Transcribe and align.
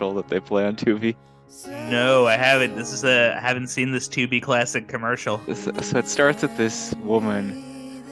commercial 0.00 0.14
that 0.14 0.28
they 0.28 0.40
play 0.40 0.64
on 0.66 0.76
Tubi? 0.76 1.14
No, 1.90 2.26
I 2.26 2.36
haven't. 2.36 2.76
This 2.76 2.92
is 2.92 3.04
a 3.04 3.34
I 3.36 3.40
haven't 3.40 3.68
seen 3.68 3.92
this 3.92 4.08
Tubi 4.08 4.40
classic 4.40 4.88
commercial. 4.88 5.40
So, 5.54 5.72
so 5.80 5.98
it 5.98 6.08
starts 6.08 6.42
with 6.42 6.56
this 6.56 6.94
woman 7.02 8.02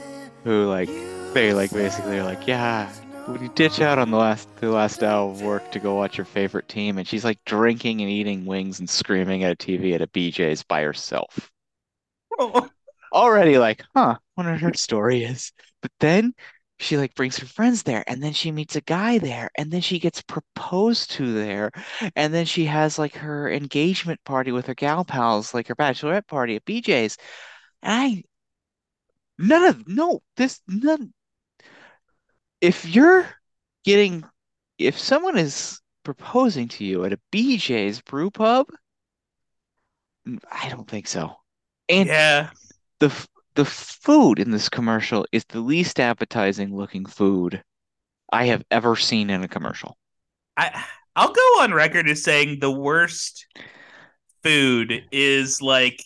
who 0.43 0.67
like 0.67 0.89
they 1.33 1.53
like 1.53 1.71
basically 1.71 2.19
are 2.19 2.23
like, 2.23 2.47
yeah, 2.47 2.89
when 3.25 3.41
you 3.41 3.49
ditch 3.55 3.79
out 3.81 3.97
on 3.97 4.11
the 4.11 4.17
last 4.17 4.47
the 4.57 4.69
last 4.69 5.03
hour 5.03 5.31
of 5.31 5.41
work 5.41 5.71
to 5.71 5.79
go 5.79 5.95
watch 5.95 6.17
your 6.17 6.25
favorite 6.25 6.67
team, 6.67 6.97
and 6.97 7.07
she's 7.07 7.23
like 7.23 7.39
drinking 7.45 8.01
and 8.01 8.09
eating 8.09 8.45
wings 8.45 8.79
and 8.79 8.89
screaming 8.89 9.43
at 9.43 9.53
a 9.53 9.55
TV 9.55 9.95
at 9.95 10.01
a 10.01 10.07
BJ's 10.07 10.63
by 10.63 10.81
herself. 10.81 11.49
Oh, 12.37 12.69
Already 13.13 13.57
like, 13.57 13.83
huh, 13.95 14.17
wonder 14.37 14.51
what 14.51 14.61
her 14.61 14.73
story 14.75 15.23
is. 15.23 15.51
But 15.81 15.91
then 15.99 16.33
she 16.79 16.97
like 16.97 17.13
brings 17.15 17.37
her 17.37 17.45
friends 17.45 17.83
there, 17.83 18.03
and 18.07 18.23
then 18.23 18.33
she 18.33 18.51
meets 18.51 18.75
a 18.75 18.81
guy 18.81 19.17
there, 19.17 19.49
and 19.57 19.71
then 19.71 19.81
she 19.81 19.99
gets 19.99 20.21
proposed 20.21 21.11
to 21.11 21.33
there, 21.33 21.71
and 22.15 22.33
then 22.33 22.45
she 22.45 22.65
has 22.65 22.97
like 22.97 23.15
her 23.15 23.51
engagement 23.51 24.19
party 24.23 24.51
with 24.51 24.65
her 24.67 24.75
gal 24.75 25.05
pals, 25.05 25.53
like 25.53 25.67
her 25.67 25.75
bachelorette 25.75 26.27
party 26.27 26.55
at 26.55 26.65
BJ's. 26.65 27.17
And 27.81 27.93
I 27.93 28.23
none 29.37 29.63
of 29.65 29.87
no 29.87 30.21
this 30.35 30.61
none 30.67 31.13
if 32.61 32.85
you're 32.85 33.25
getting 33.83 34.23
if 34.77 34.97
someone 34.97 35.37
is 35.37 35.81
proposing 36.03 36.67
to 36.69 36.85
you 36.85 37.03
at 37.05 37.13
a 37.13 37.19
BJ's 37.31 38.01
brew 38.01 38.31
pub, 38.31 38.67
mm, 40.27 40.39
I 40.51 40.69
don't 40.69 40.87
think 40.89 41.07
so. 41.07 41.35
And 41.87 42.07
yeah. 42.07 42.49
the 42.99 43.27
the 43.55 43.65
food 43.65 44.39
in 44.39 44.51
this 44.51 44.69
commercial 44.69 45.25
is 45.31 45.45
the 45.45 45.59
least 45.59 45.99
appetizing 45.99 46.75
looking 46.75 47.05
food 47.05 47.63
I 48.31 48.45
have 48.45 48.63
ever 48.71 48.95
seen 48.95 49.29
in 49.29 49.43
a 49.43 49.47
commercial. 49.47 49.97
I 50.57 50.83
I'll 51.15 51.33
go 51.33 51.41
on 51.61 51.73
record 51.73 52.07
as 52.07 52.23
saying 52.23 52.59
the 52.59 52.71
worst 52.71 53.45
food 54.43 55.03
is 55.11 55.61
like 55.61 56.01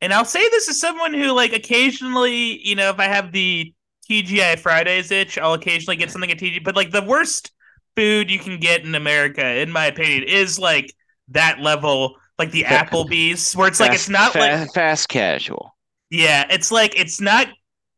and 0.00 0.14
I'll 0.14 0.24
say 0.24 0.48
this 0.48 0.68
as 0.68 0.80
someone 0.80 1.12
who 1.12 1.32
like 1.32 1.52
occasionally, 1.52 2.66
you 2.66 2.74
know, 2.74 2.90
if 2.90 2.98
I 2.98 3.04
have 3.04 3.32
the 3.32 3.74
TGI 4.08 4.58
Fridays 4.58 5.10
itch, 5.10 5.36
I'll 5.38 5.52
occasionally 5.52 5.96
get 5.96 6.10
something 6.10 6.30
at 6.30 6.38
TGI, 6.38 6.64
but 6.64 6.74
like 6.76 6.90
the 6.90 7.02
worst 7.02 7.52
food 7.96 8.30
you 8.30 8.38
can 8.38 8.58
get 8.58 8.82
in 8.82 8.94
America, 8.94 9.44
in 9.44 9.70
my 9.70 9.86
opinion, 9.86 10.22
is 10.22 10.58
like 10.58 10.94
that 11.28 11.60
level, 11.60 12.16
like 12.38 12.50
the 12.50 12.64
Applebee's, 12.64 13.54
where 13.54 13.68
it's 13.68 13.78
like 13.78 13.92
it's 13.92 14.08
not 14.08 14.34
like 14.34 14.72
fast 14.72 15.08
casual. 15.08 15.76
Yeah, 16.10 16.46
it's 16.50 16.70
like 16.72 16.98
it's 16.98 17.20
not, 17.20 17.48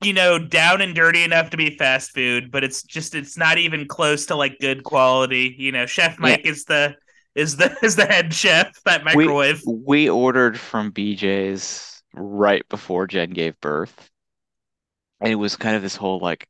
you 0.03 0.13
know, 0.13 0.39
down 0.39 0.81
and 0.81 0.95
dirty 0.95 1.23
enough 1.25 1.51
to 1.51 1.57
be 1.57 1.77
fast 1.77 2.13
food, 2.13 2.51
but 2.51 2.63
it's 2.65 2.83
just 2.83 3.15
it's 3.15 3.37
not 3.37 3.59
even 3.59 3.89
close 3.89 4.27
to 4.27 4.37
like 4.37 4.59
good 4.61 4.85
quality. 4.85 5.55
You 5.59 5.73
know, 5.73 5.87
Chef 5.87 6.19
Mike 6.19 6.45
is 6.45 6.65
the 6.65 6.97
is 7.35 7.57
the 7.57 7.77
is 7.83 7.97
the 7.97 8.07
head 8.07 8.33
chef 8.35 8.83
that 8.85 9.05
microwave. 9.05 9.63
we 9.65 10.09
ordered 10.09 10.59
from 10.59 10.93
BJ's 10.93 12.03
right 12.15 12.69
before 12.69 13.07
Jen 13.07 13.31
gave 13.31 13.59
birth. 13.61 14.11
And 15.21 15.33
it 15.33 15.37
was 15.37 15.57
kind 15.57 15.77
of 15.77 15.83
this 15.83 15.97
whole 15.97 16.19
like, 16.19 16.49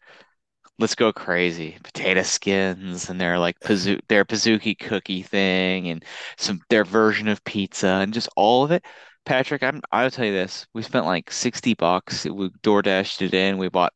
let's 0.78 0.94
go 0.94 1.12
crazy. 1.12 1.76
Potato 1.82 2.22
skins 2.22 3.10
and 3.10 3.20
their 3.20 3.38
like 3.38 3.58
pazu 3.60 4.00
their 4.08 4.24
Pizookie 4.24 4.78
cookie 4.78 5.22
thing 5.22 5.88
and 5.88 6.04
some 6.38 6.60
their 6.70 6.84
version 6.84 7.28
of 7.28 7.44
pizza 7.44 7.86
and 7.86 8.14
just 8.14 8.28
all 8.36 8.64
of 8.64 8.70
it. 8.72 8.84
Patrick, 9.24 9.62
I'm 9.62 9.80
I'll 9.90 10.10
tell 10.10 10.24
you 10.26 10.32
this. 10.32 10.66
We 10.74 10.82
spent 10.82 11.06
like 11.06 11.30
60 11.30 11.74
bucks. 11.74 12.24
We 12.24 12.50
DoorDashed 12.62 13.22
it 13.22 13.34
in. 13.34 13.58
We 13.58 13.68
bought 13.68 13.92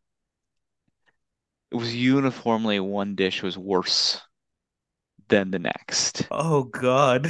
it 1.70 1.76
was 1.76 1.94
uniformly 1.94 2.80
one 2.80 3.14
dish 3.14 3.42
was 3.42 3.58
worse 3.58 4.20
than 5.28 5.50
the 5.50 5.58
next. 5.58 6.28
Oh 6.30 6.64
God. 6.64 7.28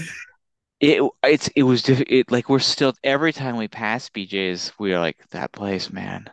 It 0.81 1.03
it's 1.23 1.49
it 1.57 1.63
was 1.63 1.83
diff- 1.83 2.03
it 2.07 2.31
like 2.31 2.49
we're 2.51 2.59
still 2.59 2.93
every 3.03 3.33
time 3.33 3.57
we 3.57 3.69
pass 3.69 4.11
BJ's 4.11 4.73
we're 4.79 4.99
like 5.01 5.17
that 5.31 5.53
place 5.53 5.91
man 5.91 6.29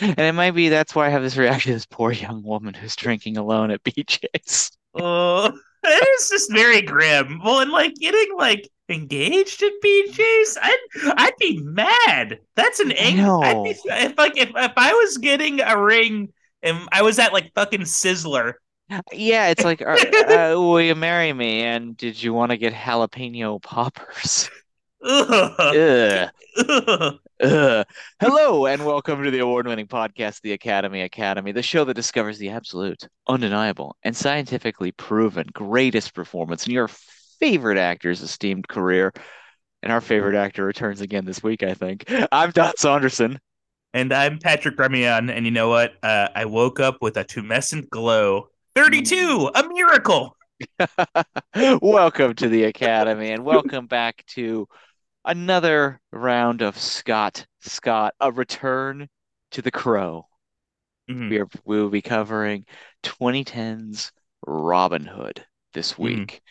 and 0.00 0.18
it 0.18 0.34
might 0.34 0.52
be 0.52 0.68
that's 0.70 0.94
why 0.94 1.06
I 1.06 1.10
have 1.10 1.22
this 1.22 1.36
reaction 1.36 1.70
to 1.70 1.76
this 1.76 1.86
poor 1.86 2.12
young 2.12 2.42
woman 2.42 2.74
who's 2.74 2.96
drinking 2.96 3.36
alone 3.36 3.70
at 3.70 3.84
BJ's 3.84 4.70
Oh, 4.94 5.46
it 5.84 6.08
is 6.20 6.28
just 6.28 6.52
very 6.52 6.82
grim. 6.82 7.40
Well, 7.44 7.60
and 7.60 7.70
like 7.70 7.94
getting 7.94 8.36
like 8.36 8.68
engaged 8.92 9.62
at 9.62 9.72
BJ's, 9.84 10.58
I'd 10.60 10.78
I'd 11.16 11.36
be 11.38 11.58
mad. 11.62 12.38
That's 12.54 12.80
an 12.80 12.92
I 12.92 12.94
ang- 12.96 13.20
I'd 13.20 13.64
be 13.64 13.70
if 13.86 14.18
like 14.18 14.36
if 14.36 14.50
if 14.54 14.72
I 14.76 14.92
was 14.92 15.18
getting 15.18 15.60
a 15.60 15.80
ring 15.80 16.32
and 16.62 16.88
I 16.92 17.02
was 17.02 17.18
at 17.18 17.32
like 17.32 17.52
fucking 17.54 17.80
Sizzler. 17.82 18.54
yeah 19.12 19.48
it's 19.48 19.64
like 19.64 19.80
uh, 19.80 19.96
uh, 20.28 20.54
will 20.56 20.80
you 20.80 20.94
marry 20.94 21.32
me 21.32 21.62
and 21.62 21.96
did 21.96 22.22
you 22.22 22.34
want 22.34 22.50
to 22.50 22.58
get 22.58 22.74
jalapeno 22.74 23.62
poppers 23.62 24.50
Ugh. 25.04 25.54
Ugh. 25.58 26.30
Ugh. 26.68 27.14
Ugh. 27.42 27.86
Hello 28.20 28.66
and 28.66 28.84
welcome 28.84 29.22
to 29.24 29.30
the 29.32 29.40
award-winning 29.40 29.88
podcast, 29.88 30.42
The 30.42 30.52
Academy 30.52 31.02
Academy, 31.02 31.50
the 31.50 31.62
show 31.62 31.84
that 31.84 31.94
discovers 31.94 32.38
the 32.38 32.50
absolute, 32.50 33.08
undeniable, 33.26 33.96
and 34.04 34.14
scientifically 34.16 34.92
proven 34.92 35.48
greatest 35.52 36.14
performance 36.14 36.66
in 36.66 36.72
your 36.72 36.88
favorite 37.42 37.76
actor's 37.76 38.22
esteemed 38.22 38.68
career. 38.68 39.12
And 39.82 39.92
our 39.92 40.00
favorite 40.00 40.36
actor 40.36 40.64
returns 40.64 41.00
again 41.00 41.24
this 41.24 41.42
week, 41.42 41.64
I 41.64 41.74
think. 41.74 42.04
I'm 42.32 42.52
Don 42.52 42.72
Saunderson. 42.76 43.40
And 43.92 44.12
I'm 44.12 44.38
Patrick 44.38 44.76
Remian, 44.76 45.28
and 45.28 45.44
you 45.44 45.50
know 45.50 45.68
what? 45.68 45.94
Uh, 46.04 46.28
I 46.36 46.44
woke 46.44 46.78
up 46.78 46.98
with 47.02 47.16
a 47.16 47.24
tumescent 47.24 47.90
glow. 47.90 48.46
32, 48.76 49.50
a 49.52 49.68
miracle. 49.68 50.36
Welcome 51.82 52.34
to 52.36 52.48
the 52.48 52.64
Academy 52.64 53.32
and 53.32 53.44
welcome 53.44 53.86
back 53.88 54.24
to 54.28 54.68
another 55.24 56.00
round 56.12 56.62
of 56.62 56.78
Scott 56.78 57.44
Scott, 57.58 58.14
a 58.20 58.30
return 58.30 59.08
to 59.50 59.62
the 59.62 59.72
Crowe. 59.72 60.28
Mhm. 61.10 61.30
We 61.30 61.38
are 61.40 61.48
we 61.64 61.82
will 61.82 61.90
be 61.90 62.02
covering 62.02 62.64
2010's 63.02 64.12
Robin 64.46 65.04
Hood 65.04 65.44
this 65.74 65.94
Mhm. 65.94 65.98
week. 65.98 66.42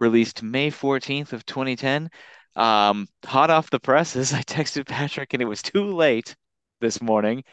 Released 0.00 0.42
May 0.42 0.70
14th 0.70 1.32
of 1.32 1.44
2010. 1.46 2.10
Um, 2.56 3.08
hot 3.24 3.50
off 3.50 3.70
the 3.70 3.80
presses, 3.80 4.32
I 4.34 4.42
texted 4.42 4.86
Patrick 4.86 5.32
and 5.34 5.42
it 5.42 5.46
was 5.46 5.62
too 5.62 5.94
late 5.94 6.34
this 6.80 7.00
morning. 7.02 7.44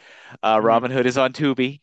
Uh, 0.44 0.60
Mhm. 0.60 0.64
Robin 0.66 0.92
Hood 0.92 1.06
is 1.08 1.18
on 1.18 1.34
Tubi, 1.34 1.82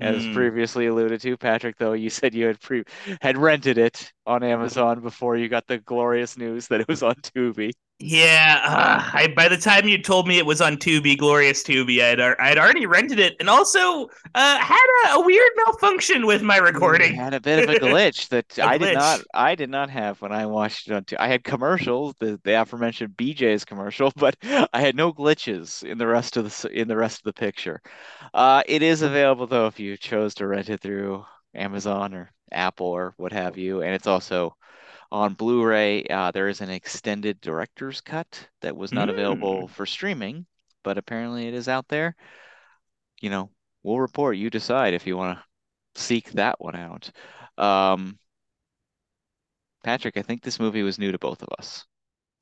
as 0.00 0.26
Mm. 0.26 0.32
previously 0.34 0.86
alluded 0.86 1.20
to. 1.22 1.36
Patrick, 1.36 1.76
though, 1.78 1.92
you 1.94 2.10
said 2.10 2.34
you 2.34 2.46
had 2.46 2.60
pre 2.60 2.84
had 3.22 3.38
rented 3.38 3.78
it 3.78 4.12
on 4.26 4.42
Amazon 4.42 5.00
before 5.00 5.36
you 5.36 5.48
got 5.48 5.66
the 5.66 5.78
glorious 5.78 6.36
news 6.36 6.68
that 6.68 6.80
it 6.80 6.88
was 6.88 7.02
on 7.02 7.16
Tubi. 7.16 7.72
Yeah, 8.06 8.60
uh, 8.62 9.10
I 9.14 9.28
by 9.28 9.48
the 9.48 9.56
time 9.56 9.88
you 9.88 9.96
told 9.96 10.28
me 10.28 10.36
it 10.36 10.44
was 10.44 10.60
on 10.60 10.76
Tubi, 10.76 11.16
Glorious 11.16 11.62
Tubi, 11.62 12.02
I'd 12.02 12.20
I'd 12.20 12.58
already 12.58 12.84
rented 12.84 13.18
it, 13.18 13.34
and 13.40 13.48
also 13.48 14.10
uh, 14.34 14.58
had 14.58 14.86
a, 15.06 15.12
a 15.14 15.24
weird 15.24 15.50
malfunction 15.64 16.26
with 16.26 16.42
my 16.42 16.58
recording. 16.58 17.14
had 17.14 17.32
a 17.32 17.40
bit 17.40 17.58
of 17.58 17.74
a 17.74 17.78
glitch 17.78 18.28
that 18.28 18.58
A 18.58 18.62
I 18.62 18.76
did 18.76 18.92
not. 18.92 19.22
I 19.32 19.54
did 19.54 19.70
not 19.70 19.88
have 19.88 20.20
when 20.20 20.32
I 20.32 20.44
watched 20.44 20.86
it 20.86 20.92
on 20.92 21.04
Tubi. 21.04 21.16
I 21.18 21.28
had 21.28 21.44
commercials, 21.44 22.14
the, 22.18 22.38
the 22.44 22.60
aforementioned 22.60 23.16
BJ's 23.16 23.64
commercial, 23.64 24.12
but 24.16 24.36
I 24.42 24.80
had 24.82 24.96
no 24.96 25.10
glitches 25.10 25.82
in 25.82 25.96
the 25.96 26.06
rest 26.06 26.36
of 26.36 26.44
the 26.44 26.68
in 26.78 26.88
the 26.88 26.98
rest 26.98 27.20
of 27.20 27.24
the 27.24 27.32
picture. 27.32 27.80
Uh, 28.34 28.62
it 28.66 28.82
is 28.82 29.00
available 29.00 29.46
though 29.46 29.66
if 29.66 29.80
you 29.80 29.96
chose 29.96 30.34
to 30.34 30.46
rent 30.46 30.68
it 30.68 30.82
through 30.82 31.24
Amazon 31.54 32.12
or 32.12 32.30
Apple 32.52 32.88
or 32.88 33.14
what 33.16 33.32
have 33.32 33.56
you, 33.56 33.80
and 33.80 33.94
it's 33.94 34.06
also 34.06 34.54
on 35.14 35.32
Blu-ray. 35.34 36.02
Uh, 36.10 36.32
there 36.32 36.48
is 36.48 36.60
an 36.60 36.70
extended 36.70 37.40
director's 37.40 38.00
cut 38.00 38.48
that 38.62 38.76
was 38.76 38.92
not 38.92 39.08
available 39.08 39.68
for 39.68 39.86
streaming, 39.86 40.44
but 40.82 40.98
apparently 40.98 41.46
it 41.46 41.54
is 41.54 41.68
out 41.68 41.86
there. 41.86 42.16
You 43.20 43.30
know, 43.30 43.50
we'll 43.84 44.00
report. 44.00 44.36
You 44.36 44.50
decide 44.50 44.92
if 44.92 45.06
you 45.06 45.16
want 45.16 45.38
to 45.38 46.00
seek 46.00 46.32
that 46.32 46.60
one 46.60 46.74
out. 46.74 47.12
Um, 47.56 48.18
Patrick, 49.84 50.16
I 50.16 50.22
think 50.22 50.42
this 50.42 50.58
movie 50.58 50.82
was 50.82 50.98
new 50.98 51.12
to 51.12 51.18
both 51.18 51.42
of 51.42 51.48
us. 51.60 51.84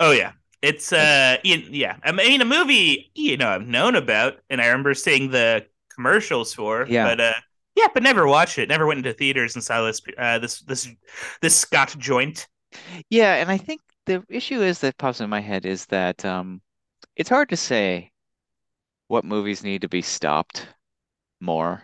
Oh 0.00 0.12
yeah, 0.12 0.32
it's 0.62 0.94
uh, 0.94 1.36
yeah. 1.44 1.98
I 2.02 2.12
mean, 2.12 2.40
a 2.40 2.46
movie 2.46 3.10
you 3.14 3.36
know 3.36 3.50
I've 3.50 3.66
known 3.66 3.96
about, 3.96 4.38
and 4.48 4.62
I 4.62 4.68
remember 4.68 4.94
seeing 4.94 5.30
the 5.30 5.66
commercials 5.94 6.54
for. 6.54 6.86
Yeah. 6.88 7.04
but 7.04 7.20
uh, 7.20 7.34
yeah, 7.76 7.88
but 7.92 8.02
never 8.02 8.26
watched 8.26 8.58
it. 8.58 8.70
Never 8.70 8.86
went 8.86 8.96
into 8.96 9.12
theaters 9.12 9.56
and 9.56 9.62
saw 9.62 9.82
this 9.82 10.00
uh, 10.16 10.38
this 10.38 10.60
this 10.62 10.88
this 11.42 11.54
Scott 11.54 11.94
joint. 11.98 12.48
Yeah, 13.10 13.34
and 13.34 13.50
I 13.50 13.58
think 13.58 13.80
the 14.06 14.24
issue 14.28 14.60
is 14.62 14.80
that 14.80 14.98
pops 14.98 15.20
in 15.20 15.30
my 15.30 15.40
head 15.40 15.66
is 15.66 15.86
that 15.86 16.24
um, 16.24 16.60
it's 17.16 17.28
hard 17.28 17.48
to 17.50 17.56
say 17.56 18.12
what 19.08 19.24
movies 19.24 19.62
need 19.62 19.82
to 19.82 19.88
be 19.88 20.02
stopped 20.02 20.66
more. 21.40 21.82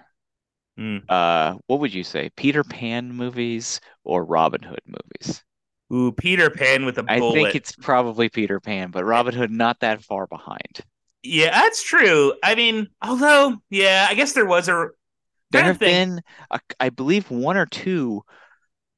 Mm. 0.79 1.02
Uh, 1.08 1.56
what 1.67 1.81
would 1.81 1.93
you 1.93 2.05
say? 2.05 2.31
Peter 2.37 2.64
Pan 2.64 3.12
movies 3.12 3.81
or 4.05 4.25
Robin 4.25 4.62
Hood 4.62 4.82
movies? 4.87 5.43
Ooh, 5.93 6.12
Peter 6.12 6.50
Pan 6.50 6.85
with 6.85 6.99
a 6.99 7.02
I 7.02 7.19
bullet. 7.19 7.38
I 7.38 7.43
think 7.44 7.55
it's 7.55 7.73
probably 7.73 8.29
Peter 8.29 8.61
Pan, 8.61 8.91
but 8.91 9.05
Robin 9.05 9.34
Hood 9.34 9.50
not 9.50 9.81
that 9.81 10.02
far 10.02 10.26
behind. 10.26 10.81
Yeah, 11.23 11.50
that's 11.50 11.82
true. 11.82 12.34
I 12.44 12.55
mean, 12.55 12.88
although, 13.02 13.56
yeah, 13.70 14.06
I 14.08 14.14
guess 14.14 14.32
there 14.32 14.46
was 14.46 14.69
a 14.69 14.88
There 15.50 15.62
have 15.64 15.79
been, 15.79 16.23
a, 16.50 16.61
I 16.79 16.91
believe, 16.91 17.31
one 17.31 17.56
or 17.56 17.67
two 17.67 18.23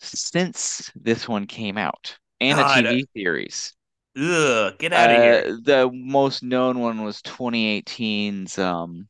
since 0.00 0.90
this 0.94 1.28
one 1.28 1.46
came 1.46 1.76
out, 1.78 2.16
and 2.40 2.58
a 2.58 2.64
TV 2.64 3.04
series. 3.16 3.72
ugh, 4.16 4.78
get 4.78 4.92
out 4.92 5.10
of 5.10 5.16
here. 5.16 5.44
Uh, 5.46 5.56
the 5.62 5.90
most 5.92 6.42
known 6.42 6.78
one 6.78 7.02
was 7.04 7.22
2018's 7.22 8.58
um, 8.58 9.08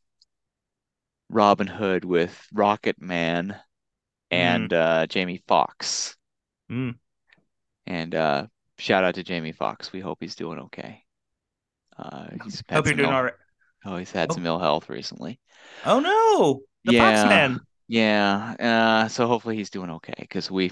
Robin 1.28 1.66
Hood 1.66 2.04
with 2.04 2.46
Rocket 2.52 3.00
Man 3.00 3.56
and 4.30 4.72
uh, 4.72 5.06
Jamie 5.06 5.42
Foxx. 5.48 6.16
Mm. 6.70 6.96
And 7.86 8.14
uh, 8.14 8.46
shout 8.78 9.04
out 9.04 9.14
to 9.16 9.22
Jamie 9.22 9.52
Foxx. 9.52 9.92
We 9.92 10.00
hope 10.00 10.18
he's 10.20 10.34
doing 10.36 10.58
okay. 10.60 11.02
Uh, 11.98 12.28
he's 12.44 12.62
Hope 12.70 12.86
you're 12.86 12.94
doing 12.94 13.08
ill- 13.08 13.14
all 13.14 13.24
right. 13.24 13.34
Oh, 13.84 13.96
he's 13.96 14.12
had 14.12 14.30
Oh. 14.30 14.34
some 14.34 14.46
ill 14.46 14.58
health 14.58 14.88
recently. 14.88 15.40
Oh 15.86 16.00
no, 16.00 16.60
the 16.84 16.94
Yeah. 16.94 17.24
Foxman. 17.26 17.58
Yeah. 17.90 18.54
Uh, 19.04 19.08
so 19.08 19.26
hopefully 19.26 19.56
he's 19.56 19.70
doing 19.70 19.90
okay 19.90 20.14
because 20.18 20.50
we 20.50 20.70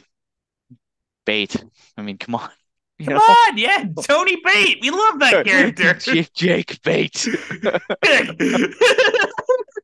bait. 1.25 1.56
I 1.97 2.03
mean, 2.03 2.19
come 2.19 2.35
on. 2.37 2.50
You 3.00 3.06
Come 3.06 3.15
know? 3.15 3.20
on, 3.20 3.56
yeah, 3.56 3.85
Tony 4.03 4.38
Bate. 4.44 4.79
We 4.82 4.91
love 4.91 5.20
that 5.20 5.47
character. 5.47 5.94
J- 6.00 6.26
Jake 6.35 6.82
Bate. 6.82 7.29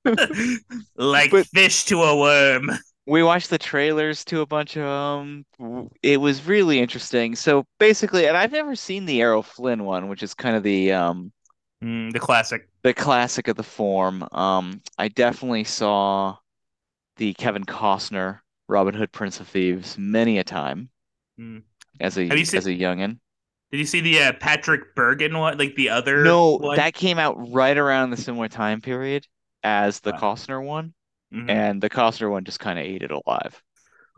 like 0.96 1.30
But- 1.30 1.46
fish 1.46 1.84
to 1.84 2.02
a 2.02 2.18
worm. 2.18 2.70
we 3.06 3.22
watched 3.22 3.50
the 3.50 3.58
trailers 3.58 4.24
to 4.26 4.40
a 4.40 4.46
bunch 4.46 4.76
of 4.76 4.82
them. 5.58 5.92
it 6.02 6.20
was 6.20 6.44
really 6.46 6.80
interesting 6.80 7.36
so 7.36 7.64
basically 7.78 8.26
and 8.26 8.36
i've 8.36 8.50
never 8.52 8.74
seen 8.74 9.04
the 9.04 9.20
Errol 9.20 9.42
Flynn 9.42 9.84
one 9.84 10.08
which 10.08 10.22
is 10.22 10.34
kind 10.34 10.56
of 10.56 10.62
the 10.62 10.92
um 10.92 11.32
Mm, 11.82 12.12
the 12.12 12.20
classic. 12.20 12.68
the 12.82 12.94
classic 12.94 13.46
of 13.48 13.56
the 13.56 13.62
form 13.62 14.26
um 14.32 14.80
i 14.98 15.08
definitely 15.08 15.64
saw 15.64 16.36
the 17.16 17.32
kevin 17.34 17.64
costner 17.64 18.40
robin 18.68 18.94
hood 18.94 19.12
prince 19.12 19.40
of 19.40 19.48
thieves 19.48 19.96
many 19.98 20.38
a 20.38 20.44
time 20.44 20.88
Mm. 21.40 21.62
as 22.00 22.16
a 22.16 22.28
seen- 22.44 22.58
as 22.58 22.66
a 22.66 22.70
youngin 22.70 23.18
Did 23.72 23.78
you 23.80 23.86
see 23.86 24.00
the 24.00 24.20
uh, 24.22 24.32
Patrick 24.34 24.94
Bergin 24.94 25.36
one? 25.36 25.58
Like 25.58 25.74
the 25.74 25.88
other 25.88 26.22
no 26.22 26.52
one? 26.58 26.76
that 26.76 26.94
came 26.94 27.18
out 27.18 27.34
right 27.52 27.76
around 27.76 28.10
the 28.10 28.16
similar 28.16 28.46
time 28.48 28.80
period 28.80 29.26
as 29.64 29.98
the 30.00 30.12
Wow. 30.12 30.18
costner 30.34 30.64
one 30.64 30.94
Mhm. 31.34 31.50
and 31.50 31.82
the 31.82 31.90
costner 31.90 32.30
one 32.30 32.44
just 32.44 32.60
kind 32.60 32.78
of 32.78 32.84
ate 32.84 33.02
it 33.02 33.10
alive 33.10 33.60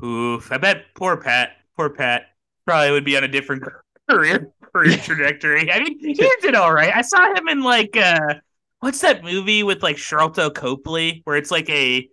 Oof. 0.04 0.52
I 0.52 0.58
bet 0.58 0.84
poor 0.94 1.16
Pat, 1.16 1.52
poor 1.74 1.88
Pat, 1.88 2.24
probably 2.66 2.90
would 2.90 3.04
be 3.06 3.16
on 3.16 3.24
a 3.24 3.28
different 3.28 3.62
career 4.10 4.52
career 4.74 4.98
trajectory. 4.98 5.72
I 5.72 5.80
mean, 5.80 5.98
he 5.98 6.12
did 6.42 6.54
all 6.54 6.74
right. 6.74 6.94
I 6.94 7.00
saw 7.00 7.34
him 7.34 7.48
in 7.48 7.62
like 7.62 7.96
uh 7.96 8.34
what's 8.80 9.00
that 9.00 9.24
movie 9.24 9.62
with 9.62 9.82
like 9.82 9.96
Sharlto 9.96 10.52
Copley 10.54 11.22
where 11.24 11.36
it's 11.38 11.50
like 11.50 11.70
a 11.70 12.06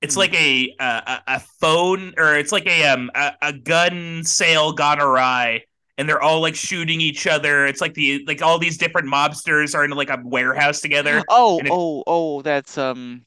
it's 0.00 0.14
Hmm. 0.14 0.18
like 0.18 0.34
a 0.34 0.74
a, 0.80 1.22
a- 1.26 1.40
phone 1.60 2.14
or 2.18 2.36
it's 2.36 2.52
like 2.52 2.66
a 2.66 2.84
um 2.88 3.10
a, 3.14 3.32
a 3.42 3.52
gun 3.52 4.24
sale 4.24 4.72
gone 4.72 5.00
awry 5.00 5.62
and 5.98 6.08
they're 6.08 6.22
all 6.22 6.40
like 6.40 6.54
shooting 6.54 7.00
each 7.00 7.26
other. 7.26 7.66
It's 7.66 7.80
like 7.80 7.94
the 7.94 8.24
like 8.26 8.42
all 8.42 8.58
these 8.58 8.78
different 8.78 9.08
mobsters 9.08 9.74
are 9.74 9.84
in 9.84 9.90
like 9.92 10.10
a 10.10 10.18
warehouse 10.24 10.80
together. 10.80 11.22
Oh, 11.28 11.62
it- 11.64 11.70
oh, 11.70 12.02
oh, 12.06 12.42
that's 12.42 12.78
um 12.78 13.26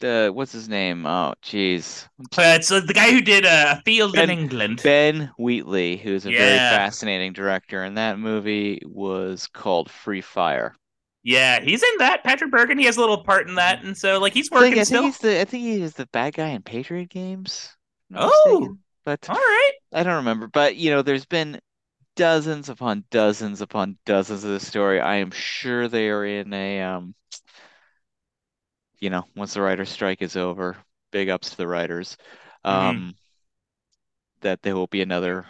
the 0.00 0.30
what's 0.32 0.52
his 0.52 0.68
name? 0.68 1.06
Oh, 1.06 1.34
jeez. 1.42 2.08
Uh, 2.36 2.54
it's 2.56 2.70
uh, 2.70 2.80
the 2.80 2.92
guy 2.94 3.10
who 3.10 3.20
did 3.20 3.44
uh, 3.46 3.76
a 3.78 3.82
field 3.82 4.14
Ben- 4.14 4.24
in 4.30 4.30
England. 4.30 4.82
Ben 4.82 5.32
Wheatley, 5.38 5.96
who's 5.96 6.26
a 6.26 6.32
very 6.32 6.60
fascinating 6.60 7.32
director, 7.32 7.82
and 7.82 7.96
that 7.98 8.18
movie 8.18 8.80
was 8.84 9.46
called 9.48 9.90
Free 9.90 10.20
Fire. 10.20 10.76
Yeah, 11.24 11.60
he's 11.60 11.82
in 11.82 11.98
that. 11.98 12.22
Patrick 12.22 12.52
Bergin, 12.52 12.78
he 12.78 12.84
has 12.84 12.96
a 12.98 13.00
little 13.00 13.24
part 13.24 13.48
in 13.48 13.54
that, 13.56 13.82
and 13.82 13.96
so 13.96 14.20
like 14.20 14.34
he's 14.34 14.50
working 14.50 14.78
I 14.78 14.82
still. 14.82 15.02
think 15.02 15.14
he's 15.14 15.18
the 15.18 15.40
I 15.40 15.44
think 15.46 15.62
he 15.62 15.82
is 15.82 15.94
the 15.94 16.06
bad 16.06 16.34
guy 16.34 16.48
in 16.48 16.62
Patriot 16.62 17.08
Games. 17.08 17.74
Oh. 18.14 18.30
mistaken. 18.50 18.78
but 19.04 19.28
All 19.28 19.36
right. 19.36 19.72
I 19.92 20.02
don't 20.02 20.16
remember. 20.16 20.48
But 20.48 20.76
you 20.76 20.90
know, 20.90 21.02
there's 21.02 21.24
been 21.26 21.60
dozens 22.16 22.68
upon 22.68 23.04
dozens 23.10 23.60
upon 23.62 23.98
dozens 24.04 24.44
of 24.44 24.50
this 24.50 24.66
story. 24.66 25.00
I 25.00 25.16
am 25.16 25.30
sure 25.30 25.88
they 25.88 26.10
are 26.10 26.24
in 26.24 26.52
a 26.52 26.82
um 26.82 27.14
you 29.00 29.10
know, 29.10 29.24
once 29.36 29.54
the 29.54 29.60
writer's 29.62 29.90
strike 29.90 30.22
is 30.22 30.36
over, 30.36 30.76
big 31.10 31.28
ups 31.28 31.50
to 31.50 31.56
the 31.56 31.66
writers. 31.68 32.16
Um 32.64 33.14
that 34.40 34.62
there 34.62 34.76
will 34.76 34.86
be 34.86 35.00
another 35.02 35.46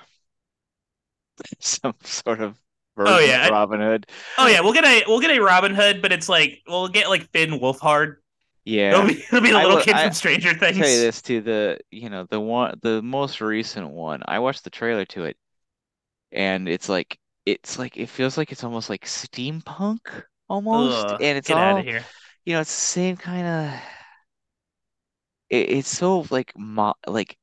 some 1.60 1.94
sort 2.02 2.40
of 2.40 2.58
Oh, 2.96 3.02
version 3.04 3.16
Oh, 3.16 3.18
yeah, 3.20 3.46
of 3.46 3.50
Robin 3.52 3.80
Hood. 3.80 4.06
Oh 4.38 4.46
yeah, 4.46 4.60
we'll 4.60 4.72
get 4.72 4.84
a 4.84 5.04
we'll 5.06 5.20
get 5.20 5.36
a 5.36 5.40
Robin 5.42 5.74
Hood, 5.74 6.00
but 6.02 6.12
it's 6.12 6.28
like 6.28 6.62
we'll 6.66 6.88
get 6.88 7.08
like 7.08 7.30
Finn 7.32 7.58
Wolfhard. 7.60 8.16
Yeah. 8.64 8.92
It'll 8.92 9.06
be 9.06 9.22
it'll 9.22 9.40
be 9.40 9.50
the 9.50 9.58
little 9.58 9.76
will- 9.76 9.82
kid 9.82 9.94
I- 9.94 10.04
from 10.04 10.12
Stranger 10.14 10.50
I'll 10.50 10.58
Things. 10.58 10.78
tell 10.78 10.88
you 10.88 10.98
this 11.00 11.22
too, 11.22 11.40
the 11.40 11.78
you 11.90 12.08
know, 12.10 12.26
the 12.30 12.40
one 12.40 12.78
the 12.82 13.02
most 13.02 13.40
recent 13.40 13.90
one, 13.90 14.22
I 14.26 14.38
watched 14.38 14.64
the 14.64 14.70
trailer 14.70 15.04
to 15.06 15.24
it 15.24 15.36
and 16.32 16.68
it's 16.68 16.88
like 16.88 17.18
it's 17.46 17.78
like 17.78 17.96
it 17.96 18.08
feels 18.08 18.38
like 18.38 18.52
it's 18.52 18.64
almost 18.64 18.88
like 18.90 19.04
steampunk 19.04 20.00
almost. 20.48 21.06
Ugh, 21.06 21.22
and 21.22 21.38
it's 21.38 21.48
get 21.48 21.56
all 21.58 21.62
out 21.62 21.78
of 21.80 21.84
here. 21.84 22.04
you 22.44 22.54
know, 22.54 22.60
it's 22.60 22.74
the 22.74 22.80
same 22.80 23.16
kind 23.16 23.46
of 23.46 23.80
it, 25.50 25.70
it's 25.70 25.88
so 25.88 26.24
like 26.30 26.52
mo 26.56 26.94
like 27.06 27.36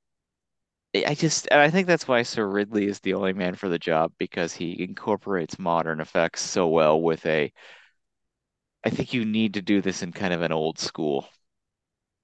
I 0.93 1.15
just 1.15 1.47
and 1.51 1.61
I 1.61 1.69
think 1.69 1.87
that's 1.87 2.07
why 2.07 2.23
Sir 2.23 2.45
Ridley 2.47 2.85
is 2.85 2.99
the 2.99 3.13
only 3.13 3.31
man 3.33 3.55
for 3.55 3.69
the 3.69 3.79
job 3.79 4.11
because 4.17 4.53
he 4.53 4.81
incorporates 4.83 5.57
modern 5.57 6.01
effects 6.01 6.41
so 6.41 6.67
well 6.67 7.01
with 7.01 7.25
a 7.25 7.51
I 8.83 8.91
think 8.91 9.11
you 9.13 9.25
need 9.25 9.55
to 9.55 9.61
do 9.63 9.81
this 9.81 10.03
in 10.03 10.11
kind 10.11 10.33
of 10.35 10.41
an 10.43 10.51
old 10.51 10.77
school 10.77 11.27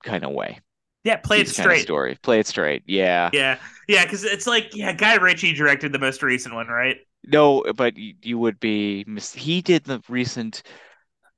kind 0.04 0.24
of 0.24 0.32
way. 0.32 0.60
Yeah, 1.04 1.18
play 1.18 1.42
it 1.42 1.46
These 1.46 1.54
kind 1.54 1.72
of 1.72 1.78
straight. 1.78 1.82
story. 1.82 2.16
Play 2.22 2.40
it 2.40 2.48
straight. 2.48 2.84
Yeah. 2.86 3.32
Yeah, 3.32 3.60
yeah, 3.88 4.04
because 4.04 4.24
it's 4.24 4.48
like 4.48 4.76
yeah, 4.76 4.94
Guy 4.94 5.16
Ritchie 5.16 5.54
directed 5.54 5.92
the 5.92 6.00
most 6.00 6.22
recent 6.24 6.56
one, 6.56 6.68
right? 6.68 6.98
No, 7.26 7.64
but 7.76 7.96
you, 7.98 8.38
would 8.40 8.60
be 8.60 9.04
mis 9.08 9.34
he 9.34 9.62
did 9.62 9.84
the 9.84 10.02
recent 10.08 10.64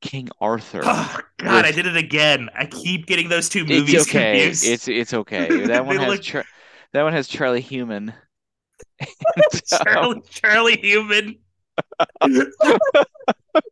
King 0.02 0.30
Arthur. 0.42 0.82
Oh 0.84 1.20
God, 1.38 1.66
I 1.66 1.72
did 1.72 1.86
it 1.88 1.98
again. 1.98 2.50
I 2.56 2.66
keep 2.66 3.06
getting 3.06 3.30
those 3.30 3.50
two 3.50 3.66
It's 3.66 3.68
movies 3.68 4.02
okay. 4.02 4.52
confused. 4.52 4.66
It's 4.66 4.88
it's 4.88 5.14
okay. 5.14 5.66
That 5.68 5.86
one 5.86 6.00
has 6.00 6.08
look- 6.08 6.22
Char 6.22 6.46
that 6.94 7.04
one 7.04 7.14
has 7.14 7.28
Charlie 7.28 7.62
Human. 7.62 8.14
Um, 9.38 9.44
Charlie, 9.86 10.22
Charlie 10.30 10.78
Human. 10.82 11.38
I 12.22 12.28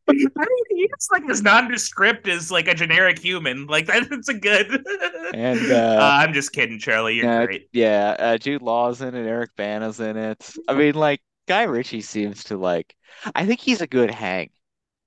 mean, 0.10 0.66
he's 0.70 1.08
like 1.12 1.30
as 1.30 1.42
nondescript 1.42 2.28
as 2.28 2.52
like 2.52 2.68
a 2.68 2.74
generic 2.74 3.20
human. 3.20 3.68
Like 3.68 3.86
that's 3.88 4.28
a 4.30 4.34
good. 4.34 4.86
And, 5.34 5.72
uh, 5.72 6.00
I'm 6.02 6.34
just 6.34 6.52
kidding, 6.54 6.80
Charlie. 6.80 7.16
You're 7.16 7.26
yeah, 7.26 7.46
great. 7.46 7.70
yeah, 7.74 8.16
uh, 8.20 8.38
Jude 8.38 8.62
Law's 8.62 9.02
in 9.02 9.16
it, 9.16 9.28
Eric 9.28 9.52
Bana's 9.56 10.00
in 10.00 10.18
it. 10.18 10.54
I 10.68 10.74
mean, 10.74 10.96
like 10.96 11.22
Guy 11.48 11.64
Ritchie 11.64 12.02
seems 12.02 12.46
to 12.46 12.58
like. 12.58 12.96
I 13.36 13.46
think 13.46 13.60
he's 13.60 13.82
a 13.82 13.88
good 13.88 14.12
hang. 14.12 14.50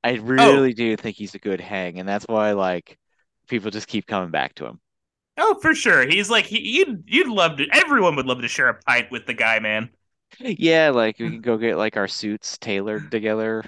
I 0.04 0.16
Oh. 0.16 0.22
really 0.22 0.72
do 0.72 0.96
think 0.96 1.16
he's 1.16 1.34
a 1.34 1.38
good 1.38 1.60
hang, 1.60 1.98
and 1.98 2.08
that's 2.08 2.26
why 2.28 2.52
like 2.52 2.98
people 3.48 3.70
just 3.70 3.88
keep 3.88 4.06
coming 4.06 4.30
back 4.30 4.54
to 4.56 4.66
him. 4.66 4.80
Oh, 5.40 5.58
for 5.62 5.74
sure. 5.74 6.06
He's 6.06 6.30
like 6.30 6.44
he, 6.46 6.60
you'd 6.60 7.04
you'd 7.06 7.28
love 7.28 7.56
to. 7.56 7.66
Everyone 7.72 8.14
would 8.16 8.26
love 8.26 8.42
to 8.42 8.48
share 8.48 8.68
a 8.68 8.74
pint 8.74 9.10
with 9.10 9.26
the 9.26 9.34
guy, 9.34 9.58
man. 9.58 9.90
Yeah, 10.38 10.90
like 10.90 11.18
we 11.18 11.28
can 11.30 11.40
go 11.40 11.56
get 11.56 11.76
like 11.76 11.96
our 11.96 12.08
suits 12.08 12.58
tailored 12.58 13.10
together. 13.10 13.64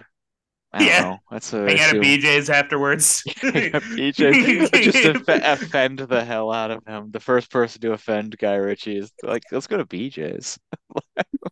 I 0.72 0.78
don't 0.78 0.88
Yeah. 0.88 1.00
know. 1.02 1.18
That's 1.30 1.52
a 1.52 1.66
Hang 1.66 1.80
out 1.80 1.96
at. 1.96 2.02
BJ's 2.02 2.48
afterwards. 2.50 3.22
Hang 3.40 3.74
out 3.74 3.82
at 3.82 3.82
BJ's. 3.82 4.70
Just 4.92 5.06
off- 5.06 5.24
offend 5.62 5.98
the 5.98 6.24
hell 6.24 6.52
out 6.52 6.70
of 6.70 6.84
him. 6.86 7.10
The 7.10 7.20
first 7.20 7.50
person 7.50 7.80
to 7.82 7.92
offend 7.92 8.38
Guy 8.38 8.54
Ritchie 8.54 8.96
is 8.98 9.12
like, 9.22 9.42
let's 9.50 9.66
go 9.66 9.76
to 9.78 9.84
BJ's. 9.84 10.58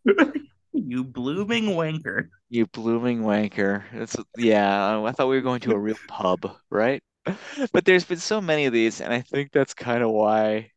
you 0.72 1.04
blooming 1.04 1.64
wanker. 1.66 2.28
You 2.48 2.66
blooming 2.66 3.20
wanker. 3.22 3.84
It's 3.92 4.16
yeah, 4.36 5.02
I 5.02 5.12
thought 5.12 5.28
we 5.28 5.36
were 5.36 5.42
going 5.42 5.60
to 5.60 5.72
a 5.72 5.78
real 5.78 5.96
pub, 6.08 6.56
right? 6.70 7.02
But 7.72 7.84
there's 7.84 8.04
been 8.04 8.18
so 8.18 8.40
many 8.40 8.66
of 8.66 8.72
these, 8.72 9.00
and 9.00 9.12
I 9.12 9.20
think 9.20 9.52
that's 9.52 9.74
kind 9.74 10.02
of 10.02 10.10
why 10.10 10.72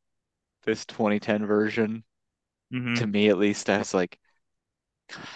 this 0.66 0.86
2010 0.86 1.46
version, 1.46 2.04
Mhm. 2.74 2.98
to 3.00 3.08
me 3.08 3.30
at 3.30 3.38
least, 3.38 3.70
I 3.70 3.78
was 3.80 3.94
like, 3.94 4.18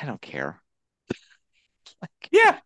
I 0.01 0.05
don't 0.05 0.21
care. 0.21 0.61
Like, 2.01 2.29
Yeah. 2.31 2.59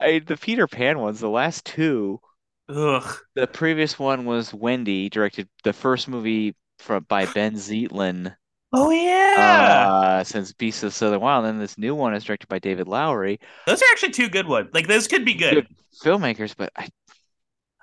I 0.00 0.18
the 0.20 0.36
Peter 0.36 0.66
Pan 0.66 0.98
ones, 0.98 1.20
the 1.20 1.30
last 1.30 1.64
two, 1.64 2.20
Ugh. 2.68 3.16
the 3.34 3.46
previous 3.46 3.98
one 3.98 4.24
was 4.26 4.52
Wendy, 4.52 5.08
directed 5.08 5.48
the 5.64 5.72
first 5.72 6.08
movie 6.08 6.54
from 6.78 7.04
by 7.04 7.24
Benh 7.26 7.54
Zeitlin. 7.54 8.36
Oh 8.72 8.90
yeah. 8.90 9.86
uh, 9.88 10.24
since 10.24 10.52
Beasts 10.52 10.82
of 10.82 10.88
the 10.90 10.94
Southern 10.94 11.20
Wild, 11.20 11.44
and 11.46 11.54
then 11.54 11.60
this 11.60 11.78
new 11.78 11.94
one 11.94 12.14
is 12.14 12.24
directed 12.24 12.48
by 12.48 12.58
David 12.58 12.88
Lowery. 12.88 13.38
those 13.66 13.80
are 13.80 13.86
actually 13.92 14.12
two 14.12 14.28
good 14.28 14.46
ones. 14.46 14.68
Like 14.74 14.86
those 14.88 15.08
could 15.08 15.24
be 15.24 15.34
good. 15.34 15.54
Good 15.54 15.68
filmmakers, 16.04 16.54
but 16.56 16.72
I 16.76 16.88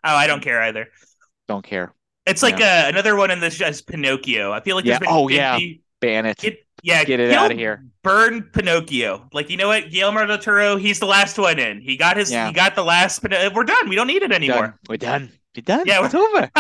Oh, 0.04 0.16
I 0.16 0.28
don't 0.28 0.42
care 0.42 0.62
either. 0.64 0.88
don't 1.48 1.64
care. 1.66 1.94
It's 2.26 2.42
like 2.44 2.62
uh, 2.62 2.86
another 2.88 3.16
one 3.16 3.32
in 3.32 3.40
this 3.40 3.60
as 3.62 3.82
Pinocchio. 3.82 4.52
I 4.54 4.62
feel 4.62 4.76
like 4.76 4.86
Yeah. 4.86 4.92
there's 5.00 5.00
been 5.02 5.10
Oh, 5.12 5.28
yeah. 5.28 5.60
Ban 6.00 6.26
it. 6.26 6.38
Get 6.38 6.58
Yeah, 6.82 7.04
Get 7.04 7.20
it 7.20 7.30
he'll 7.32 7.40
outta 7.40 7.56
here. 7.56 7.86
Burn 8.04 8.44
Pinocchio. 8.44 9.28
Like 9.34 9.50
you 9.50 9.58
know 9.58 9.68
what, 9.68 9.90
Guillermo 9.92 10.26
del 10.26 10.38
Toro, 10.38 10.76
he's 10.78 11.00
the 11.00 11.06
last 11.06 11.38
one 11.38 11.60
in. 11.60 11.82
He 11.82 11.96
got 11.98 12.18
his. 12.18 12.32
Yeah. 12.32 12.48
He 12.48 12.54
got 12.54 12.76
the 12.76 12.84
last. 12.84 13.22
We're 13.24 13.64
done. 13.64 13.90
We 13.90 13.96
don't 13.96 14.08
need 14.08 14.18
it 14.24 14.30
Done. 14.30 14.34
anymore. 14.34 14.80
We're 14.90 14.98
done. 14.98 15.32
We're 15.56 15.62
done. 15.62 15.84
Yeah, 15.86 16.04
it's 16.06 16.16
over. 16.16 16.50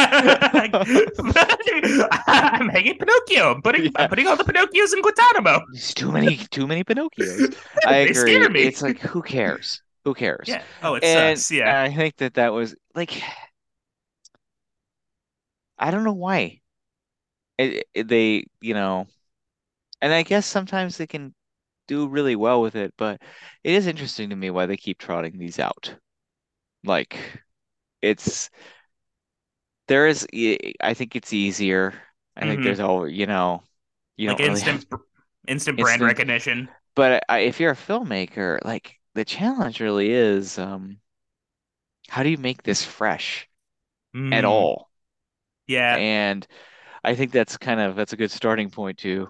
I'm 2.27 2.69
hanging 2.69 2.97
Pinocchio. 2.97 3.55
I'm 3.55 3.61
putting. 3.61 3.83
Yeah. 3.85 3.91
I'm 3.95 4.09
putting 4.09 4.27
all 4.27 4.35
the 4.37 4.43
Pinocchios 4.43 4.93
in 4.93 5.01
Guantanamo. 5.01 5.61
There's 5.71 5.93
too 5.93 6.11
many, 6.11 6.37
too 6.51 6.67
many 6.67 6.83
Pinocchios. 6.83 7.55
I 7.87 7.95
agree. 7.97 8.13
scare 8.13 8.49
me. 8.49 8.63
It's 8.63 8.81
like, 8.81 8.99
who 8.99 9.21
cares? 9.21 9.81
Who 10.05 10.13
cares? 10.13 10.47
Yeah. 10.47 10.63
Oh, 10.81 10.95
it 10.95 11.03
and 11.03 11.39
sucks. 11.39 11.51
Yeah. 11.51 11.81
I 11.81 11.93
think 11.93 12.17
that 12.17 12.33
that 12.35 12.53
was 12.53 12.75
like, 12.95 13.21
I 15.77 15.91
don't 15.91 16.03
know 16.03 16.13
why. 16.13 16.61
It, 17.57 17.87
it- 17.93 18.07
they, 18.07 18.45
you 18.61 18.73
know, 18.73 19.07
and 20.01 20.13
I 20.13 20.23
guess 20.23 20.45
sometimes 20.45 20.97
they 20.97 21.07
can 21.07 21.33
do 21.87 22.07
really 22.07 22.35
well 22.35 22.61
with 22.61 22.75
it, 22.75 22.93
but 22.97 23.21
it 23.63 23.73
is 23.73 23.87
interesting 23.87 24.29
to 24.31 24.35
me 24.37 24.49
why 24.51 24.65
they 24.67 24.77
keep 24.77 24.99
trotting 24.99 25.37
these 25.39 25.59
out. 25.59 25.95
Like, 26.83 27.17
it's 28.01 28.49
there 29.87 30.07
is. 30.07 30.27
I 30.81 30.93
think 30.93 31.15
it's 31.15 31.33
easier. 31.33 31.93
I 32.35 32.45
think 32.45 32.61
Mhm. 32.61 32.63
there's 32.63 32.79
all 32.79 33.07
you 33.07 33.25
know. 33.25 33.63
You 34.17 34.29
like 34.29 34.37
don't 34.37 34.45
really 34.45 34.61
have 34.61 34.81
instant, 34.81 35.01
instant 35.47 35.79
brand 35.79 36.01
Instant- 36.01 36.03
recognition. 36.03 36.69
but 36.95 37.23
I, 37.29 37.39
if 37.39 37.59
you're 37.59 37.71
a 37.71 37.75
filmmaker, 37.75 38.59
like 38.65 38.99
the 39.15 39.25
challenge 39.25 39.79
really 39.79 40.11
is, 40.11 40.59
um, 40.59 40.99
how 42.07 42.23
do 42.23 42.29
you 42.29 42.37
make 42.37 42.63
this 42.63 42.85
fresh 42.85 43.49
at 44.31 44.45
Mm, 44.45 44.45
all? 44.45 44.89
Yeah. 45.67 45.99
And 45.99 46.45
I 47.03 47.15
think 47.15 47.31
that's 47.31 47.57
kind 47.57 47.79
of 47.81 47.95
that's 47.95 48.13
a 48.13 48.17
good 48.17 48.31
starting 48.31 48.69
point 48.71 48.99
too, 48.99 49.29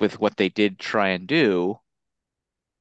with 0.00 0.20
what 0.20 0.36
they 0.36 0.48
did 0.50 0.78
try 0.78 1.10
and 1.10 1.26
do 1.28 1.80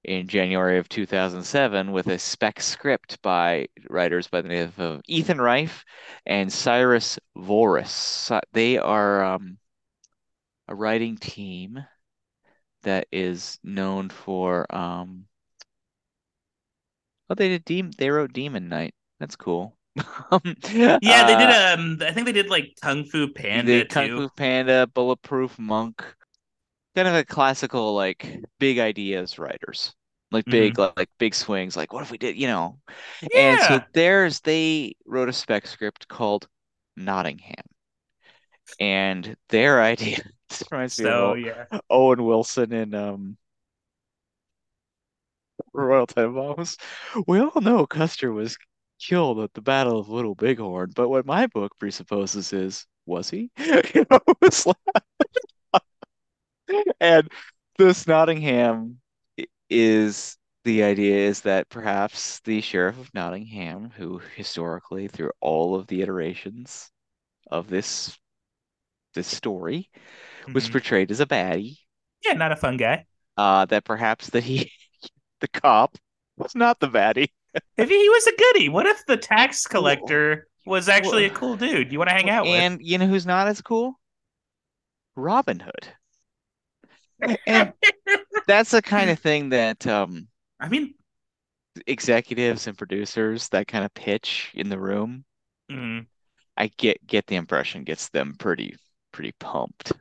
in 0.03 0.27
January 0.27 0.79
of 0.79 0.89
2007 0.89 1.91
with 1.91 2.07
a 2.07 2.17
spec 2.17 2.59
script 2.61 3.21
by 3.21 3.67
writers 3.89 4.27
by 4.27 4.41
the 4.41 4.47
name 4.49 4.71
of 4.77 5.01
Ethan 5.07 5.39
Reif 5.39 5.83
and 6.25 6.51
Cyrus 6.51 7.19
Voris. 7.35 8.31
They 8.53 8.77
are 8.79 9.23
um, 9.23 9.57
a 10.69 10.75
writing 10.75 11.17
team 11.17 11.85
that 12.83 13.07
is 13.11 13.59
known 13.63 14.09
for 14.09 14.65
um, 14.73 15.25
oh 17.29 17.35
they 17.35 17.49
did 17.49 17.65
Dem 17.65 17.91
they 17.97 18.09
wrote 18.09 18.33
Demon 18.33 18.69
Knight. 18.69 18.93
That's 19.19 19.35
cool. 19.35 19.77
Um, 20.31 20.55
Yeah, 21.01 21.23
they 21.23 21.35
did. 21.35 21.49
uh, 21.49 21.75
Um, 21.77 21.97
I 22.01 22.11
think 22.11 22.25
they 22.25 22.31
did 22.33 22.49
like 22.49 22.75
Kung 22.81 23.05
Fu 23.05 23.31
Panda 23.33 23.85
Kung. 23.85 24.09
Fu 24.09 24.29
Panda, 24.29 24.87
Bulletproof 24.87 25.57
Monk, 25.59 26.03
kind 26.95 27.07
of 27.07 27.15
a 27.15 27.25
classical 27.25 27.95
like 27.95 28.41
big 28.59 28.79
ideas 28.79 29.39
writers, 29.39 29.95
like 30.31 30.47
big 30.49 30.79
like, 30.79 30.97
like 30.97 31.09
big 31.19 31.35
swings. 31.35 31.75
Like 31.77 31.93
what 31.93 32.03
if 32.03 32.11
we 32.11 32.17
did, 32.17 32.37
you 32.37 32.47
know? 32.47 32.79
Yeah. 33.21 33.29
And 33.33 33.59
so 33.61 33.81
theirs, 33.93 34.41
they 34.41 34.95
wrote 35.05 35.29
a 35.29 35.33
spec 35.33 35.67
script 35.67 36.07
called 36.07 36.47
Nottingham, 36.97 37.65
and 38.79 39.35
their 39.49 39.81
idea 39.81 40.19
reminds 40.71 40.97
me 40.99 41.05
So 41.05 41.11
of 41.11 41.37
yeah. 41.45 41.65
Owen 41.89 42.23
Wilson 42.25 42.73
and 42.73 42.95
um 42.95 43.37
Royal 45.85 46.07
Tenenbaums. 46.07 46.77
We 47.27 47.39
all 47.39 47.61
know 47.61 47.85
Custer 47.85 48.31
was 48.33 48.57
killed 48.99 49.39
at 49.39 49.53
the 49.53 49.61
Battle 49.61 49.99
of 49.99 50.09
Little 50.09 50.35
Bighorn, 50.35 50.91
but 50.95 51.09
what 51.09 51.25
my 51.25 51.47
book 51.47 51.71
presupposes 51.79 52.53
is, 52.53 52.85
was 53.05 53.29
he? 53.29 53.51
You 53.95 54.05
know, 54.09 54.19
it's 54.41 54.65
like- 54.65 54.75
and 56.99 57.29
this 57.77 58.07
Nottingham 58.07 58.99
is 59.69 60.37
the 60.63 60.83
idea 60.83 61.15
is 61.15 61.41
that 61.41 61.69
perhaps 61.69 62.39
the 62.41 62.61
Sheriff 62.61 62.99
of 62.99 63.13
Nottingham, 63.13 63.89
who 63.91 64.19
historically 64.35 65.07
through 65.07 65.31
all 65.39 65.75
of 65.75 65.87
the 65.87 66.01
iterations 66.01 66.91
of 67.51 67.69
this 67.69 68.17
this 69.13 69.27
story 69.27 69.89
was 70.53 70.67
Mhm. 70.67 70.71
portrayed 70.73 71.11
as 71.11 71.19
a 71.21 71.25
baddie, 71.25 71.77
Yeah, 72.23 72.33
not 72.33 72.51
a 72.51 72.55
fun 72.55 72.77
guy. 72.77 73.05
uh, 73.37 73.65
that 73.65 73.83
perhaps 73.85 74.29
that 74.31 74.43
he 74.43 74.71
the 75.41 75.47
cop 75.47 75.97
was 76.37 76.55
not 76.55 76.79
the 76.79 76.89
baddie. 76.89 77.29
If 77.77 77.89
he 77.89 78.09
was 78.09 78.27
a 78.27 78.35
goody, 78.37 78.69
what 78.69 78.85
if 78.85 79.05
the 79.05 79.17
tax 79.17 79.65
collector 79.65 80.47
was 80.65 80.89
actually 80.89 81.25
a 81.25 81.29
cool 81.29 81.55
dude 81.55 81.91
you 81.91 81.97
want 81.97 82.09
to 82.09 82.15
hang 82.15 82.29
out 82.29 82.45
with? 82.45 82.53
And 82.53 82.79
you 82.81 82.97
know 82.97 83.07
who's 83.07 83.25
not 83.25 83.47
as 83.47 83.61
cool? 83.61 83.99
Robin 85.15 85.59
Hood. 85.59 87.37
And 87.47 87.73
that's 88.47 88.71
the 88.71 88.81
kind 88.81 89.09
of 89.09 89.19
thing 89.19 89.49
that 89.49 89.87
um, 89.87 90.27
I 90.59 90.69
mean, 90.69 90.93
executives 91.87 92.67
and 92.67 92.77
producers 92.77 93.49
that 93.49 93.67
kind 93.67 93.85
of 93.85 93.93
pitch 93.93 94.51
in 94.53 94.69
the 94.69 94.79
room, 94.79 95.25
mm, 95.71 96.05
I 96.55 96.67
get 96.77 97.05
get 97.07 97.25
the 97.27 97.35
impression 97.35 97.83
gets 97.83 98.09
them 98.09 98.35
pretty 98.37 98.75
pretty 99.11 99.33
pumped. 99.39 99.93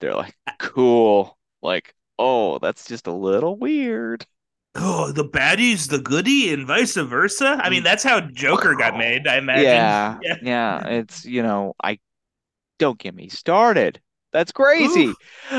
They're 0.00 0.14
like, 0.14 0.34
cool. 0.58 1.38
Like, 1.62 1.94
oh, 2.18 2.58
that's 2.58 2.86
just 2.86 3.06
a 3.06 3.12
little 3.12 3.56
weird. 3.56 4.26
Oh, 4.76 5.12
the 5.12 5.24
baddie's 5.24 5.88
the 5.88 5.98
goodie 6.00 6.52
and 6.52 6.66
vice 6.66 6.94
versa. 6.96 7.58
I 7.62 7.70
mean, 7.70 7.82
that's 7.82 8.02
how 8.02 8.20
Joker 8.20 8.74
got 8.74 8.96
made, 8.96 9.26
I 9.26 9.36
imagine. 9.38 9.64
Yeah, 9.64 10.18
Yeah. 10.22 10.36
yeah. 10.42 10.86
It's, 10.88 11.24
you 11.24 11.42
know, 11.42 11.74
I 11.82 11.98
don't 12.78 12.98
get 12.98 13.14
me 13.14 13.28
started. 13.28 14.00
That's 14.32 14.50
crazy. 14.52 15.04
Oof. 15.06 15.16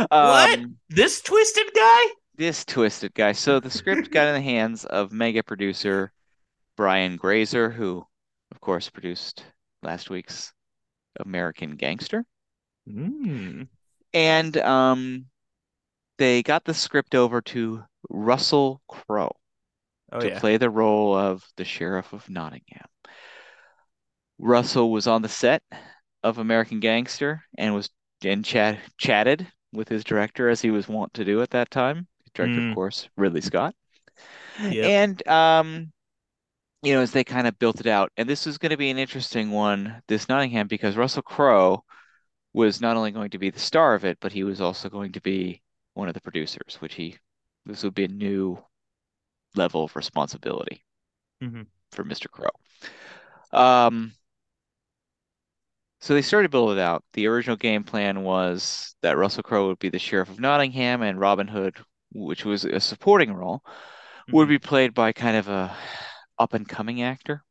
What? 0.10 0.60
Um, 0.60 0.76
This 0.90 1.22
twisted 1.22 1.68
guy? 1.76 2.06
this 2.38 2.66
twisted 2.66 3.14
guy. 3.14 3.32
So 3.32 3.62
the 3.62 3.70
script 3.70 4.12
got 4.12 4.28
in 4.28 4.34
the 4.34 4.42
hands 4.42 4.84
of 4.84 5.14
mega 5.14 5.42
producer 5.42 6.12
Brian 6.76 7.16
Grazer, 7.16 7.70
who, 7.70 8.06
of 8.52 8.60
course, 8.60 8.90
produced 8.90 9.46
last 9.82 10.10
week's 10.10 10.52
American 11.26 11.78
Gangster. 11.78 12.26
Mm. 12.90 13.70
And 14.14 14.58
um, 14.58 15.28
they 16.18 16.44
got 16.44 16.66
the 16.66 16.74
script 16.74 17.16
over 17.16 17.42
to 17.42 17.84
Russell 18.10 18.82
Crowe 18.88 19.36
Oh 20.12 20.20
to 20.20 20.30
yeah. 20.30 20.40
play 20.40 20.58
the 20.58 20.70
role 20.70 21.16
of 21.16 21.46
the 21.58 21.66
Sheriff 21.66 22.14
of 22.14 22.30
Nottingham. 22.30 22.88
Russell 24.40 24.92
was 24.92 25.08
on 25.08 25.22
the 25.22 25.28
set 25.30 25.62
of 26.24 26.38
American 26.38 26.80
Gangster 26.80 27.44
and 27.58 27.74
was 27.74 27.90
and 28.24 28.46
chat 28.46 28.80
chatted 28.98 29.52
with 29.74 29.90
his 29.90 30.04
director 30.06 30.50
as 30.50 30.62
he 30.62 30.72
was 30.72 30.88
wont 30.88 31.14
to 31.16 31.26
do 31.26 31.42
at 31.42 31.52
that 31.52 31.70
time. 31.70 32.08
His 32.24 32.32
director, 32.34 32.62
Mm. 32.62 32.70
of 32.70 32.76
course, 32.76 33.10
Ridley 33.18 33.42
Scott. 33.42 33.76
Yep. 34.58 34.94
And 34.94 35.28
um, 35.28 35.92
you 36.84 36.94
know, 36.94 37.02
as 37.02 37.12
they 37.12 37.24
kind 37.24 37.48
of 37.48 37.60
built 37.60 37.80
it 37.80 37.88
out, 37.88 38.12
and 38.18 38.30
this 38.30 38.46
was 38.46 38.58
going 38.58 38.72
to 38.72 38.78
be 38.78 38.90
an 38.92 38.98
interesting 39.00 39.52
one, 39.52 40.02
this 40.08 40.30
Nottingham, 40.30 40.68
because 40.68 40.98
Russell 40.98 41.24
Crowe 41.24 41.84
was 42.54 42.82
not 42.82 42.98
only 42.98 43.12
going 43.12 43.32
to 43.32 43.40
be 43.40 43.50
the 43.52 43.60
star 43.60 43.96
of 43.96 44.06
it, 44.06 44.20
but 44.22 44.34
he 44.34 44.44
was 44.44 44.62
also 44.62 44.90
going 44.90 45.14
to 45.14 45.22
be 45.22 45.62
one 45.96 46.08
of 46.10 46.14
the 46.16 46.22
producers, 46.22 46.78
which 46.80 46.96
he 46.96 47.18
this 47.66 47.84
would 47.84 47.96
be 47.96 48.06
a 48.06 48.10
new 48.10 48.64
level 49.56 49.84
of 49.84 49.96
responsibility 49.96 50.84
Mhm. 51.42 51.68
for 51.92 52.04
Mr. 52.04 52.30
Crowe. 52.30 52.50
Um, 53.52 54.14
so 56.02 56.14
they 56.14 56.22
started 56.22 56.48
to 56.48 56.52
build 56.52 56.78
it 56.78 56.80
out. 56.80 57.04
The 57.14 57.28
original 57.28 57.56
game 57.56 57.84
plan 57.84 58.24
was 58.24 58.96
that 59.02 59.18
Russell 59.18 59.44
Crowe 59.44 59.68
would 59.68 59.80
be 59.80 59.90
the 59.90 60.00
Sheriff 60.00 60.30
of 60.30 60.40
Nottingham 60.40 61.02
and 61.02 61.20
Robin 61.20 61.48
Hood, 61.48 61.78
which 62.12 62.46
was 62.46 62.66
a 62.66 62.80
supporting 62.80 63.34
role, 63.34 63.64
would 64.32 64.48
Mhm. 64.48 64.50
be 64.50 64.60
played 64.60 64.94
by 64.94 65.14
kind 65.14 65.38
of 65.38 65.48
a 65.48 65.76
up 66.38 66.54
and 66.54 66.68
coming 66.68 67.02
actor 67.02 67.44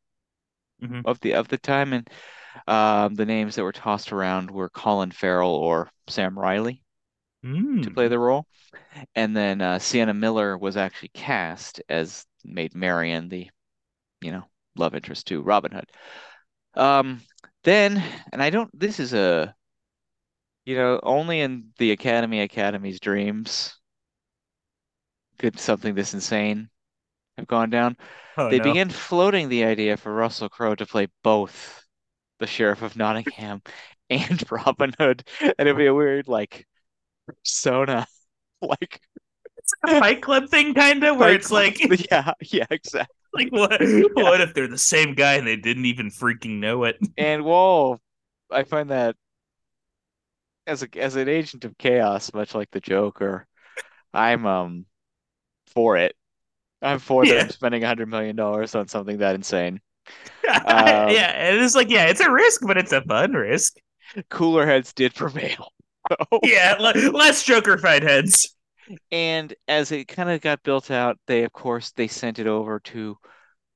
Mhm. 0.83 1.03
of 1.05 1.21
the 1.21 1.35
of 1.35 1.49
the 1.49 1.59
time. 1.59 1.93
And 1.93 2.09
um, 2.69 3.17
the 3.17 3.27
names 3.27 3.57
that 3.57 3.65
were 3.65 3.73
tossed 3.73 4.13
around 4.13 4.51
were 4.53 4.71
Colin 4.71 5.11
Farrell 5.11 5.55
or 5.55 5.91
Sam 6.09 6.39
Riley 6.39 6.84
to 7.83 7.91
Mm. 7.91 7.93
play 7.93 8.09
the 8.09 8.19
role. 8.19 8.47
And 9.15 9.37
then 9.37 9.61
uh, 9.61 9.79
Sienna 9.81 10.15
Miller 10.15 10.59
was 10.59 10.77
actually 10.77 11.11
cast 11.11 11.83
as 11.89 12.27
Maid 12.45 12.75
Marian, 12.75 13.29
the, 13.29 13.51
you 14.23 14.33
know, 14.33 14.45
love 14.77 14.95
interest 14.95 15.29
to 15.29 15.43
Robin 15.43 15.73
Hood. 15.73 15.91
Um, 16.75 17.23
then, 17.65 18.03
and 18.33 18.43
I 18.43 18.51
don't, 18.51 18.71
this 18.79 19.01
is 19.01 19.15
a, 19.15 19.55
you 20.65 20.77
know, 20.77 21.01
only 21.03 21.41
in 21.41 21.73
the 21.79 21.91
Academy 21.93 22.41
Academy's 22.41 23.01
dreams 23.01 23.75
could 25.39 25.59
something 25.59 25.95
this 25.95 26.15
insane 26.15 26.69
have 27.39 27.47
gone 27.49 27.71
down. 27.71 27.97
Oh 28.37 28.51
They 28.51 28.59
no. 28.59 28.61
began 28.61 28.91
floating 28.91 29.49
the 29.49 29.65
idea 29.65 29.97
for 29.97 30.15
Russell 30.15 30.49
Crowe 30.51 30.75
to 30.77 30.87
play 30.87 31.09
both 31.23 31.85
the 32.41 32.47
Sheriff 32.49 32.83
of 32.83 32.97
Nottingham 32.97 33.63
and 34.11 34.45
Robin 34.53 34.93
Hood, 34.99 35.29
and 35.43 35.55
it'd 35.61 35.77
be 35.77 35.87
a 35.87 35.95
weird 35.95 36.29
like 36.29 36.67
persona, 37.27 38.07
like 38.63 39.01
it's 39.59 39.75
a 39.85 39.89
Fight 39.99 40.23
Club 40.23 40.49
thing, 40.49 40.75
kind 40.75 41.05
of, 41.05 41.17
where 41.19 41.33
Fight 41.33 41.35
it's 41.35 41.51
like, 41.51 41.81
yeah, 42.11 42.33
yeah, 42.41 42.67
exactly. 42.71 43.15
like 43.35 43.49
what? 43.51 43.81
What 44.15 44.41
if 44.41 44.55
they're 44.55 44.69
the 44.69 44.79
same 44.79 45.15
guy 45.15 45.35
and 45.35 45.47
they 45.47 45.57
didn't 45.57 45.87
even 45.87 46.11
freaking 46.11 46.59
know 46.61 46.85
it? 46.85 46.99
And 47.17 47.45
whoa, 47.45 48.01
I 48.51 48.65
find 48.65 48.91
that 48.91 49.17
as 50.67 50.83
a 50.83 50.89
as 50.99 51.17
an 51.17 51.29
agent 51.29 51.65
of 51.65 51.77
chaos, 51.79 52.33
much 52.35 52.55
like 52.55 52.71
the 52.71 52.81
Joker, 52.81 53.47
I'm 54.15 54.47
um 54.47 54.87
for 55.69 55.97
it. 55.99 56.17
I'm 56.83 57.01
for 57.01 57.27
Yeah. 57.27 57.27
them 57.27 57.51
spending 57.51 57.85
a 57.85 57.89
hundred 57.89 58.09
million 58.11 58.37
dollars 58.37 58.75
on 58.77 58.89
something 58.89 59.19
that 59.19 59.37
insane. 59.37 59.81
yeah, 60.53 61.33
and 61.35 61.57
it 61.57 61.63
is 61.63 61.75
like 61.75 61.91
yeah, 61.91 62.07
it's 62.07 62.21
a 62.21 62.31
risk, 62.31 62.63
but 62.67 62.79
it's 62.79 62.93
a 62.93 63.03
fun 63.03 63.33
risk. 63.33 63.75
Cooler 64.31 64.67
heads 64.67 64.93
did 64.93 65.15
prevail. 65.15 65.74
Yeah, 66.43 66.77
le- 66.79 67.11
less 67.11 67.43
Joker 67.45 67.79
fight 67.79 68.03
heads. 68.03 68.55
And 69.11 69.55
as 69.69 69.93
it 69.93 70.09
kind 70.09 70.31
of 70.31 70.41
got 70.41 70.63
built 70.63 70.91
out, 70.91 71.19
they 71.27 71.45
of 71.45 71.53
course 71.53 71.93
they 71.93 72.07
sent 72.09 72.39
it 72.39 72.47
over 72.47 72.81
to 72.81 73.17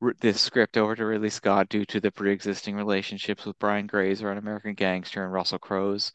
r- 0.02 0.14
the 0.20 0.34
script 0.34 0.76
over 0.76 0.94
to 0.96 1.06
Ridley 1.06 1.30
Scott 1.30 1.68
due 1.70 1.84
to 1.86 2.00
the 2.00 2.10
pre-existing 2.12 2.76
relationships 2.76 3.46
with 3.46 3.58
Brian 3.58 3.86
Grazer 3.86 4.30
on 4.30 4.38
American 4.38 4.74
Gangster 4.74 5.24
and 5.24 5.32
Russell 5.32 5.58
Crowe's 5.58 6.12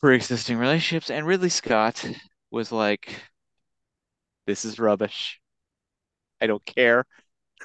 pre-existing 0.00 0.58
relationships. 0.58 1.10
And 1.10 1.26
Ridley 1.26 1.48
Scott 1.48 2.04
was 2.50 2.72
like, 2.72 3.14
"This 4.46 4.64
is 4.64 4.78
rubbish. 4.78 5.40
I 6.40 6.46
don't 6.46 6.64
care. 6.64 7.04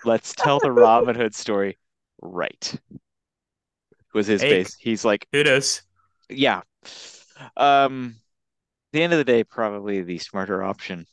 Let's 0.06 0.34
tell 0.34 0.60
the 0.60 0.72
Robin 0.74 1.16
Hood 1.16 1.36
story 1.36 1.78
right." 2.22 2.74
Was 4.14 4.28
his 4.28 4.42
Hey. 4.42 4.50
base. 4.64 4.76
He's 4.80 5.06
like, 5.06 5.26
Who 5.32 5.44
knows? 5.44 5.82
yeah. 6.30 6.62
Um, 7.58 8.16
at 8.18 8.94
the 8.94 9.04
end 9.04 9.14
of 9.14 9.18
the 9.20 9.26
day, 9.26 9.44
probably 9.44 10.02
the 10.02 10.18
smarter 10.18 10.64
option 10.64 11.06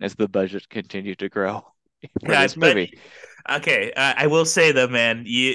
as 0.00 0.14
the 0.14 0.28
budget 0.28 0.68
continued 0.68 1.18
to 1.20 1.28
grow 1.28 1.60
for 2.24 2.32
Yeah, 2.32 2.42
this 2.42 2.54
but- 2.54 2.74
movie. 2.76 2.98
Okay, 3.48 3.90
uh, 3.92 4.14
I 4.16 4.26
will 4.26 4.44
say 4.44 4.70
though, 4.70 4.86
man, 4.88 5.22
you, 5.26 5.54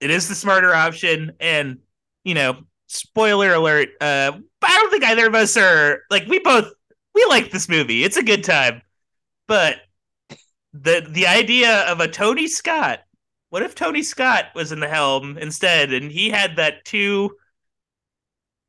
it 0.00 0.10
is 0.10 0.28
the 0.28 0.36
smarter 0.36 0.72
option, 0.72 1.32
and 1.40 1.78
you 2.22 2.34
know, 2.34 2.58
spoiler 2.86 3.52
alert. 3.54 3.88
Uh, 4.00 4.32
I 4.62 4.68
don't 4.68 4.90
think 4.90 5.02
either 5.04 5.26
of 5.26 5.34
us 5.34 5.56
are 5.56 6.02
like 6.10 6.26
we 6.28 6.38
both 6.38 6.72
we 7.14 7.24
like 7.28 7.50
this 7.50 7.68
movie. 7.68 8.04
It's 8.04 8.16
a 8.16 8.22
good 8.22 8.44
time, 8.44 8.82
but 9.48 9.78
the 10.72 11.04
the 11.10 11.26
idea 11.26 11.80
of 11.90 11.98
a 12.00 12.06
Tony 12.08 12.46
Scott. 12.46 13.00
What 13.50 13.62
if 13.64 13.74
Tony 13.74 14.02
Scott 14.04 14.46
was 14.54 14.70
in 14.70 14.78
the 14.78 14.88
helm 14.88 15.36
instead, 15.38 15.92
and 15.92 16.10
he 16.12 16.30
had 16.30 16.56
that 16.56 16.84
two. 16.84 17.30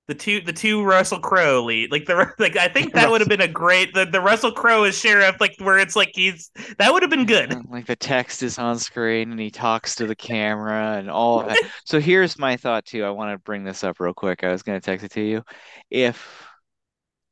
The 0.08 0.16
two, 0.16 0.40
the 0.40 0.54
two 0.54 0.84
Russell 0.84 1.20
Crowe 1.20 1.64
lead, 1.64 1.92
like 1.92 2.06
the 2.06 2.34
like. 2.40 2.56
I 2.56 2.70
think 2.70 2.94
that 2.94 3.10
would 3.12 3.20
have 3.20 3.28
been 3.30 3.42
a 3.42 3.48
great. 3.48 3.94
The, 3.94 4.06
the 4.06 4.22
Russell 4.22 4.54
Crowe 4.54 4.84
as 4.86 4.98
sheriff, 4.98 5.36
like 5.42 5.56
where 5.60 5.78
it's 5.78 5.98
like 5.98 6.12
he's 6.16 6.50
that 6.78 6.94
would 6.94 7.04
have 7.04 7.10
been 7.12 7.26
good. 7.26 7.54
Like 7.70 7.86
the 7.88 7.96
text 7.98 8.42
is 8.42 8.58
on 8.58 8.80
screen 8.80 9.32
and 9.32 9.40
he 9.40 9.52
talks 9.52 9.96
to 9.96 10.08
the 10.08 10.16
camera 10.16 10.98
and 10.98 11.10
all 11.12 11.44
that. 11.44 11.58
So 11.86 12.00
here's 12.00 12.40
my 12.40 12.56
thought 12.56 12.86
too. 12.86 13.04
I 13.04 13.10
want 13.10 13.34
to 13.34 13.44
bring 13.44 13.66
this 13.66 13.84
up 13.84 14.00
real 14.00 14.14
quick. 14.14 14.44
I 14.46 14.52
was 14.52 14.64
going 14.64 14.80
to 14.80 14.86
text 14.86 15.06
it 15.06 15.12
to 15.12 15.22
you. 15.22 15.44
If 15.90 16.46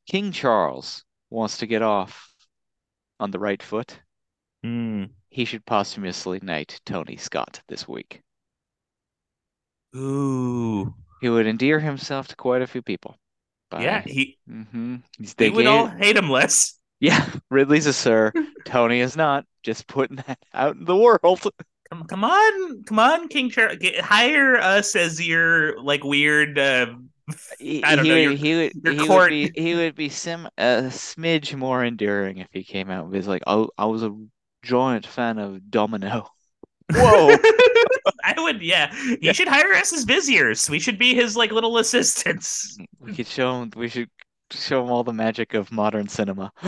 King 0.08 0.30
Charles 0.32 1.02
wants 1.30 1.58
to 1.58 1.66
get 1.66 1.80
off 1.82 2.30
on 3.18 3.30
the 3.30 3.38
right 3.38 3.62
foot, 3.62 3.98
Hmm. 4.62 5.04
he 5.30 5.44
should 5.46 5.64
posthumously 5.64 6.40
knight 6.42 6.80
Tony 6.84 7.16
Scott 7.16 7.62
this 7.68 7.88
week. 7.88 8.22
Ooh. 9.96 10.94
He 11.26 11.30
would 11.30 11.48
endear 11.48 11.80
himself 11.80 12.28
to 12.28 12.36
quite 12.36 12.62
a 12.62 12.68
few 12.68 12.82
people. 12.82 13.16
by- 13.68 13.82
Yeah, 13.82 14.00
he 14.06 14.38
Mhm. 14.48 15.02
He's 15.18 15.34
they 15.34 15.50
would 15.50 15.62
gave- 15.64 15.68
all 15.68 15.88
hate 15.88 16.16
him 16.16 16.30
less. 16.30 16.78
Yeah, 17.00 17.26
Ridley's 17.50 17.86
a 17.86 17.92
sir. 17.92 18.32
Tony 18.64 19.00
is 19.00 19.16
not. 19.16 19.44
Just 19.64 19.88
putting 19.88 20.16
that 20.28 20.38
out 20.54 20.76
in 20.76 20.84
the 20.84 20.94
world. 20.96 21.42
Come, 21.90 22.04
come 22.04 22.22
on, 22.22 22.84
come 22.84 22.98
on, 23.00 23.26
King 23.26 23.50
Charles, 23.50 23.78
get, 23.78 23.98
hire 24.00 24.56
us 24.56 24.94
as 24.94 25.20
your 25.26 25.82
like 25.82 26.04
weird. 26.04 26.56
Uh, 26.60 26.94
I 27.82 27.96
don't 27.96 28.04
he 28.04 28.10
know, 28.10 28.16
your- 28.16 28.32
he 28.34 28.54
would, 28.54 28.72
your 28.84 28.94
he 28.94 29.08
would 29.08 29.28
be, 29.30 29.50
he 29.60 29.74
would 29.74 29.94
be 29.96 30.08
sim 30.08 30.46
a 30.56 30.84
smidge 30.84 31.56
more 31.56 31.84
endearing 31.84 32.38
if 32.38 32.46
he 32.52 32.62
came 32.62 32.88
out 32.88 33.10
with 33.10 33.26
like, 33.26 33.42
oh, 33.48 33.70
I 33.76 33.86
was 33.86 34.04
a 34.04 34.16
giant 34.62 35.06
fan 35.08 35.38
of 35.38 35.68
Domino. 35.70 36.28
Whoa. 36.92 37.36
I 38.24 38.34
would, 38.38 38.62
yeah. 38.62 38.94
He 39.20 39.32
should 39.32 39.48
hire 39.48 39.72
us 39.74 39.92
as 39.92 40.04
viziers. 40.04 40.70
We 40.70 40.78
should 40.78 40.98
be 40.98 41.14
his 41.14 41.36
like 41.36 41.50
little 41.50 41.78
assistants. 41.78 42.76
We 43.00 43.14
could 43.14 43.26
show 43.26 43.62
him. 43.62 43.70
We 43.76 43.88
should 43.88 44.08
show 44.50 44.84
him 44.84 44.90
all 44.90 45.02
the 45.04 45.12
magic 45.12 45.54
of 45.54 45.72
modern 45.72 46.08
cinema. 46.08 46.52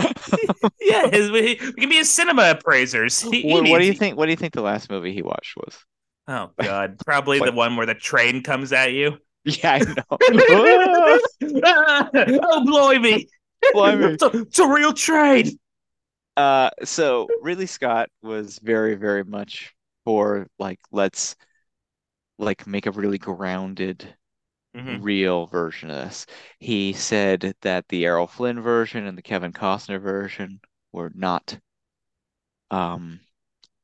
yeah, 0.80 1.08
his, 1.10 1.30
we, 1.30 1.60
we 1.60 1.72
can 1.72 1.88
be 1.88 1.96
his 1.96 2.10
cinema 2.10 2.50
appraisers. 2.50 3.20
He, 3.20 3.42
he 3.42 3.52
What, 3.52 3.68
what 3.68 3.78
do 3.80 3.86
you 3.86 3.94
think? 3.94 4.16
What 4.16 4.26
do 4.26 4.30
you 4.32 4.36
think 4.36 4.54
the 4.54 4.62
last 4.62 4.90
movie 4.90 5.12
he 5.12 5.22
watched 5.22 5.56
was? 5.56 5.78
Oh 6.26 6.50
God, 6.60 6.98
probably 7.04 7.38
the 7.44 7.52
one 7.52 7.76
where 7.76 7.86
the 7.86 7.94
train 7.94 8.42
comes 8.42 8.72
at 8.72 8.92
you. 8.92 9.18
Yeah, 9.44 9.74
I 9.74 9.78
know. 9.78 10.02
oh, 12.42 12.64
blimey! 12.66 13.28
Blimey. 13.72 14.04
It's, 14.14 14.22
a, 14.22 14.30
it's 14.40 14.58
a 14.58 14.68
real 14.68 14.92
train. 14.92 15.58
Uh, 16.36 16.70
so 16.84 17.28
Ridley 17.40 17.66
Scott 17.66 18.10
was 18.22 18.58
very, 18.62 18.94
very 18.94 19.24
much 19.24 19.74
for 20.08 20.48
like 20.58 20.80
let's 20.90 21.36
like 22.38 22.66
make 22.66 22.86
a 22.86 22.90
really 22.90 23.18
grounded, 23.18 24.16
Mhm. 24.74 25.02
real 25.02 25.46
version 25.46 25.90
of 25.90 25.96
this. 25.96 26.26
He 26.58 26.92
said 26.94 27.54
that 27.62 27.88
the 27.88 28.06
Errol 28.06 28.26
Flynn 28.28 28.60
version 28.60 29.06
and 29.06 29.18
the 29.18 29.22
Kevin 29.22 29.52
Costner 29.52 30.00
version 30.00 30.60
were 30.92 31.12
not 31.14 31.58
um 32.70 33.20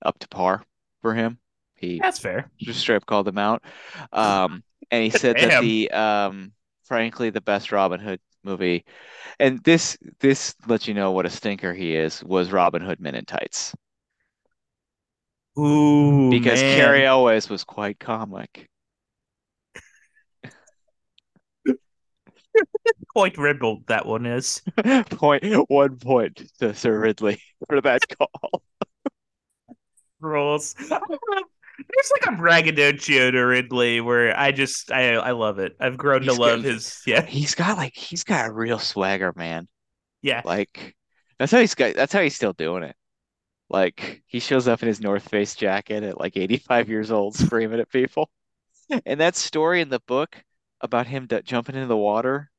up 0.04 0.18
to 0.20 0.28
par 0.28 0.64
for 1.02 1.14
him. 1.14 1.38
He 1.76 2.00
That's 2.00 2.18
fair. 2.18 2.50
just 2.62 2.80
straight 2.80 2.96
up 2.96 3.06
called 3.06 3.26
them 3.26 3.38
out. 3.38 3.64
Um, 4.12 4.64
and 4.90 5.04
he 5.04 5.10
said 5.10 5.38
that 5.40 5.58
the 5.58 5.90
um, 5.92 6.52
frankly, 6.84 7.30
the 7.30 7.40
best 7.40 7.72
Robin 7.72 8.00
Hood 8.00 8.20
movie, 8.44 8.84
and 9.40 9.62
this 9.64 9.98
this 10.20 10.54
lets 10.68 10.88
you 10.88 10.94
know 10.94 11.12
what 11.12 11.26
a 11.26 11.30
stinker 11.30 11.74
he 11.74 11.96
is, 11.96 12.24
was 12.24 12.52
Robin 12.52 12.82
Hood 12.82 13.00
Men 13.00 13.14
in 13.16 13.24
Tights. 13.26 13.74
Ooh, 15.58 16.28
Because 16.28 16.62
man. 16.62 16.76
Cary 16.76 17.06
Elwes 17.06 17.48
was 17.48 17.64
quite 17.64 17.98
comic. 17.98 18.68
Point 23.14 23.38
ribald 23.38 23.86
that 23.86 24.06
one 24.06 24.26
is. 24.26 24.62
Point 25.10 25.44
one 25.68 25.96
point 25.98 26.42
to 26.58 26.74
Sir 26.74 26.98
Ridley 27.00 27.40
for 27.68 27.80
that 27.80 28.02
call. 28.18 28.62
Rules. 30.20 30.74
There's 30.74 32.12
like 32.12 32.26
a 32.34 32.36
braggadocio 32.36 33.30
to 33.32 33.40
Ridley 33.40 34.00
where 34.00 34.36
I 34.38 34.52
just 34.52 34.90
I 34.92 35.14
I 35.14 35.32
love 35.32 35.58
it. 35.58 35.76
I've 35.80 35.96
grown 35.96 36.26
to 36.26 36.26
He's 36.30 36.38
love 36.38 36.62
good. 36.62 36.74
his 36.74 37.00
yeah 37.06 37.22
He's 37.26 37.54
got 37.54 37.76
like 37.76 37.94
he's 37.96 38.24
got 38.24 38.48
a 38.48 38.52
real 38.52 38.78
swagger, 38.78 39.32
man. 39.36 39.68
yeah. 40.22 40.42
Like 40.44 40.96
that's 41.38 41.52
how 41.52 41.60
he's 41.60 41.74
got 41.74 41.94
that's 41.96 42.12
how 42.12 42.22
he's 42.22 42.36
still 42.36 42.52
doing 42.54 42.84
it. 42.84 42.96
Like 43.70 44.22
he 44.26 44.40
shows 44.40 44.68
up 44.68 44.82
in 44.82 44.88
his 44.88 45.00
North 45.00 45.28
Face 45.28 45.54
jacket 45.54 46.02
at 46.04 46.18
like 46.20 46.36
85 46.36 46.88
years 46.88 47.10
old, 47.10 47.34
screaming 47.36 47.80
at 47.80 47.90
people. 47.90 48.30
And 49.06 49.20
that 49.20 49.36
story 49.36 49.80
in 49.80 49.88
the 49.90 50.00
book 50.00 50.42
about 50.80 51.06
him 51.06 51.26
d 51.26 51.40
jumping 51.44 51.74
into 51.74 51.86
the 51.88 51.96
water, 51.96 52.50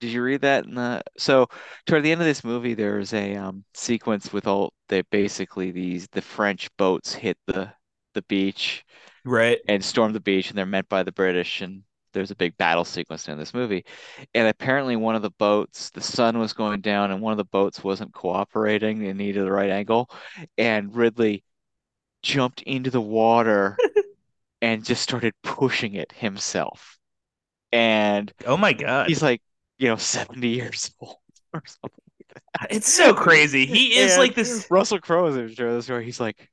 did 0.00 0.10
you 0.12 0.22
read 0.22 0.42
that 0.42 0.64
in 0.66 0.74
the 0.74 1.02
so 1.18 1.48
toward 1.86 2.02
the 2.04 2.12
end 2.12 2.20
of 2.20 2.26
this 2.26 2.44
movie 2.44 2.74
there's 2.74 3.12
a 3.14 3.36
um 3.36 3.64
sequence 3.74 4.32
with 4.32 4.46
all 4.46 4.72
they 4.88 5.02
basically 5.02 5.70
these 5.72 6.08
the 6.12 6.22
French 6.22 6.68
boats 6.76 7.14
hit 7.14 7.38
the 7.46 7.72
the 8.14 8.22
beach 8.22 8.84
Right. 9.24 9.60
and 9.68 9.84
storm 9.84 10.12
the 10.12 10.20
beach 10.20 10.50
and 10.50 10.58
they're 10.58 10.66
met 10.66 10.88
by 10.88 11.02
the 11.02 11.12
British 11.12 11.60
and 11.62 11.84
there's 12.12 12.30
a 12.30 12.36
big 12.36 12.56
battle 12.56 12.84
sequence 12.84 13.28
in 13.28 13.38
this 13.38 13.54
movie. 13.54 13.84
And 14.34 14.48
apparently 14.48 14.96
one 14.96 15.14
of 15.16 15.22
the 15.22 15.30
boats, 15.30 15.90
the 15.90 16.00
sun 16.00 16.38
was 16.38 16.52
going 16.52 16.80
down 16.80 17.10
and 17.10 17.20
one 17.20 17.32
of 17.32 17.38
the 17.38 17.44
boats 17.44 17.82
wasn't 17.84 18.12
cooperating 18.14 19.06
and 19.06 19.18
needed 19.18 19.44
the 19.44 19.52
right 19.52 19.70
angle. 19.70 20.10
And 20.58 20.94
Ridley 20.94 21.44
jumped 22.22 22.62
into 22.62 22.90
the 22.90 23.00
water 23.00 23.80
and 24.62 24.84
just 24.84 25.02
started 25.02 25.34
pushing 25.42 25.94
it 25.94 26.12
himself. 26.12 26.98
And 27.72 28.32
Oh 28.46 28.56
my 28.56 28.72
god. 28.72 29.08
he's 29.08 29.22
like, 29.22 29.42
you 29.78 29.88
know, 29.88 29.96
70 29.96 30.48
years 30.48 30.92
old 31.00 31.18
or 31.54 31.62
something. 31.66 32.04
It's 32.68 32.92
so 32.92 33.14
crazy. 33.14 33.66
He 33.66 33.94
is 34.00 34.16
And 34.16 34.16
like 34.16 34.34
this 34.34 34.70
Russell 34.70 35.00
Crowe 35.00 35.26
is 35.26 35.36
in 35.36 35.54
the 35.56 35.82
story. 35.82 36.04
He's 36.04 36.20
like, 36.20 36.50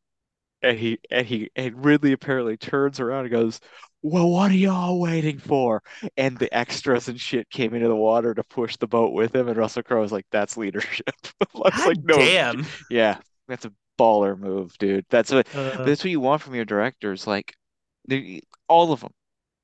and 0.64 0.78
he 0.78 1.00
and 1.12 1.28
he 1.28 1.52
and 1.56 1.86
Ridley 1.86 2.14
apparently 2.14 2.58
turns 2.58 3.00
around 3.00 3.22
and 3.26 3.32
goes, 3.32 3.62
"Well, 4.02 4.30
what 4.30 4.52
are 4.52 4.56
y'all 4.56 5.00
waiting 5.00 5.40
for?" 5.40 5.82
And 6.18 6.38
the 6.38 6.54
extras 6.56 7.08
and 7.08 7.20
shit 7.20 7.50
came 7.50 7.74
into 7.74 7.88
the 7.88 7.96
water 7.96 8.34
to 8.34 8.44
push 8.44 8.78
the 8.78 8.88
boat 8.88 9.14
with 9.14 9.36
him, 9.36 9.48
and 9.48 9.58
Russell 9.58 9.84
Crowe 9.84 10.02
was 10.02 10.12
like, 10.12 10.26
"That's 10.32 10.58
leadership." 10.58 11.10
Was 11.54 11.86
like, 11.86 11.98
"No, 12.04 12.16
damn. 12.16 12.66
yeah, 12.90 13.18
that's 13.48 13.66
a 13.66 13.74
baller 14.00 14.38
move, 14.38 14.78
dude. 14.78 15.06
That's 15.10 15.32
what 15.32 15.48
Uh, 15.56 15.84
that's 15.84 16.04
what 16.04 16.12
you 16.12 16.20
want 16.20 16.42
from 16.42 16.56
your 16.56 16.66
directors. 16.66 17.28
Like, 17.28 17.56
all 18.68 18.92
of 18.94 19.02
them. 19.02 19.12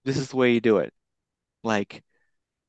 This 0.04 0.18
is 0.18 0.30
the 0.30 0.36
way 0.38 0.54
you 0.54 0.60
do 0.62 0.78
it. 0.78 0.94
Like, 1.64 2.04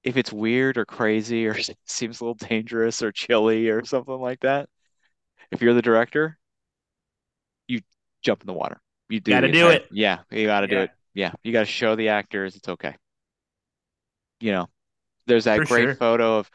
if 0.05 0.17
it's 0.17 0.33
weird 0.33 0.79
or 0.79 0.85
crazy 0.85 1.47
or 1.47 1.57
seems 1.87 2.21
a 2.21 2.25
little 2.25 2.35
dangerous 2.35 3.03
or 3.03 3.11
chilly 3.13 3.69
or 3.69 3.85
something 3.85 4.15
like 4.15 4.41
that, 4.41 4.69
if 5.51 5.61
you're 5.61 5.75
the 5.75 5.83
director, 5.83 6.39
you 7.69 7.81
jump 8.23 8.43
in 8.43 8.47
the 8.47 8.53
water. 8.53 8.81
You 9.09 9.21
do 9.21 9.33
Gotta 9.33 9.51
do 9.51 9.59
entire- 9.59 9.77
it. 9.77 9.89
Yeah, 9.91 10.19
you 10.31 10.47
got 10.47 10.61
to 10.61 10.67
do 10.67 10.79
it. 10.81 10.91
Yeah, 11.17 11.33
you 11.43 11.53
got 11.53 11.61
to 11.61 11.67
show 11.67 11.97
the 11.97 12.11
actors 12.11 12.55
it's 12.55 12.69
okay. 12.69 12.95
You 14.41 14.53
know, 14.53 14.67
there's 15.27 15.45
that 15.45 15.61
For 15.61 15.65
great 15.65 15.91
sure. 15.91 15.95
photo 15.95 16.39
of 16.39 16.51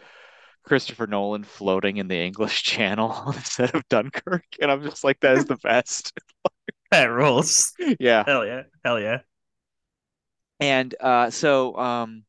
Christopher 0.64 1.08
Nolan 1.08 1.44
floating 1.44 1.98
in 1.98 2.08
the 2.08 2.18
English 2.20 2.64
Channel 2.66 3.24
instead 3.36 3.76
of 3.76 3.88
Dunkirk, 3.90 4.46
and 4.62 4.72
I'm 4.72 4.84
just 4.84 5.04
like, 5.04 5.20
that 5.22 5.38
is 5.38 5.46
the 5.46 5.58
best. 5.58 6.14
That 6.92 7.06
rules. 7.12 7.74
Yeah. 8.00 8.26
Hell 8.26 8.46
yeah. 8.46 8.64
Hell 8.84 9.00
yeah. 9.00 9.20
And 10.60 10.96
uh, 11.00 11.30
so 11.30 11.76
um, 11.78 12.24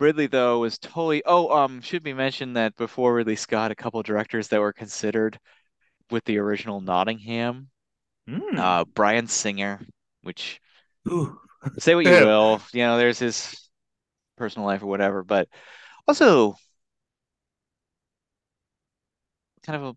Ridley 0.00 0.26
though 0.26 0.58
was 0.58 0.78
totally. 0.78 1.22
Oh, 1.24 1.48
um, 1.56 1.80
should 1.80 2.02
be 2.02 2.12
mentioned 2.12 2.56
that 2.56 2.76
before 2.76 3.14
Ridley 3.14 3.36
Scott, 3.36 3.70
a 3.70 3.74
couple 3.74 4.02
directors 4.02 4.48
that 4.48 4.60
were 4.60 4.72
considered 4.72 5.38
with 6.10 6.24
the 6.24 6.38
original 6.38 6.80
Nottingham, 6.80 7.70
Mm. 8.28 8.58
uh, 8.58 8.84
Bryan 8.86 9.26
Singer, 9.28 9.80
which 10.22 10.60
Ooh. 11.08 11.40
say 11.78 11.94
what 11.94 12.04
you 12.06 12.18
will, 12.20 12.60
you 12.72 12.82
know, 12.82 12.98
there's 12.98 13.18
his 13.18 13.68
personal 14.36 14.66
life 14.66 14.82
or 14.82 14.86
whatever, 14.86 15.22
but 15.24 15.48
also 16.08 16.56
kind 19.64 19.82
of 19.82 19.94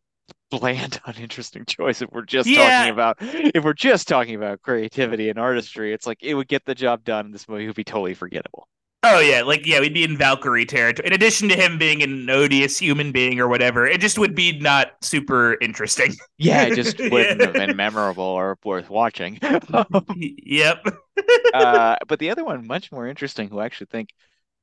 a 0.51 0.57
bland, 0.57 0.99
uninteresting 1.05 1.65
choice 1.65 2.01
if 2.01 2.09
we're 2.11 2.23
just 2.23 2.53
Yeah. 2.53 2.53
talking 2.53 2.89
about 2.89 3.17
if 3.21 3.63
we're 3.63 3.73
just 3.73 4.07
talking 4.07 4.35
about 4.35 4.61
creativity 4.61 5.29
and 5.29 5.39
artistry. 5.39 5.93
It's 5.93 6.07
like 6.07 6.19
it 6.21 6.33
would 6.35 6.47
get 6.47 6.65
the 6.65 6.75
job 6.75 7.03
done. 7.03 7.31
This 7.31 7.47
movie 7.47 7.67
would 7.67 7.75
be 7.75 7.83
totally 7.83 8.13
forgettable. 8.13 8.67
Oh 9.07 9.19
yeah, 9.19 9.43
like 9.43 9.67
yeah, 9.67 9.79
we'd 9.79 9.93
be 9.93 10.03
in 10.03 10.17
Valkyrie 10.17 10.65
territory. 10.65 11.07
In 11.07 11.13
addition 11.13 11.47
to 11.49 11.55
him 11.55 11.77
being 11.77 12.01
an 12.01 12.27
odious 12.27 12.79
human 12.79 13.11
being 13.11 13.39
or 13.39 13.47
whatever, 13.47 13.85
it 13.85 14.01
just 14.01 14.17
would 14.17 14.33
be 14.33 14.57
not 14.57 14.93
super 15.01 15.57
interesting. 15.61 16.15
Yeah, 16.39 16.63
it 16.63 16.75
just 16.75 16.97
wouldn't 16.99 17.39
have 17.41 17.53
been 17.53 17.75
memorable 17.75 18.23
or 18.23 18.57
worth 18.65 18.89
watching. 18.89 19.37
yep. 20.15 20.83
uh, 21.53 21.97
but 22.07 22.17
the 22.17 22.31
other 22.31 22.43
one, 22.43 22.65
much 22.65 22.91
more 22.91 23.07
interesting, 23.07 23.47
who 23.47 23.59
I 23.59 23.65
actually 23.65 23.87
think 23.91 24.09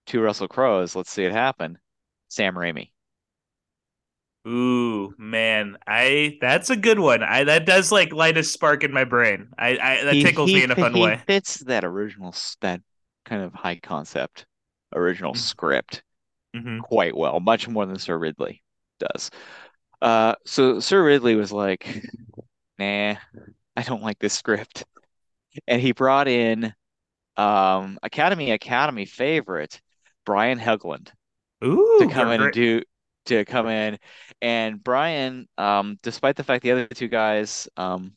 two 0.07 0.20
Russell 0.20 0.48
Crowes, 0.48 0.96
let's 0.96 1.11
see 1.12 1.24
it 1.24 1.31
happen, 1.31 1.78
Sam 2.28 2.57
Raimi. 2.57 2.90
Ooh, 4.48 5.14
man, 5.18 5.76
I 5.87 6.38
that's 6.40 6.68
a 6.68 6.74
good 6.74 6.98
one. 6.98 7.22
I 7.22 7.44
that 7.44 7.64
does 7.64 7.92
like 7.92 8.12
light 8.12 8.37
a 8.37 8.42
spark 8.42 8.83
in 8.83 8.92
my 8.92 9.05
brain. 9.05 9.50
I, 9.57 9.78
I 9.81 10.05
that 10.05 10.14
tickles 10.14 10.50
he 10.50 10.57
me 10.57 10.64
in 10.64 10.72
a 10.72 10.74
fun 10.74 10.94
he 10.94 11.00
way. 11.00 11.22
fits 11.28 11.59
that 11.61 11.85
original, 11.85 12.35
that 12.61 12.81
kind 13.33 13.45
of 13.45 13.55
high 13.55 13.77
concept, 13.79 14.47
original 14.95 15.35
Mm. 15.35 15.38
script 15.40 16.03
hmm 16.55 16.81
quite 16.81 17.16
well, 17.16 17.40
much 17.40 17.68
more 17.68 17.87
than 17.87 17.99
Sir 17.99 18.18
Ridley 18.18 18.62
does. 19.01 19.31
Uh, 20.03 20.35
so 20.47 20.81
Sir 20.81 21.05
Ridley 21.05 21.37
was 21.37 21.53
like, 21.53 22.03
nah, 22.79 23.16
I 23.77 23.83
don't 23.85 24.03
like 24.03 24.18
this 24.21 24.35
script. 24.35 24.85
And 25.68 25.81
he 25.83 25.92
brought 25.92 26.29
in 26.29 26.75
um 27.37 27.99
Academy 28.03 28.53
Academy 28.53 29.07
favorite 29.07 29.81
Brian 30.27 30.59
Helgeland 30.61 31.11
Ooh, 31.64 31.75
to 31.99 32.07
come 32.07 32.31
in 32.31 32.42
and 32.42 32.53
do 32.53 32.83
to 33.27 33.45
come 33.45 33.68
in. 33.68 33.99
And 34.42 34.83
Brian, 34.83 35.49
um, 35.59 35.99
despite 36.03 36.37
the 36.37 36.45
fact 36.45 36.62
the 36.64 36.73
other 36.73 36.87
two 36.88 37.09
guys, 37.09 37.68
um, 37.77 38.14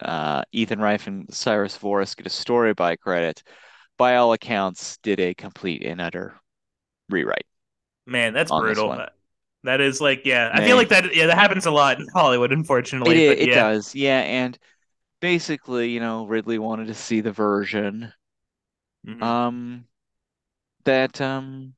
uh, 0.00 0.42
Ethan 0.52 0.80
Reif 0.80 1.06
and 1.06 1.32
Cyrus 1.32 1.76
Voris 1.78 2.16
get 2.16 2.26
a 2.26 2.30
story 2.30 2.74
by 2.74 2.96
credit, 2.96 3.42
by 4.00 4.16
all 4.16 4.32
accounts, 4.34 4.98
did 4.98 5.20
a 5.20 5.34
complete 5.34 5.84
and 5.84 6.00
utter 6.00 6.40
rewrite. 7.10 7.46
man, 8.06 8.32
that's 8.32 8.50
on 8.50 8.62
brutal. 8.62 9.06
That 9.64 9.80
is 9.80 10.00
like, 10.00 10.22
yeah, 10.24 10.50
I 10.54 10.62
feel 10.62 10.76
like 10.76 10.88
that. 10.88 11.14
Yeah, 11.14 11.26
that 11.26 11.38
happens 11.38 11.66
a 11.66 11.70
lot 11.70 11.98
in 12.00 12.06
Hollywood, 12.14 12.52
unfortunately. 12.52 13.20
i- 13.20 13.24
but 13.24 13.38
it 13.38 13.50
yeah. 13.50 13.52
does, 13.52 13.94
yeah. 13.94 14.20
And 14.20 14.58
basically, 15.20 15.90
you 15.90 16.00
know, 16.00 16.26
Ridley 16.26 16.58
wanted 16.58 16.88
to 16.88 16.94
see 16.94 17.20
the 17.22 17.32
version 17.32 18.12
Mhm. 19.04 19.20
um 19.20 19.86
that 20.84 21.20
um 21.20 21.74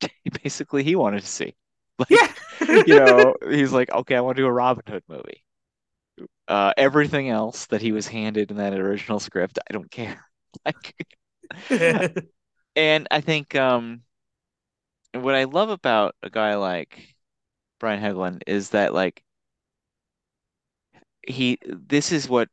basically 0.42 0.84
he 0.84 0.96
wanted 0.96 1.20
to 1.20 1.26
see. 1.26 1.54
Like, 1.98 2.08
yeah. 2.08 2.32
you 2.84 2.94
know, 2.94 3.34
he's 3.50 3.72
like, 3.72 3.90
okay, 3.90 4.14
I 4.14 4.20
want 4.20 4.36
to 4.36 4.42
do 4.44 4.46
a 4.46 4.52
Robin 4.52 4.84
Hood 4.86 5.02
movie. 5.08 5.42
Uh, 6.48 6.72
everything 6.76 7.28
else 7.28 7.66
that 7.66 7.82
he 7.82 7.92
was 7.92 8.08
handed 8.08 8.50
in 8.50 8.56
that 8.56 8.72
original 8.74 9.20
script, 9.20 9.58
I 9.68 9.72
don't 9.72 9.90
care. 9.90 10.27
Like, 10.64 10.94
and 12.76 13.06
I 13.10 13.20
think 13.20 13.54
um, 13.54 14.02
what 15.14 15.34
I 15.34 15.44
love 15.44 15.68
about 15.70 16.14
a 16.22 16.30
guy 16.30 16.54
like 16.56 17.16
Brian 17.80 18.02
Helgeland 18.02 18.42
is 18.46 18.70
that 18.70 18.94
like 18.94 19.24
he, 21.26 21.58
this 21.64 22.12
is 22.12 22.28
what 22.28 22.48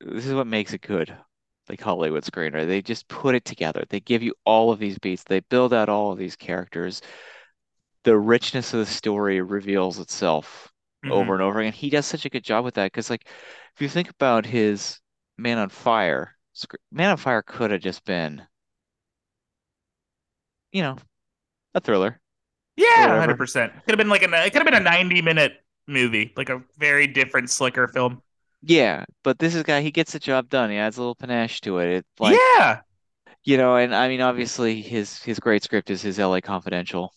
this 0.00 0.26
is 0.26 0.34
what 0.34 0.46
makes 0.48 0.72
it 0.72 0.82
good, 0.82 1.16
like 1.68 1.80
Hollywood 1.80 2.24
screenwriter. 2.24 2.66
They 2.66 2.82
just 2.82 3.08
put 3.08 3.34
it 3.34 3.44
together. 3.44 3.84
They 3.88 4.00
give 4.00 4.22
you 4.22 4.34
all 4.44 4.72
of 4.72 4.78
these 4.78 4.98
beats. 4.98 5.24
They 5.24 5.40
build 5.40 5.74
out 5.74 5.88
all 5.88 6.12
of 6.12 6.18
these 6.18 6.36
characters. 6.36 7.02
The 8.04 8.16
richness 8.16 8.72
of 8.74 8.78
the 8.78 8.86
story 8.86 9.40
reveals 9.40 9.98
itself 9.98 10.72
over 11.08 11.32
Mhm. 11.32 11.34
and 11.34 11.42
over 11.42 11.58
again. 11.58 11.72
He 11.72 11.90
does 11.90 12.06
such 12.06 12.24
a 12.24 12.28
good 12.30 12.44
job 12.44 12.64
with 12.64 12.74
that 12.74 12.92
because, 12.92 13.10
like, 13.10 13.26
if 13.74 13.80
you 13.82 13.88
think 13.88 14.08
about 14.08 14.46
his 14.46 15.00
Man 15.36 15.58
on 15.58 15.68
Fire, 15.68 16.36
Man 16.90 17.10
of 17.10 17.20
Fire 17.20 17.42
could 17.42 17.70
have 17.72 17.82
just 17.82 18.04
been, 18.06 18.46
you 20.72 20.82
know, 20.82 20.96
a 21.74 21.80
thriller. 21.80 22.20
Yeah, 22.76 23.16
hundred 23.18 23.36
percent. 23.36 23.72
Could 23.84 23.92
have 23.92 23.98
been 23.98 24.08
like 24.08 24.22
a 24.22 24.44
it 24.46 24.50
could 24.52 24.62
have 24.62 24.64
been 24.64 24.74
a 24.74 24.80
ninety 24.80 25.20
minute 25.22 25.62
movie, 25.86 26.32
like 26.36 26.48
a 26.48 26.62
very 26.78 27.06
different, 27.06 27.50
slicker 27.50 27.86
film. 27.88 28.22
Yeah, 28.62 29.04
but 29.24 29.38
this 29.38 29.54
is 29.54 29.62
guy, 29.64 29.80
he 29.82 29.90
gets 29.90 30.12
the 30.12 30.18
job 30.20 30.48
done. 30.48 30.70
He 30.70 30.76
adds 30.76 30.96
a 30.96 31.00
little 31.00 31.14
panache 31.14 31.60
to 31.62 31.78
it. 31.78 31.88
It's 31.90 32.20
like, 32.20 32.42
yeah, 32.58 32.82
you 33.44 33.56
know, 33.56 33.76
and 33.76 33.94
I 33.94 34.08
mean, 34.08 34.20
obviously 34.20 34.82
his 34.82 35.22
his 35.22 35.38
great 35.40 35.62
script 35.62 35.90
is 35.90 36.02
his 36.02 36.18
LA 36.18 36.40
Confidential. 36.40 37.12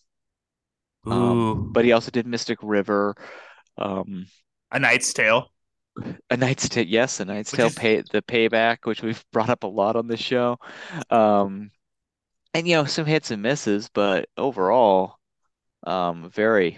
ooh, 1.08 1.10
Um, 1.10 1.69
but 1.74 1.86
he 1.86 1.91
also 1.91 2.12
did 2.12 2.26
Mystic 2.28 2.60
River, 2.63 3.15
um, 3.78 4.28
A 4.71 4.78
Knight's 4.80 5.12
Tale. 5.13 5.52
A 6.30 6.38
Knight's 6.38 6.68
Tale, 6.70 6.86
yes, 6.86 7.20
A 7.20 7.26
Knight's 7.26 7.52
Tale, 7.52 7.70
pay 7.70 8.02
the 8.12 8.22
payback, 8.22 8.80
which 8.84 9.02
we've 9.02 9.24
brought 9.32 9.50
up 9.50 9.64
a 9.64 9.68
lot 9.68 9.96
on 9.96 10.08
this 10.08 10.20
show. 10.20 10.58
Um, 11.10 11.72
and 12.54 12.68
you 12.68 12.76
know, 12.76 12.86
some 12.86 13.06
hits 13.06 13.32
and 13.32 13.42
misses, 13.42 13.90
but 13.94 14.28
overall, 14.38 15.16
um, 15.86 16.30
very, 16.34 16.78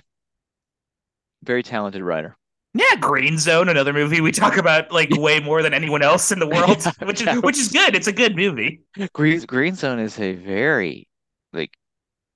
very 1.43 1.63
talented 1.63 2.01
writer. 2.01 2.35
Yeah, 2.73 2.95
Green 2.99 3.37
Zone, 3.39 3.69
another 3.69 3.93
movie 3.93 4.21
we 4.21 4.31
talk 4.31 4.57
about 4.57 4.91
like 4.91 5.09
way 5.15 5.39
more 5.39 5.63
than 5.63 5.73
anyone 5.73 6.03
else 6.03 6.31
in 6.31 6.39
the 6.39 6.47
world, 6.47 6.83
Yeah, 6.85 7.05
which 7.05 7.21
is 7.21 7.27
yeah. 7.27 7.37
which 7.39 7.57
is 7.57 7.69
good. 7.69 7.95
It's 7.95 8.07
a 8.07 8.11
good 8.11 8.35
movie. 8.35 8.81
Green 9.13 9.39
Green 9.41 9.75
Zone 9.75 9.99
is 9.99 10.19
a 10.19 10.33
very 10.33 11.07
like 11.53 11.71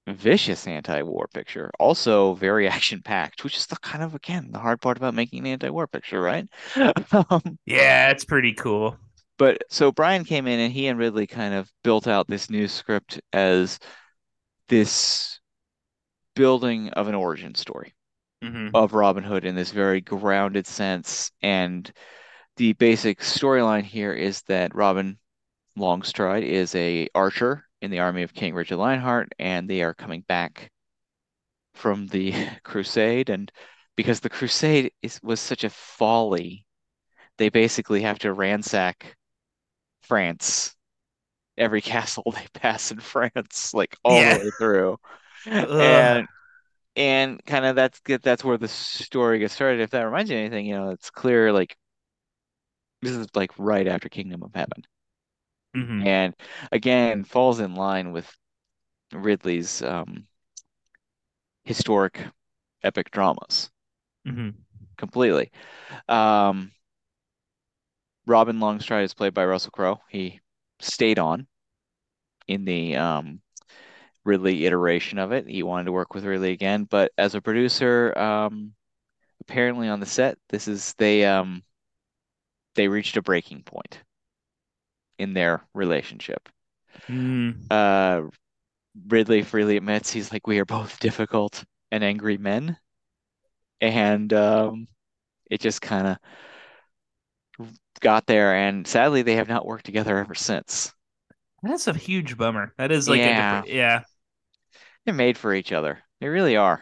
vicious 0.07 0.67
anti-war 0.67 1.27
picture, 1.33 1.71
also 1.79 2.33
very 2.35 2.67
action-packed, 2.69 3.43
which 3.43 3.57
is 3.57 3.67
the 3.67 3.77
kind 3.77 4.03
of 4.03 4.15
again 4.15 4.51
the 4.51 4.59
hard 4.59 4.81
part 4.81 4.97
about 4.97 5.13
making 5.15 5.39
an 5.41 5.47
anti-war 5.47 5.87
picture, 5.87 6.21
right? 6.21 6.47
Um, 7.13 7.59
Yeah, 7.65 8.09
it's 8.11 8.25
pretty 8.25 8.53
cool. 8.53 8.97
But 9.37 9.63
so 9.69 9.91
Brian 9.91 10.23
came 10.23 10.47
in 10.47 10.59
and 10.59 10.71
he 10.71 10.87
and 10.87 10.97
Ridley 10.97 11.27
kind 11.27 11.53
of 11.53 11.69
built 11.83 12.07
out 12.07 12.27
this 12.27 12.49
new 12.49 12.67
script 12.69 13.19
as 13.33 13.77
this 14.69 15.39
building 16.35 16.89
of 16.91 17.07
an 17.07 17.15
origin 17.15 17.55
story 17.55 17.95
hmm 18.41 18.71
of 18.73 18.93
Robin 18.93 19.23
Hood 19.23 19.45
in 19.45 19.55
this 19.55 19.71
very 19.71 20.01
grounded 20.01 20.67
sense. 20.67 21.31
And 21.41 21.91
the 22.57 22.73
basic 22.73 23.19
storyline 23.21 23.83
here 23.85 24.13
is 24.13 24.43
that 24.43 24.75
Robin 24.75 25.19
Longstride 25.77 26.43
is 26.45 26.75
a 26.75 27.09
archer 27.15 27.65
in 27.82 27.91
the 27.91 28.00
army 28.00 28.24
of 28.24 28.34
King 28.34 28.54
Richard 28.56 28.78
Lionheart, 28.78 29.34
and 29.39 29.70
they 29.70 29.84
are 29.84 29.94
coming 29.94 30.22
back 30.22 30.72
from 31.74 32.08
the 32.08 32.34
crusade. 32.63 33.30
And 33.30 33.52
because 33.96 34.20
the 34.20 34.30
crusade 34.30 34.91
is 35.02 35.20
was 35.24 35.39
such 35.39 35.63
a 35.63 35.70
folly, 35.70 36.65
they 37.38 37.50
basically 37.50 38.02
have 38.04 38.20
to 38.22 38.34
ransack 38.34 39.17
France, 40.04 40.76
every 41.58 41.82
castle 41.84 42.34
they 42.36 42.48
pass 42.54 42.91
in 42.91 43.00
France, 43.00 43.74
like 43.76 43.98
all 44.04 44.24
Yeah. 44.24 44.38
the 44.38 44.38
way 44.38 44.52
through. 44.52 45.00
And 45.80 46.28
and 46.98 47.44
kind 47.46 47.65
of 47.65 47.76
that's. 47.78 48.02
That's 48.24 48.44
where 48.44 48.58
the 48.60 48.67
story 48.70 49.39
gets 49.39 49.54
started. 49.56 49.82
If 49.82 49.91
that 49.91 50.04
reminds 50.04 50.32
you 50.32 50.38
of 50.38 50.41
anything, 50.41 50.65
you 50.67 50.76
know, 50.76 50.91
it's 50.91 51.10
clear 51.12 51.54
like 51.54 51.78
this 53.02 53.12
is 53.12 53.28
like 53.36 53.52
right 53.60 53.88
after 53.88 54.10
Kingdom 54.10 54.41
of 54.44 54.54
Heaven. 54.56 54.84
Mhm. 55.75 56.05
And 56.05 56.36
again, 56.71 57.23
falls 57.23 57.60
in 57.60 57.75
line 57.75 58.12
with 58.12 58.31
Ridley's 59.13 59.81
um, 59.84 60.27
historic 61.63 62.19
epic 62.84 63.10
dramas 63.12 63.71
Mhm. 64.25 64.51
completely. 64.97 65.51
Um, 66.07 66.71
Robin 68.25 68.60
Longstride 68.60 69.03
is 69.03 69.13
played 69.13 69.36
by 69.36 69.45
Russell 69.45 69.69
Crowe. 69.69 70.01
He 70.10 70.41
stayed 70.79 71.19
on 71.19 71.47
in 72.47 72.65
the 72.65 72.95
um, 72.95 73.41
Ridley 74.25 74.65
iteration 74.65 75.19
of 75.19 75.31
it. 75.31 75.47
He 75.47 75.63
wanted 75.63 75.86
to 75.86 75.91
work 75.93 76.13
with 76.13 76.25
Ridley 76.25 76.51
again, 76.51 76.86
but 76.86 77.12
as 77.17 77.36
a 77.36 77.41
producer, 77.41 78.17
um, 78.17 78.73
apparently 79.41 79.89
on 79.89 79.99
the 79.99 80.05
set, 80.05 80.38
this 80.49 80.67
is 80.67 80.93
they 80.95 81.25
um, 81.25 81.63
they 82.75 82.89
reached 82.89 83.15
a 83.15 83.21
breaking 83.21 83.63
point 83.63 84.01
in 85.21 85.34
their 85.34 85.62
relationship. 85.73 86.49
Mm. 87.07 87.55
Uh, 87.69 88.23
Ridley 89.07 89.43
freely 89.43 89.77
admits 89.77 90.12
he's 90.12 90.31
like, 90.31 90.47
we 90.47 90.60
are 90.60 90.65
both 90.65 90.99
difficult 90.99 91.63
and 91.91 92.03
angry 92.03 92.38
men. 92.38 92.77
And 93.79 94.31
um, 94.34 94.88
it 95.49 95.62
just 95.62 95.81
kind 95.81 96.07
of 96.07 97.69
got 97.99 98.27
there. 98.27 98.55
And 98.55 98.86
sadly, 98.88 99.21
they 99.21 99.36
have 99.36 99.49
not 99.49 99.65
worked 99.65 99.86
together 99.86 100.17
ever 100.17 100.36
since. 100.36 100.93
That's 101.63 101.88
a 101.88 101.93
huge 101.93 102.38
bummer. 102.38 102.73
That 102.77 102.91
is 102.91 103.07
like 103.07 103.19
Yeah. 103.19 103.63
yeah. 103.65 104.01
They're 105.05 105.13
made 105.13 105.38
for 105.38 105.53
each 105.53 105.71
other. 105.71 105.99
They 106.19 106.27
really 106.27 106.57
are. 106.57 106.81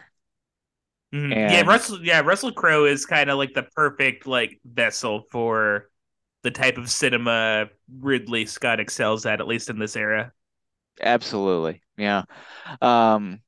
Mhm. 1.14 1.30
Yeah, 1.32 1.62
Russell 1.62 2.04
yeah, 2.04 2.20
Russell 2.20 2.52
Crowe 2.52 2.84
is 2.84 3.04
kind 3.04 3.30
of 3.30 3.38
like 3.38 3.52
the 3.52 3.64
perfect 3.64 4.26
like 4.26 4.60
vessel 4.64 5.24
for 5.30 5.89
the 6.42 6.50
type 6.50 6.78
of 6.78 6.90
cinema 6.90 7.68
Ridley 8.00 8.46
Scott 8.46 8.80
excels 8.80 9.26
at, 9.26 9.40
at 9.40 9.46
least 9.46 9.70
in 9.70 9.78
this 9.78 9.96
era. 9.96 10.32
Absolutely. 11.00 11.82
Yeah. 11.96 12.24
Um, 12.80 13.40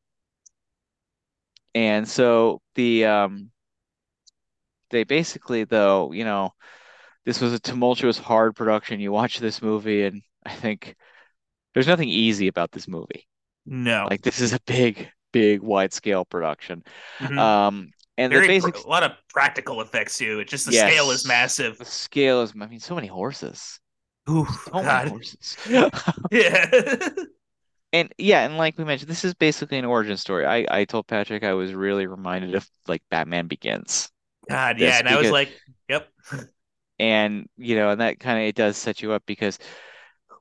and 1.75 2.09
so 2.09 2.61
the 2.75 3.05
um 3.07 3.51
they 4.91 5.05
basically 5.05 5.65
though, 5.65 6.13
you 6.13 6.25
know, 6.25 6.53
this 7.25 7.41
was 7.41 7.53
a 7.53 7.61
tumultuous, 7.61 8.19
hard 8.19 8.57
production. 8.57 9.01
You 9.01 9.13
watch 9.13 9.39
this 9.39 9.63
movie 9.63 10.05
and 10.05 10.23
I 10.45 10.55
think 10.55 10.97
there's 11.75 11.89
nothing 11.89 12.09
easy 12.09 12.49
about 12.49 12.73
this 12.73 12.89
movie. 12.89 13.29
No. 13.67 14.09
Like 14.11 14.23
this 14.23 14.41
is 14.41 14.53
a 14.53 14.61
big, 14.67 15.11
big 15.33 15.63
wide 15.63 15.93
scale 15.93 16.25
production. 16.25 16.85
Mhm. 17.21 17.39
Um 17.39 17.93
and 18.19 18.33
Very 18.33 18.47
basic 18.47 18.77
a 18.85 18.89
lot 18.89 19.03
of 19.03 19.13
practical 19.29 19.81
effects 19.81 20.19
too. 20.19 20.41
It 20.41 20.49
just 20.49 20.67
the 20.67 20.73
Yes. 20.73 20.93
scale 20.93 21.11
is 21.11 21.27
massive. 21.27 21.79
the 21.79 21.85
scale 21.85 22.43
is 22.43 22.53
I 22.61 22.67
mean 22.67 22.81
so 22.81 22.95
many 22.95 23.09
horses. 23.09 23.81
Ooh, 24.29 24.47
So 24.73 24.85
many 24.85 25.01
God. 25.01 25.09
horses. 25.09 25.57
Yeah. 26.31 27.11
And 27.93 28.13
yeah, 28.19 28.45
and 28.45 28.57
like 28.57 28.79
we 28.79 28.85
mentioned, 28.85 29.11
this 29.11 29.25
is 29.25 29.35
basically 29.35 29.79
an 29.79 29.85
origin 29.85 30.17
story. 30.17 30.47
I 30.47 30.67
I 30.81 30.85
told 30.85 31.07
Patrick 31.07 31.43
I 31.43 31.53
was 31.55 31.75
really 31.75 32.07
reminded 32.07 32.55
of 32.55 32.69
like 32.87 33.03
Batman 33.11 33.49
Begins. 33.49 34.11
God, 34.49 34.79
yeah. 34.79 34.99
And 34.99 35.09
I 35.09 35.17
was 35.17 35.31
like, 35.31 35.61
yep. 35.89 36.09
And 36.99 37.49
you 37.57 37.75
know, 37.77 37.91
and 37.91 38.01
that 38.01 38.21
kind 38.21 38.39
of 38.39 38.45
it 38.47 38.55
does 38.55 38.77
set 38.77 39.03
you 39.03 39.13
up 39.13 39.25
because 39.27 39.59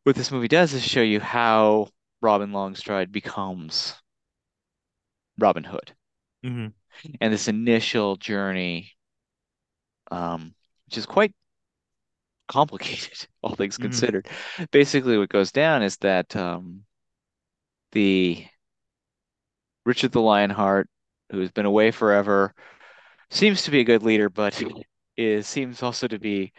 what 0.03 0.15
this 0.15 0.31
movie 0.31 0.47
does 0.49 0.73
is 0.73 0.83
show 0.83 1.01
you 1.01 1.19
how 1.19 1.89
Robin 2.21 2.53
Longstride 2.53 3.11
becomes 3.11 3.95
Robin 5.37 5.65
Hood. 5.65 5.93
hmm 6.43 6.73
And 7.21 7.33
this 7.33 7.47
initial 7.47 8.15
journey, 8.17 8.93
um, 10.11 10.53
which 10.85 10.97
is 10.97 11.05
quite 11.05 11.33
complicated, 12.47 13.27
all 13.41 13.55
things 13.55 13.77
Mhm. 13.77 13.77
considered. 13.77 14.27
Basically, 14.71 15.17
what 15.17 15.29
goes 15.29 15.51
down 15.51 15.83
is 15.83 15.97
that 15.97 16.35
um, 16.35 16.83
the 17.91 18.45
Richard 19.85 20.11
the 20.11 20.21
Lionheart, 20.21 20.89
who's 21.31 21.51
been 21.51 21.67
away 21.67 21.91
forever, 21.91 22.55
seems 23.31 23.63
to 23.63 23.71
be 23.71 23.81
a 23.81 23.85
good 23.85 24.03
leader, 24.03 24.29
but 24.29 24.61
is 25.17 25.47
seems 25.47 25.83
also 25.83 26.07
to 26.07 26.19
be 26.19 26.53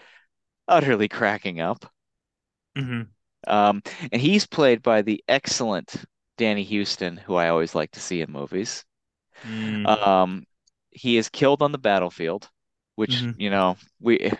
utterly 0.68 1.08
cracking 1.08 1.60
up. 1.60 1.92
hmm 2.76 3.02
Um, 3.46 3.82
and 4.10 4.20
he's 4.20 4.46
played 4.48 4.82
by 4.82 5.02
the 5.02 5.22
excellent 5.28 5.94
Danny 6.38 6.64
Huston, 6.64 7.16
who 7.16 7.34
I 7.36 7.48
always 7.48 7.74
like 7.74 7.92
to 7.92 8.00
see 8.00 8.20
in 8.20 8.30
movies. 8.32 8.84
Mm. 9.44 9.86
Um, 9.86 10.46
he 10.90 11.16
is 11.16 11.28
killed 11.28 11.62
on 11.62 11.72
the 11.72 11.78
battlefield, 11.78 12.48
which, 12.96 13.22
Mhm. 13.22 13.34
you 13.40 13.50
know, 13.50 13.76
we 14.00 14.30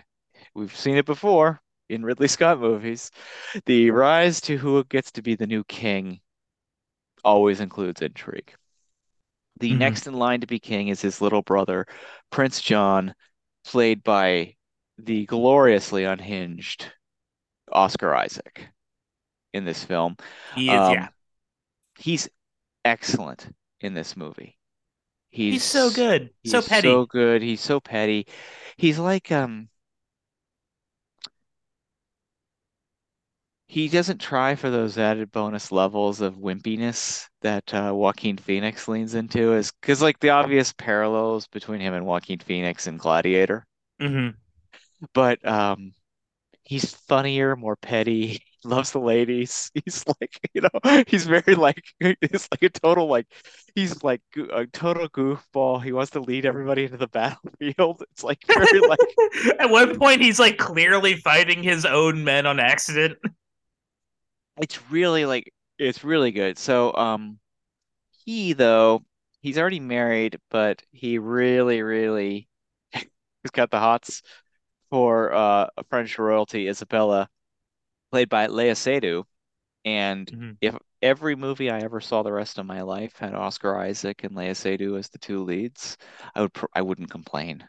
we've 0.55 0.75
seen 0.75 0.97
it 0.97 1.05
before 1.05 1.61
in 1.89 2.03
Ridley 2.03 2.27
Scott 2.27 2.59
movies. 2.59 3.11
The 3.65 3.91
rise 3.91 4.41
to 4.41 4.57
who 4.57 4.83
gets 4.85 5.11
to 5.13 5.21
be 5.21 5.35
the 5.35 5.47
new 5.47 5.63
king 5.63 6.21
always 7.23 7.59
includes 7.59 8.01
intrigue. 8.01 8.53
The 9.59 9.73
Mhm. 9.73 9.77
next 9.77 10.07
in 10.07 10.13
line 10.13 10.41
to 10.41 10.47
be 10.47 10.59
king 10.59 10.87
is 10.89 11.01
his 11.01 11.21
little 11.21 11.41
brother, 11.41 11.85
Prince 12.31 12.61
John, 12.61 13.13
played 13.63 14.03
by 14.03 14.55
the 14.97 15.25
gloriously 15.25 16.03
unhinged 16.05 16.91
Oscar 17.71 18.15
Isaac 18.15 18.69
in 19.53 19.65
this 19.65 19.83
film. 19.83 20.17
he 20.55 20.67
is, 20.67 20.79
Um, 20.79 20.93
yeah. 20.93 21.07
He's 21.97 22.29
excellent 22.85 23.55
in 23.81 23.93
this 23.93 24.17
movie. 24.17 24.57
He's, 25.33 25.55
He's 25.55 25.63
so 25.63 25.89
good. 25.89 26.31
So 26.45 26.61
he's 26.61 26.63
petty. 26.63 27.01
so 27.01 27.05
good. 27.07 27.41
He's 27.41 27.61
so 27.61 27.79
petty. 27.81 28.27
He's 28.77 28.99
like 28.99 29.31
um 29.31 29.69
he 33.67 33.89
doesn't 33.89 34.19
try 34.21 34.55
for 34.55 34.69
those 34.69 34.97
added 34.97 35.29
bonus 35.29 35.69
levels 35.69 36.21
of 36.21 36.37
wimpiness 36.37 37.27
that 37.41 37.73
uh, 37.73 37.91
Joaquin 37.93 38.37
Phoenix 38.37 38.87
leans 38.87 39.15
into 39.15 39.51
is 39.53 39.69
because 39.81 40.01
like 40.01 40.19
the 40.19 40.29
obvious 40.29 40.71
parallels 40.71 41.47
between 41.47 41.81
him 41.81 41.93
and 41.93 42.05
Joaquin 42.05 42.39
Phoenix 42.39 42.87
and 42.87 42.97
Gladiator. 42.97 43.65
hmm 43.99 44.35
But 45.13 45.45
um 45.47 45.93
he's 46.63 46.93
funnier, 46.95 47.55
more 47.57 47.75
petty. 47.77 48.41
He 48.63 48.69
loves 48.69 48.91
the 48.91 48.99
ladies. 48.99 49.71
He's 49.85 50.05
like, 50.07 50.39
you 50.53 50.61
know, 50.61 51.03
he's 51.07 51.25
very 51.25 51.55
like 51.55 51.83
he's 51.99 52.47
like 52.51 52.63
a 52.63 52.69
total 52.69 53.07
like 53.07 53.27
he's 53.75 54.03
like 54.03 54.21
a 54.35 54.65
total 54.67 55.09
goofball. 55.09 55.83
He 55.83 55.91
wants 55.91 56.11
to 56.11 56.21
lead 56.21 56.45
everybody 56.45 56.85
into 56.85 56.97
the 56.97 57.07
battlefield. 57.09 58.03
It's 58.11 58.23
like 58.23 58.39
very 58.47 58.79
like 58.79 58.99
At 59.59 59.69
one 59.69 59.97
point, 59.99 60.21
he's 60.21 60.39
like 60.39 60.57
clearly 60.57 61.15
fighting 61.15 61.63
his 61.63 61.85
own 61.85 62.23
men 62.23 62.45
on 62.45 62.59
accident. 62.59 63.17
it's 64.61 64.79
really 64.91 65.25
like 65.25 65.51
it's 65.77 66.03
really 66.03 66.31
good. 66.31 66.57
So 66.57 66.93
um 66.95 67.39
he 68.25 68.53
though, 68.53 69.03
he's 69.41 69.57
already 69.57 69.79
married, 69.79 70.39
but 70.49 70.81
he 70.91 71.19
really, 71.19 71.81
really 71.81 72.47
he's 72.93 73.51
got 73.51 73.71
the 73.71 73.79
hots 73.79 74.21
for 74.89 75.33
uh 75.33 75.67
a 75.77 75.83
French 75.89 76.17
royalty, 76.19 76.67
Isabella, 76.67 77.29
played 78.13 78.29
by 78.29 78.47
Lea 78.47 78.71
Seydoux. 78.75 79.23
And 79.85 80.27
Mhm. 80.31 80.57
if 80.61 80.75
every 81.01 81.35
movie 81.35 81.69
I 81.71 81.79
ever 81.79 82.01
saw 82.01 82.23
the 82.23 82.33
rest 82.33 82.57
of 82.59 82.65
my 82.65 82.81
life 82.83 83.17
had 83.17 83.35
Oscar 83.35 83.77
Isaac 83.79 84.23
and 84.23 84.35
Lea 84.35 84.51
Seydoux 84.53 84.97
as 84.99 85.09
the 85.09 85.19
two 85.19 85.43
leads, 85.43 85.97
I 86.35 86.41
would 86.41 86.53
pr- 86.53 86.65
I 86.75 86.81
wouldn't 86.83 87.11
complain. 87.11 87.67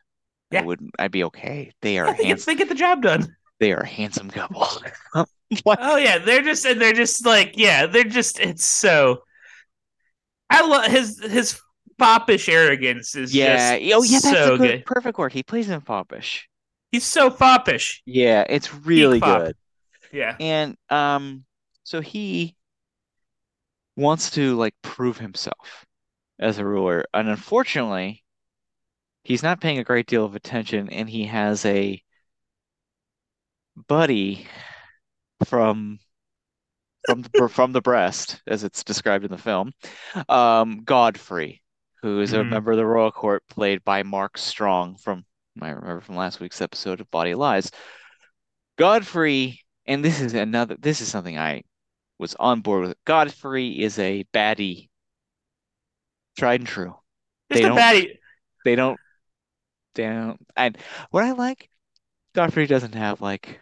Yeah. 0.51 0.61
I 0.61 0.65
wouldn't. 0.65 0.93
I'd 0.99 1.13
be 1.13 1.25
okay. 1.25 1.73
They 1.83 1.99
are 2.01 2.07
Yeah, 2.07 2.13
they, 2.13 2.19
get, 2.19 2.27
handsome. 2.29 2.53
they 2.55 2.59
get 2.59 2.69
the 2.69 2.75
job 2.77 3.03
done. 3.03 3.37
They 3.61 3.73
are 3.73 3.81
a 3.81 3.87
handsome 3.87 4.31
couple. 4.31 4.67
Oh 5.67 5.97
yeah, 5.97 6.19
they're 6.19 6.43
just 6.43 6.65
and 6.67 6.81
they're 6.81 6.93
just 6.93 7.25
like 7.25 7.53
yeah, 7.57 7.87
they're 7.87 8.05
just 8.05 8.41
it's 8.41 8.65
so. 8.65 9.23
I 10.51 10.67
love 10.67 10.87
his 10.91 11.19
his 11.21 11.61
foppish 11.99 12.49
arrogance 12.49 13.15
is 13.15 13.35
yeah. 13.35 13.79
just 13.79 13.95
Oh, 13.95 14.03
yeah. 14.03 14.19
That's 14.21 14.25
so 14.25 14.55
a 14.55 14.59
good, 14.59 14.59
good. 14.59 14.87
perfect 14.87 15.19
word. 15.19 15.33
He 15.33 15.43
plays 15.43 15.69
him 15.69 15.81
foppish. 15.81 16.49
He's 16.93 17.05
so 17.05 17.31
foppish. 17.31 18.03
Yeah, 18.07 18.45
it's 18.49 18.73
really 18.75 19.21
good. 19.21 19.57
Yeah. 20.15 20.37
And 20.39 20.77
um, 20.91 21.45
so 21.83 22.01
he 22.01 22.57
wants 23.97 24.31
to 24.31 24.57
like 24.57 24.75
prove 24.83 25.19
himself 25.19 25.85
as 26.39 26.59
a 26.59 26.65
ruler, 26.65 27.05
and 27.15 27.29
unfortunately, 27.29 28.25
he's 29.25 29.43
not 29.43 29.61
paying 29.61 29.79
a 29.79 29.85
great 29.85 30.07
deal 30.07 30.25
of 30.25 30.37
attention, 30.37 30.89
and 30.91 31.11
he 31.11 31.25
has 31.27 31.65
a 31.65 32.01
buddy 33.89 34.47
from 35.45 35.99
from 37.07 37.23
the 37.23 37.31
from 37.49 37.73
the 37.73 37.81
breast, 37.81 38.41
as 38.47 38.65
it's 38.65 38.85
described 38.85 39.25
in 39.25 39.31
the 39.31 39.39
film, 39.39 39.73
um, 40.29 40.83
Godfrey, 40.85 41.63
who 42.03 42.21
is 42.21 42.33
a 42.33 42.45
Mhm. 42.45 42.51
member 42.51 42.73
of 42.73 42.77
the 42.79 42.87
royal 42.87 43.13
court, 43.13 43.43
played 43.49 43.85
by 43.85 44.03
Mark 44.03 44.39
Strong 44.39 44.97
from 44.97 45.25
I 45.61 45.71
remember 45.71 46.01
from 46.01 46.17
last 46.17 46.41
week's 46.41 46.61
episode 46.61 47.01
of 47.01 47.11
Body 47.11 47.35
Lies. 47.35 47.71
Godfrey, 48.77 49.64
and 49.87 50.05
this 50.05 50.21
is 50.21 50.35
another, 50.35 50.77
this 50.79 51.01
is 51.01 51.09
something 51.09 51.39
I 51.39 51.63
was 52.19 52.35
on 52.37 52.61
board 52.61 52.87
with. 52.89 52.97
Godfrey 53.05 53.81
is 53.83 53.99
a 53.99 54.25
baddie, 54.33 54.89
tried 56.39 56.61
and 56.61 56.69
true. 56.69 56.95
Just 57.51 57.63
They 57.63 57.65
a 57.65 57.69
don't- 57.69 57.79
baddie. 57.79 58.19
They 58.65 58.77
don't, 58.77 58.99
they 59.95 60.05
don't, 60.05 60.41
and 60.57 60.79
what 61.11 61.23
I 61.25 61.33
like, 61.33 61.69
Godfrey 62.35 62.67
doesn't 62.67 62.95
have 62.95 63.21
like, 63.21 63.61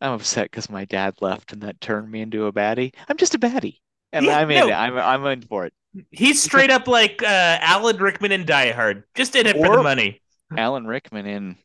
I'm 0.00 0.12
upset 0.12 0.50
because 0.50 0.70
my 0.70 0.86
dad 0.86 1.16
left 1.20 1.52
and 1.52 1.60
that 1.60 1.80
turned 1.82 2.10
me 2.10 2.22
into 2.22 2.46
a 2.46 2.52
baddie. 2.52 2.94
I'm 3.08 3.18
just 3.18 3.34
a 3.34 3.38
baddie, 3.38 3.80
and 4.14 4.24
Yeah, 4.24 4.38
I'm 4.38 4.50
in 4.50 4.58
no. 4.60 4.68
it. 4.68 4.72
I'm 4.72 4.96
I'm 4.96 5.26
in 5.26 5.42
for 5.42 5.66
it. 5.66 5.74
He's 6.10 6.42
straight 6.42 6.70
up 6.70 6.88
like 6.88 7.22
uh, 7.22 7.26
Alan 7.60 7.98
Rickman 7.98 8.32
in 8.32 8.46
Die 8.46 8.70
Hard, 8.72 9.04
just 9.14 9.36
in 9.36 9.46
it 9.46 9.56
for 9.56 9.76
the 9.76 9.82
money. 9.82 10.22
Alan 10.56 10.86
Rickman 10.86 11.26
in 11.26 11.58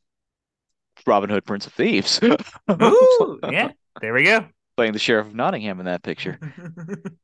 Robin 1.07 1.29
Hood, 1.29 1.45
Prince 1.45 1.67
of 1.67 1.73
Thieves, 1.73 2.19
Ooh, 2.81 3.39
yeah. 3.51 3.71
There 4.01 4.13
we 4.13 4.23
go. 4.23 4.45
playing 4.75 4.93
the 4.93 4.99
sheriff 4.99 5.27
of 5.27 5.35
Nottingham 5.35 5.79
in 5.79 5.85
that 5.85 6.03
picture. 6.03 6.39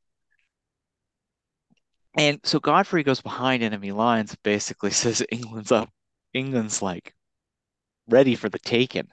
And 2.14 2.40
so 2.44 2.60
Godfrey 2.60 3.02
goes 3.04 3.22
behind 3.22 3.62
enemy 3.62 3.90
lines, 3.92 4.36
basically 4.42 4.90
says 5.02 5.22
England's 5.30 5.72
up, 5.72 5.88
England's 6.34 6.82
like 6.82 7.14
ready 8.08 8.34
for 8.36 8.48
the 8.48 8.58
taken 8.58 9.08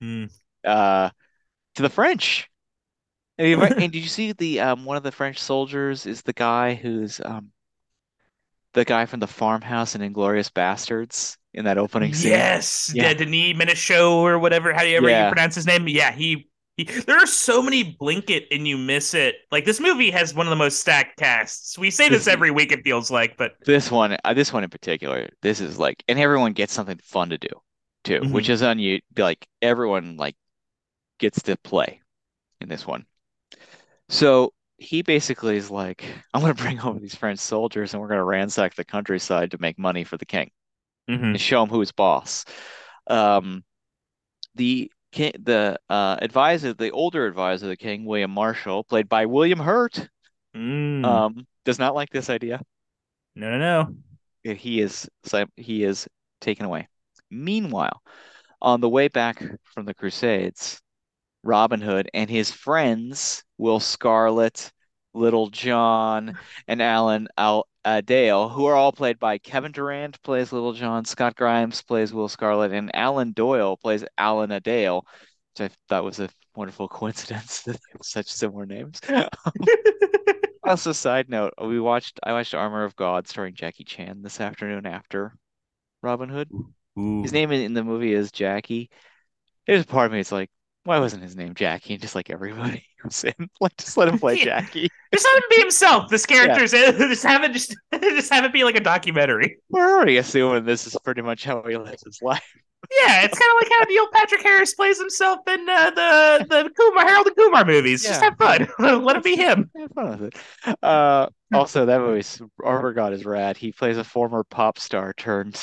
Hmm. 0.00 0.24
uh, 0.64 1.10
to 1.74 1.82
the 1.82 1.88
French. 1.90 2.48
And, 3.38 3.48
you- 3.48 3.60
and 3.62 3.92
did 3.92 3.96
you 3.96 4.08
see 4.08 4.32
the 4.32 4.60
um 4.60 4.84
one 4.84 4.96
of 4.96 5.02
the 5.02 5.12
French 5.12 5.38
soldiers 5.38 6.06
is 6.06 6.22
the 6.22 6.32
guy 6.32 6.74
who's 6.74 7.20
um 7.24 7.50
the 8.72 8.84
guy 8.84 9.06
from 9.06 9.20
the 9.20 9.26
farmhouse 9.26 9.94
in 9.94 10.00
Inglourious 10.00 10.50
Basterds 10.50 11.36
in 11.54 11.64
that 11.66 11.78
opening 11.78 12.12
scene? 12.14 12.32
Yes, 12.32 12.92
Yeah. 12.94 13.04
yeah. 13.04 13.14
Denis 13.14 13.56
Michaud 13.56 14.22
or 14.22 14.38
whatever, 14.38 14.72
however 14.72 15.08
Yeah. 15.08 15.26
you 15.26 15.32
pronounce 15.32 15.54
his 15.54 15.66
name. 15.66 15.86
Yeah, 15.88 16.12
he, 16.12 16.48
he. 16.76 16.84
There 16.84 17.16
are 17.16 17.26
so 17.26 17.62
many 17.62 17.96
blink 17.98 18.30
it 18.30 18.46
and 18.50 18.66
you 18.66 18.76
miss 18.76 19.14
it. 19.14 19.36
Like 19.52 19.64
this 19.64 19.80
movie 19.80 20.10
has 20.10 20.34
one 20.34 20.46
of 20.46 20.50
the 20.50 20.56
most 20.56 20.80
stacked 20.80 21.16
casts. 21.18 21.78
We 21.78 21.90
say 21.90 22.08
this 22.08 22.24
This- 22.24 22.32
every 22.34 22.50
week. 22.50 22.72
It 22.72 22.82
feels 22.84 23.10
like, 23.10 23.36
but 23.36 23.52
This 23.64 23.90
one, 23.90 24.16
uh, 24.24 24.34
this 24.34 24.52
one 24.52 24.64
in 24.64 24.70
particular, 24.70 25.28
this 25.42 25.60
is 25.60 25.78
like, 25.78 26.02
and 26.08 26.18
everyone 26.18 26.52
gets 26.52 26.72
something 26.72 26.98
fun 27.02 27.30
to 27.30 27.38
do 27.38 27.48
too, 28.02 28.20
Mhm. 28.20 28.32
which 28.32 28.48
is 28.48 28.62
on 28.62 28.78
you. 28.78 29.00
Like 29.16 29.46
everyone 29.62 30.16
like 30.16 30.36
gets 31.18 31.42
to 31.42 31.56
play 31.56 32.00
in 32.60 32.68
this 32.68 32.86
one. 32.86 33.06
So 34.08 34.52
he 34.76 35.02
basically 35.02 35.56
is 35.56 35.70
like, 35.70 36.04
I'm 36.34 36.40
gonna 36.40 36.54
bring 36.54 36.80
over 36.80 36.98
these 36.98 37.14
French 37.14 37.38
soldiers 37.38 37.94
and 37.94 38.00
we're 38.02 38.08
gonna 38.08 38.24
ransack 38.24 38.74
the 38.74 38.84
countryside 38.84 39.52
to 39.52 39.58
make 39.60 39.78
money 39.78 40.02
for 40.04 40.16
the 40.16 40.26
king 40.26 40.50
Mhm. 41.08 41.22
and 41.22 41.40
show 41.40 41.62
him 41.62 41.68
who's 41.68 41.92
boss. 41.92 42.44
Um, 43.06 43.64
the 44.54 44.90
king, 45.12 45.32
the 45.38 45.78
uh, 45.88 46.16
advisor, 46.20 46.72
the 46.74 46.90
older 46.90 47.26
advisor 47.26 47.66
of 47.66 47.70
the 47.70 47.76
king, 47.76 48.04
William 48.04 48.30
Marshall, 48.30 48.84
played 48.84 49.08
by 49.08 49.26
William 49.26 49.58
Hurt, 49.58 50.08
Mm. 50.54 51.04
um, 51.04 51.46
does 51.64 51.78
not 51.80 51.94
like 51.94 52.10
this 52.10 52.30
idea. 52.30 52.60
no, 53.34 53.50
no, 53.58 53.58
no. 54.44 54.54
he 54.54 54.80
is 54.80 55.08
he 55.56 55.82
is 55.84 56.06
taken 56.40 56.64
away. 56.66 56.86
Meanwhile, 57.30 58.00
on 58.62 58.80
the 58.80 58.88
way 58.88 59.08
back 59.08 59.42
from 59.64 59.84
the 59.86 59.94
Crusades, 59.94 60.80
Robin 61.42 61.80
Hood 61.80 62.08
and 62.14 62.30
his 62.30 62.50
friends, 62.52 63.42
Will 63.58 63.80
Scarlet, 63.80 64.70
Little 65.12 65.50
John, 65.50 66.38
and 66.68 66.80
Alan 66.80 67.26
Al 67.36 67.66
uh, 67.84 68.00
Dale, 68.00 68.48
who 68.48 68.66
are 68.66 68.74
all 68.74 68.92
played 68.92 69.18
by 69.18 69.38
Kevin 69.38 69.72
Durand 69.72 70.20
plays 70.22 70.52
Little 70.52 70.72
John, 70.72 71.04
Scott 71.04 71.36
Grimes 71.36 71.82
plays 71.82 72.12
Will 72.12 72.28
Scarlet, 72.28 72.72
and 72.72 72.94
Alan 72.94 73.32
Doyle 73.32 73.76
plays 73.76 74.04
Alan 74.16 74.50
Adale, 74.50 75.02
which 75.56 75.70
I 75.70 75.74
thought 75.88 76.04
was 76.04 76.20
a 76.20 76.28
wonderful 76.56 76.88
coincidence 77.00 77.62
that 77.62 77.72
they 77.72 77.92
have 77.92 78.02
such 78.02 78.26
similar 78.26 78.66
names. 78.66 79.00
Also, 80.66 80.92
side 80.92 81.28
note, 81.28 81.52
we 81.62 81.78
watched 81.78 82.18
I 82.22 82.32
watched 82.32 82.54
Armor 82.54 82.84
of 82.84 82.96
God 82.96 83.28
starring 83.28 83.54
Jackie 83.54 83.84
Chan 83.84 84.22
this 84.22 84.40
afternoon 84.40 84.86
after 84.86 85.36
Robin 86.00 86.30
Hood. 86.30 86.48
His 87.22 87.34
name 87.34 87.52
in, 87.52 87.60
in 87.60 87.74
the 87.74 87.84
movie 87.84 88.14
is 88.14 88.32
Jackie. 88.32 88.88
There's 89.66 89.82
a 89.82 89.86
part 89.86 90.06
of 90.06 90.12
me 90.12 90.20
it's 90.20 90.32
like, 90.32 90.50
why 90.84 90.98
wasn't 90.98 91.22
his 91.22 91.34
name 91.34 91.54
Jackie? 91.54 91.96
Just 91.96 92.14
like 92.14 92.30
everybody 92.30 92.84
was 93.04 93.24
in, 93.24 93.48
like 93.60 93.76
just 93.76 93.96
let 93.96 94.08
him 94.08 94.18
play 94.18 94.34
Yeah. 94.38 94.60
Jackie. 94.60 94.88
Just 95.12 95.26
let 95.26 95.36
him 95.36 95.42
be 95.50 95.60
himself. 95.60 96.08
This 96.10 96.26
character's 96.26 96.70
just 96.72 97.24
have 97.24 97.42
it 97.44 97.52
just 97.52 97.74
just 98.00 98.32
have 98.32 98.44
it 98.44 98.52
be 98.52 98.64
like 98.64 98.76
a 98.76 98.80
documentary. 98.80 99.58
We're 99.70 99.90
already 99.90 100.18
assuming 100.18 100.64
this 100.64 100.86
is 100.86 100.96
pretty 101.04 101.22
much 101.22 101.44
how 101.44 101.62
he 101.62 101.76
lives 101.76 102.04
his 102.04 102.20
life. 102.22 102.44
Yeah, 102.90 103.22
it's 103.22 103.38
kind 103.38 103.50
of 103.50 103.62
like 103.62 103.78
how 103.78 103.84
Neil 103.86 104.08
Patrick 104.12 104.42
Harris 104.42 104.74
plays 104.74 104.98
himself 104.98 105.38
in 105.48 105.66
uh, 105.68 105.90
the 105.90 106.46
the 106.48 106.70
Kumar 106.76 107.06
Harold 107.06 107.26
and 107.28 107.36
Kumar 107.36 107.64
movies. 107.64 108.02
Just 108.02 108.20
have 108.20 108.36
fun. 108.36 108.68
Let 108.78 109.16
him 109.16 109.22
be 109.22 109.36
him. 109.36 109.70
Have 109.74 109.92
fun 109.92 110.10
with 110.20 110.34
it. 110.34 110.76
Uh, 110.82 111.28
also, 111.54 111.86
that 111.86 112.00
movie's 112.00 112.42
Armor 112.62 112.92
God 112.92 113.14
is 113.14 113.24
rad. 113.24 113.56
He 113.56 113.72
plays 113.72 113.96
a 113.96 114.04
former 114.04 114.44
pop 114.44 114.78
star 114.78 115.14
turned 115.14 115.58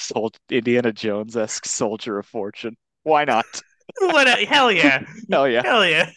Indiana 0.50 0.92
Jones-esque 0.92 1.66
soldier 1.66 2.18
of 2.18 2.26
fortune. 2.26 2.76
Why 3.04 3.26
not? 3.26 3.46
What 4.00 4.28
a, 4.28 4.46
hell 4.46 4.72
yeah, 4.72 5.04
Hell 5.32 5.48
yeah. 5.48 5.62
hell 5.64 5.86
yeah. 5.86 6.10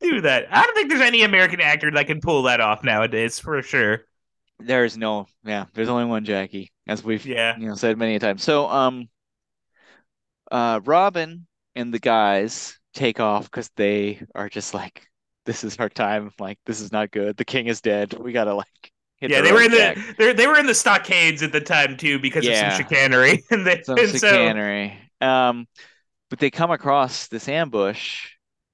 Do 0.00 0.20
that. 0.22 0.46
I 0.50 0.62
don't 0.64 0.74
think 0.74 0.88
there's 0.88 1.00
any 1.00 1.22
American 1.22 1.60
actor 1.60 1.90
that 1.92 2.06
can 2.06 2.20
pull 2.20 2.42
that 2.44 2.60
off 2.60 2.84
nowadays, 2.84 3.38
for 3.38 3.62
sure. 3.62 4.04
There's 4.58 4.96
no, 4.96 5.26
yeah, 5.44 5.66
there's 5.74 5.88
only 5.88 6.04
one 6.06 6.24
Jackie, 6.24 6.72
as 6.86 7.02
we've 7.04 7.24
Yeah. 7.24 7.56
you 7.58 7.68
know 7.68 7.74
said 7.74 7.98
many 7.98 8.18
times. 8.18 8.42
So 8.42 8.66
um 8.68 9.08
uh 10.50 10.80
Robin 10.84 11.46
and 11.74 11.92
the 11.92 11.98
guys 11.98 12.78
take 12.94 13.20
off 13.20 13.44
because 13.44 13.70
they 13.76 14.22
are 14.34 14.48
just 14.48 14.74
like 14.74 15.06
this 15.44 15.64
is 15.64 15.76
our 15.78 15.88
time 15.88 16.30
like 16.38 16.58
this 16.66 16.80
is 16.80 16.92
not 16.92 17.10
good 17.10 17.36
the 17.36 17.44
king 17.44 17.66
is 17.66 17.80
dead 17.80 18.14
we 18.14 18.32
gotta 18.32 18.54
like 18.54 18.66
hit 19.18 19.30
Yeah, 19.30 19.38
the 19.38 19.42
they 19.42 19.52
were 19.52 19.62
in 19.62 19.70
back. 19.70 19.96
the 19.96 20.14
they 20.18 20.32
they 20.32 20.46
were 20.46 20.58
in 20.58 20.66
the 20.66 20.74
stockades 20.74 21.42
at 21.42 21.52
the 21.52 21.60
time 21.60 21.96
too 21.96 22.18
because 22.18 22.46
Yeah. 22.46 22.52
of 22.68 22.72
some 22.72 22.86
chicanery, 22.86 23.44
and 23.50 23.66
they 23.66 23.82
some 23.82 23.98
and 23.98 24.08
so 24.16 24.52
chicanery 24.52 24.98
um 25.20 25.66
but 26.30 26.38
they 26.38 26.50
come 26.50 26.70
across 26.70 27.28
this 27.28 27.48
ambush 27.48 28.30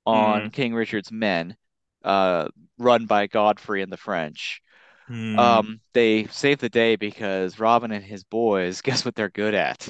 on 0.06 0.50
Mm. 0.50 0.52
King 0.52 0.74
Richard's 0.74 1.12
men 1.12 1.56
uh 2.04 2.48
run 2.78 3.06
by 3.06 3.26
Godfrey 3.28 3.82
and 3.82 3.92
the 3.92 3.96
French 3.96 4.60
Hmm. 5.08 5.38
Um, 5.38 5.80
they 5.94 6.26
save 6.28 6.58
the 6.60 6.68
day 6.68 6.96
because 6.96 7.58
Robin 7.58 7.92
and 7.92 8.04
his 8.04 8.24
boys, 8.24 8.80
guess 8.82 9.04
what 9.04 9.14
they're 9.16 9.30
good 9.30 9.54
at? 9.54 9.88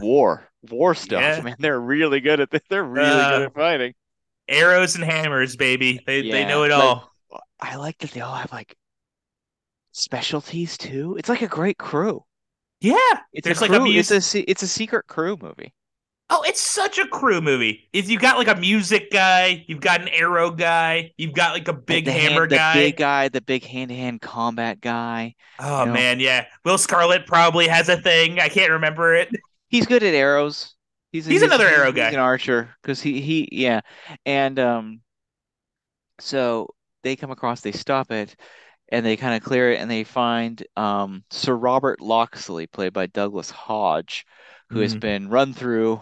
War, 0.00 0.48
war 0.70 0.94
stuff, 0.94 1.20
Yeah. 1.22 1.40
man. 1.42 1.56
They're 1.58 1.80
really 1.80 2.20
good 2.20 2.40
at 2.40 2.50
this. 2.50 2.62
They're 2.68 2.84
really 2.84 3.26
good 3.26 3.42
Uh, 3.42 3.46
at 3.46 3.54
fighting. 3.54 3.94
arrows 4.48 4.94
and 4.96 5.04
hammers, 5.04 5.56
baby. 5.56 6.00
They 6.06 6.22
they 6.22 6.44
know 6.44 6.64
it 6.64 6.72
all. 6.72 7.12
I 7.60 7.76
like 7.76 7.98
that 7.98 8.10
they 8.12 8.20
all 8.20 8.34
have 8.34 8.52
like 8.52 8.76
specialties 9.92 10.76
too. 10.76 11.16
It's 11.18 11.28
like 11.28 11.42
a 11.42 11.48
great 11.48 11.78
crew. 11.78 12.24
Yeah, 12.80 12.96
It's 13.32 13.44
there's 13.44 13.58
a 13.58 13.62
like 13.62 13.70
a 13.70 13.84
It's 13.98 14.10
a 14.34 14.50
it's 14.50 14.62
a 14.62 14.68
secret 14.68 15.06
crew 15.06 15.36
movie. 15.40 15.72
Oh, 16.34 16.42
it's 16.46 16.62
such 16.62 16.98
a 16.98 17.06
crew 17.06 17.42
movie. 17.42 17.88
If 17.92 18.08
you've 18.08 18.22
got 18.22 18.38
like 18.38 18.48
a 18.48 18.54
music 18.58 19.10
guy, 19.10 19.64
you've 19.68 19.80
got 19.82 20.00
an 20.00 20.08
arrow 20.08 20.50
guy, 20.50 21.12
you've 21.18 21.34
got 21.34 21.52
like 21.52 21.68
a 21.68 21.74
big 21.74 22.06
the 22.06 22.12
hand- 22.12 22.32
hammer 22.32 22.48
the 22.48 22.56
guy. 22.56 22.74
big 22.74 22.96
guy, 22.96 23.28
the 23.28 23.42
big 23.42 23.64
hand-to-hand 23.64 24.22
combat 24.22 24.80
guy. 24.80 25.34
Oh 25.58 25.80
you 25.80 25.86
know. 25.86 25.92
man, 25.92 26.20
yeah. 26.20 26.46
Will 26.64 26.78
Scarlet 26.78 27.26
probably 27.26 27.68
has 27.68 27.88
a 27.90 28.00
thing. 28.00 28.40
I 28.40 28.48
can't 28.48 28.70
remember 28.72 29.14
it. 29.14 29.28
He's 29.68 29.86
good 29.86 30.02
at 30.02 30.14
arrows. 30.14 30.74
He's 31.12 31.26
He's 31.26 31.42
another 31.42 31.66
arrow 31.66 31.92
he's 31.92 31.96
guy. 31.96 32.08
an 32.10 32.18
archer 32.18 32.74
because 32.82 33.02
he 33.02 33.20
he 33.20 33.48
yeah, 33.52 33.80
and 34.24 34.58
um, 34.58 35.00
so 36.18 36.68
they 37.02 37.16
come 37.16 37.30
across, 37.30 37.60
they 37.60 37.72
stop 37.72 38.10
it, 38.10 38.36
and 38.90 39.04
they 39.04 39.16
kind 39.16 39.34
of 39.34 39.42
clear 39.42 39.72
it, 39.72 39.80
and 39.80 39.90
they 39.90 40.04
find 40.04 40.64
um 40.76 41.24
Sir 41.30 41.54
Robert 41.54 42.00
Locksley, 42.00 42.66
played 42.66 42.92
by 42.92 43.06
Douglas 43.06 43.50
Hodge, 43.50 44.24
who 44.70 44.80
has 44.80 44.94
Mhm. 44.94 45.00
been 45.00 45.28
run 45.28 45.52
through 45.52 46.00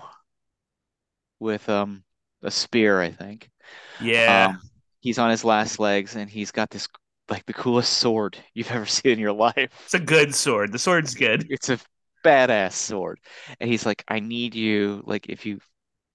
with 1.41 1.69
um 1.69 2.05
a 2.43 2.51
spear, 2.51 3.01
I 3.03 3.13
think. 3.13 3.51
Yeah. 3.99 4.49
Um, 4.49 4.71
he's 5.01 5.19
on 5.21 5.31
his 5.31 5.45
last 5.45 5.79
legs, 5.81 6.17
and 6.17 6.31
he's 6.31 6.53
got 6.53 6.71
this 6.71 6.89
like 7.31 7.47
the 7.47 7.55
coolest 7.55 7.95
sword 7.99 8.39
you've 8.55 8.71
ever 8.73 8.87
seen 8.87 9.13
in 9.15 9.19
your 9.21 9.33
life. 9.35 9.73
it's 9.85 9.95
a 9.95 9.99
good 10.01 10.35
sword. 10.35 10.73
The 10.73 10.79
sword's 10.79 11.15
good. 11.15 11.49
It's 11.49 11.69
a 11.69 11.79
badass 12.25 12.73
sword. 12.73 13.21
And 13.61 13.69
he's 13.71 13.85
like, 13.87 14.05
I 14.09 14.21
need 14.21 14.55
you, 14.55 15.03
like, 15.07 15.29
if 15.29 15.45
you 15.47 15.61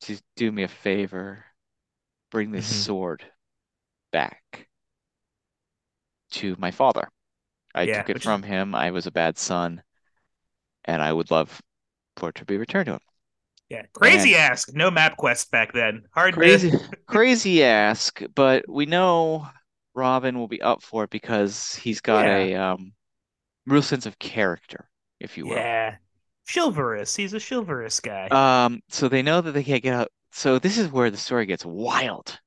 to 0.02 0.20
do 0.36 0.52
me 0.52 0.64
a 0.64 0.68
favor, 0.68 1.46
bring 2.32 2.52
this 2.52 2.66
Mhm. 2.66 2.66
sword 2.68 3.26
back 4.12 4.70
to 6.30 6.56
my 6.60 6.70
father. 6.70 7.10
I 7.76 7.86
Yeah, 7.86 7.88
took 7.88 8.10
it 8.10 8.22
from 8.22 8.44
him. 8.44 8.76
I 8.76 8.92
was 8.92 9.08
a 9.08 9.12
bad 9.12 9.38
son, 9.38 9.84
and 10.86 11.02
I 11.02 11.12
would 11.12 11.32
love 11.32 11.62
for 12.18 12.30
it 12.30 12.36
to 12.36 12.46
be 12.46 12.58
returned 12.58 12.88
to 12.88 12.94
him. 12.94 13.02
Yeah. 13.70 13.86
Crazy 13.94 14.36
ask. 14.36 14.74
No 14.74 14.92
map 14.92 15.18
quest 15.18 15.52
back 15.52 15.74
then. 15.74 16.06
Hard 16.12 16.38
Crazy, 16.38 16.72
to 16.72 16.80
crazy 17.08 17.64
ask, 17.64 18.22
but 18.36 18.66
we 18.70 18.86
know 18.86 19.48
Robin 19.94 20.38
will 20.38 20.48
be 20.48 20.62
up 20.62 20.84
for 20.84 21.04
it 21.06 21.10
because 21.10 21.76
he's 21.76 22.02
got 22.02 22.26
Yeah. 22.26 22.38
a 22.38 22.56
um 22.56 22.94
real 23.68 23.82
sense 23.84 24.06
of 24.08 24.20
character, 24.20 24.90
if 25.20 25.38
you 25.38 25.48
will. 25.48 25.56
Yeah. 25.56 25.98
Chivalrous. 26.48 27.16
He's 27.16 27.34
a 27.34 27.40
chivalrous 27.40 28.00
guy. 28.00 28.32
Um, 28.32 28.82
so 28.90 29.08
they 29.08 29.22
know 29.22 29.42
that 29.42 29.52
they 29.52 29.64
can't 29.64 29.84
get 29.84 29.94
out. 29.94 30.12
So 30.32 30.60
this 30.60 30.78
is 30.78 30.92
where 30.92 31.10
the 31.12 31.18
story 31.18 31.46
gets 31.46 31.66
wild, 31.66 32.40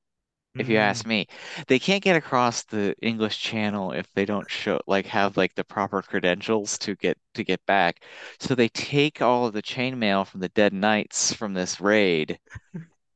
if 0.59 0.68
you 0.68 0.76
ask 0.78 1.06
me. 1.06 1.26
They 1.68 1.78
can't 1.78 2.02
get 2.02 2.16
across 2.16 2.64
the 2.64 2.94
English 3.02 3.38
Channel 3.40 3.92
if 3.92 4.12
they 4.14 4.24
don't 4.24 4.50
show 4.50 4.80
like 4.86 5.06
have 5.06 5.36
like 5.36 5.54
the 5.54 5.64
proper 5.64 6.02
credentials 6.02 6.78
to 6.80 6.94
get 6.96 7.18
to 7.34 7.44
get 7.44 7.64
back. 7.66 8.04
So 8.40 8.54
they 8.54 8.68
take 8.68 9.22
all 9.22 9.46
of 9.46 9.52
the 9.54 9.62
chainmail 9.62 10.26
from 10.26 10.40
the 10.40 10.48
dead 10.50 10.72
knights 10.72 11.32
from 11.32 11.54
this 11.54 11.80
raid 11.80 12.38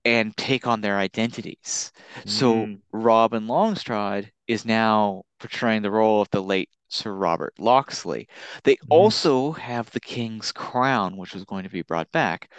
and 0.04 0.36
take 0.36 0.66
on 0.66 0.80
their 0.80 0.98
identities. 0.98 1.92
So 2.26 2.68
Mm. 2.68 2.80
Robin 2.92 3.46
Longstride 3.46 4.32
is 4.48 4.64
now 4.64 5.24
portraying 5.38 5.82
the 5.82 5.90
role 5.90 6.20
of 6.20 6.30
the 6.30 6.42
late 6.42 6.70
Sir 6.88 7.12
Robert 7.14 7.54
Locksley. 7.58 8.28
They 8.64 8.76
Mhm. 8.76 8.86
also 8.90 9.52
have 9.52 9.90
the 9.90 10.00
king's 10.00 10.52
crown, 10.52 11.16
which 11.16 11.34
was 11.34 11.44
going 11.44 11.64
to 11.64 11.70
be 11.70 11.82
brought 11.82 12.10
back. 12.12 12.50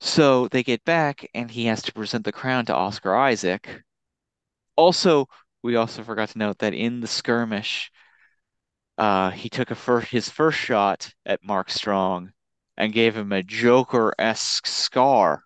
So 0.00 0.48
they 0.48 0.62
get 0.62 0.84
back, 0.84 1.28
and 1.34 1.50
he 1.50 1.66
has 1.66 1.82
to 1.82 1.92
present 1.92 2.24
the 2.24 2.32
crown 2.32 2.66
to 2.66 2.74
Oscar 2.74 3.14
Isaac. 3.16 3.82
Also, 4.76 5.26
we 5.62 5.76
also 5.76 6.04
forgot 6.04 6.28
to 6.30 6.38
note 6.38 6.58
that 6.58 6.74
in 6.74 7.00
the 7.00 7.06
skirmish, 7.06 7.90
uh, 8.98 9.30
he 9.30 9.48
took 9.48 9.70
a 9.70 10.00
his 10.00 10.28
first 10.28 10.58
shot 10.58 11.12
at 11.26 11.42
Mark 11.44 11.70
Strong 11.70 12.32
and 12.76 12.92
gave 12.92 13.16
him 13.16 13.32
a 13.32 13.42
Joker-esque 13.42 14.66
scar 14.66 15.42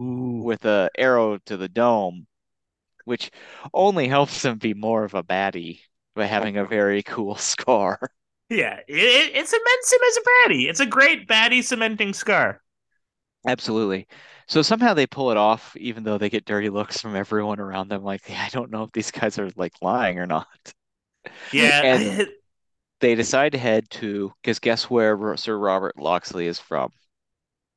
Ooh. 0.00 0.42
with 0.42 0.64
a 0.66 0.90
arrow 0.98 1.38
to 1.46 1.56
the 1.56 1.68
dome. 1.68 2.26
which 3.04 3.30
only 3.74 4.08
helps 4.08 4.44
him 4.44 4.58
be 4.58 4.74
more 4.74 5.04
of 5.04 5.14
a 5.14 5.22
baddie 5.24 5.82
by 6.14 6.26
having 6.26 6.56
a 6.58 6.66
very 6.66 7.02
cool 7.04 7.36
scar. 7.36 7.98
Yeah, 8.50 8.80
it, 8.88 8.96
it, 8.96 9.36
it 9.36 9.48
cements 9.48 9.92
him 9.92 10.00
as 10.08 10.16
a 10.16 10.20
baddie. 10.22 10.68
It's 10.68 10.80
a 10.80 10.86
great 10.86 11.26
baddie 11.28 11.62
cementing 11.62 12.12
scar. 12.12 12.60
Absolutely. 13.46 14.06
So 14.50 14.60
somehow 14.60 14.92
they 14.92 15.06
pull 15.06 15.30
it 15.30 15.38
off, 15.38 15.74
even 15.78 16.02
though 16.04 16.18
they 16.18 16.28
get 16.28 16.44
dirty 16.44 16.68
looks 16.68 17.00
from 17.00 17.16
everyone 17.16 17.58
around 17.58 17.88
them. 17.88 18.02
Like, 18.02 18.28
yeah, 18.28 18.42
I 18.44 18.50
don't 18.50 18.70
know 18.70 18.82
if 18.82 18.92
these 18.92 19.10
guys 19.10 19.38
are 19.38 19.48
like 19.56 19.72
lying 19.80 20.18
or 20.18 20.26
not. 20.26 20.46
Yeah, 21.52 21.84
And 21.92 22.26
they 23.00 23.14
decide 23.14 23.52
to 23.52 23.58
head 23.58 23.90
to, 23.90 24.32
because 24.42 24.58
guess 24.60 24.90
where 24.90 25.36
Sir 25.36 25.58
Robert 25.58 25.98
Locksley 25.98 26.46
is 26.46 26.58
from? 26.60 26.92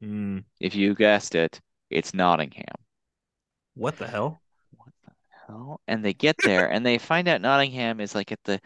Hmm, 0.02 0.40
If 0.60 0.74
you 0.74 0.96
guessed 0.96 1.36
it, 1.36 1.62
it's 1.92 2.16
Nottingham. 2.16 2.66
what 3.76 3.98
the 3.98 4.08
hell? 4.08 4.42
What 4.72 4.94
the 5.06 5.12
hell? 5.48 5.82
And 5.88 6.04
they 6.04 6.14
get 6.14 6.42
there 6.42 6.70
and 6.70 6.86
they 6.86 6.98
find 6.98 7.28
out 7.28 7.42
Nottingham 7.42 8.00
is 8.00 8.14
like 8.16 8.32
at 8.32 8.44
the 8.44 8.60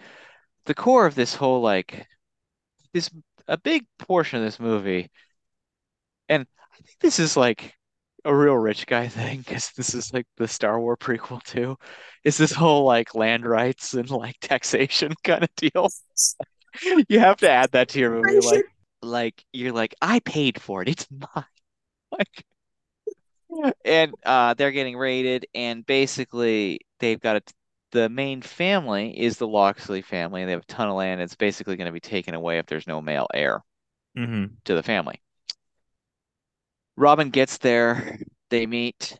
the 0.66 0.76
core 0.76 1.06
of 1.08 1.16
this 1.16 1.36
whole 1.36 1.62
like 1.62 2.08
this 2.94 3.10
a 3.48 3.58
big 3.58 3.88
portion 4.00 4.40
of 4.40 4.46
this 4.46 4.60
movie. 4.60 5.10
And 6.30 6.48
I 6.74 6.78
think 6.78 7.00
this 7.00 7.20
is 7.20 7.36
like 7.38 7.74
a 8.26 8.36
real 8.36 8.56
rich 8.56 8.86
guy 8.88 9.08
thing 9.10 9.40
because 9.40 9.72
this 9.72 9.94
is 9.94 10.14
like 10.14 10.28
the 10.38 10.48
Star 10.48 10.80
Wars 10.80 10.98
prequel 11.00 11.44
too. 11.44 11.78
Is 12.24 12.38
this 12.38 12.52
whole 12.54 12.86
like 12.86 13.16
land 13.16 13.46
rights 13.46 13.94
and 13.94 14.10
like 14.10 14.36
taxation 14.42 15.14
kind 15.24 15.44
of 15.44 15.56
deal? 15.56 15.90
You 17.10 17.20
have 17.20 17.38
to 17.38 17.50
add 17.50 17.72
that 17.72 17.90
to 17.90 18.00
your 18.00 18.12
movie. 18.12 18.40
Like, 18.40 18.64
like 19.02 19.44
you're 19.54 19.74
like, 19.74 19.96
I 20.02 20.20
paid 20.20 20.62
for 20.62 20.82
it. 20.82 20.90
It's 20.90 21.08
mine. 21.12 21.46
Like, 22.12 22.46
and 23.86 24.16
uh, 24.26 24.54
they're 24.54 24.72
getting 24.72 24.98
raided, 24.98 25.46
and 25.54 25.86
basically 25.86 26.82
they've 27.00 27.20
got 27.20 27.38
a, 27.38 27.42
the 27.92 28.10
main 28.10 28.42
family 28.42 29.18
is 29.20 29.38
the 29.38 29.48
Locksley 29.48 30.02
family, 30.02 30.42
and 30.42 30.48
they 30.50 30.54
have 30.54 30.62
a 30.64 30.66
ton 30.66 30.90
of 30.90 30.96
land. 30.96 31.22
It's 31.22 31.36
basically 31.36 31.76
going 31.78 31.88
to 31.88 31.92
be 31.92 32.00
taken 32.00 32.34
away 32.36 32.60
if 32.60 32.66
there's 32.68 32.88
no 32.88 33.02
male 33.02 33.28
heir 33.34 33.62
hmm 34.16 34.58
to 34.66 34.76
the 34.76 34.84
family. 34.84 35.22
Robin 36.98 37.30
gets 37.30 37.58
there. 37.60 38.20
They 38.50 38.66
meet 38.66 39.18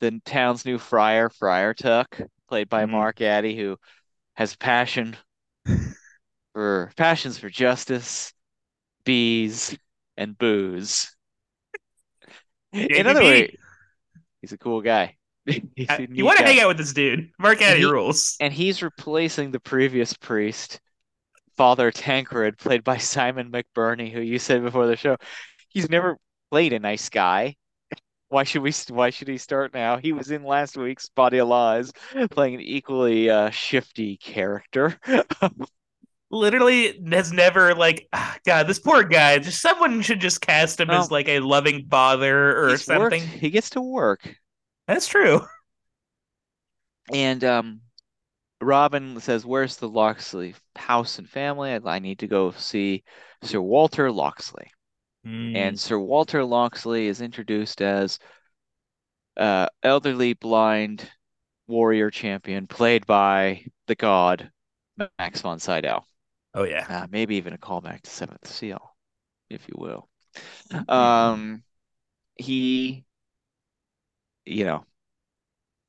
the 0.00 0.20
town's 0.24 0.64
new 0.66 0.78
friar, 0.78 1.30
Friar 1.30 1.72
Tuck, 1.74 2.20
played 2.48 2.68
by 2.68 2.84
Mhm. 2.84 2.90
Mark 2.90 3.20
Addy, 3.20 3.56
who 3.56 3.78
has 4.34 4.56
passion 4.56 5.16
for 6.54 6.92
passions 6.96 7.38
for 7.38 7.48
justice, 7.48 8.32
bees, 9.04 9.76
and 10.16 10.36
booze. 10.36 11.14
In 12.72 13.06
other 13.06 13.22
words, 13.22 13.52
he's 14.40 14.52
a 14.52 14.58
cool 14.58 14.80
guy. 14.80 15.16
A 15.48 15.62
Uh, 15.88 16.06
You 16.10 16.24
want 16.24 16.38
to 16.38 16.44
hang 16.44 16.60
out 16.60 16.68
with 16.68 16.78
this 16.78 16.92
dude? 16.92 17.30
Mark 17.38 17.60
Addy 17.62 17.84
rules. 17.84 18.36
and 18.40 18.52
he's 18.52 18.82
replacing 18.82 19.50
the 19.50 19.60
previous 19.60 20.14
priest, 20.14 20.80
Father 21.56 21.90
Tancred, 21.90 22.58
played 22.58 22.84
by 22.84 22.96
Simon 22.98 23.50
McBurney, 23.52 24.10
who 24.12 24.20
you 24.20 24.38
said 24.38 24.62
before 24.62 24.86
the 24.86 24.96
show. 24.96 25.16
He's 25.68 25.90
never 25.90 26.16
played 26.52 26.74
a 26.74 26.78
nice 26.78 27.08
guy. 27.08 27.56
Why 28.28 28.44
should 28.44 28.60
we? 28.62 28.72
Why 28.90 29.08
should 29.08 29.28
he 29.28 29.38
start 29.38 29.72
now? 29.72 29.96
He 29.96 30.12
was 30.12 30.30
in 30.30 30.44
last 30.44 30.76
week's 30.76 31.08
Body 31.08 31.38
of 31.38 31.48
Lies, 31.48 31.92
playing 32.30 32.56
an 32.56 32.60
equally 32.60 33.30
uh, 33.30 33.48
shifty 33.48 34.18
character. 34.18 34.98
Literally 36.30 37.02
has 37.10 37.32
never 37.32 37.74
like 37.74 38.06
ah, 38.12 38.36
God. 38.46 38.66
This 38.66 38.78
poor 38.78 39.02
guy. 39.02 39.38
Just 39.38 39.62
someone 39.62 40.02
should 40.02 40.20
just 40.20 40.42
cast 40.42 40.78
him 40.78 40.90
as 40.90 41.10
like 41.10 41.28
a 41.28 41.40
loving 41.40 41.86
father 41.90 42.58
or 42.58 42.68
He's 42.68 42.86
worked- 42.86 43.16
something. 43.16 43.26
He 43.26 43.50
gets 43.50 43.70
to 43.70 43.80
work, 43.80 44.36
That's 44.86 45.06
true. 45.06 45.40
and 47.12 47.42
um, 47.44 47.80
Robin 48.60 49.20
says, 49.20 49.46
"Where's 49.46 49.76
the 49.76 49.88
Locksley 49.88 50.54
house 50.76 51.18
and 51.18 51.28
family? 51.28 51.72
I, 51.72 51.80
I 51.84 51.98
need 51.98 52.18
to 52.20 52.26
go 52.26 52.50
see 52.52 53.04
Sir 53.42 53.60
Walter 53.60 54.10
Locksley." 54.10 54.70
Hmm. 55.24 55.54
and 55.54 55.78
Sir 55.78 55.98
Walter 55.98 56.44
Locksley 56.44 57.06
is 57.06 57.20
introduced 57.20 57.80
as 57.80 58.18
uh, 59.36 59.66
elderly 59.82 60.34
blind 60.34 61.08
warrior 61.66 62.10
champion 62.10 62.66
played 62.66 63.06
by 63.06 63.64
the 63.86 63.94
god 63.94 64.50
Max 65.18 65.40
von 65.40 65.58
Sydow. 65.58 66.04
oh 66.54 66.64
yeah. 66.64 66.86
Uh, 66.88 67.06
maybe 67.10 67.36
even 67.36 67.52
a 67.52 67.58
callback 67.58 68.02
to 68.02 68.10
Seventh 68.10 68.46
Seal, 68.46 68.94
if 69.50 69.66
you 69.68 69.74
will. 69.78 70.08
Um, 70.88 71.62
he, 72.36 73.04
you 74.46 74.64
know, 74.64 74.84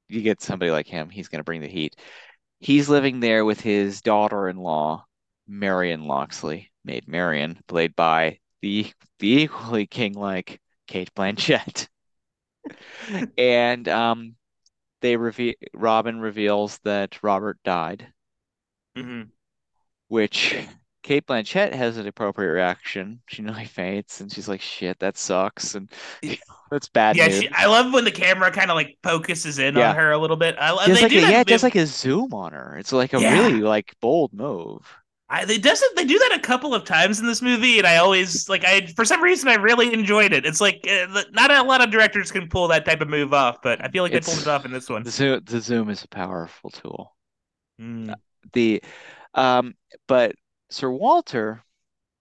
you 0.10 0.22
get 0.22 0.42
somebody 0.42 0.72
like 0.72 0.88
him, 0.88 1.10
he's 1.10 1.30
going 1.30 1.40
to 1.40 1.44
bring 1.46 1.62
the 1.62 1.68
heat. 1.68 1.96
He's 2.60 2.90
living 2.90 3.20
there 3.20 3.46
with 3.46 3.62
his 3.62 4.02
daughter-in-law, 4.02 5.06
Marion 5.48 6.06
Locksley, 6.06 6.72
maid 6.84 7.08
Marion, 7.08 7.60
played 7.68 7.96
by 7.96 8.40
the 8.64 8.92
the 9.20 9.44
equally 9.44 9.88
king-like 9.88 10.60
Cate 10.88 11.14
Blanchett. 11.16 11.88
And 13.38 13.88
um, 13.90 14.36
they 15.02 15.18
reveal 15.18 15.54
Robin 15.74 16.20
reveals 16.20 16.80
that 16.84 17.22
Robert 17.24 17.60
died, 17.64 18.14
Mhm. 18.96 19.30
which 20.08 20.56
Cate 21.04 21.26
Blanchett 21.28 21.74
has 21.74 21.98
an 21.98 22.08
appropriate 22.08 22.52
reaction. 22.52 23.22
She 23.28 23.42
nearly 23.42 23.66
faints, 23.66 24.22
and 24.22 24.32
she's 24.32 24.48
like, 24.48 24.62
"Shit, 24.62 25.00
that 25.00 25.18
sucks," 25.18 25.76
and 25.76 25.92
that's 26.72 26.90
bad 26.90 27.18
Yeah, 27.18 27.28
news. 27.28 27.42
she, 27.42 27.50
I 27.52 27.66
love 27.68 27.94
when 27.94 28.06
the 28.06 28.12
camera 28.12 28.52
kind 28.52 28.72
of 28.72 28.76
like 28.76 28.98
focuses 29.04 29.60
in 29.60 29.76
Yeah. 29.76 29.90
on 29.90 29.96
her 29.96 30.12
a 30.12 30.18
little 30.18 30.38
bit. 30.38 30.56
I 30.60 30.72
love 30.72 30.88
they 30.88 30.94
like 30.94 31.10
do 31.12 31.20
a, 31.20 31.22
yeah, 31.22 31.42
it 31.42 31.48
does 31.48 31.64
like 31.64 31.76
a 31.76 31.86
zoom 31.86 32.34
on 32.34 32.54
her. 32.54 32.78
It's 32.78 32.92
like 32.94 33.14
a 33.14 33.20
Yeah. 33.20 33.34
really 33.34 33.62
like 33.62 33.94
bold 34.02 34.34
move. 34.34 34.88
I, 35.34 35.46
they 35.46 35.58
does 35.58 35.82
it. 35.82 35.96
They 35.96 36.06
do 36.06 36.20
that 36.20 36.36
a 36.36 36.40
couple 36.40 36.76
of 36.76 36.86
times 36.86 37.20
in 37.20 37.26
this 37.26 37.42
movie, 37.42 37.80
and 37.80 37.88
I 37.88 37.98
always 37.98 38.48
like. 38.48 38.64
I 38.64 38.86
for 38.96 39.04
some 39.04 39.20
reason 39.20 39.50
I 39.50 39.56
really 39.56 39.92
enjoyed 39.92 40.32
it. 40.32 40.46
It's 40.46 40.62
like 40.62 40.88
uh, 40.88 41.24
not 41.32 41.50
a 41.50 41.64
lot 41.64 41.84
of 41.84 41.90
directors 41.90 42.32
can 42.32 42.48
pull 42.48 42.68
that 42.68 42.86
type 42.86 43.02
of 43.02 43.10
move 43.10 43.34
off, 43.34 43.60
but 43.64 43.84
I 43.84 43.88
feel 43.88 44.04
like 44.04 44.12
they 44.12 44.20
pulled 44.20 44.38
it 44.38 44.48
off 44.48 44.64
in 44.64 44.72
this 44.72 44.88
one. 44.88 45.02
The 45.02 45.10
zoom, 45.10 45.42
the 45.44 45.60
zoom 45.60 45.90
is 45.90 46.04
a 46.04 46.08
powerful 46.08 46.70
tool. 46.70 47.16
Mm. 47.82 48.14
The, 48.54 48.84
um, 49.34 49.74
but 50.08 50.36
Sir 50.70 50.92
Walter, 50.92 51.64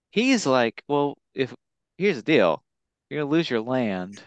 he's 0.09 0.47
like, 0.47 0.81
well, 0.87 1.15
if 1.35 1.53
here's 1.99 2.15
the 2.15 2.23
deal, 2.23 2.63
you're 3.09 3.21
gonna 3.21 3.31
lose 3.31 3.47
your 3.47 3.61
land 3.61 4.23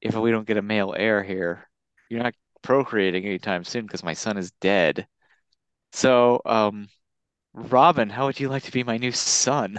if 0.00 0.14
we 0.14 0.30
don't 0.30 0.46
get 0.46 0.56
a 0.56 0.62
male 0.62 0.94
heir 0.96 1.22
here. 1.22 1.68
You're 2.08 2.22
not 2.22 2.32
procreating 2.62 3.26
anytime 3.26 3.64
soon 3.64 3.84
because 3.84 4.02
my 4.02 4.14
son 4.14 4.38
is 4.38 4.50
dead. 4.62 5.06
So, 5.92 6.40
um, 6.46 6.88
Robin, 7.54 8.08
how 8.08 8.26
would 8.26 8.40
you 8.40 8.48
like 8.48 8.62
to 8.64 8.72
be 8.72 8.82
my 8.84 8.96
new 8.96 9.12
son? 9.12 9.78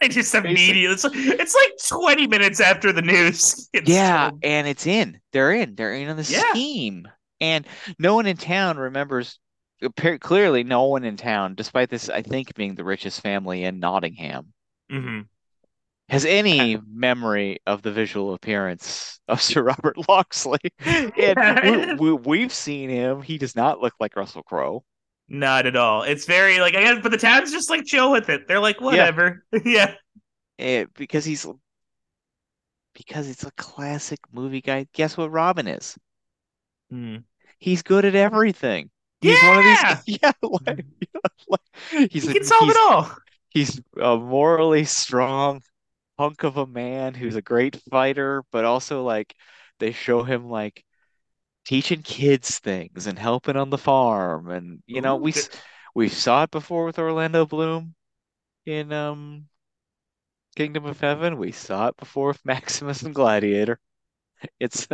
They 0.00 0.08
just 0.08 0.34
immediately. 0.34 0.82
It's, 0.86 1.04
it's 1.04 1.54
like 1.54 2.00
twenty 2.00 2.26
minutes 2.26 2.58
after 2.60 2.92
the 2.92 3.02
news. 3.02 3.68
Yeah, 3.84 4.30
told. 4.30 4.40
and 4.44 4.66
it's 4.66 4.84
in. 4.86 5.20
They're 5.32 5.52
in. 5.52 5.76
They're 5.76 5.94
in 5.94 6.08
on 6.08 6.16
the 6.16 6.24
Yeah. 6.24 6.42
scheme. 6.50 7.06
And 7.40 7.64
no 8.00 8.16
one 8.16 8.26
in 8.26 8.36
town 8.36 8.78
remembers. 8.78 9.38
Clearly, 10.20 10.64
no 10.64 10.84
one 10.84 11.04
in 11.04 11.16
town, 11.16 11.54
despite 11.54 11.88
this, 11.88 12.08
I 12.08 12.22
think, 12.22 12.54
being 12.54 12.74
the 12.74 12.84
richest 12.84 13.20
family 13.20 13.64
in 13.64 13.78
Nottingham, 13.80 14.52
Mhm. 14.90 15.26
has 16.08 16.24
any 16.24 16.78
memory 16.92 17.58
of 17.66 17.82
the 17.82 17.90
visual 17.92 18.34
appearance 18.34 19.20
of 19.28 19.40
Sir 19.42 19.62
Robert 19.62 20.08
Locksley. 20.08 20.58
And 21.16 21.98
we, 22.00 22.12
we, 22.12 22.12
we've 22.12 22.52
seen 22.52 22.90
him. 22.90 23.22
He 23.22 23.38
does 23.38 23.54
not 23.56 23.80
look 23.80 23.94
like 24.00 24.16
Russell 24.16 24.42
Crowe. 24.42 24.84
Not 25.28 25.66
at 25.66 25.76
all. 25.76 26.02
It's 26.02 26.26
very 26.26 26.60
like 26.60 26.74
I 26.74 26.82
guess, 26.82 26.98
but 27.02 27.10
the 27.10 27.16
town's 27.18 27.52
just 27.52 27.70
like 27.70 27.84
chill 27.86 28.10
with 28.12 28.28
it. 28.28 28.46
They're 28.46 28.60
like 28.60 28.80
whatever. 28.80 29.44
Yeah. 29.64 29.94
Eh, 30.58 30.86
because 30.94 31.24
he's 31.24 31.46
because 32.94 33.28
it's 33.28 33.44
a 33.44 33.50
classic 33.52 34.20
movie 34.32 34.62
guy. 34.62 34.86
Guess 34.94 35.16
what 35.18 35.30
Robin 35.30 35.66
is? 35.68 35.96
Mm. 36.92 37.24
He's 37.58 37.82
good 37.82 38.04
at 38.04 38.14
everything. 38.14 38.90
He's 39.20 39.42
one 39.42 39.58
of 39.58 39.64
Yeah! 39.64 39.64
these. 39.64 40.02
Yeah, 40.06 40.32
like, 40.42 40.86
like, 41.48 41.60
he's 42.10 42.26
He 42.26 42.28
a, 42.28 42.34
can 42.34 42.44
solve 42.44 42.70
it 42.70 42.76
all. 42.78 43.10
he's 43.50 43.80
a 44.00 44.16
morally 44.16 44.84
strong 44.84 45.62
hunk 46.18 46.44
of 46.44 46.56
a 46.58 46.66
man 46.66 47.14
who's 47.14 47.36
a 47.36 47.42
great 47.42 47.76
fighter, 47.90 48.44
but 48.52 48.64
also 48.64 49.04
like 49.04 49.34
they 49.78 49.92
show 49.92 50.22
him 50.24 50.48
like 50.50 50.84
teaching 51.64 52.02
kids 52.02 52.58
things 52.58 53.06
and 53.06 53.18
helping 53.18 53.56
on 53.56 53.70
the 53.70 53.78
farm, 53.78 54.50
and 54.50 54.82
you 54.86 55.00
know 55.00 55.16
Ooh, 55.16 55.22
we 55.22 55.32
good. 55.32 55.48
we 55.94 56.08
saw 56.08 56.44
it 56.44 56.50
before 56.50 56.84
with 56.86 56.98
Orlando 56.98 57.46
Bloom 57.46 57.94
in 58.66 58.92
um 58.92 59.48
Kingdom 60.56 60.84
of 60.84 61.00
Heaven. 61.00 61.38
We 61.38 61.52
saw 61.52 61.88
it 61.88 61.96
before 61.96 62.28
with 62.28 62.40
Maximus 62.44 63.02
and 63.02 63.14
Gladiator. 63.14 63.78
It's 64.60 64.88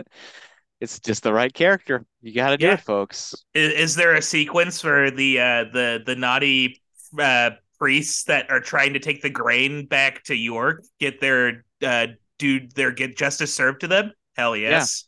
it's 0.81 1.01
just 1.01 1.23
the 1.23 1.33
right 1.33 1.53
character. 1.53 2.05
You 2.21 2.35
got 2.35 2.51
to 2.51 2.57
do 2.57 2.71
it, 2.71 2.81
folks. 2.81 3.35
Is, 3.55 3.73
is 3.73 3.97
there 3.97 4.15
a 4.15 4.23
sequence 4.23 4.81
for 4.81 5.11
the 5.11 5.41
uh 5.41 5.65
the 5.73 6.03
the 6.05 6.17
naughty 6.17 6.83
uh 7.19 7.51
priests 7.79 8.25
that 8.25 8.51
are 8.51 8.61
trying 8.61 8.95
to 8.95 8.99
take 8.99 9.23
the 9.23 9.31
grain 9.31 9.87
back 9.87 10.23
to 10.25 10.35
York, 10.35 10.85
get 11.01 11.21
their 11.21 11.65
uh 11.83 12.09
do 12.39 12.69
their 12.75 12.93
get 12.93 13.17
justice 13.17 13.55
served 13.55 13.81
to 13.81 13.89
them? 13.89 14.13
Hell 14.37 14.57
yes. 14.57 15.08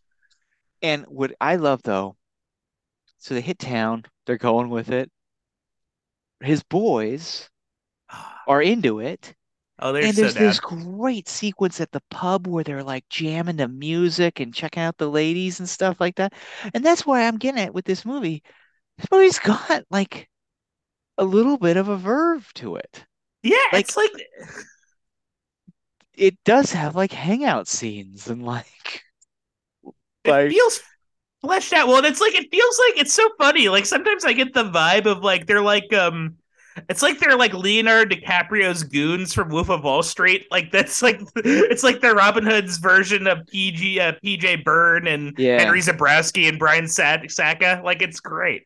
And 0.83 1.05
what 1.07 1.35
I 1.41 1.57
love 1.57 1.83
though, 1.83 2.17
so 3.19 3.35
they 3.35 3.41
hit 3.41 3.59
town, 3.59 4.05
they're 4.27 4.37
going 4.37 4.69
with 4.71 4.91
it. 4.91 5.11
His 6.41 6.63
boys 6.63 7.49
ah. 8.11 8.43
are 8.47 8.63
into 8.63 9.01
it. 9.01 9.35
Oh, 9.79 9.95
And 9.95 10.15
so 10.15 10.23
there's 10.23 10.35
down. 10.35 10.45
this 10.45 10.61
great 10.61 11.29
sequence 11.29 11.81
at 11.81 11.91
the 11.93 12.03
pub 12.11 12.47
where 12.47 12.65
they're 12.65 12.85
like 12.85 13.09
jamming 13.09 13.59
to 13.59 13.69
music 13.69 14.41
and 14.41 14.55
checking 14.55 14.83
out 14.83 14.99
the 14.99 15.11
ladies 15.11 15.61
and 15.61 15.69
stuff 15.69 16.01
like 16.01 16.17
that. 16.17 16.35
And 16.75 16.85
that's 16.85 17.07
why 17.07 17.27
I'm 17.27 17.39
getting 17.39 17.61
at 17.63 17.75
with 17.75 17.85
this 17.87 18.05
movie. 18.05 18.43
This 18.99 19.09
movie's 19.11 19.39
got 19.41 19.85
like 19.91 20.29
a 21.19 21.25
little 21.25 21.59
bit 21.59 21.77
of 21.77 21.89
a 21.89 21.97
verve 21.97 22.53
to 22.55 22.77
it. 22.77 23.05
Yeah, 23.43 23.57
Like- 23.73 23.83
it's 23.83 23.97
like 23.97 24.11
It 26.15 26.37
does 26.45 26.71
have 26.73 26.95
like 26.95 27.11
hangout 27.13 27.67
scenes 27.67 28.29
and 28.29 28.45
like 28.45 29.03
it 30.25 30.31
like 30.31 30.49
feels 30.49 30.81
fleshed 31.43 31.73
out. 31.73 31.89
Well, 31.89 32.05
it's 32.05 32.21
like 32.21 32.35
it 32.35 32.51
feels 32.51 32.81
like 32.89 33.01
it's 33.01 33.13
so 33.15 33.29
funny. 33.39 33.69
Like 33.69 33.87
sometimes 33.87 34.25
I 34.25 34.33
get 34.33 34.55
the 34.55 34.65
vibe 34.65 35.07
of 35.07 35.23
like 35.25 35.47
they're 35.47 35.63
like 35.63 35.93
um 35.93 36.37
it's 36.89 37.03
like 37.03 37.19
they're 37.19 37.37
like 37.37 37.53
Leonardo 37.53 38.15
DiCaprio's 38.17 38.85
goons 38.85 39.35
from 39.35 39.49
Wolf 39.51 39.71
of 39.71 39.85
Wall 39.85 40.03
Street. 40.03 40.47
Like 40.51 40.71
that's 40.73 41.03
like 41.03 41.21
it's 41.37 41.83
like 41.83 42.01
the 42.01 42.15
Robin 42.15 42.45
Hood's 42.47 42.79
version 42.79 43.27
of 43.27 43.47
PG 43.49 44.01
uh, 44.01 44.13
PJ 44.25 44.65
Byrne 44.65 45.07
and 45.07 45.35
Yeah. 45.39 45.59
Henry 45.59 45.81
Zebrowski 45.81 46.49
and 46.49 46.59
Brian 46.59 46.87
Sa- 46.89 47.19
Sacca. 47.29 47.83
Like 47.85 48.03
it's 48.03 48.21
great. 48.21 48.65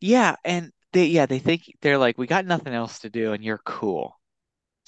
yeah, 0.00 0.36
and 0.44 0.72
they 0.92 1.06
yeah, 1.06 1.26
they 1.26 1.38
think 1.38 1.62
they're 1.80 1.98
like, 1.98 2.18
we 2.18 2.26
got 2.26 2.46
nothing 2.46 2.72
else 2.74 3.00
to 3.00 3.10
do 3.10 3.32
and 3.32 3.44
you're 3.44 3.60
cool. 3.64 4.18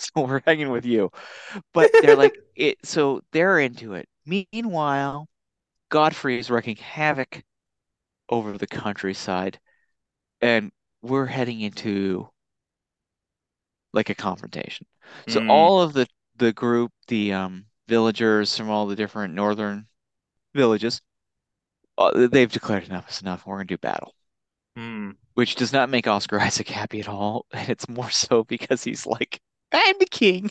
So 0.01 0.26
we're 0.26 0.43
hanging 0.47 0.70
with 0.70 0.87
you. 0.87 1.11
But 1.74 1.93
they're 2.01 2.16
like 2.16 2.35
it 2.57 2.79
so 2.85 3.20
they're 3.33 3.59
into 3.61 3.95
it. 3.95 4.09
Meanwhile, 4.26 5.29
Godfrey 5.91 6.39
is 6.39 6.51
wreaking 6.51 6.76
havoc 6.76 7.45
over 8.30 8.59
the 8.59 8.66
countryside, 8.66 9.61
and 10.41 10.72
we're 11.03 11.26
heading 11.26 11.61
into 11.61 12.30
like 13.93 14.11
a 14.11 14.14
confrontation. 14.14 14.86
So 15.28 15.41
Mm. 15.41 15.49
all 15.49 15.80
of 15.82 15.93
the 15.93 16.07
the 16.36 16.53
group, 16.53 16.93
the 17.09 17.32
um 17.32 17.66
villagers 17.89 18.57
from 18.57 18.70
all 18.70 18.86
the 18.86 18.97
different 18.97 19.34
northern 19.34 19.86
villages, 20.55 21.01
uh, 21.99 22.28
they've 22.28 22.53
declared 22.53 22.84
enough 22.84 23.11
is 23.11 23.22
enough. 23.22 23.47
We're 23.47 23.57
gonna 23.57 23.66
do 23.66 23.78
battle, 23.78 24.14
Hmm. 24.76 25.11
which 25.34 25.55
does 25.55 25.72
not 25.72 25.89
make 25.89 26.07
Oscar 26.07 26.39
Isaac 26.41 26.68
happy 26.68 27.01
at 27.01 27.09
all, 27.09 27.47
and 27.53 27.68
it's 27.70 27.89
more 27.89 28.11
so 28.11 28.45
because 28.45 28.84
he's 28.84 29.07
like, 29.07 29.41
I'm 29.72 29.97
the 29.99 30.07
king. 30.07 30.51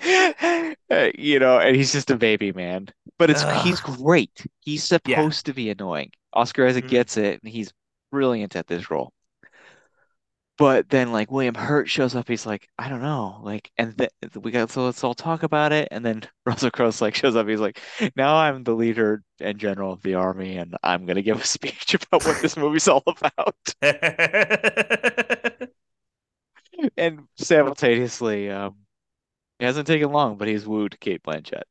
You 1.18 1.38
know, 1.38 1.58
and 1.58 1.74
he's 1.76 1.92
just 1.92 2.10
a 2.10 2.16
baby 2.16 2.52
man. 2.52 2.88
But 3.18 3.30
it's 3.30 3.42
Ugh. 3.42 3.62
he's 3.62 3.80
great. 3.80 4.46
He's 4.60 4.84
supposed 4.84 5.46
to 5.46 5.54
be 5.54 5.70
annoying. 5.70 6.12
Oscar 6.32 6.66
Isaac 6.66 6.84
Mhm. 6.84 6.88
gets 6.88 7.16
it, 7.16 7.42
and 7.42 7.52
he's 7.52 7.72
brilliant 8.10 8.56
at 8.56 8.66
this 8.66 8.90
role. 8.90 9.12
But 10.58 10.88
then, 10.88 11.12
like 11.12 11.30
William 11.30 11.54
Hurt 11.54 11.88
shows 11.88 12.14
up, 12.14 12.28
he's 12.28 12.46
like, 12.46 12.66
I 12.78 12.88
don't 12.88 13.02
know, 13.02 13.40
like, 13.42 13.70
and 13.76 13.92
then 13.96 14.08
we 14.40 14.50
got 14.50 14.70
so 14.70 14.86
let's 14.86 15.04
all 15.04 15.14
talk 15.14 15.42
about 15.42 15.72
it. 15.72 15.88
And 15.90 16.02
then 16.04 16.22
Russell 16.46 16.70
Crowe's 16.70 17.02
like 17.02 17.14
shows 17.14 17.36
up, 17.36 17.46
he's 17.46 17.60
like, 17.60 17.78
now 18.16 18.36
I'm 18.36 18.64
the 18.64 18.74
leader 18.74 19.22
and 19.38 19.58
general 19.58 19.92
of 19.92 20.02
the 20.02 20.14
army, 20.14 20.56
and 20.56 20.74
I'm 20.82 21.04
gonna 21.04 21.20
give 21.22 21.40
a 21.40 21.44
speech 21.46 21.92
about 21.94 22.24
what 22.24 22.40
this 22.40 22.56
movie's 22.56 22.88
all 22.88 23.02
about. 23.06 23.56
And 26.96 27.26
simultaneously, 27.36 28.50
um, 28.50 28.85
it 29.58 29.64
hasn't 29.66 29.86
taken 29.86 30.10
long, 30.12 30.36
but 30.36 30.48
he's 30.48 30.66
wooed 30.66 30.98
Cate 31.00 31.22
Blanchett. 31.22 31.62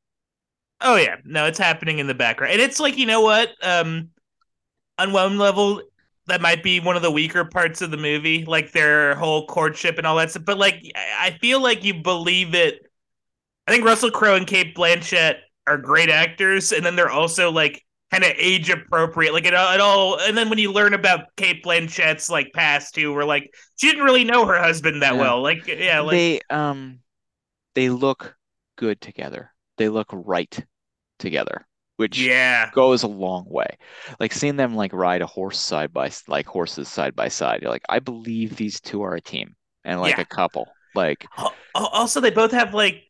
Oh 0.82 0.98
yeah, 0.98 1.18
no, 1.24 1.46
it's 1.46 1.58
happening 1.60 2.00
in 2.00 2.08
the 2.08 2.14
background, 2.14 2.54
and 2.54 2.62
it's 2.62 2.80
like 2.80 2.98
you 2.98 3.06
know 3.06 3.22
what? 3.22 3.50
Um, 3.64 4.10
on 4.98 5.14
one 5.14 5.38
level, 5.38 5.82
that 6.28 6.42
might 6.42 6.64
be 6.64 6.80
one 6.80 6.96
of 6.96 7.02
the 7.02 7.12
weaker 7.12 7.46
parts 7.46 7.82
of 7.82 7.92
the 7.92 7.98
movie, 7.98 8.46
like 8.46 8.72
their 8.72 9.16
whole 9.16 9.48
courtship 9.48 9.98
and 9.98 10.08
all 10.08 10.18
that 10.18 10.32
stuff. 10.32 10.46
But 10.46 10.58
like, 10.58 10.82
I 10.96 11.38
feel 11.42 11.62
like 11.62 11.84
you 11.84 11.96
believe 11.96 12.56
it. 12.56 12.80
I 13.68 13.72
think 13.72 13.86
Russell 13.86 14.12
Crowe 14.12 14.36
and 14.36 14.48
Cate 14.48 14.76
Blanchett 14.76 15.38
are 15.68 15.78
great 15.78 16.10
actors, 16.10 16.72
and 16.72 16.86
then 16.86 16.96
they're 16.96 17.10
also 17.12 17.52
like 17.52 17.84
kind 18.12 18.24
of 18.24 18.32
age 18.38 18.70
appropriate. 18.70 19.34
Like 19.34 19.46
it, 19.46 19.54
all- 19.56 19.74
it 19.74 19.82
all, 19.82 20.20
and 20.20 20.38
then 20.38 20.50
when 20.50 20.60
you 20.60 20.72
learn 20.72 20.94
about 20.94 21.36
Cate 21.38 21.64
Blanchett's 21.64 22.30
like 22.30 22.52
past 22.54 22.94
too, 22.96 23.14
where 23.14 23.26
like 23.26 23.54
she 23.78 23.88
didn't 23.88 24.04
really 24.06 24.24
know 24.24 24.46
her 24.46 24.60
husband 24.62 25.02
that 25.02 25.16
Yeah. 25.16 25.22
well. 25.22 25.42
Like 25.42 25.68
yeah, 25.68 26.02
like 26.02 26.12
They 26.12 26.42
um 26.50 27.00
they 27.76 27.90
look 27.90 28.38
good 28.78 29.02
together. 29.02 29.54
They 29.78 29.90
look 29.90 30.08
right 30.12 30.66
together, 31.20 31.68
which 31.98 32.34
yeah, 32.36 32.72
goes 32.72 33.04
a 33.04 33.08
long 33.08 33.46
way. 33.50 33.78
Like 34.20 34.34
seeing 34.34 34.58
them 34.58 34.76
like 34.76 34.94
ride 34.94 35.22
a 35.22 35.28
horse 35.28 35.60
side 35.60 35.94
by 35.94 36.12
like 36.28 36.48
horses 36.48 36.90
side 36.90 37.16
by 37.16 37.30
side. 37.30 37.62
You're 37.62 37.72
like, 37.72 37.86
I 37.90 38.00
believe 38.00 38.56
these 38.58 38.82
two 38.82 39.04
are 39.04 39.16
a 39.16 39.22
team 39.22 39.56
and 39.84 40.02
like 40.02 40.18
Yeah. 40.18 40.20
a 40.20 40.26
couple. 40.26 40.78
Like 40.94 41.30
Al- 41.38 41.60
al- 41.76 41.88
Also, 41.88 42.20
they 42.22 42.30
both 42.32 42.52
have 42.52 42.74
like 42.74 43.04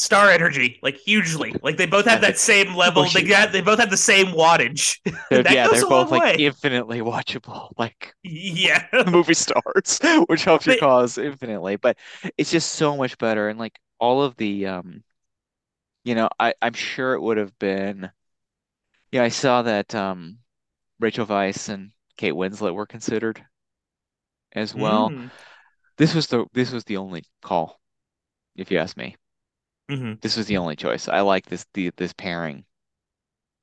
star 0.00 0.30
energy, 0.30 0.78
like 0.82 0.96
hugely. 0.96 1.54
Like 1.62 1.76
they 1.76 1.86
both 1.86 2.06
have 2.06 2.22
that 2.22 2.38
same 2.38 2.74
level. 2.74 3.04
They 3.04 3.22
got 3.22 3.52
they 3.52 3.60
both 3.60 3.78
have 3.78 3.90
the 3.90 3.96
same 3.96 4.28
wattage. 4.28 4.98
Yeah, 5.30 5.68
they're 5.68 5.86
both 5.86 6.10
like 6.10 6.22
way. 6.22 6.36
infinitely 6.38 7.00
watchable. 7.00 7.70
Like 7.78 8.14
yeah, 8.22 8.86
the 8.92 9.10
movie 9.10 9.34
stars, 9.34 10.00
which 10.26 10.44
helps 10.44 10.66
your 10.66 10.76
cause 10.78 11.18
infinitely. 11.18 11.76
But 11.76 11.98
it's 12.36 12.50
just 12.50 12.72
so 12.72 12.96
much 12.96 13.18
better. 13.18 13.48
And 13.48 13.58
like 13.58 13.78
all 13.98 14.22
of 14.22 14.36
the 14.36 14.66
um 14.66 15.02
you 16.04 16.14
know, 16.14 16.28
I, 16.38 16.54
I'm 16.62 16.72
sure 16.72 17.14
it 17.14 17.20
would 17.20 17.36
have 17.36 17.56
been 17.58 18.10
yeah, 19.12 19.22
I 19.22 19.28
saw 19.28 19.62
that 19.62 19.94
um 19.94 20.38
Rachel 20.98 21.26
Weisz 21.26 21.68
and 21.68 21.90
Kate 22.16 22.34
Winslet 22.34 22.74
were 22.74 22.86
considered 22.86 23.44
as 24.52 24.74
well. 24.74 25.10
Mm. 25.10 25.30
This 25.96 26.14
was 26.14 26.26
the 26.28 26.46
this 26.52 26.72
was 26.72 26.84
the 26.84 26.96
only 26.96 27.24
call, 27.42 27.80
if 28.56 28.70
you 28.70 28.78
ask 28.78 28.96
me. 28.96 29.16
Mhm. 29.90 30.20
This 30.22 30.36
was 30.38 30.46
the 30.46 30.56
only 30.56 30.76
choice. 30.76 31.08
I 31.08 31.20
like 31.20 31.46
this 31.46 31.66
the 31.74 31.90
this 31.96 32.12
pairing 32.14 32.64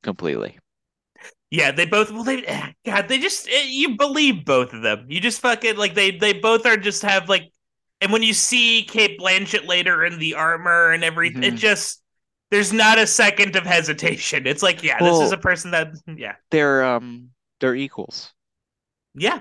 completely. 0.04 0.58
yeah. 1.50 1.72
They 1.72 1.86
both. 1.86 2.12
Well, 2.12 2.24
they 2.24 2.42
God. 2.86 3.08
They 3.08 3.20
just 3.20 3.48
eh, 3.50 3.66
you 3.68 3.98
believe 3.98 4.46
both 4.46 4.74
of 4.74 4.82
them. 4.82 5.06
You 5.10 5.20
just 5.20 5.42
fucking 5.42 5.78
like 5.78 5.94
they 5.96 6.12
they 6.12 6.34
both 6.34 6.66
are 6.66 6.78
just 6.78 7.02
have 7.04 7.30
like. 7.30 7.52
And 8.00 8.12
when 8.12 8.22
you 8.22 8.34
see 8.34 8.84
Cate 8.84 9.20
Blanchett 9.20 9.66
later 9.66 10.06
in 10.06 10.20
the 10.20 10.36
armor 10.36 10.92
and 10.92 11.04
everything, 11.04 11.42
it 11.44 11.56
Mhm. 11.56 11.58
just 11.58 12.04
there's 12.52 12.72
not 12.72 13.00
a 13.00 13.08
second 13.08 13.56
of 13.56 13.66
hesitation. 13.66 14.46
It's 14.46 14.62
like, 14.62 14.84
yeah, 14.84 15.00
this 15.02 15.20
is 15.20 15.32
a 15.32 15.38
person 15.38 15.72
that, 15.72 15.88
yeah, 16.16 16.36
They're 16.52 16.84
um 16.86 17.32
they're 17.60 17.76
equals, 17.76 18.32
yeah, 19.16 19.40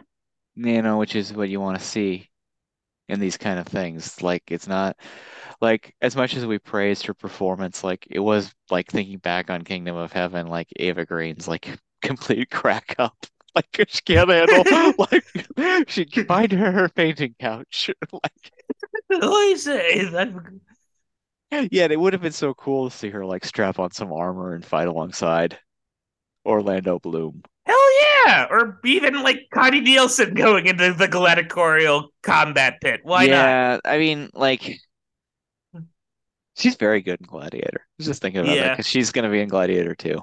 you 0.54 0.82
know, 0.82 0.98
which 0.98 1.14
is 1.16 1.32
what 1.34 1.48
you 1.50 1.60
want 1.60 1.78
to 1.78 1.84
see 1.84 2.30
in 3.08 3.20
these 3.20 3.36
kind 3.36 3.58
of 3.60 3.66
things. 3.66 4.22
Like 4.22 4.44
it's 4.48 4.68
not 4.68 4.96
like 5.60 5.94
as 6.00 6.16
much 6.16 6.36
as 6.36 6.46
we 6.46 6.58
praised 6.58 7.06
her 7.06 7.14
performance, 7.14 7.82
like 7.84 8.06
it 8.10 8.20
was 8.20 8.54
like 8.70 8.90
thinking 8.90 9.18
back 9.18 9.50
on 9.50 9.62
Kingdom 9.64 9.96
of 9.96 10.12
Heaven, 10.12 10.46
like 10.48 10.68
Eva 10.76 11.04
Green's 11.04 11.48
like 11.48 11.68
complete 12.02 12.50
crack 12.50 12.94
up. 12.98 13.16
Like 13.56 13.86
she 13.88 14.02
can't 14.02 14.28
handle 14.28 14.94
like 14.98 15.88
she 15.88 16.04
find 16.04 16.52
her 16.52 16.72
her 16.72 16.90
painting 16.90 17.34
couch. 17.40 17.90
Like 18.12 18.52
I 19.10 19.54
say 19.56 20.04
that. 20.04 20.28
Yeah, 21.70 21.86
it 21.90 21.98
would 21.98 22.12
have 22.12 22.20
been 22.20 22.32
so 22.32 22.52
cool 22.52 22.90
to 22.90 22.94
see 22.94 23.08
her 23.08 23.24
like 23.24 23.46
strap 23.46 23.78
on 23.78 23.92
some 23.92 24.12
armor 24.12 24.52
and 24.54 24.62
fight 24.62 24.88
alongside 24.88 25.58
Orlando 26.44 26.98
Bloom. 26.98 27.42
Hell 27.64 28.26
yeah! 28.26 28.46
Or 28.50 28.78
even 28.84 29.22
like 29.22 29.48
Connie 29.52 29.80
Nielsen 29.80 30.34
going 30.34 30.66
into 30.66 30.92
the 30.92 31.08
gladiatorial 31.08 32.10
combat 32.22 32.74
pit. 32.82 33.00
Why 33.04 33.26
not? 33.26 33.28
yeah, 33.28 33.78
I 33.84 33.98
mean, 33.98 34.30
like 34.34 34.80
she's 36.56 36.76
very 36.76 37.00
good 37.02 37.20
in 37.20 37.26
Gladiator. 37.26 37.80
I 37.80 37.92
was 37.98 38.06
just 38.06 38.22
thinking 38.22 38.40
about 38.42 38.54
that 38.56 38.72
because 38.72 38.86
she's 38.86 39.12
gonna 39.12 39.30
be 39.30 39.40
in 39.40 39.48
Gladiator 39.48 39.94
too. 39.94 40.20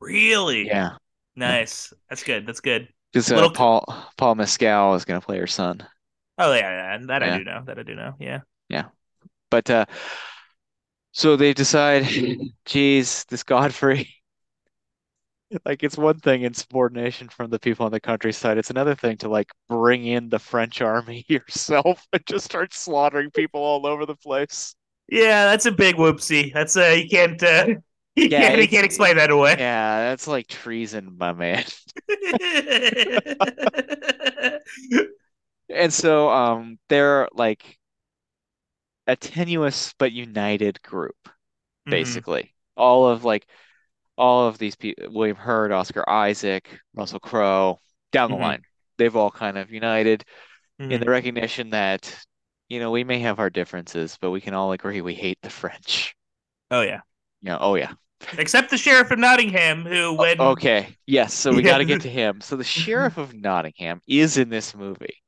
Really? 0.00 0.66
Yeah, 0.66 0.96
Nice. 1.36 1.92
That's 2.08 2.22
good. 2.22 2.46
That's 2.46 2.60
good. 2.60 2.88
because 3.12 3.30
uh, 3.30 3.36
Little- 3.36 3.50
Paul 3.52 4.10
Paul 4.16 4.34
Mescal 4.34 4.94
is 4.94 5.04
gonna 5.04 5.20
play 5.20 5.38
her 5.38 5.46
son. 5.46 5.86
Oh 6.38 6.52
yeah, 6.52 6.98
yeah. 6.98 7.06
That 7.06 7.22
I 7.22 7.38
do 7.38 7.44
know. 7.44 7.62
That 7.66 7.78
I 7.78 7.82
do 7.84 7.94
know. 7.94 8.14
Yeah. 8.18 8.40
Yeah, 8.68 8.86
but 9.50 9.68
uh, 9.70 9.84
so 11.12 11.36
they 11.36 11.54
decide, 11.54 12.06
geez, 12.64 13.24
this 13.28 13.42
Godfrey. 13.42 14.08
Like 15.64 15.84
it's 15.84 15.96
one 15.96 16.18
thing 16.18 16.42
in 16.42 16.52
subordination 16.52 17.28
from 17.28 17.50
the 17.50 17.60
people 17.60 17.86
on 17.86 17.92
the 17.92 18.00
countryside. 18.00 18.58
It's 18.58 18.70
another 18.70 18.96
thing 18.96 19.18
to 19.18 19.28
like 19.28 19.52
bring 19.68 20.04
in 20.04 20.28
the 20.28 20.38
French 20.40 20.80
army 20.80 21.24
yourself 21.28 22.04
and 22.12 22.26
just 22.26 22.44
start 22.46 22.74
slaughtering 22.74 23.30
people 23.30 23.60
all 23.60 23.86
over 23.86 24.04
the 24.04 24.16
place. 24.16 24.74
Yeah, 25.08 25.44
that's 25.46 25.66
a 25.66 25.72
big 25.72 25.96
whoopsie. 25.96 26.52
That's 26.52 26.76
uh 26.76 26.96
you 26.98 27.08
can't 27.08 27.42
uh 27.42 27.66
you 28.16 28.30
Yeah, 28.30 28.34
can't 28.34 28.60
you 28.60 28.68
can't 28.68 28.84
explain 28.84 29.16
that 29.16 29.30
away. 29.30 29.58
Yeah, 29.58 30.10
that's 30.10 30.26
like 30.26 30.48
treason, 30.48 31.16
my 31.18 31.32
man. 31.32 31.64
And 35.68 35.92
so 35.92 36.30
um 36.30 36.78
they're 36.88 37.28
like 37.32 37.78
a 39.06 39.16
tenuous 39.16 39.92
but 39.98 40.12
united 40.12 40.82
group, 40.82 41.28
Mhm. 41.86 42.24
basically. 42.28 42.54
All 42.76 43.06
of 43.08 43.24
like 43.24 43.46
all 44.18 44.48
of 44.48 44.58
these 44.58 44.76
people, 44.76 45.10
William 45.12 45.36
Hurt, 45.36 45.72
Oscar 45.72 46.08
Isaac, 46.08 46.80
Russell 46.94 47.20
Crowe, 47.20 47.80
down 48.12 48.30
the 48.30 48.36
Mhm. 48.36 48.38
line, 48.38 48.64
they've 48.98 49.16
all 49.16 49.30
kind 49.32 49.58
of 49.58 49.72
united 49.72 50.24
in 50.90 51.00
Mhm. 51.00 51.02
the 51.02 51.10
recognition 51.10 51.70
that, 51.70 52.14
you 52.68 52.80
know, 52.80 52.90
we 52.90 53.04
may 53.04 53.20
have 53.20 53.38
our 53.38 53.50
differences, 53.50 54.18
but 54.20 54.30
we 54.30 54.40
can 54.40 54.54
all 54.54 54.72
agree 54.72 55.00
we 55.00 55.14
hate 55.14 55.38
the 55.42 55.50
French. 55.50 56.14
Oh 56.70 56.82
yeah. 56.82 57.00
Yeah. 57.42 57.58
oh 57.60 57.74
yeah. 57.74 57.92
Except 58.38 58.70
the 58.70 58.78
sheriff 58.78 59.10
of 59.10 59.18
Nottingham, 59.18 59.84
who 59.84 60.14
when 60.14 60.38
Okay. 60.38 60.96
Yes, 61.06 61.32
so 61.34 61.52
we 61.52 61.62
got 61.62 61.78
to 61.78 61.84
get 61.84 62.00
to 62.02 62.10
him. 62.10 62.40
So 62.40 62.56
the 62.56 62.64
Sheriff 62.64 63.16
of 63.18 63.34
Nottingham 63.34 64.00
is 64.06 64.36
in 64.38 64.48
this 64.48 64.74
movie. 64.74 65.22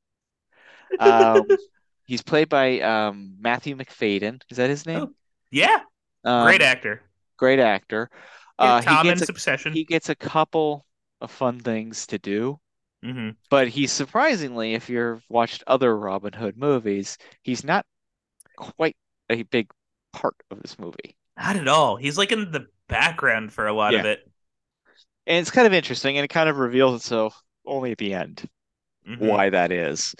Um, 0.98 1.58
he's 2.06 2.22
played 2.22 2.48
by 2.48 2.80
um, 2.80 3.36
Matthew 3.40 3.76
Macfadyen. 3.76 4.40
Is 4.50 4.56
that 4.58 4.70
his 4.70 4.86
name? 4.86 5.00
Oh, 5.02 5.14
yeah, 5.50 5.80
Um, 6.24 6.46
great 6.46 6.62
actor. 6.62 7.02
great 7.38 7.60
actor. 7.60 8.10
Uh, 8.58 8.82
he 8.82 8.86
Tom 8.86 9.06
in 9.10 9.18
gets 9.18 9.22
a, 9.22 9.26
Succession. 9.26 9.72
he 9.72 9.84
gets 9.84 10.08
a 10.08 10.14
couple 10.14 10.86
of 11.20 11.30
fun 11.30 11.60
things 11.60 12.06
to 12.08 12.18
do, 12.18 12.60
hmm 13.06 13.30
but 13.48 13.68
he's 13.68 13.92
surprisingly, 13.92 14.74
if 14.74 14.88
you've 14.88 15.22
watched 15.28 15.62
other 15.66 15.96
Robin 15.96 16.32
Hood 16.32 16.56
movies, 16.56 17.16
he's 17.42 17.64
not 17.64 17.86
quite 18.56 18.96
a 19.30 19.42
big 19.44 19.70
part 20.12 20.36
of 20.50 20.60
this 20.62 20.78
movie. 20.78 21.16
Not 21.36 21.56
at 21.56 21.68
all. 21.68 21.96
He's 21.96 22.18
like 22.18 22.32
in 22.32 22.50
the 22.50 22.66
background 22.88 23.52
for 23.52 23.66
a 23.66 23.72
lot 23.72 23.94
of 23.94 24.04
it. 24.04 24.20
And 25.26 25.38
it's 25.40 25.50
kind 25.50 25.66
of 25.66 25.72
interesting, 25.72 26.16
and 26.18 26.24
it 26.24 26.28
kind 26.28 26.48
of 26.48 26.56
reveals 26.58 27.00
itself 27.00 27.40
only 27.66 27.92
at 27.92 27.98
the 27.98 28.14
end. 28.14 28.48
Mhm. 29.06 29.18
why 29.18 29.50
that 29.50 29.72
is, 29.72 30.14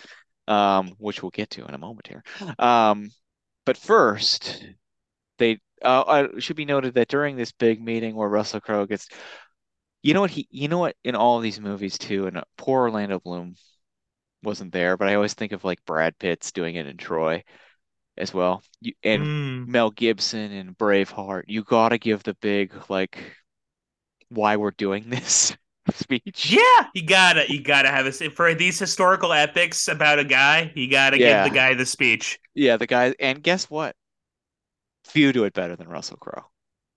um, 0.49 0.95
which 0.99 1.23
we'll 1.23 1.31
get 1.31 1.51
to 1.51 1.67
in 1.67 1.75
a 1.75 1.79
moment 1.79 2.07
here. 2.09 2.23
Um, 2.59 3.11
but 3.67 3.77
first, 3.77 4.65
they 5.39 5.61
uh, 5.83 6.03
uh, 6.03 6.29
it 6.37 6.43
should 6.43 6.57
be 6.57 6.65
noted 6.65 6.95
that 6.95 7.09
during 7.09 7.37
this 7.37 7.53
big 7.53 7.83
meeting 7.83 8.17
where 8.17 8.29
Russell 8.29 8.61
Crowe 8.61 8.87
gets, 8.87 9.09
you 10.07 10.15
know 10.15 10.21
what 10.21 10.31
he, 10.31 10.47
you 10.51 10.69
know 10.69 10.79
what, 10.79 10.97
in 11.05 11.15
all 11.17 11.37
of 11.37 11.43
these 11.43 11.61
movies 11.61 11.99
too, 11.99 12.27
and 12.27 12.39
uh, 12.39 12.45
poor 12.57 12.83
Orlando 12.83 13.21
Bloom 13.21 13.57
wasn't 14.43 14.73
there, 14.73 14.97
but 14.97 15.09
I 15.09 15.15
always 15.17 15.35
think 15.35 15.53
of 15.53 15.65
like 15.65 15.85
Brad 15.87 16.19
Pitt's 16.19 16.53
doing 16.53 16.77
it 16.77 16.87
in 16.87 16.97
Troy 16.99 17.45
as 18.19 18.35
well, 18.35 18.63
you, 18.81 18.95
and 19.05 19.29
Mm. 19.29 19.67
Mel 19.67 19.91
Gibson 19.93 20.53
and 20.53 20.79
Braveheart. 20.79 21.45
You 21.49 21.65
gotta 21.65 21.99
give 21.99 22.23
the 22.25 22.35
big 22.37 22.75
like 22.91 23.19
why 24.29 24.57
we're 24.57 24.71
doing 24.73 25.05
this 25.11 25.57
speech. 25.95 26.59
Yeah, 26.59 26.87
you 26.95 27.05
gotta 27.05 27.45
you 27.53 27.63
gotta 27.63 27.89
have 27.91 28.07
a 28.07 28.13
for 28.31 28.55
these 28.55 28.79
historical 28.79 29.33
epics 29.33 29.89
about 29.89 30.19
a 30.21 30.25
guy. 30.25 30.73
You 30.77 30.89
gotta 30.91 31.19
Yeah. 31.19 31.19
give 31.19 31.43
the 31.43 31.51
guy 31.51 31.75
the 31.75 31.87
speech. 31.87 32.39
Yeah, 32.55 32.77
the 32.77 32.87
guy, 32.89 33.15
and 33.21 33.43
guess 33.43 33.71
what? 33.71 33.97
Few 35.05 35.33
do 35.33 35.45
it 35.45 35.55
better 35.55 35.75
than 35.75 35.89
Russell 35.89 36.19
Crowe. 36.19 36.51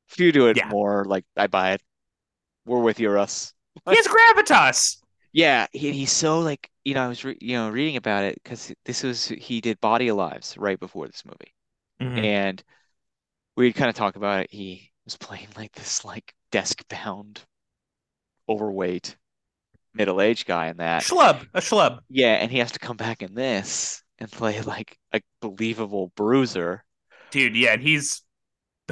Few 0.08 0.32
do 0.32 0.48
it 0.48 0.56
Yeah. 0.56 0.64
more 0.64 1.06
like 1.06 1.26
I 1.38 1.48
buy 1.48 1.74
it. 1.74 1.82
We're 2.70 2.82
with 2.82 3.00
you, 3.00 3.10
Russ. 3.10 3.54
He 3.90 3.96
has 3.96 4.08
gravitas. 4.08 4.98
Yeah, 5.32 5.66
he, 5.72 5.92
he's 5.92 6.12
so 6.12 6.40
like 6.40 6.70
you 6.86 6.94
know 6.94 7.04
I 7.04 7.08
was 7.08 7.24
re 7.26 7.36
you 7.42 7.58
know 7.58 7.70
reading 7.70 7.98
about 7.98 8.24
it 8.24 8.36
because 8.44 8.72
this 8.86 9.02
was 9.02 9.26
he 9.28 9.60
did 9.60 9.80
Body 9.82 10.08
of 10.10 10.18
Lies 10.18 10.56
right 10.58 10.80
before 10.80 11.08
this 11.08 11.24
movie, 11.26 11.56
Mhm. 12.00 12.24
and 12.24 12.64
we'd 13.58 13.74
kind 13.76 13.90
of 13.90 13.96
talk 13.96 14.16
about 14.18 14.42
it. 14.42 14.52
He 14.52 14.92
was 15.06 15.18
playing 15.18 15.48
like 15.58 15.72
this 15.74 16.06
like 16.06 16.34
desk 16.52 16.84
bound, 16.90 17.42
overweight, 18.48 19.16
middle 19.94 20.22
aged 20.22 20.46
guy 20.48 20.68
in 20.68 20.78
that. 20.78 21.04
Schlub, 21.04 21.48
a 21.54 21.62
schlub. 21.62 22.00
Yeah, 22.10 22.34
and 22.36 22.52
he 22.52 22.60
has 22.60 22.72
to 22.74 22.80
come 22.80 22.98
back 22.98 23.22
in 23.24 23.34
this 23.34 24.04
and 24.20 24.32
play 24.32 24.62
like 24.62 24.96
a 25.12 25.22
believable 25.42 26.12
bruiser. 26.16 26.84
Dude, 27.32 27.56
yeah, 27.56 27.74
and 27.74 27.82
he's 27.82 28.22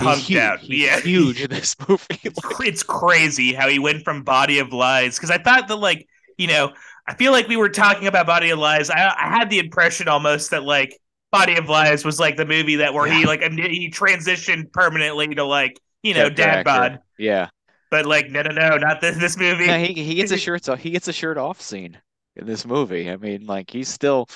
He's 0.02 0.28
huge. 0.28 0.40
out. 0.40 0.64
Yeah. 0.64 1.00
huge 1.00 1.42
in 1.42 1.50
this 1.52 1.76
movie. 1.88 2.06
It's, 2.24 2.40
it's 2.62 2.84
crazy 2.84 3.54
how 3.54 3.68
he 3.68 3.80
went 3.80 4.04
from 4.04 4.24
Body 4.24 4.60
of 4.60 4.72
Lies 4.74 5.16
because 5.18 5.32
I 5.32 5.38
thought 5.38 5.68
that 5.68 5.76
like 5.78 6.08
you 6.38 6.48
know 6.48 6.74
I 7.08 7.14
feel 7.16 7.32
like 7.32 7.48
we 7.48 7.58
were 7.58 7.70
talking 7.70 8.08
about 8.08 8.28
Body 8.28 8.50
of 8.50 8.60
Lies. 8.60 8.90
I, 8.90 9.08
I 9.08 9.30
had 9.30 9.50
the 9.50 9.60
impression 9.60 10.08
almost 10.08 10.52
that 10.52 10.64
like 10.64 10.98
Body 11.32 11.56
of 11.58 11.70
Lies 11.70 12.04
was 12.06 12.20
like 12.20 12.36
the 12.38 12.46
movie 12.46 12.78
that 12.78 12.94
where 12.94 13.12
he 13.12 13.26
like 13.26 13.42
he 13.42 13.90
transitioned 13.92 14.72
permanently 14.72 15.28
to 15.36 15.44
like 15.44 15.80
you 16.04 16.14
know 16.14 16.30
dad 16.30 16.64
bod, 16.64 17.00
Yeah. 17.18 17.50
but 17.92 18.06
like 18.06 18.30
no 18.30 18.42
no 18.42 18.52
no 18.52 18.78
not 18.78 19.02
this 19.02 19.18
this 19.18 19.38
movie. 19.38 19.68
No, 19.68 19.80
he 19.80 19.94
he 19.94 20.16
gets 20.16 20.32
a 20.32 20.38
shirt 20.38 20.68
off. 20.70 20.80
He 20.80 20.92
gets 20.92 21.08
a 21.08 21.14
shirt 21.14 21.38
off 21.38 21.62
scene 21.62 21.98
in 22.36 22.46
this 22.46 22.66
movie. 22.66 23.10
I 23.10 23.18
mean, 23.18 23.46
like 23.46 23.70
he's 23.70 23.88
still, 23.90 24.28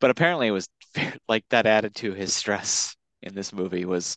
but 0.00 0.10
apparently 0.10 0.46
it 0.48 0.52
was 0.52 0.68
like 1.28 1.44
that 1.50 1.66
added 1.66 1.94
to 1.96 2.12
his 2.12 2.34
stress 2.34 2.94
in 3.22 3.34
this 3.34 3.52
movie 3.52 3.84
was 3.84 4.16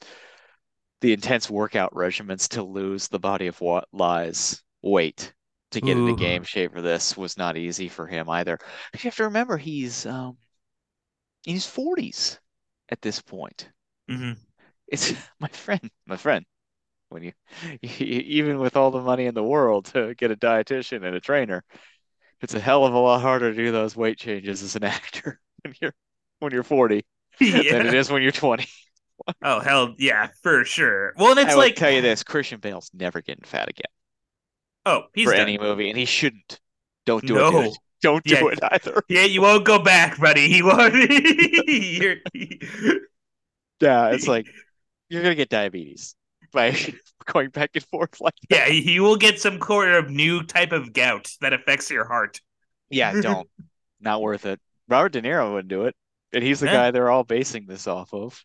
the 1.02 1.14
intense 1.14 1.50
workout 1.50 1.94
regimens 1.94 2.48
to 2.50 2.64
lose 2.64 3.08
the 3.08 3.20
body 3.20 3.48
of 3.48 3.60
what 3.62 3.88
lies 3.92 4.64
weight 4.82 5.34
to 5.72 5.82
get 5.82 5.98
into 5.98 6.14
game 6.14 6.44
shape 6.44 6.74
for 6.74 6.82
this 6.82 7.18
was 7.18 7.38
not 7.38 7.58
easy 7.58 7.90
for 7.90 8.08
him 8.08 8.30
either. 8.30 8.58
You 8.94 9.00
have 9.02 9.16
to 9.18 9.24
remember 9.26 9.58
he's 9.58 10.06
um 10.06 10.38
in 11.46 11.54
his 11.56 11.66
40s 11.66 12.40
at 12.90 13.02
this 13.02 13.22
point. 13.22 13.70
Mhm. 14.10 14.38
It's 14.88 15.14
my 15.40 15.48
friend, 15.50 15.90
my 16.06 16.18
friend. 16.18 16.46
When 17.10 17.24
you, 17.24 17.34
even 17.84 18.60
with 18.60 18.76
all 18.78 18.92
the 18.92 19.02
money 19.02 19.26
in 19.28 19.36
the 19.36 19.44
world 19.44 19.86
to 19.88 20.16
get 20.16 20.32
a 20.32 20.36
dietitian 20.38 21.06
and 21.06 21.16
a 21.16 21.22
trainer, 21.22 21.64
it's 22.42 22.56
a 22.56 22.60
hell 22.60 22.86
of 22.86 22.94
a 22.94 23.00
lot 23.00 23.22
harder 23.22 23.52
to 23.52 23.58
do 23.58 23.72
those 23.72 23.96
weight 23.96 24.18
changes 24.20 24.64
as 24.64 24.76
an 24.76 24.84
actor 24.86 25.40
when 25.64 25.76
you're 25.82 25.94
when 26.40 26.54
you're 26.54 26.64
40 26.64 27.06
than 27.70 27.86
it 27.86 27.94
is 27.94 28.12
when 28.12 28.24
you're 28.24 28.32
20. 28.32 28.68
Oh 29.44 29.60
hell 29.60 29.96
yeah, 29.98 30.30
for 30.42 30.64
sure. 30.66 31.14
Well, 31.18 31.32
and 31.32 31.40
it's 31.40 31.54
I 31.54 31.56
like 31.58 31.76
tell 31.76 31.92
you 31.92 32.02
this, 32.02 32.24
Christian 32.24 32.60
Bale's 32.60 32.90
never 32.94 33.22
getting 33.22 33.44
fat 33.46 33.70
again 33.70 33.86
Oh, 34.86 35.04
he's 35.14 35.26
for 35.26 35.34
done. 35.34 35.42
any 35.42 35.58
movie, 35.58 35.90
and 35.90 35.98
he 35.98 36.06
shouldn't. 36.06 36.60
Don't 37.06 37.26
do 37.26 37.38
it, 37.38 37.52
dude. 37.52 37.74
Don't 38.02 38.24
do 38.24 38.36
Yeah. 38.36 38.48
it 38.52 38.60
either. 38.72 39.04
Yeah, 39.10 39.24
you 39.26 39.42
won't 39.42 39.64
go 39.66 39.78
back, 39.80 40.20
buddy. 40.20 40.48
He 40.48 40.62
won't. 40.64 40.94
Yeah, 43.80 44.10
it's 44.10 44.28
like 44.28 44.48
you're 45.10 45.24
gonna 45.24 45.36
get 45.36 45.50
diabetes 45.50 46.16
by 46.54 46.76
going 47.26 47.50
back 47.50 47.72
and 47.76 47.84
forth 47.86 48.20
like 48.22 48.34
that. 48.50 48.68
yeah, 48.70 48.74
you 48.74 49.02
will 49.04 49.18
get 49.18 49.40
some 49.40 49.60
sort 49.62 49.90
of 49.90 50.10
new 50.10 50.44
type 50.44 50.72
of 50.72 50.94
gout 50.94 51.32
that 51.42 51.54
affects 51.54 51.90
your 51.90 52.06
heart. 52.06 52.40
Yeah, 52.90 53.20
don't. 53.22 53.50
Not 54.00 54.22
worth 54.22 54.46
it. 54.46 54.60
Robert 54.88 55.14
De 55.14 55.22
Niro 55.22 55.54
wouldn't 55.54 55.70
do 55.70 55.86
it. 55.86 55.96
And 56.34 56.44
he's 56.44 56.60
the 56.60 56.66
Yeah. 56.68 56.74
guy 56.74 56.92
they're 56.92 57.10
all 57.10 57.24
basing 57.24 57.66
this 57.66 57.88
off 57.88 58.14
of. 58.14 58.44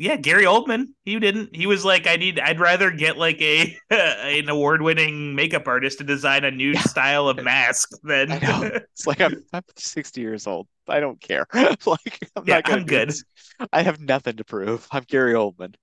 Yeah, 0.00 0.16
Gary 0.16 0.44
Oldman. 0.44 0.86
He 1.04 1.18
didn't. 1.18 1.56
He 1.56 1.66
was 1.66 1.84
like, 1.84 2.06
I 2.06 2.16
need. 2.16 2.38
I'd 2.38 2.60
rather 2.60 2.90
get 2.92 3.18
like 3.18 3.40
a 3.42 3.76
an 3.90 4.48
award 4.48 4.80
winning 4.80 5.34
makeup 5.34 5.66
artist 5.66 5.98
to 5.98 6.04
design 6.04 6.44
a 6.44 6.50
new 6.52 6.72
Yeah. 6.72 6.80
style 6.82 7.28
of 7.28 7.42
mask 7.42 7.90
than. 8.04 8.30
I 8.30 8.38
know. 8.38 8.70
It's 8.92 9.06
like 9.06 9.20
I'm 9.20 9.44
I'm 9.52 9.62
60 9.76 10.20
years 10.20 10.46
old. 10.46 10.68
I 10.88 11.00
don't 11.00 11.20
care. 11.20 11.46
Like 11.86 12.18
I'm 12.36 12.44
Yeah, 12.44 12.56
not 12.56 12.64
gonna 12.64 12.80
I'm 12.80 12.86
good. 12.86 13.08
this. 13.08 13.24
I 13.72 13.82
have 13.82 14.00
nothing 14.00 14.36
to 14.36 14.44
prove. 14.44 14.86
I'm 14.92 15.04
Gary 15.04 15.34
Oldman. 15.34 15.74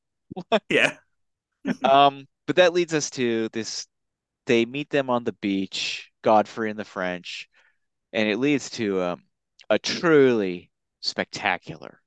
yeah. 0.70 0.98
Um, 1.84 2.28
but 2.48 2.58
that 2.58 2.74
leads 2.74 2.94
us 2.94 3.10
to 3.12 3.50
this. 3.50 3.88
They 4.48 4.66
meet 4.66 4.90
them 4.90 5.10
on 5.10 5.24
the 5.24 5.34
beach, 5.34 6.12
Godfrey 6.24 6.70
and 6.70 6.80
the 6.80 6.86
French, 6.86 7.50
and 8.14 8.30
it 8.30 8.38
leads 8.40 8.70
to 8.72 9.02
um, 9.02 9.24
a 9.70 9.80
truly 9.80 10.72
spectacular 11.02 12.02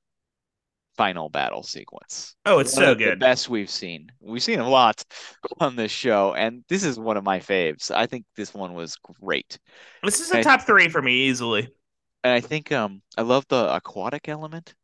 final 0.99 1.29
battle 1.29 1.63
sequence. 1.63 2.35
Oh, 2.45 2.59
it's 2.59 2.75
One 2.75 2.83
so 2.83 2.91
of 2.91 2.97
the 2.97 3.15
best 3.15 3.47
we've 3.47 3.69
seen. 3.69 4.11
We've 4.19 4.43
seen 4.43 4.59
a 4.59 4.67
lot 4.67 5.01
on 5.61 5.77
this 5.77 5.93
show, 5.93 6.33
and 6.33 6.61
this 6.67 6.83
is 6.83 6.99
one 6.99 7.15
of 7.15 7.23
my 7.23 7.39
faves. 7.39 7.89
I 7.89 8.05
think 8.05 8.25
this 8.35 8.53
one 8.53 8.73
was 8.73 8.97
great. 9.21 9.57
This 10.03 10.19
is 10.19 10.29
a 10.29 10.43
top 10.43 10.63
three 10.63 10.89
for 10.89 11.01
me 11.01 11.29
easily. 11.29 11.69
And 12.25 12.33
I 12.33 12.41
think 12.41 12.73
um 12.73 13.01
I 13.17 13.21
love 13.21 13.45
the 13.47 13.73
aquatic 13.73 14.27
element. 14.27 14.75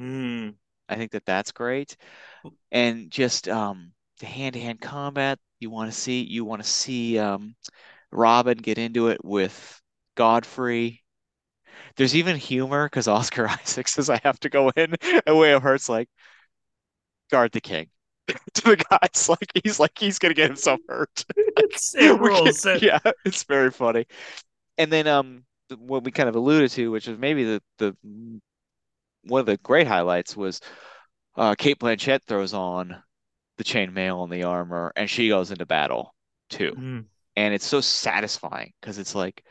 Mm. 0.00 0.54
I 0.88 0.94
think 0.94 1.12
that 1.12 1.26
that's 1.26 1.52
great. 1.52 1.94
And 2.72 3.10
just 3.10 3.46
um 3.46 3.92
the 4.20 4.26
hand-to-hand 4.26 4.80
combat, 4.80 5.38
you 5.60 5.68
want 5.68 5.92
to 5.92 5.98
see 5.98 6.22
you 6.22 6.46
want 6.46 6.62
to 6.62 6.68
see 6.68 7.18
um 7.18 7.54
Robin 8.10 8.56
get 8.56 8.78
into 8.78 9.08
it 9.08 9.22
with 9.22 9.82
Godfrey. 10.14 11.02
There's 11.98 12.14
even 12.16 12.36
humor 12.36 12.86
because 12.86 13.08
Oscar 13.08 13.48
Isaac 13.62 13.88
says 13.88 14.08
I 14.08 14.20
have 14.24 14.40
to 14.40 14.48
go 14.48 14.70
in, 14.70 14.94
and 15.26 15.36
William 15.36 15.60
Hurt's 15.60 15.88
like 15.88 16.08
guard 17.30 17.52
the 17.52 17.60
king. 17.60 17.88
To 18.54 18.62
the 18.62 18.76
guys, 18.76 19.28
like 19.28 19.50
he's 19.62 19.80
like 19.80 19.98
he's 19.98 20.18
gonna 20.18 20.34
get 20.34 20.48
himself 20.48 20.80
hurt. 20.88 21.24
It's, 21.36 21.94
it 21.94 22.18
rules. 22.20 22.62
can- 22.62 22.78
yeah, 22.80 22.98
it's 23.24 23.44
very 23.44 23.70
funny. 23.70 24.06
And 24.76 24.92
then 24.92 25.06
um 25.06 25.44
what 25.78 26.04
we 26.04 26.10
kind 26.10 26.28
of 26.28 26.36
alluded 26.36 26.70
to, 26.72 26.90
which 26.90 27.06
was 27.06 27.18
maybe 27.18 27.44
the 27.44 27.62
the 27.78 27.96
one 29.24 29.40
of 29.40 29.46
the 29.46 29.56
great 29.58 29.86
highlights 29.86 30.36
was 30.36 30.60
uh 31.36 31.54
Cate 31.54 31.78
Blanchett 31.78 32.22
throws 32.26 32.52
on 32.52 33.02
the 33.56 33.64
chainmail 33.64 34.24
and 34.24 34.32
the 34.32 34.44
armor 34.44 34.92
and 34.94 35.08
she 35.08 35.28
goes 35.28 35.50
into 35.50 35.66
battle 35.66 36.14
too. 36.50 36.74
Mm. 36.78 37.04
And 37.36 37.54
it's 37.54 37.66
so 37.66 37.80
satisfying 37.80 38.72
because 38.80 38.98
it's 38.98 39.14
like 39.14 39.42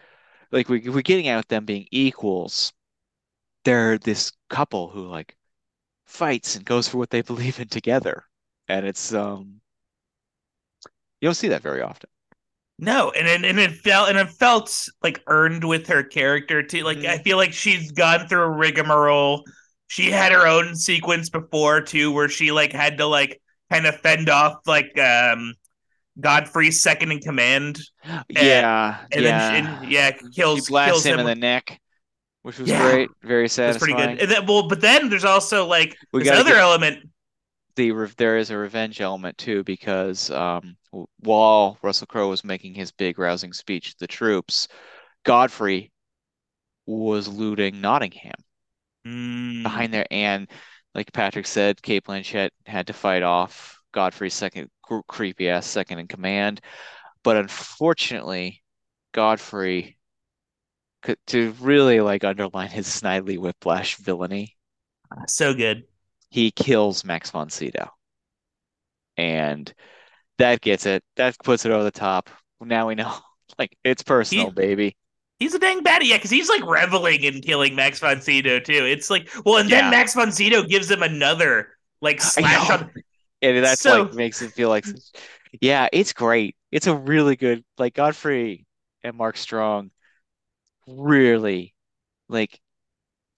like 0.52 0.70
we 0.70 0.80
we're 0.90 1.02
getting 1.02 1.28
at 1.28 1.48
them 1.50 1.66
being 1.66 1.88
equals. 1.92 2.74
They're 3.66 3.98
this 4.00 4.34
couple 4.50 4.90
who 4.90 5.08
like 5.08 5.38
fights 6.06 6.56
and 6.56 6.66
goes 6.66 6.88
for 6.90 6.98
what 7.00 7.12
they 7.12 7.22
believe 7.24 7.60
in 7.60 7.70
together. 7.70 8.26
And 8.70 8.86
it's 8.88 9.14
um 9.14 9.62
You 11.22 11.28
don't 11.28 11.36
see 11.36 11.48
that 11.50 11.62
very 11.62 11.82
often. 11.84 12.10
No, 12.80 13.10
and 13.12 13.28
and, 13.28 13.44
and 13.46 13.60
it 13.60 13.72
felt 13.72 14.10
and 14.10 14.18
it 14.20 14.30
felt 14.30 14.88
like 15.02 15.24
earned 15.28 15.64
with 15.64 15.88
her 15.88 16.04
character 16.04 16.62
too. 16.62 16.84
Like 16.84 17.00
Mhm. 17.00 17.06
I 17.06 17.18
feel 17.18 17.38
like 17.38 17.54
she's 17.54 17.92
gone 17.92 18.28
through 18.28 18.42
a 18.44 18.50
rigmarole. 18.50 19.44
She 19.88 20.12
had 20.12 20.32
her 20.32 20.46
own 20.46 20.76
sequence 20.76 21.30
before 21.30 21.82
too, 21.82 22.12
where 22.12 22.30
she 22.30 22.52
like 22.52 22.72
had 22.74 22.98
to 23.00 23.06
like 23.08 23.42
kind 23.72 23.88
of 23.88 24.00
fend 24.02 24.30
off 24.30 24.56
like 24.68 24.98
um 25.00 25.54
Godfrey's 26.20 26.82
second 26.82 27.12
in 27.12 27.20
command, 27.20 27.80
Yeah, 28.30 29.06
and 29.12 29.24
yeah. 29.24 29.50
then 29.50 29.66
and, 29.66 29.92
yeah 29.92 30.12
kills 30.36 30.66
she 30.66 30.72
blasts 30.72 30.90
kills 30.92 31.06
him, 31.06 31.20
him. 31.20 31.20
in 31.20 31.26
the 31.26 31.36
neck, 31.36 31.80
which 32.44 32.60
was 32.60 32.72
Yeah. 32.72 32.80
great, 32.82 33.12
very 33.24 33.48
That's 33.66 33.78
satisfying. 33.78 33.78
pretty 33.78 33.94
good. 34.18 34.22
And 34.24 34.32
then, 34.32 34.46
well, 34.48 34.68
but 34.68 34.82
then 34.82 35.10
there's 35.10 35.26
also 35.26 35.66
like 35.66 35.98
We 36.12 36.24
this 36.24 36.32
other 36.32 36.56
element. 36.56 37.10
the 37.76 37.92
re- 37.92 38.12
there 38.18 38.38
is 38.38 38.50
a 38.50 38.58
revenge 38.58 39.00
element 39.02 39.38
too 39.38 39.64
because 39.64 40.30
um, 40.32 40.78
while 41.20 41.78
Russell 41.82 42.08
Crowe 42.08 42.30
was 42.30 42.44
making 42.44 42.74
his 42.74 42.92
big 42.92 43.20
rousing 43.20 43.54
speech 43.54 43.92
to 43.92 44.00
the 44.00 44.08
troops, 44.08 44.68
Godfrey 45.26 45.92
was 46.88 47.28
looting 47.28 47.82
Nottingham 47.82 48.34
Mm, 49.06 49.64
behind 49.64 49.94
there, 49.94 50.08
and 50.12 50.48
like 50.96 51.12
Patrick 51.14 51.46
said, 51.48 51.82
Cate 51.82 52.06
Blanchett 52.06 52.52
had 52.66 52.88
to 52.88 52.94
fight 52.94 53.24
off 53.24 53.80
Godfrey's 53.94 54.34
second 54.34 54.70
cr- 54.88 55.00
creepy 55.08 55.50
ass 55.50 55.66
second 55.68 56.00
in 56.00 56.08
command, 56.08 56.62
but 57.24 57.38
unfortunately, 57.38 58.62
Godfrey 59.14 59.98
could, 61.02 61.18
to 61.28 61.52
really 61.60 62.00
like 62.02 62.24
underline 62.24 62.70
his 62.70 62.88
Snidely 62.88 63.38
Whiplash 63.38 63.96
villainy 63.98 64.56
so 65.28 65.54
good. 65.54 65.84
he 66.30 66.52
kills 66.52 67.04
Max 67.06 67.32
von 67.32 67.50
Sydow. 67.50 67.90
And 69.16 69.74
that 70.38 70.62
gets 70.62 70.86
it. 70.86 71.04
That 71.16 71.36
puts 71.44 71.66
it 71.66 71.72
over 71.72 71.84
the 71.84 71.92
top. 71.92 72.30
Now 72.62 72.88
we 72.88 72.96
know. 72.96 73.14
Like 73.58 73.78
it's 73.82 74.04
personal, 74.04 74.48
He- 74.48 74.52
baby. 74.52 74.98
He's 75.40 75.54
a 75.54 75.60
dang 75.60 75.82
baddie, 75.82 76.10
yeah, 76.10 76.18
because 76.18 76.30
he's 76.30 76.50
like 76.50 76.66
reveling 76.68 77.24
in 77.24 77.40
killing 77.42 77.76
Max 77.76 77.98
von 78.00 78.20
Sydow 78.22 78.60
too. 78.60 78.74
It's 78.86 79.10
like, 79.10 79.30
well, 79.46 79.58
and 79.58 79.70
Yeah. 79.70 79.84
then 79.84 79.92
Max 79.92 80.14
von 80.14 80.34
Sydow 80.34 80.64
gives 80.64 80.92
him 80.92 81.02
another 81.02 81.70
like 82.02 82.20
slash 82.22 82.70
on. 82.70 82.92
And 83.56 83.64
that's 83.66 83.82
So- 83.82 84.04
like 84.04 84.14
makes 84.14 84.42
it 84.42 84.54
feel 84.54 84.70
like 84.70 84.86
yeah, 85.62 85.88
it's 85.94 86.14
great. 86.14 86.56
It's 86.72 86.88
a 86.88 86.96
really 86.96 87.36
good 87.36 87.64
like 87.78 87.94
Godfrey 87.94 88.66
and 89.04 89.16
Mark 89.18 89.38
Strong 89.38 89.92
really 90.88 91.74
like 92.30 92.60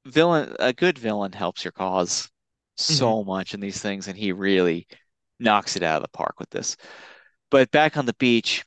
villain 0.06 0.56
a 0.60 0.74
good 0.74 0.98
villain 0.98 1.32
helps 1.34 1.64
your 1.64 1.72
cause 1.72 2.30
so 2.76 3.24
much 3.24 3.54
in 3.54 3.60
these 3.60 3.82
things 3.82 4.08
and 4.08 4.18
he 4.18 4.32
really 4.32 4.88
knocks 5.40 5.76
it 5.76 5.84
out 5.84 5.98
of 5.98 6.02
the 6.04 6.18
park 6.18 6.40
with 6.40 6.50
this. 6.50 6.78
But 7.52 7.72
back 7.72 7.98
on 7.98 8.06
the 8.06 8.14
beach, 8.16 8.64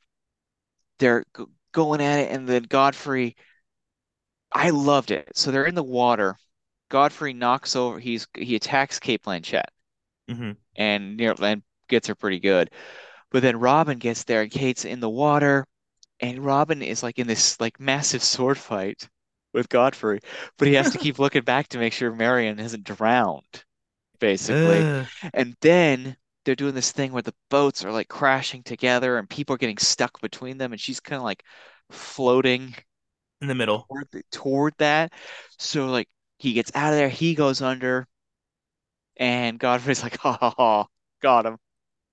they're 0.99 1.25
g- 1.35 1.45
going 1.71 2.01
at 2.01 2.19
it 2.19 2.31
and 2.31 2.47
then 2.47 2.63
Godfrey 2.63 3.35
I 4.51 4.69
loved 4.69 5.11
it. 5.11 5.31
So 5.35 5.51
they're 5.51 5.65
in 5.65 5.75
the 5.75 5.83
water. 5.83 6.37
Godfrey 6.89 7.33
knocks 7.33 7.75
over 7.75 7.99
he's 7.99 8.27
he 8.37 8.55
attacks 8.55 8.99
Cate 8.99 9.23
Blanchett 9.23 9.65
Mhm. 10.29 10.57
And 10.75 11.17
near 11.17 11.35
and 11.41 11.63
gets 11.87 12.07
her 12.07 12.15
pretty 12.15 12.39
good. 12.39 12.69
But 13.31 13.41
then 13.41 13.59
Robin 13.59 13.97
gets 13.97 14.23
there 14.23 14.41
and 14.41 14.51
Cate's 14.51 14.85
in 14.85 14.99
the 14.99 15.09
water 15.09 15.65
and 16.19 16.43
Robin 16.43 16.81
is 16.81 17.03
like 17.03 17.19
in 17.19 17.27
this 17.27 17.59
like 17.59 17.79
massive 17.79 18.23
sword 18.23 18.57
fight 18.57 19.07
with 19.53 19.69
Godfrey, 19.69 20.19
but 20.57 20.67
he 20.67 20.73
has 20.75 20.91
to 20.91 20.97
keep 20.97 21.19
looking 21.19 21.43
back 21.43 21.67
to 21.69 21.77
make 21.77 21.93
sure 21.93 22.11
Marion 22.11 22.57
hasn't 22.57 22.83
drowned, 22.83 23.63
basically. 24.19 24.79
Ugh. 24.79 25.05
And 25.33 25.55
then 25.61 26.15
they're 26.45 26.55
doing 26.55 26.75
this 26.75 26.91
thing 26.91 27.11
where 27.11 27.21
the 27.21 27.35
boats 27.49 27.85
are 27.85 27.91
like 27.91 28.07
crashing 28.07 28.63
together 28.63 29.17
and 29.17 29.29
people 29.29 29.53
are 29.53 29.59
getting 29.59 29.77
stuck 29.77 30.19
between 30.21 30.57
them 30.57 30.71
and 30.71 30.81
she's 30.81 30.99
kind 30.99 31.17
of 31.17 31.23
like 31.23 31.43
floating 31.89 32.75
in 33.41 33.47
the 33.47 33.55
middle. 33.55 33.85
toward, 33.89 34.07
toward 34.31 34.73
that. 34.77 35.13
So 35.57 35.87
like 35.87 36.07
he 36.37 36.53
gets 36.53 36.71
out 36.75 36.93
of 36.93 36.97
there, 36.97 37.09
he 37.09 37.35
goes 37.35 37.61
under, 37.61 38.07
and 39.17 39.59
Godfrey's 39.59 40.03
like, 40.03 40.17
ha 40.17 40.37
ha 40.39 40.53
ha, 40.55 40.87
got 41.21 41.45
him. 41.45 41.57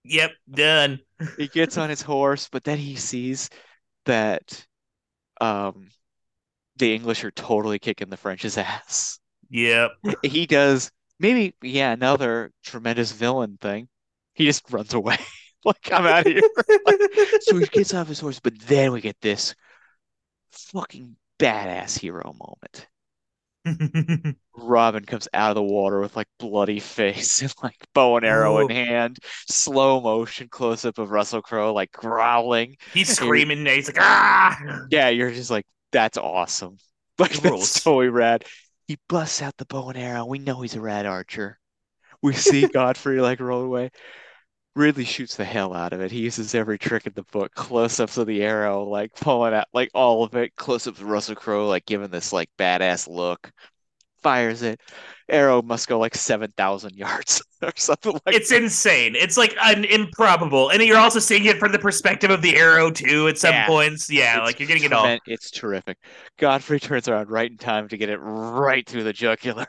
Yep, 0.05 0.33
done. 0.51 1.01
He 1.37 1.49
gets 1.49 1.77
on 1.77 1.91
his 1.91 2.01
horse, 2.01 2.49
but 2.51 2.65
then 2.65 2.79
he 2.79 2.97
sees 2.97 3.51
that 4.07 4.67
um 5.41 5.89
the 6.77 6.95
English 6.95 7.25
are 7.25 7.31
totally 7.31 7.79
kicking 7.79 8.09
the 8.09 8.17
French's 8.17 8.57
ass. 8.59 9.19
Yep. 9.51 9.91
He 10.23 10.47
does 10.47 10.91
maybe, 11.19 11.55
yeah, 11.63 11.93
another 11.93 12.51
tremendous 12.65 13.13
villain 13.13 13.59
thing. 13.61 13.89
He 14.35 14.47
just 14.47 14.71
runs 14.73 14.95
away. 14.95 15.19
Like, 15.63 15.93
I'm 15.93 16.07
out 16.07 16.27
of 16.27 16.33
here. 16.33 16.41
So 17.43 17.59
he 17.59 17.67
gets 17.67 17.93
off 17.93 18.09
his 18.09 18.19
horse, 18.19 18.41
but 18.41 18.59
then 18.61 18.93
we 18.93 19.03
get 19.03 19.21
this 19.21 19.55
fucking 20.53 21.17
badass 21.39 21.99
hero 21.99 22.33
moment. 22.33 22.87
Robin 24.57 25.05
comes 25.05 25.29
out 25.35 25.51
of 25.51 25.55
the 25.55 25.63
water 25.63 26.01
with 26.01 26.17
like 26.17 26.29
bloody 26.39 26.81
face 26.81 27.43
and 27.43 27.53
like 27.63 27.77
bow 27.95 28.17
and 28.17 28.25
arrow 28.27 28.59
in 28.59 28.69
hand, 28.71 29.19
slow 29.49 30.01
motion 30.01 30.49
close 30.49 30.85
up 30.85 30.99
of 30.99 31.11
Russell 31.11 31.43
Crowe 31.43 31.73
like 31.75 31.93
growling. 31.93 32.77
He's 32.93 33.11
screaming. 33.11 33.59
and 33.59 33.69
He's 33.69 33.89
like, 33.89 34.01
ah. 34.01 34.59
Yeah, 34.91 35.09
you're 35.09 35.31
just 35.31 35.51
like, 35.51 35.67
that's 35.93 36.19
awesome. 36.19 36.77
Like 37.19 37.35
Rules. 37.45 37.75
that's 37.75 37.85
totally 37.85 38.09
rad. 38.09 38.47
He 38.89 38.97
busts 39.07 39.43
out 39.43 39.55
the 39.59 39.67
bow 39.67 39.91
and 39.91 39.99
arrow. 39.99 40.25
We 40.25 40.39
know 40.39 40.63
he's 40.63 40.75
a 40.75 40.81
rad 40.81 41.05
archer. 41.05 41.59
We 42.23 42.33
see 42.33 42.67
Godfrey 42.73 43.21
like 43.21 43.41
roll 43.41 43.61
away. 43.63 43.91
Ridley 44.81 45.05
shoots 45.05 45.37
the 45.37 45.45
hell 45.45 45.75
out 45.75 45.93
of 45.93 46.01
it. 46.01 46.11
He 46.11 46.21
uses 46.21 46.55
every 46.55 46.79
trick 46.79 47.07
in 47.07 47.13
the 47.15 47.23
book. 47.25 47.53
Close-ups 47.55 48.17
of 48.19 48.27
the 48.27 48.43
arrow, 48.43 48.85
like 48.85 49.15
pulling 49.15 49.55
out 49.55 49.69
like 49.73 49.91
all 49.95 50.25
of 50.25 50.35
it. 50.35 50.55
Close-ups 50.57 51.01
of 51.01 51.07
Russell 51.07 51.35
Crowe, 51.37 51.67
like 51.69 51.87
giving 51.87 52.09
this 52.11 52.33
like 52.33 52.51
badass 52.59 53.09
look. 53.09 53.51
Fires 54.23 54.63
it. 54.63 54.81
Arrow 55.29 55.63
must 55.63 55.89
go 55.89 55.99
like 55.99 56.15
seven 56.17 56.53
thousand 56.57 56.97
yards 56.97 57.43
or 57.63 57.73
something 57.77 58.19
like 58.27 58.37
It's 58.37 58.51
that. 58.51 58.63
insane. 58.63 59.17
It's 59.17 59.37
like 59.37 59.57
an 59.61 59.85
improbable, 59.85 60.71
and 60.71 60.83
you're 60.83 60.99
also 60.99 61.19
seeing 61.19 61.47
it 61.47 61.59
from 61.59 61.73
the 61.73 61.79
perspective 61.79 62.31
of 62.31 62.43
the 62.43 62.57
arrow 62.57 62.91
too. 62.91 63.27
At 63.29 63.39
some 63.39 63.53
Yeah. 63.53 63.65
points, 63.65 64.09
yeah, 64.09 64.39
It's 64.39 64.47
like 64.47 64.61
you're 64.61 64.69
getting 64.69 64.85
it 64.85 64.93
all. 64.93 65.17
It's 65.27 65.51
terrific. 65.51 65.99
Godfrey 66.39 66.81
turns 66.81 67.09
around 67.09 67.31
right 67.31 67.51
in 67.51 67.57
time 67.59 67.89
to 67.89 67.97
get 67.97 68.09
it 68.09 68.19
right 68.19 68.87
through 68.89 69.05
the 69.05 69.13
jugular. 69.13 69.67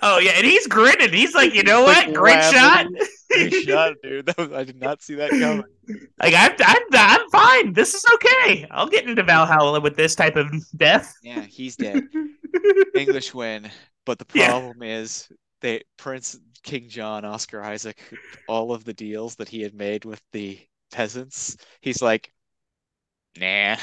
Oh 0.00 0.18
yeah, 0.18 0.32
and 0.36 0.46
he's 0.46 0.66
grinning. 0.66 1.12
He's 1.12 1.34
like, 1.34 1.54
you 1.54 1.62
know 1.62 1.82
Like 1.84 2.06
what? 2.06 2.14
Great 2.14 2.42
shot. 2.44 2.86
Great 3.30 3.52
shot, 3.54 3.94
dude. 4.02 4.26
That 4.26 4.38
was, 4.38 4.52
I 4.52 4.64
did 4.64 4.76
not 4.80 5.02
see 5.02 5.16
that 5.16 5.36
coming. 5.36 5.64
Like 6.22 6.34
I'm, 6.36 6.52
I'm, 6.64 6.82
I'm 6.92 7.30
fine. 7.30 7.72
This 7.72 7.94
is 7.94 8.04
okay. 8.14 8.66
I'll 8.70 8.88
get 8.88 9.08
into 9.08 9.22
Valhalla 9.22 9.80
with 9.80 9.96
this 9.96 10.14
type 10.14 10.36
of 10.36 10.48
death. 10.76 11.12
Yeah, 11.22 11.42
he's 11.42 11.76
dead. 11.76 12.04
English 12.94 13.34
win, 13.34 13.70
but 14.04 14.18
the 14.18 14.26
Yeah. 14.32 14.48
problem 14.48 14.82
is 14.82 15.28
they 15.60 15.82
Prince 15.96 16.38
King 16.62 16.88
John, 16.88 17.24
Oscar 17.24 17.62
Isaac, 17.62 17.98
all 18.46 18.72
of 18.72 18.84
the 18.84 18.94
deals 18.94 19.36
that 19.36 19.48
he 19.48 19.62
had 19.62 19.74
made 19.74 20.04
with 20.04 20.20
the 20.32 20.60
peasants, 20.90 21.56
he's 21.80 22.02
like, 22.02 22.30
nah. 23.38 23.76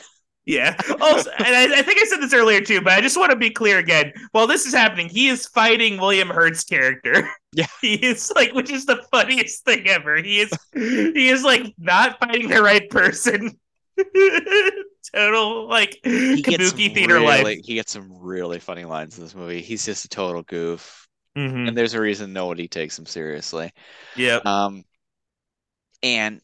Yeah. 0.46 0.76
Also, 1.00 1.30
and 1.38 1.56
I, 1.56 1.80
I 1.80 1.82
think 1.84 2.00
I 2.02 2.06
said 2.06 2.22
this 2.22 2.34
earlier 2.34 2.60
too, 2.62 2.82
but 2.82 2.94
I 2.94 3.02
just 3.02 3.18
want 3.18 3.30
to 3.30 3.36
be 3.36 3.52
clear 3.52 3.78
again. 3.78 4.12
While 4.32 4.48
this 4.48 4.66
is 4.66 4.74
happening, 4.74 5.08
he 5.08 5.28
is 5.28 5.46
fighting 5.46 6.00
William 6.00 6.28
Hurt's 6.30 6.64
character. 6.64 7.30
Yeah. 7.54 7.68
He 7.82 7.96
is 7.96 8.32
like, 8.36 8.54
which 8.54 8.72
is 8.72 8.86
the 8.86 9.04
funniest 9.12 9.64
thing 9.66 9.88
ever. 9.88 10.18
He 10.22 10.40
is, 10.40 10.52
he 10.74 11.30
is 11.30 11.44
like 11.44 11.74
not 11.78 12.20
fighting 12.20 12.48
the 12.48 12.62
right 12.64 12.90
person. 12.90 13.60
Total 15.16 15.68
like 15.68 15.98
He 16.04 16.44
kabuki 16.44 16.94
theater 16.94 17.16
really, 17.16 17.44
life. 17.44 17.60
he 17.64 17.74
gets 17.76 17.92
some 17.92 18.10
really 18.20 18.60
funny 18.60 18.86
lines 18.86 19.18
in 19.18 19.24
this 19.24 19.34
movie. 19.34 19.62
He's 19.62 19.86
just 19.86 20.06
a 20.06 20.10
total 20.10 20.44
goof, 20.44 21.08
Mhm. 21.36 21.68
and 21.68 21.78
there's 21.78 21.96
a 21.96 22.02
reason 22.02 22.32
nobody 22.34 22.68
takes 22.68 22.98
him 23.00 23.06
seriously. 23.08 23.72
Yeah. 24.16 24.40
Um, 24.46 24.84
and 26.04 26.42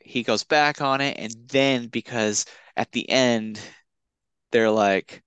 he 0.00 0.22
goes 0.24 0.42
back 0.44 0.80
on 0.80 1.00
it, 1.00 1.16
and 1.18 1.32
then 1.48 1.86
because 1.86 2.44
at 2.76 2.92
the 2.92 3.08
end 3.10 3.60
they're 4.52 4.70
like, 4.70 5.22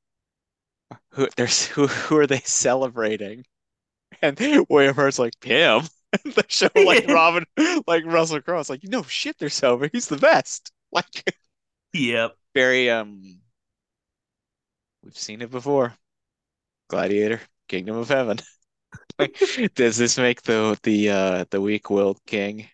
who 1.11 1.27
there's 1.35 1.65
who 1.67 1.87
who 1.87 2.17
are 2.17 2.27
they 2.27 2.39
celebrating? 2.39 3.45
And 4.21 4.37
William 4.69 4.95
Hurt's 4.95 5.19
like 5.19 5.43
him. 5.43 5.83
And 6.25 6.33
they 6.33 6.43
show 6.47 6.69
like 6.75 7.07
Robin, 7.07 7.45
like 7.87 8.03
Russell 8.05 8.41
Crowe. 8.41 8.63
Like, 8.67 8.83
no 8.83 9.03
shit, 9.03 9.37
they're 9.37 9.49
celebrating. 9.49 9.97
He's 9.97 10.07
the 10.07 10.17
best. 10.17 10.71
Like 10.91 11.35
Yep. 11.93 12.35
very 12.55 12.89
um, 12.89 13.41
we've 15.03 15.17
seen 15.17 15.41
it 15.41 15.51
before. 15.51 15.93
Gladiator, 16.89 17.41
Kingdom 17.67 17.97
of 17.97 18.09
Heaven. 18.09 18.39
Like, 19.19 19.37
does 19.75 19.97
this 19.97 20.17
make 20.17 20.41
the 20.43 20.79
the 20.83 21.11
uh 21.11 21.45
the 21.51 21.61
weak-willed 21.61 22.19
king 22.25 22.69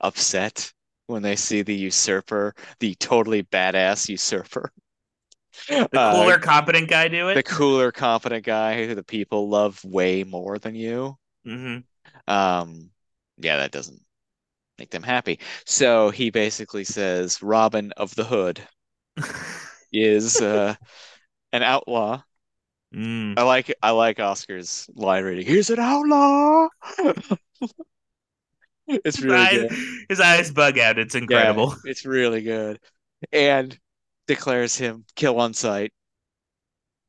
upset 0.00 0.73
when 1.06 1.22
they 1.22 1.36
see 1.36 1.62
the 1.62 1.74
usurper, 1.74 2.54
the 2.80 2.94
totally 2.96 3.42
badass 3.44 4.08
usurper? 4.08 4.72
The 5.92 5.98
Uh, 5.98 5.98
cooler, 5.98 6.38
competent 6.38 6.88
guy 6.88 7.08
do 7.08 7.28
it. 7.28 7.34
the 7.34 7.42
cooler, 7.42 7.92
competent 7.92 8.44
guy 8.46 8.86
who 8.86 8.94
the 8.94 9.04
people 9.04 9.48
love 9.50 9.84
way 9.84 10.24
more 10.24 10.58
than 10.58 10.74
you. 10.74 11.18
hmm 11.44 11.84
Um, 12.26 12.90
yeah, 13.38 13.56
that 13.58 13.72
doesn't 13.72 14.00
make 14.78 14.90
them 14.90 15.02
happy. 15.02 15.40
So 15.66 16.10
he 16.10 16.30
basically 16.30 16.84
says 16.84 17.42
Robin 17.42 17.92
of 17.98 18.14
the 18.16 18.24
Hood 18.24 18.66
is 19.92 20.40
uh, 20.40 20.74
an 21.52 21.62
outlaw. 21.64 22.22
Mm. 22.92 23.34
I 23.36 23.42
like 23.42 23.74
I 23.82 23.90
like 23.90 24.20
Oscar's 24.20 24.88
line 24.94 25.24
reading. 25.24 25.46
He's 25.46 25.70
an 25.70 25.80
outlaw. 25.80 26.68
It's 29.04 29.20
His 29.20 29.24
really 29.24 29.48
eyes, 29.48 29.64
good. 29.68 29.72
his 30.08 30.20
eyes 30.20 30.50
bug 30.50 30.78
out. 30.78 30.98
It's 30.98 31.14
Yeah, 31.28 31.54
incredible. 31.54 31.74
it's 31.84 32.04
really 32.04 32.42
good. 32.42 32.80
And 33.32 33.78
declares 34.26 34.76
him 34.76 35.04
kill 35.16 35.40
on 35.40 35.54
sight. 35.54 35.92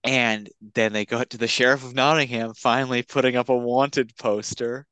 And 0.05 0.49
then 0.61 0.93
they 0.93 1.03
go 1.05 1.21
to 1.21 1.37
the 1.37 1.49
Sheriff 1.49 1.83
of 1.83 1.93
Nottingham 1.93 2.53
finally 2.53 3.03
putting 3.03 3.35
up 3.35 3.49
a 3.49 3.57
wanted 3.57 4.15
poster 4.15 4.87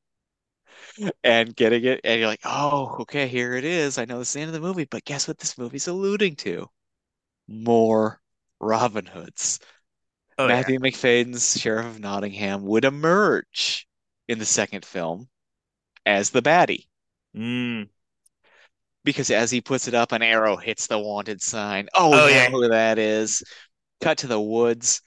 and 1.23 1.55
getting 1.55 1.84
it. 1.86 2.01
And 2.03 2.19
you're 2.19 2.29
like, 2.29 2.41
oh, 2.45 2.97
okay, 3.01 3.27
here 3.27 3.53
it 3.53 3.63
is. 3.63 3.97
I 3.97 4.05
know 4.05 4.19
this 4.19 4.29
is 4.29 4.34
the 4.34 4.41
end 4.41 4.49
of 4.49 4.53
the 4.53 4.59
movie, 4.67 4.86
but 4.86 5.05
guess 5.05 5.27
what 5.27 5.38
this 5.39 5.57
movie's 5.57 5.88
alluding 5.88 6.36
to? 6.38 6.69
More 7.47 8.21
Robin 8.59 9.05
Hoods. 9.07 9.59
Oh, 10.38 10.49
yeah. 10.49 10.63
Matthew 10.63 10.79
Macfadyen's 10.79 11.59
Sheriff 11.59 11.86
of 11.88 11.99
Nottingham 11.99 12.63
would 12.65 12.86
emerge 12.86 13.88
in 14.27 14.39
the 14.39 14.45
second 14.45 14.86
film 14.86 15.29
as 16.06 16.30
the 16.30 16.41
baddie. 16.41 16.88
Mm. 17.36 17.89
Because 19.04 19.30
as 19.32 19.51
he 19.51 19.62
puts 19.62 19.88
it 19.88 19.93
up, 19.93 20.12
an 20.12 20.22
arrow 20.22 20.56
hits 20.56 20.88
the 20.88 20.97
wanted 20.99 21.41
sign. 21.41 21.88
Oh, 21.93 22.24
Oh, 22.24 22.28
yeah. 22.28 22.49
who 22.49 22.68
that 22.70 22.97
is. 22.97 23.43
Cut 24.01 24.20
to 24.20 24.28
the 24.28 24.39
woods. 24.41 25.01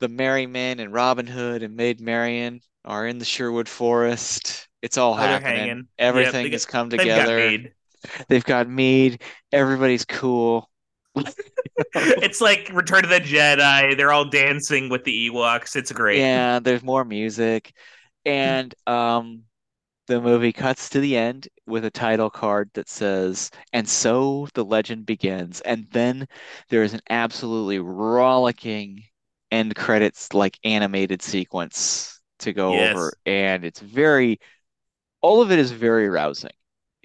The 0.00 0.08
Merry 0.08 0.46
Men 0.46 0.80
and 0.80 0.92
Robin 0.92 1.26
Hood 1.26 1.62
and 1.62 1.76
Maid 1.76 2.00
Marian 2.00 2.60
are 2.84 3.06
in 3.06 3.18
the 3.18 3.24
Sherwood 3.24 3.68
Forest. 3.68 4.68
It's 4.82 4.98
all 4.98 5.12
Oh, 5.14 5.16
happening. 5.16 5.56
hanging. 5.56 5.76
Yep, 5.76 5.86
Everything 5.98 6.52
has 6.52 6.66
got- 6.66 6.72
come 6.72 6.88
They've 6.90 6.98
got 7.06 7.26
together. 7.26 7.72
They've 8.28 8.44
got 8.44 8.68
mead. 8.68 9.22
Everybody's 9.52 10.04
cool. 10.04 10.70
It's 11.94 12.40
like 12.40 12.70
Return 12.72 13.04
of 13.04 13.10
the 13.10 13.20
Jedi. 13.20 13.96
They're 13.98 14.12
all 14.12 14.24
dancing 14.30 14.88
with 14.88 15.04
the 15.04 15.28
Ewoks. 15.30 15.76
It's 15.76 15.92
great. 15.92 16.18
Yeah, 16.18 16.58
there's 16.58 16.82
more 16.82 17.04
music. 17.04 17.72
And 18.24 18.74
um 18.86 19.42
the 20.06 20.20
movie 20.20 20.52
cuts 20.52 20.88
to 20.90 21.00
the 21.00 21.16
end 21.16 21.48
with 21.66 21.84
a 21.84 21.90
title 21.90 22.30
card 22.30 22.70
that 22.74 22.88
says, 22.88 23.50
and 23.72 23.88
so 23.88 24.48
the 24.54 24.64
legend 24.64 25.06
begins. 25.06 25.60
And 25.62 25.86
then 25.90 26.28
there 26.68 26.82
is 26.82 26.94
an 26.94 27.00
absolutely 27.10 27.78
rollicking 27.80 29.04
end 29.50 29.74
credits 29.76 30.32
like 30.34 30.58
animated 30.64 31.22
sequence 31.22 32.20
to 32.40 32.52
go 32.52 32.78
Yes. 32.78 32.82
over. 32.82 33.18
And 33.26 33.64
it's 33.64 33.80
very 33.80 34.38
all 35.22 35.42
of 35.42 35.52
it 35.52 35.58
is 35.58 35.72
very 35.72 36.08
rousing. 36.08 36.52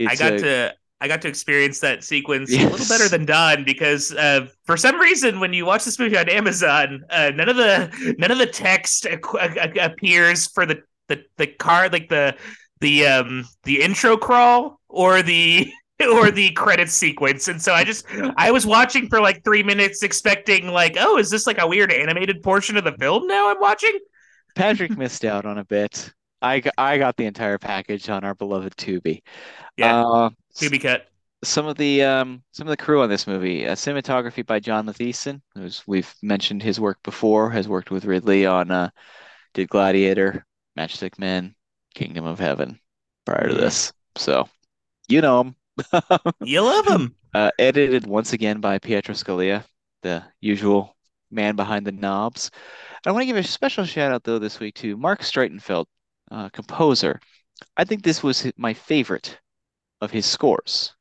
I 0.06 0.16
got 0.16 0.38
a- 0.40 0.40
to 0.40 0.74
I 1.00 1.08
got 1.08 1.22
to 1.24 1.28
experience 1.28 1.80
that 1.80 2.04
sequence 2.04 2.60
a 2.60 2.68
little 2.68 2.86
better 2.86 3.10
than 3.10 3.26
Don 3.26 3.64
because 3.64 4.12
uh, 4.14 4.48
for 4.66 4.78
some 4.78 5.00
reason 5.00 5.40
when 5.40 5.52
you 5.52 5.66
watch 5.66 5.84
this 5.84 5.98
movie 5.98 6.18
on 6.18 6.30
Amazon, 6.30 7.04
uh, 7.10 7.32
none 7.34 7.50
of 7.50 7.56
the 7.56 8.16
none 8.20 8.30
of 8.32 8.38
the 8.38 8.46
text 8.46 9.08
ac- 9.08 9.80
appears 9.80 10.48
for 10.48 10.66
the 10.66 10.84
the 11.08 11.24
the 11.38 11.48
card 11.48 11.92
like 11.92 12.10
the 12.10 12.36
the 12.82 13.06
um 13.06 13.46
the 13.64 13.82
intro 13.82 14.18
crawl 14.18 14.80
or 14.90 15.22
the 15.22 15.72
or 16.14 16.32
the 16.32 16.52
credits 16.52 16.94
sequence 16.94 17.48
and 17.48 17.62
so 17.62 17.74
i 17.74 17.84
just 17.84 18.06
i 18.36 18.50
was 18.50 18.66
watching 18.66 19.08
for 19.08 19.22
like 19.22 19.44
three 19.44 19.62
minutes 19.62 20.02
expecting 20.02 20.68
like 20.68 20.98
oh 21.00 21.18
is 21.18 21.30
this 21.30 21.46
like 21.46 21.60
a 21.60 21.68
weird 21.68 21.92
animated 21.92 22.42
portion 22.42 22.76
of 22.76 22.84
the 22.84 22.94
film 22.94 23.28
now 23.28 23.50
i'm 23.50 23.60
watching 23.60 23.98
Patrick 24.56 24.98
missed 24.98 25.24
out 25.24 25.46
on 25.46 25.60
a 25.60 25.64
bit. 25.64 26.12
I 26.42 26.60
got, 26.60 26.74
I 26.78 26.98
got 26.98 27.16
the 27.16 27.26
entire 27.26 27.58
package 27.58 28.10
on 28.10 28.24
our 28.24 28.36
beloved 28.36 28.76
Tubi. 28.76 29.22
yeah 29.78 30.04
Uh, 30.04 30.30
to 30.56 30.70
be 30.70 30.80
cut 30.80 31.08
some 31.44 31.66
of 31.66 31.78
the 31.78 32.04
um 32.04 32.44
some 32.52 32.68
of 32.68 32.72
the 32.72 32.84
crew 32.84 33.02
on 33.02 33.10
this 33.10 33.28
movie, 33.28 33.68
uh, 33.68 33.76
cinematography 33.76 34.46
by 34.46 34.60
John 34.60 34.86
Mathieson, 34.86 35.42
who's 35.56 35.84
we've 35.88 36.14
mentioned 36.22 36.62
his 36.62 36.80
work 36.80 37.00
before, 37.04 37.50
has 37.50 37.68
worked 37.68 37.92
with 37.92 38.06
Ridley 38.06 38.46
on 38.46 38.72
uh 38.72 38.90
did 39.54 39.70
Gladiator, 39.70 40.46
Matchstick 40.78 41.20
Men, 41.20 41.56
Kingdom 41.94 42.26
of 42.26 42.40
Heaven 42.40 42.80
prior 43.26 43.50
to 43.50 43.56
this. 43.56 43.94
So 44.18 44.50
you 45.08 45.22
know 45.22 45.42
him. 45.42 45.56
you 46.44 46.62
love 46.62 46.88
him 46.88 47.16
Uh, 47.34 47.52
edited 47.60 48.06
once 48.06 48.34
again 48.34 48.60
by 48.62 48.80
Pietro 48.80 49.16
Scalia, 49.16 49.64
the 50.04 50.24
usual 50.42 50.96
man 51.32 51.56
behind 51.56 51.86
the 51.88 51.92
knobs. 51.92 52.52
I 53.06 53.12
want 53.12 53.22
to 53.24 53.26
give 53.26 53.38
a 53.38 53.44
special 53.44 53.86
shout 53.86 54.12
out 54.12 54.24
though 54.24 54.40
this 54.40 54.60
week 54.60 54.76
to 54.76 54.98
Marc 54.98 55.22
Streitenfeld, 55.22 55.86
uh, 56.32 56.50
composer. 56.50 57.20
I 57.78 57.84
think 57.86 58.04
this 58.04 58.24
was 58.24 58.52
my 58.58 58.74
favorite 58.74 59.40
of 60.02 60.12
his 60.12 60.26
scores. 60.26 60.94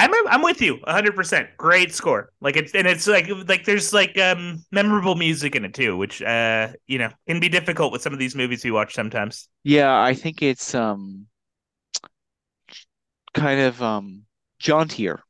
I'm 0.00 0.28
I'm 0.28 0.42
with 0.42 0.60
you 0.62 0.74
100%. 0.74 1.48
Great 1.56 1.92
score. 1.94 2.32
Like 2.40 2.56
it's 2.56 2.74
and 2.74 2.86
it's 2.86 3.06
like 3.06 3.28
like 3.48 3.64
there's 3.64 3.92
like 3.92 4.16
um 4.18 4.64
memorable 4.70 5.14
music 5.14 5.54
in 5.56 5.64
it 5.64 5.74
too, 5.74 5.96
which 5.96 6.22
uh 6.22 6.68
you 6.86 6.98
know, 6.98 7.10
can 7.26 7.40
be 7.40 7.48
difficult 7.48 7.92
with 7.92 8.02
some 8.02 8.12
of 8.12 8.18
these 8.18 8.34
movies 8.34 8.64
we 8.64 8.70
watch 8.70 8.94
sometimes. 8.94 9.48
Yeah, 9.64 9.98
I 10.02 10.12
think 10.14 10.42
it's 10.42 10.74
um 10.74 11.26
kind 13.34 13.60
of 13.60 13.82
um 13.82 14.24
jauntier 14.58 15.20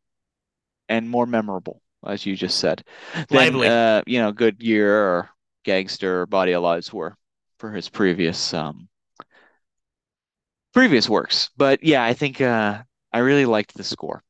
and 0.88 1.08
more 1.08 1.26
memorable, 1.26 1.82
as 2.06 2.26
you 2.26 2.36
just 2.36 2.58
said, 2.58 2.84
than 3.30 3.62
Lively. 3.62 3.66
uh, 3.66 4.02
you 4.06 4.18
know, 4.20 4.32
Goodyear 4.32 4.94
or 4.94 5.30
Gangster 5.64 6.22
or 6.22 6.26
Body 6.26 6.52
of 6.52 6.62
Lies 6.62 6.92
were 6.92 7.16
for 7.58 7.72
his 7.72 7.88
previous 7.88 8.54
um 8.54 8.88
previous 10.72 11.08
works. 11.08 11.50
But 11.56 11.82
yeah, 11.82 12.04
I 12.04 12.14
think 12.14 12.40
uh 12.40 12.82
I 13.12 13.18
really 13.18 13.46
liked 13.46 13.74
the 13.74 13.84
score. 13.84 14.22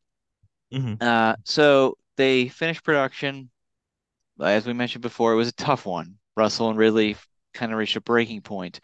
Mhm. 0.72 1.00
Uh 1.00 1.36
so 1.44 1.96
they 2.16 2.48
finished 2.48 2.84
production. 2.84 3.50
As 4.40 4.66
we 4.66 4.72
mentioned 4.74 5.02
before, 5.02 5.32
it 5.32 5.36
was 5.36 5.48
a 5.48 5.52
tough 5.52 5.86
one. 5.86 6.18
Russell 6.36 6.70
and 6.70 6.78
Ridley 6.78 7.16
kind 7.54 7.72
of 7.72 7.78
reached 7.78 7.96
a 7.96 8.00
breaking 8.02 8.42
point. 8.42 8.80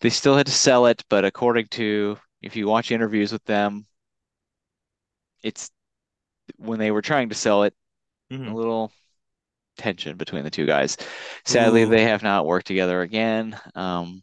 They 0.00 0.10
still 0.10 0.36
had 0.36 0.46
to 0.46 0.52
sell 0.52 0.86
it, 0.86 1.04
but 1.10 1.24
according 1.24 1.68
to 1.68 2.18
if 2.42 2.56
you 2.56 2.66
watch 2.68 2.90
interviews 2.92 3.32
with 3.32 3.44
them, 3.44 3.86
it's 5.42 5.70
when 6.58 6.78
they 6.78 6.92
were 6.92 7.02
trying 7.02 7.30
to 7.30 7.34
sell 7.34 7.64
it, 7.64 7.74
a 8.46 8.52
Mhm. 8.52 8.54
little 8.54 8.92
tension 9.78 10.16
between 10.16 10.44
the 10.44 10.50
two 10.50 10.66
guys. 10.66 10.96
Sadly, 11.46 11.84
Ooh. 11.84 11.90
they 11.90 12.04
have 12.04 12.22
not 12.22 12.46
worked 12.46 12.66
together 12.68 13.02
again. 13.02 13.58
Um, 13.74 14.22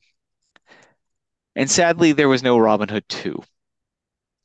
and 1.57 1.69
sadly, 1.69 2.13
there 2.13 2.29
was 2.29 2.41
no 2.41 2.57
Robin 2.57 2.87
Hood 2.87 3.09
2. 3.09 3.43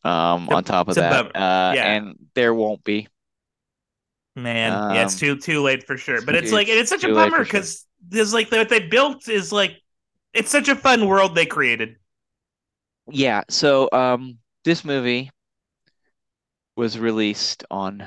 Um, 0.04 0.48
on 0.48 0.64
top 0.64 0.88
of 0.88 0.98
that, 0.98 1.26
uh, 1.34 1.74
Yeah. 1.74 1.80
and 1.80 2.16
there 2.34 2.54
won't 2.54 2.84
be. 2.84 3.08
Man, 4.34 4.82
yeah, 4.88 5.02
it's 5.02 5.14
Um, 5.14 5.18
too 5.18 5.36
too 5.36 5.60
late 5.60 5.86
for 5.86 5.98
sure. 5.98 6.22
But 6.22 6.34
it's 6.34 6.50
it's 6.50 6.52
like 6.52 6.66
it's 6.68 6.88
such 6.88 7.04
a 7.04 7.10
bummer 7.10 7.42
for 7.42 7.44
sure. 7.44 7.68
because 7.68 7.86
there's 8.08 8.32
like 8.32 8.50
what 8.50 8.70
they 8.70 8.80
built 8.80 9.28
is 9.28 9.52
like 9.52 9.76
it's 10.32 10.50
such 10.50 10.68
a 10.68 10.76
fun 10.76 11.06
world 11.06 11.34
they 11.34 11.44
created. 11.46 11.96
Yeah, 13.10 13.42
so 13.48 13.88
um, 13.92 14.38
this 14.64 14.84
movie 14.84 15.30
was 16.76 16.98
released 16.98 17.64
on 17.70 18.06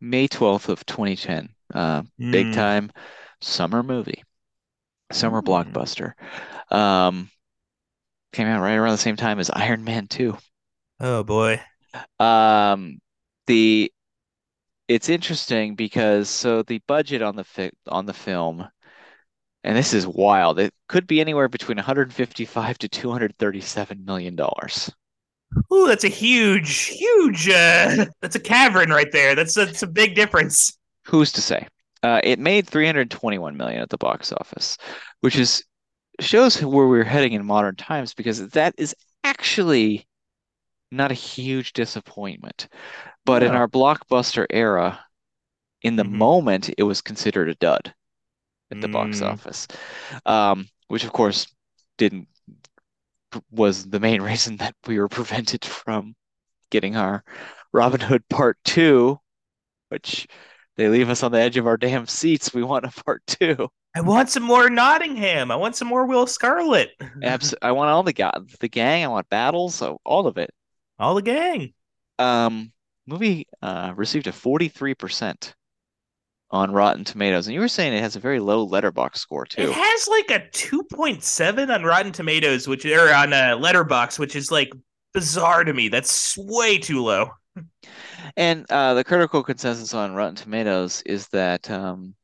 May 0.00 0.28
12th 0.28 0.68
of 0.68 0.86
2010. 0.86 1.50
Uh, 1.74 2.02
big 2.30 2.50
Mm. 2.50 2.52
time 2.52 2.92
summer 3.40 3.82
movie, 3.82 4.24
summer 5.12 5.42
Mm. 5.42 5.42
blockbuster. 5.42 6.14
Um, 6.70 7.30
came 8.32 8.48
out 8.48 8.60
right 8.60 8.74
around 8.74 8.90
the 8.92 8.98
same 8.98 9.14
time 9.16 9.38
as 9.38 9.50
Iron 9.50 9.84
Man 9.84 10.08
2. 10.08 10.36
Oh 11.00 11.22
boy. 11.24 11.60
Um, 12.18 13.00
the 13.46 13.92
it's 14.88 15.08
interesting 15.08 15.74
because 15.76 16.28
so 16.28 16.62
the 16.62 16.80
budget 16.86 17.22
on 17.22 17.36
the 17.36 17.44
fi 17.44 17.70
on 17.88 18.06
the 18.06 18.14
film, 18.14 18.68
and 19.64 19.76
this 19.76 19.94
is 19.94 20.06
wild. 20.06 20.58
It 20.58 20.74
could 20.88 21.06
be 21.06 21.20
anywhere 21.20 21.48
between 21.48 21.78
155 21.78 22.78
to 22.78 22.88
237 22.88 24.04
million 24.04 24.36
dollars. 24.36 24.90
Ooh, 25.72 25.86
that's 25.86 26.04
a 26.04 26.08
huge, 26.08 26.84
huge 26.86 27.48
uh 27.48 28.06
that's 28.20 28.36
a 28.36 28.40
cavern 28.40 28.90
right 28.90 29.10
there. 29.12 29.34
That's 29.34 29.54
that's 29.54 29.82
a 29.82 29.86
big 29.86 30.14
difference. 30.14 30.76
Who's 31.06 31.32
to 31.32 31.42
say? 31.42 31.66
Uh, 32.02 32.20
it 32.24 32.38
made 32.38 32.66
321 32.66 33.56
million 33.56 33.82
at 33.82 33.90
the 33.90 33.98
box 33.98 34.32
office, 34.32 34.78
which 35.20 35.36
is 35.36 35.62
shows 36.20 36.62
where 36.62 36.86
we're 36.86 37.04
heading 37.04 37.32
in 37.32 37.44
modern 37.44 37.76
times 37.76 38.14
because 38.14 38.48
that 38.50 38.74
is 38.78 38.94
actually 39.24 40.06
not 40.90 41.10
a 41.10 41.14
huge 41.14 41.72
disappointment. 41.72 42.68
But 43.24 43.42
in 43.42 43.52
our 43.52 43.68
blockbuster 43.68 44.46
era, 44.50 45.04
in 45.82 45.96
the 45.96 46.04
Mhm. 46.04 46.12
moment, 46.12 46.70
it 46.76 46.82
was 46.82 47.00
considered 47.00 47.48
a 47.48 47.54
dud 47.54 47.94
at 48.70 48.80
the 48.80 48.88
box 48.88 49.20
Mm. 49.20 49.32
office, 49.32 49.66
um, 50.26 50.68
which 50.88 51.04
of 51.04 51.12
course 51.12 51.46
didn't 51.98 52.28
was 53.50 53.88
the 53.88 54.00
main 54.00 54.22
reason 54.22 54.56
that 54.56 54.74
we 54.86 54.98
were 54.98 55.08
prevented 55.08 55.64
from 55.64 56.14
getting 56.70 56.96
our 56.96 57.24
Robin 57.72 58.00
Hood 58.00 58.28
Part 58.28 58.58
Two, 58.64 59.20
which 59.88 60.26
they 60.76 60.88
leave 60.88 61.10
us 61.10 61.22
on 61.22 61.32
the 61.32 61.40
edge 61.40 61.56
of 61.56 61.66
our 61.66 61.76
damn 61.76 62.06
seats. 62.06 62.54
We 62.54 62.62
want 62.62 62.84
a 62.84 63.02
part 63.04 63.22
two. 63.26 63.68
I 63.94 64.00
want 64.00 64.30
some 64.30 64.44
more 64.44 64.70
Nottingham. 64.70 65.50
I 65.50 65.56
want 65.56 65.76
some 65.76 65.88
more 65.88 66.06
Will 66.06 66.26
Scarlet. 66.26 66.90
Abs 67.22 67.54
I 67.60 67.72
want 67.72 67.90
all 67.90 68.02
the 68.02 68.12
ga 68.12 68.32
the 68.60 68.68
gang. 68.68 69.04
I 69.04 69.08
want 69.08 69.28
battles. 69.28 69.74
So 69.74 70.00
all 70.04 70.26
of 70.26 70.38
it. 70.38 70.50
All 71.00 71.14
the 71.14 71.22
gang. 71.22 71.72
Um, 72.18 72.72
movie 73.06 73.46
uh, 73.62 73.92
received 73.96 74.26
a 74.26 74.32
43% 74.32 75.54
on 76.50 76.72
Rotten 76.72 77.04
Tomatoes, 77.04 77.46
and 77.46 77.54
you 77.54 77.60
were 77.60 77.68
saying 77.68 77.92
it 77.92 78.02
has 78.02 78.16
a 78.16 78.20
very 78.20 78.40
low 78.40 78.68
Letterboxd 78.68 79.16
score 79.16 79.46
too. 79.46 79.62
It 79.62 79.72
has 79.72 80.08
like 80.08 80.30
a 80.30 80.46
2.7 80.50 81.74
on 81.74 81.84
Rotten 81.84 82.12
Tomatoes, 82.12 82.68
which 82.68 82.84
or 82.84 83.14
on 83.14 83.32
a 83.32 83.56
Letterboxd, 83.56 84.18
which 84.18 84.36
is 84.36 84.50
like 84.50 84.72
bizarre 85.14 85.64
to 85.64 85.72
me. 85.72 85.88
That's 85.88 86.36
way 86.36 86.78
too 86.78 87.02
low. 87.02 87.30
And 88.36 88.70
uh, 88.70 88.94
the 88.94 89.04
critical 89.04 89.42
consensus 89.42 89.94
on 89.94 90.14
Rotten 90.14 90.36
Tomatoes 90.36 91.02
is 91.06 91.28
that 91.28 91.70
um, 91.70 92.14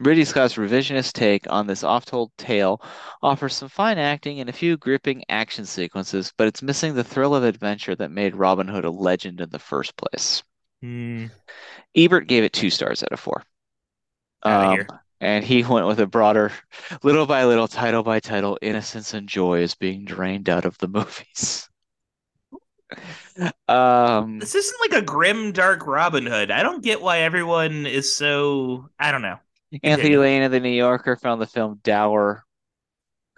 Ridley 0.00 0.24
Scott's 0.24 0.54
revisionist 0.54 1.12
take 1.12 1.50
on 1.50 1.66
this 1.66 1.84
oft-told 1.84 2.32
tale 2.38 2.80
offers 3.22 3.54
some 3.56 3.68
fine 3.68 3.98
acting 3.98 4.40
and 4.40 4.48
a 4.48 4.52
few 4.54 4.78
gripping 4.78 5.22
action 5.28 5.66
sequences, 5.66 6.32
but 6.38 6.46
it's 6.48 6.62
missing 6.62 6.94
the 6.94 7.04
thrill 7.04 7.34
of 7.34 7.44
adventure 7.44 7.94
that 7.96 8.10
made 8.10 8.34
Robin 8.34 8.68
Hood 8.68 8.86
a 8.86 8.90
legend 8.90 9.40
in 9.42 9.50
the 9.50 9.58
first 9.58 9.94
place. 9.98 10.42
Hmm. 10.82 11.26
Ebert 11.96 12.28
gave 12.28 12.44
it 12.44 12.52
two 12.52 12.70
stars 12.70 13.02
out 13.02 13.12
of 13.12 13.20
four. 13.20 13.42
Outta 14.44 14.66
Um, 14.66 14.70
here. 14.70 14.86
and 15.20 15.44
he 15.44 15.62
went 15.64 15.86
with 15.86 16.00
a 16.00 16.06
broader, 16.06 16.52
little 17.02 17.26
by 17.26 17.44
little, 17.44 17.68
title 17.68 18.02
by 18.02 18.20
title, 18.20 18.58
innocence 18.62 19.12
and 19.14 19.28
joy 19.28 19.60
is 19.60 19.74
being 19.74 20.04
drained 20.06 20.48
out 20.48 20.64
of 20.64 20.78
the 20.78 20.88
movies. 20.88 21.68
Um, 23.68 24.38
This 24.38 24.54
isn't 24.54 24.80
like 24.80 25.02
a 25.02 25.04
grim, 25.04 25.52
dark 25.52 25.86
Robin 25.86 26.26
Hood. 26.26 26.50
I 26.50 26.62
don't 26.62 26.82
get 26.82 27.00
why 27.02 27.20
everyone 27.20 27.86
is 27.86 28.16
so. 28.16 28.88
I 28.98 29.12
don't 29.12 29.22
know. 29.22 29.38
Anthony 29.72 29.90
Continue. 29.90 30.20
Lane 30.20 30.42
of 30.42 30.52
the 30.52 30.60
New 30.60 30.70
Yorker 30.70 31.16
found 31.16 31.40
the 31.40 31.46
film 31.46 31.80
dour, 31.82 32.44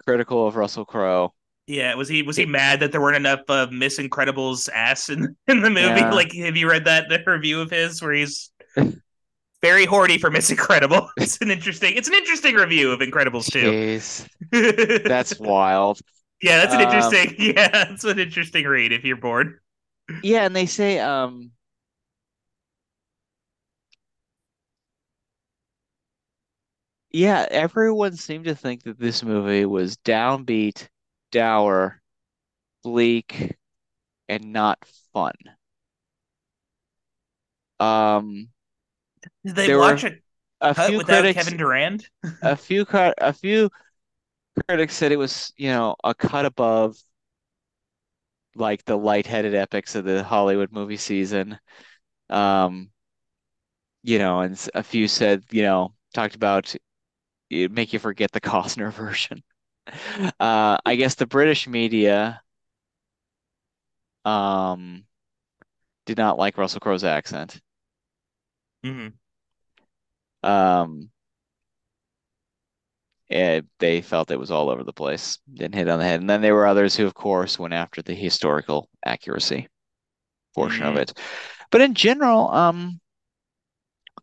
critical 0.05 0.47
of 0.47 0.55
Russell 0.55 0.85
Crowe. 0.85 1.33
Yeah, 1.67 1.93
was 1.95 2.09
he 2.09 2.23
was 2.23 2.35
he 2.35 2.45
mad 2.45 2.79
that 2.79 2.91
there 2.91 3.01
weren't 3.01 3.15
enough 3.15 3.41
of 3.47 3.71
Miss 3.71 3.99
Incredible's 3.99 4.69
ass 4.69 5.09
in 5.09 5.35
in 5.47 5.61
the 5.61 5.69
movie? 5.69 5.99
Yeah. 5.99 6.11
Like, 6.11 6.33
have 6.33 6.57
you 6.57 6.69
read 6.69 6.85
that 6.85 7.09
the 7.09 7.21
review 7.25 7.61
of 7.61 7.69
his 7.69 8.01
where 8.01 8.13
he's 8.13 8.51
very 9.61 9.85
horny 9.85 10.17
for 10.17 10.31
Miss 10.31 10.49
Incredible? 10.49 11.09
It's 11.17 11.39
an 11.41 11.51
interesting. 11.51 11.95
It's 11.95 12.07
an 12.07 12.15
interesting 12.15 12.55
review 12.55 12.91
of 12.91 13.01
Incredibles 13.01 13.51
too. 13.51 13.99
That's 15.07 15.39
wild. 15.39 15.99
yeah, 16.41 16.57
that's 16.57 16.73
an 16.73 16.81
um, 16.81 16.87
interesting. 16.87 17.35
Yeah, 17.55 17.69
that's 17.69 18.03
an 18.03 18.19
interesting 18.19 18.65
read 18.65 18.91
if 18.91 19.03
you're 19.03 19.17
bored. 19.17 19.59
Yeah, 20.23 20.45
and 20.45 20.55
they 20.55 20.65
say 20.65 20.99
um 20.99 21.51
yeah, 27.11 27.47
everyone 27.49 28.15
seemed 28.15 28.45
to 28.45 28.55
think 28.55 28.83
that 28.83 28.99
this 28.99 29.23
movie 29.23 29.65
was 29.65 29.97
downbeat, 29.97 30.87
dour, 31.31 32.01
bleak, 32.83 33.55
and 34.29 34.53
not 34.53 34.83
fun. 35.13 35.33
Um, 37.79 38.49
Did 39.45 39.55
they 39.55 39.69
watch 39.69 40.03
were 40.03 40.11
a 40.61 40.73
few 40.73 40.97
without 40.97 41.23
critics, 41.23 41.33
Kevin 41.33 41.57
Durand? 41.57 42.09
a 42.41 42.55
few 42.55 42.85
cut, 42.85 43.15
a 43.19 43.33
few 43.33 43.69
critics 44.67 44.95
said 44.95 45.11
it 45.11 45.17
was, 45.17 45.53
you 45.57 45.69
know, 45.69 45.95
a 46.03 46.13
cut 46.13 46.45
above 46.45 46.97
like 48.55 48.83
the 48.85 48.97
lightheaded 48.97 49.55
epics 49.55 49.95
of 49.95 50.05
the 50.05 50.23
Hollywood 50.23 50.71
movie 50.71 50.97
season. 50.97 51.59
Um, 52.29 52.91
you 54.03 54.17
know, 54.19 54.41
and 54.41 54.67
a 54.73 54.83
few 54.83 55.07
said, 55.07 55.43
you 55.51 55.63
know, 55.63 55.93
talked 56.13 56.35
about 56.35 56.75
it 57.49 57.71
make 57.71 57.93
you 57.93 57.99
forget 57.99 58.31
the 58.31 58.41
Costner 58.41 58.91
version. 58.91 59.43
Uh, 60.39 60.77
I 60.85 60.95
guess 60.97 61.15
the 61.15 61.27
British 61.27 61.67
media 61.67 62.41
um 64.25 65.05
did 66.05 66.17
not 66.17 66.37
like 66.37 66.57
Russell 66.57 66.81
Crowe's 66.81 67.05
accent. 67.05 67.61
Mhm. 68.83 69.19
Um, 70.43 71.11
and 73.29 73.67
they 73.79 74.01
felt 74.01 74.31
it 74.31 74.39
was 74.39 74.49
all 74.51 74.69
over 74.69 74.83
the 74.83 74.93
place, 74.93 75.37
didn't 75.53 75.75
hit 75.75 75.87
on 75.89 75.99
the 75.99 76.05
head. 76.05 76.19
And 76.19 76.29
then 76.29 76.41
there 76.41 76.55
were 76.55 76.65
others 76.67 76.95
who, 76.95 77.05
of 77.05 77.13
course, 77.13 77.59
went 77.59 77.73
after 77.73 78.01
the 78.01 78.15
historical 78.15 78.89
accuracy 79.05 79.67
portion 80.55 80.85
of 80.87 80.95
Mhm. 80.95 80.97
it. 80.97 81.13
But 81.71 81.81
in 81.81 81.95
general, 81.95 82.49
um, 82.51 83.01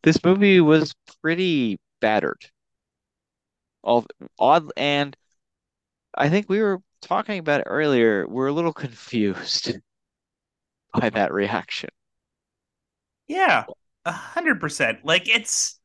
this 0.02 0.22
movie 0.24 0.60
was 0.60 0.94
pretty 1.22 1.78
battered. 2.00 2.40
All 3.86 4.04
odd, 4.38 4.70
and 4.76 5.16
I 6.12 6.28
think 6.28 6.48
we 6.48 6.60
were 6.60 6.82
talking 7.02 7.38
about 7.38 7.60
it 7.60 7.68
earlier. 7.68 8.26
We're 8.26 8.48
a 8.48 8.52
little 8.52 8.72
confused 8.72 9.78
by 10.92 11.10
that 11.10 11.32
reaction. 11.32 11.90
Yeah, 13.28 13.64
a 14.04 14.12
hundred 14.12 14.60
percent. 14.60 15.04
Like 15.04 15.28
it's. 15.28 15.78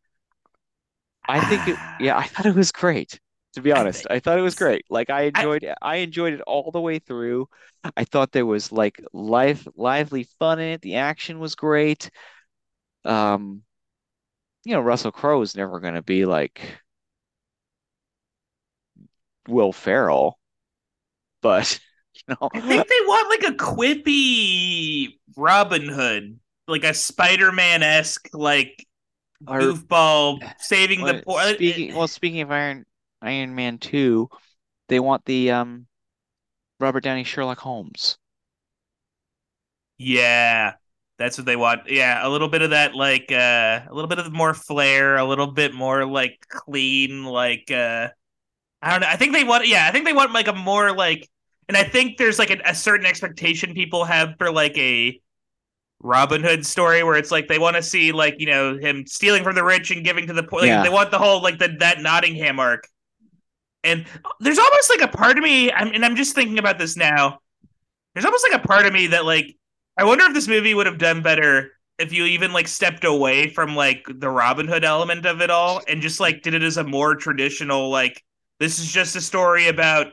I 1.27 1.39
think 1.45 1.67
it, 1.67 2.03
yeah, 2.03 2.17
I 2.17 2.23
thought 2.23 2.47
it 2.47 2.55
was 2.55 2.71
great. 2.71 3.19
To 3.53 3.61
be 3.61 3.71
honest, 3.73 4.03
think 4.03 4.11
I 4.11 4.19
thought 4.19 4.39
it 4.39 4.43
was 4.43 4.55
great. 4.55 4.85
Like 4.89 5.09
I 5.09 5.23
enjoyed 5.23 5.63
it. 5.63 5.75
I 5.81 5.97
enjoyed 5.97 6.33
it 6.33 6.41
all 6.41 6.71
the 6.71 6.81
way 6.81 6.99
through. 6.99 7.49
I 7.97 8.05
thought 8.05 8.31
there 8.31 8.45
was 8.45 8.71
like 8.71 8.99
life, 9.13 9.67
lively 9.75 10.23
fun 10.39 10.59
in 10.59 10.69
it. 10.69 10.81
The 10.81 10.95
action 10.95 11.37
was 11.39 11.55
great. 11.55 12.09
Um, 13.03 13.63
you 14.63 14.73
know, 14.73 14.81
Russell 14.81 15.11
Crowe 15.11 15.41
is 15.41 15.55
never 15.55 15.79
going 15.79 15.95
to 15.95 16.01
be 16.01 16.25
like 16.25 16.80
Will 19.47 19.71
Ferrell, 19.73 20.39
but 21.41 21.79
you 22.15 22.35
know, 22.41 22.49
I 22.53 22.59
think 22.61 22.87
they 22.87 22.99
want 23.05 23.29
like 23.43 23.53
a 23.53 23.57
quippy 23.57 25.17
Robin 25.35 25.87
Hood, 25.87 26.39
like 26.67 26.83
a 26.83 26.93
Spider-Man 26.93 27.83
esque, 27.83 28.29
like 28.33 28.85
Or- 29.47 29.59
goofball 29.59 30.53
saving 30.59 31.05
the 31.05 31.15
poor. 31.15 31.39
uh, 31.39 31.53
speaking 31.53 31.95
well, 31.95 32.07
speaking 32.07 32.41
of 32.41 32.51
Iron 32.51 32.85
Iron 33.21 33.55
Man 33.55 33.77
2, 33.77 34.29
they 34.89 34.99
want 34.99 35.25
the 35.25 35.51
um 35.51 35.87
Robert 36.79 37.03
Downey 37.03 37.23
Sherlock 37.23 37.59
Holmes. 37.59 38.17
Yeah, 39.97 40.73
that's 41.17 41.37
what 41.37 41.45
they 41.45 41.55
want. 41.55 41.89
Yeah, 41.89 42.25
a 42.25 42.29
little 42.29 42.47
bit 42.47 42.61
of 42.61 42.71
that, 42.71 42.95
like 42.95 43.31
uh, 43.31 43.81
a 43.87 43.93
little 43.93 44.07
bit 44.07 44.19
of 44.19 44.31
more 44.31 44.53
flair, 44.53 45.17
a 45.17 45.25
little 45.25 45.47
bit 45.51 45.73
more 45.73 46.05
like 46.05 46.45
clean, 46.49 47.23
like 47.25 47.69
uh, 47.71 48.09
I 48.81 48.91
don't 48.91 49.01
know. 49.01 49.07
I 49.07 49.15
think 49.15 49.33
they 49.33 49.43
want. 49.43 49.67
Yeah, 49.67 49.87
I 49.87 49.91
think 49.91 50.05
they 50.05 50.13
want 50.13 50.33
like 50.33 50.47
a 50.47 50.53
more 50.53 50.91
like, 50.95 51.29
and 51.67 51.77
I 51.77 51.83
think 51.83 52.17
there's 52.17 52.39
like 52.39 52.49
a, 52.49 52.59
a 52.65 52.75
certain 52.75 53.05
expectation 53.05 53.73
people 53.73 54.05
have 54.05 54.35
for 54.37 54.51
like 54.51 54.77
a 54.77 55.19
Robin 55.99 56.41
Hood 56.41 56.65
story 56.65 57.03
where 57.03 57.15
it's 57.15 57.31
like 57.31 57.47
they 57.47 57.59
want 57.59 57.75
to 57.75 57.83
see 57.83 58.11
like 58.11 58.35
you 58.39 58.47
know 58.47 58.77
him 58.77 59.05
stealing 59.05 59.43
from 59.43 59.55
the 59.55 59.63
rich 59.63 59.91
and 59.91 60.03
giving 60.03 60.27
to 60.27 60.33
the 60.33 60.43
poor. 60.43 60.61
Like, 60.61 60.67
Yeah. 60.67 60.83
They 60.83 60.89
want 60.89 61.11
the 61.11 61.19
whole 61.19 61.41
like 61.41 61.59
the 61.59 61.69
that 61.79 62.01
Nottingham 62.01 62.59
arc. 62.59 62.87
And 63.83 64.05
there's 64.39 64.59
almost 64.59 64.89
like 64.91 65.01
a 65.01 65.07
part 65.07 65.37
of 65.37 65.43
me, 65.43 65.71
I'm, 65.71 65.91
and 65.93 66.05
I'm 66.05 66.15
just 66.15 66.35
thinking 66.35 66.59
about 66.59 66.77
this 66.77 66.95
now. 66.95 67.39
There's 68.13 68.25
almost 68.25 68.45
like 68.47 68.63
a 68.63 68.67
part 68.67 68.85
of 68.85 68.93
me 68.93 69.07
that 69.07 69.25
like 69.25 69.55
I 69.97 70.03
wonder 70.03 70.25
if 70.25 70.33
this 70.33 70.47
movie 70.47 70.73
would 70.73 70.85
have 70.85 70.97
done 70.97 71.21
better 71.21 71.71
if 71.99 72.11
you 72.11 72.25
even 72.25 72.51
like 72.51 72.67
stepped 72.67 73.05
away 73.05 73.49
from 73.49 73.75
like 73.75 74.05
the 74.07 74.29
Robin 74.29 74.67
Hood 74.67 74.83
element 74.83 75.25
of 75.25 75.41
it 75.41 75.49
all 75.51 75.81
and 75.87 76.01
just 76.01 76.19
like 76.19 76.41
did 76.41 76.53
it 76.55 76.63
as 76.63 76.77
a 76.77 76.83
more 76.83 77.15
traditional 77.15 77.89
like 77.89 78.23
this 78.61 78.79
is 78.79 78.89
just 78.89 79.15
a 79.17 79.21
story 79.21 79.67
about 79.67 80.07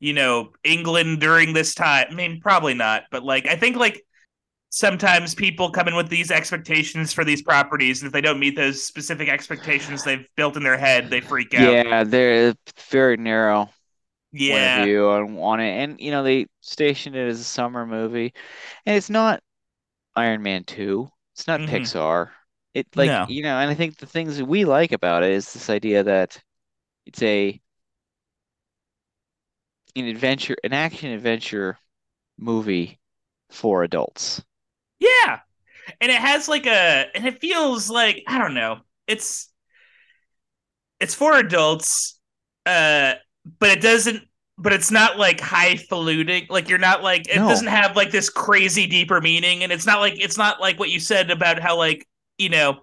you 0.00 0.12
know 0.12 0.52
England 0.64 1.20
during 1.20 1.52
this 1.52 1.74
time. 1.74 2.06
I 2.10 2.14
mean, 2.14 2.40
probably 2.40 2.74
not, 2.74 3.04
but 3.10 3.22
like 3.22 3.46
I 3.46 3.54
think 3.56 3.76
like 3.76 4.02
sometimes 4.70 5.34
people 5.34 5.70
come 5.70 5.88
in 5.88 5.94
with 5.94 6.08
these 6.08 6.30
expectations 6.30 7.12
for 7.12 7.24
these 7.24 7.42
properties 7.42 8.02
and 8.02 8.08
if 8.08 8.12
they 8.12 8.20
don't 8.20 8.40
meet 8.40 8.56
those 8.56 8.82
specific 8.82 9.28
expectations 9.28 10.02
they've 10.02 10.26
built 10.36 10.56
in 10.56 10.62
their 10.62 10.76
head, 10.76 11.08
they 11.08 11.20
freak 11.20 11.54
out. 11.54 11.72
Yeah, 11.72 12.04
they're 12.04 12.54
very 12.90 13.16
narrow. 13.16 13.70
Yeah. 14.32 14.84
view 14.84 15.08
on, 15.08 15.38
on 15.38 15.60
it. 15.60 15.70
And, 15.82 16.00
you 16.00 16.10
know, 16.10 16.22
they 16.22 16.46
stationed 16.60 17.16
it 17.16 17.26
as 17.26 17.40
a 17.40 17.44
summer 17.44 17.86
movie. 17.86 18.34
And 18.84 18.96
it's 18.96 19.08
not 19.08 19.40
Iron 20.14 20.42
Man 20.42 20.64
2. 20.64 21.08
It's 21.34 21.46
not 21.46 21.60
Mhm. 21.60 21.68
Pixar. 21.68 22.30
It 22.74 22.86
like, 22.94 23.08
No. 23.08 23.26
you 23.28 23.42
know, 23.42 23.56
and 23.58 23.70
I 23.70 23.74
think 23.74 23.96
the 23.96 24.04
things 24.06 24.36
that 24.36 24.44
we 24.44 24.66
like 24.66 24.92
about 24.92 25.22
it 25.22 25.30
is 25.30 25.52
this 25.52 25.70
idea 25.70 26.02
that 26.02 26.42
it's 27.06 27.22
a 27.22 27.60
an 29.96 30.04
adventure, 30.04 30.54
an 30.62 30.72
action 30.72 31.10
adventure 31.10 31.78
movie 32.38 33.00
for 33.50 33.82
adults. 33.84 34.42
Yeah. 34.98 35.40
And 36.00 36.10
it 36.12 36.18
has 36.18 36.48
like 36.48 36.66
a 36.66 37.06
and 37.14 37.26
it 37.26 37.40
feels 37.40 37.90
like 37.90 38.24
I 38.28 38.38
don't 38.38 38.54
know. 38.54 38.80
It's 39.06 39.50
it's 41.00 41.14
for 41.14 41.36
adults 41.36 42.18
uh 42.64 43.14
but 43.58 43.70
it 43.70 43.80
doesn't 43.80 44.22
but 44.58 44.72
it's 44.72 44.90
not 44.90 45.18
like 45.18 45.40
highfalutin 45.40 46.46
like 46.48 46.68
you're 46.68 46.78
not 46.78 47.02
like 47.02 47.28
it 47.28 47.36
No. 47.36 47.48
doesn't 47.48 47.66
have 47.68 47.94
like 47.96 48.10
this 48.10 48.30
crazy 48.30 48.86
deeper 48.86 49.20
meaning 49.20 49.62
and 49.62 49.70
it's 49.72 49.86
not 49.86 50.00
like 50.00 50.14
it's 50.22 50.38
not 50.38 50.60
like 50.60 50.78
what 50.78 50.90
you 50.90 50.98
said 51.00 51.30
about 51.30 51.60
how 51.60 51.76
like 51.76 52.06
you 52.38 52.48
know 52.48 52.80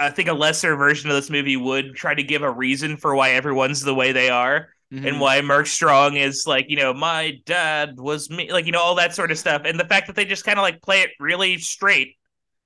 I 0.00 0.10
think 0.10 0.28
a 0.28 0.32
lesser 0.34 0.76
version 0.76 1.10
of 1.10 1.16
this 1.16 1.30
movie 1.30 1.56
would 1.56 1.94
try 1.94 2.14
to 2.14 2.22
give 2.22 2.42
a 2.42 2.50
reason 2.50 2.96
for 2.96 3.14
why 3.14 3.30
everyone's 3.32 3.82
the 3.82 3.94
way 3.94 4.12
they 4.12 4.30
are 4.30 4.70
Mhm. 4.90 5.06
and 5.06 5.20
why 5.20 5.40
Mark 5.42 5.66
Strong 5.66 6.16
is 6.16 6.44
like, 6.46 6.66
you 6.68 6.76
know, 6.76 6.94
my 6.94 7.40
dad 7.46 7.98
was 7.98 8.30
me, 8.30 8.52
like, 8.52 8.66
you 8.66 8.72
know, 8.72 8.80
all 8.80 8.96
that 8.96 9.14
sort 9.14 9.30
of 9.30 9.38
stuff. 9.38 9.62
And 9.64 9.78
the 9.80 9.84
fact 9.86 10.06
that 10.08 10.16
they 10.16 10.24
just 10.24 10.44
kind 10.44 10.58
of 10.58 10.62
like 10.62 10.82
play 10.82 11.02
it 11.02 11.10
really 11.20 11.58
straight. 11.58 12.16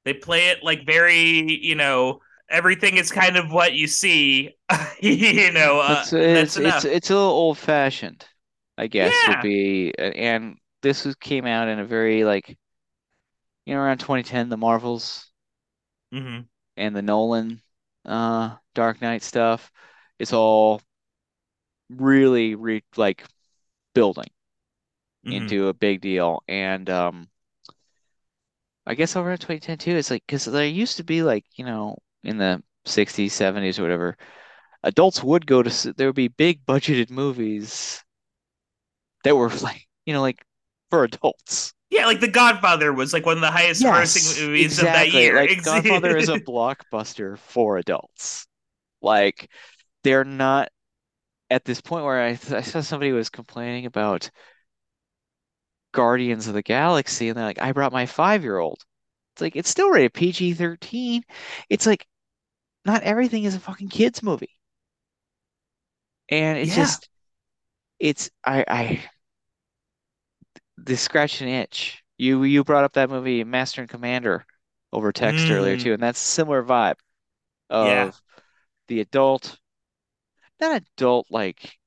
They 0.05 0.15
play 0.15 0.49
it 0.49 0.65
like 0.65 0.87
very, 0.87 1.21
you 1.65 1.75
know, 1.77 2.21
everything 2.51 2.97
is 2.99 3.11
kind 3.13 3.37
of 3.37 3.53
what 3.53 3.75
you 3.75 3.87
see, 3.89 4.57
you 5.01 5.53
know, 5.53 5.81
uh, 5.81 6.07
It's 6.07 6.13
and 6.13 6.37
it's 6.37 6.57
it's 6.57 6.85
it's 6.85 7.11
a 7.11 7.15
little 7.15 7.31
old 7.31 7.59
fashioned, 7.59 8.27
I 8.79 8.87
guess 8.87 9.27
would 9.27 9.41
be. 9.41 9.93
And 9.99 10.59
this 10.83 11.05
was 11.05 11.15
came 11.17 11.47
out 11.47 11.69
in 11.69 11.79
a 11.79 11.85
very 11.87 12.25
like, 12.25 12.57
you 13.67 13.75
know, 13.75 13.81
around 13.81 13.99
2010, 13.99 14.49
the 14.49 14.57
Marvels 14.57 15.31
hmm 16.13 16.47
and 16.77 16.95
the 16.97 17.03
Nolan, 17.03 17.63
uh, 18.05 18.57
Dark 18.75 19.01
Knight 19.03 19.23
stuff. 19.23 19.71
It's 20.19 20.33
all 20.33 20.81
really 21.91 22.55
re 22.55 22.83
like 22.97 23.25
building 23.95 24.29
hmm 25.25 25.49
into 25.49 25.69
a 25.69 25.75
big 25.75 26.01
deal. 26.01 26.43
And 26.49 26.89
um, 26.91 27.29
I 28.87 28.95
guess 28.95 29.15
around 29.15 29.41
2010 29.43 29.77
too, 29.77 29.95
it's 29.95 30.11
like 30.11 30.25
because 30.27 30.47
there 30.47 30.65
used 30.67 30.97
to 30.97 31.05
be 31.05 31.23
like 31.23 31.45
you 31.57 31.67
know 31.67 31.99
in 32.23 32.39
the 32.39 32.63
60s, 32.87 33.35
70s, 33.35 33.79
or 33.79 33.83
whatever, 33.83 34.17
adults 34.83 35.23
would 35.23 35.47
go 35.47 35.63
to 35.63 35.93
there 35.95 36.09
would 36.09 36.17
be 36.17 36.29
big 36.29 36.67
budgeted 36.67 37.11
movies 37.11 38.05
that 39.25 39.37
were 39.37 39.49
like 39.63 39.87
you 40.07 40.13
know 40.15 40.21
like 40.21 40.45
for 40.91 41.05
adults. 41.05 41.75
Yeah, 41.95 42.07
like 42.07 42.21
The 42.21 42.29
Godfather 42.29 42.93
was 42.93 43.13
like 43.13 43.25
one 43.25 43.37
of 43.37 43.41
the 43.41 43.51
highest 43.51 43.87
Yes, 43.87 43.89
grossing 43.89 44.37
movies 44.37 44.79
of 44.79 44.93
that 44.93 45.11
year. 45.13 45.33
Like 45.33 45.61
Godfather 45.63 46.17
is 46.17 46.29
a 46.29 46.37
blockbuster 46.37 47.39
for 47.39 47.79
adults. 47.79 48.47
Like 49.03 49.51
they're 50.05 50.25
not 50.25 50.71
at 51.51 51.65
this 51.67 51.81
point 51.83 52.05
where 52.05 52.21
I, 52.23 52.31
I 52.31 52.63
saw 52.63 52.81
somebody 52.83 53.13
was 53.13 53.31
complaining 53.31 53.87
about 53.87 54.31
Guardians 55.93 56.47
of 56.47 56.53
the 56.53 56.61
Galaxy 56.63 57.29
and 57.31 57.39
they're 57.39 57.45
like, 57.47 57.59
I 57.61 57.73
brought 57.73 57.91
my 57.93 58.05
five-year-old. 58.05 58.85
It's 59.33 59.41
like 59.41 59.57
it's 59.57 59.71
still 59.71 59.89
rated 59.91 60.13
PG-13. 60.13 61.25
It's 61.71 61.87
like 61.87 62.07
not 62.87 63.03
everything 63.05 63.45
is 63.45 63.55
a 63.57 63.61
fucking 63.61 63.91
kids 63.91 64.23
movie. 64.23 64.59
And 66.29 66.59
it's 66.59 66.75
Yeah. 66.75 66.75
just 66.75 67.09
it's 68.01 68.31
I 68.45 68.65
I 68.69 69.05
the 70.79 70.97
scratch 70.97 71.41
an 71.41 71.49
itch. 71.49 72.03
You 72.19 72.45
you 72.45 72.65
brought 72.65 72.85
up 72.85 72.93
that 72.95 73.11
movie 73.11 73.43
Master 73.45 73.81
and 73.83 73.91
Commander 73.91 74.47
over 74.93 75.13
text 75.13 75.51
earlier 75.51 75.77
Mm. 75.77 75.79
too, 75.79 75.93
and 75.95 76.03
that's 76.03 76.21
a 76.23 76.29
similar 76.29 76.63
vibe 76.63 76.97
of 77.71 78.13
Yeah. 78.13 78.13
the 78.89 79.01
adult, 79.01 79.59
not 80.61 80.83
adult 80.83 81.29
like 81.31 81.79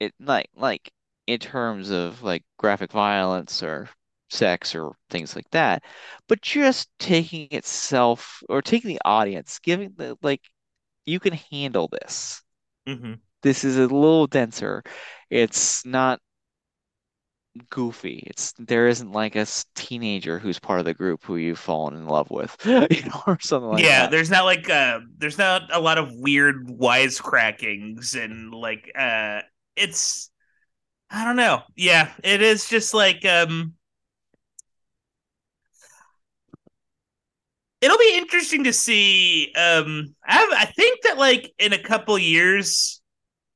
it 0.00 0.12
like 0.20 0.50
like 0.54 0.92
in 1.26 1.38
terms 1.38 1.90
of 1.90 2.22
like 2.22 2.44
graphic 2.58 2.90
violence 2.92 3.62
or 3.62 3.88
sex 4.30 4.74
or 4.74 4.92
things 5.10 5.34
like 5.36 5.48
that, 5.50 5.82
but 6.28 6.42
just 6.42 6.88
taking 6.98 7.48
itself 7.50 8.42
or 8.48 8.62
taking 8.62 8.88
the 8.90 9.00
audience, 9.04 9.58
giving 9.60 9.92
the 9.96 10.16
like 10.22 10.42
you 11.06 11.20
can 11.20 11.34
handle 11.34 11.88
this. 11.88 12.42
hmm 12.86 13.20
This 13.42 13.64
is 13.64 13.76
a 13.78 13.82
little 13.82 14.26
denser. 14.28 14.82
It's 15.30 15.84
not 15.84 16.20
goofy. 17.70 18.24
It's 18.26 18.52
there 18.58 18.88
isn't 18.88 19.12
like 19.12 19.36
a 19.36 19.46
teenager 19.74 20.38
who's 20.38 20.58
part 20.58 20.80
of 20.80 20.84
the 20.86 20.94
group 20.94 21.24
who 21.24 21.36
you've 21.36 21.58
fallen 21.58 21.94
in 21.94 22.06
love 22.06 22.30
with, 22.30 22.56
you 22.66 22.80
know, 22.80 23.22
or 23.26 23.38
something 23.40 23.70
like 23.70 23.84
yeah, 23.84 23.98
that. 23.98 24.10
there's 24.10 24.30
not 24.30 24.44
like 24.44 24.68
uh 24.70 25.00
there's 25.18 25.38
not 25.38 25.74
a 25.74 25.80
lot 25.80 25.98
of 25.98 26.12
weird 26.14 26.66
wisecrackings 26.66 28.14
and 28.22 28.52
like 28.54 28.90
uh 28.96 29.42
it's 29.76 30.30
I 31.10 31.24
don't 31.24 31.36
know. 31.36 31.62
Yeah, 31.76 32.12
it 32.24 32.42
is 32.42 32.68
just 32.68 32.94
like 32.94 33.24
um 33.24 33.74
it'll 37.80 37.98
be 37.98 38.16
interesting 38.16 38.64
to 38.64 38.72
see 38.72 39.52
um 39.56 40.14
I 40.26 40.32
have, 40.34 40.48
I 40.52 40.64
think 40.66 41.02
that 41.02 41.18
like 41.18 41.52
in 41.58 41.72
a 41.72 41.82
couple 41.82 42.18
years 42.18 43.00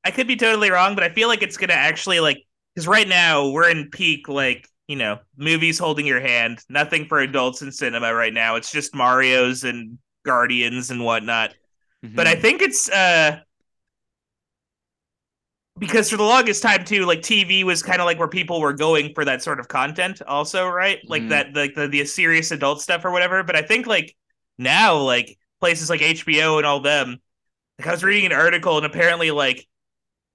I 0.03 0.11
could 0.11 0.27
be 0.27 0.35
totally 0.35 0.71
wrong, 0.71 0.95
but 0.95 1.03
I 1.03 1.09
feel 1.09 1.27
like 1.29 1.43
it's 1.43 1.57
going 1.57 1.69
to 1.69 1.75
actually 1.75 2.19
like 2.19 2.45
cuz 2.75 2.87
right 2.87 3.07
now 3.07 3.49
we're 3.49 3.69
in 3.69 3.89
peak 3.89 4.27
like 4.27 4.67
you 4.87 4.97
know, 4.97 5.17
movies 5.37 5.79
holding 5.79 6.05
your 6.05 6.19
hand, 6.19 6.59
nothing 6.69 7.05
for 7.07 7.19
adults 7.21 7.61
in 7.61 7.71
cinema 7.71 8.13
right 8.13 8.33
now. 8.33 8.57
It's 8.57 8.69
just 8.71 8.93
Mario's 8.93 9.63
and 9.63 9.97
Guardians 10.25 10.91
and 10.91 11.05
whatnot. 11.05 11.55
But 12.15 12.27
I 12.27 12.35
think 12.35 12.61
it's 12.61 12.89
uh 12.89 13.39
because 15.79 16.09
for 16.09 16.17
the 16.17 16.23
longest 16.23 16.61
time 16.61 16.85
too, 16.85 17.05
like 17.05 17.21
TV 17.21 17.63
was 17.63 17.81
kind 17.81 17.99
of 17.99 18.05
like 18.05 18.19
where 18.19 18.27
people 18.27 18.61
were 18.61 18.73
going 18.73 19.13
for 19.13 19.25
that 19.25 19.41
sort 19.41 19.59
of 19.59 19.67
content, 19.67 20.21
also, 20.27 20.67
right? 20.67 20.99
Like 21.07 21.23
Mhm. 21.23 21.29
that, 21.29 21.55
like 21.55 21.73
the, 21.75 21.87
the 21.87 22.05
serious 22.05 22.51
adult 22.51 22.81
stuff 22.81 23.03
or 23.05 23.11
whatever. 23.11 23.43
But 23.43 23.55
I 23.55 23.63
think 23.63 23.87
like 23.87 24.15
now, 24.57 24.97
like 24.97 25.37
places 25.59 25.89
like 25.89 26.01
HBO 26.01 26.57
and 26.57 26.65
all 26.65 26.79
them, 26.79 27.17
like 27.79 27.87
I 27.87 27.91
was 27.91 28.03
reading 28.03 28.27
an 28.27 28.33
article 28.33 28.77
and 28.77 28.85
apparently 28.85 29.31
like 29.31 29.67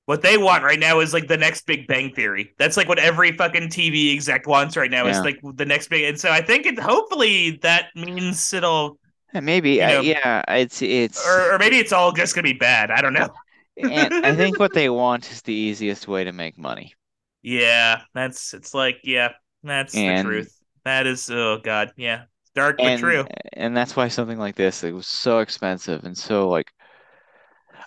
what 0.09 0.23
they 0.23 0.39
want 0.39 0.65
right 0.65 0.79
now 0.81 1.01
is 1.01 1.13
like 1.13 1.29
the 1.29 1.37
next 1.37 1.67
Big 1.67 1.87
Bang 1.87 2.15
Theory. 2.15 2.55
That's 2.59 2.79
like 2.79 2.89
what 2.89 2.99
every 2.99 3.37
fucking 3.37 3.69
TV 3.69 4.15
exec 4.15 4.47
wants 4.47 4.75
right 4.75 4.91
now 4.91 5.07
is 5.07 5.21
like 5.21 5.39
the 5.43 5.67
next 5.67 5.89
big. 5.89 6.05
And 6.05 6.19
so 6.19 6.31
I 6.31 6.41
think 6.41 6.65
it 6.65 6.79
hopefully 6.79 7.59
that 7.61 7.89
means 7.95 8.51
it'll, 8.55 8.99
Yeah, 9.35 9.41
maybe, 9.41 9.73
you 9.73 9.81
know, 9.81 10.01
yeah, 10.01 10.43
it's 10.49 10.81
it's, 10.81 11.23
or, 11.29 11.53
or 11.53 11.59
maybe 11.59 11.77
it's 11.77 11.93
all 11.93 12.13
just 12.13 12.35
gonna 12.35 12.45
be 12.45 12.55
bad. 12.55 12.91
I 12.91 13.03
don't 13.03 13.13
know. 13.13 13.29
and 13.77 14.25
I 14.25 14.35
think 14.35 14.59
what 14.59 14.73
they 14.75 14.89
want 14.89 15.31
is 15.31 15.43
the 15.43 15.53
easiest 15.53 16.09
way 16.09 16.25
to 16.25 16.33
make 16.33 16.57
money. 16.57 16.95
Yeah, 17.43 18.01
that's 18.15 18.55
it's 18.55 18.73
like 18.73 19.01
yeah, 19.05 19.33
that's 19.63 19.95
And- 19.95 20.27
the 20.27 20.31
truth. 20.31 20.55
That 20.87 21.07
is 21.07 21.29
oh 21.31 21.59
god, 21.63 21.93
yeah, 21.99 22.23
dark 22.55 22.79
but 22.79 22.87
And 22.87 23.01
true. 23.01 23.27
and 23.53 23.77
that's 23.77 23.95
why 23.95 24.09
something 24.09 24.39
like 24.39 24.57
this, 24.57 24.85
it 24.85 24.93
was 24.95 25.07
so 25.07 25.41
expensive 25.41 26.05
and 26.05 26.17
so 26.17 26.49
like, 26.49 26.73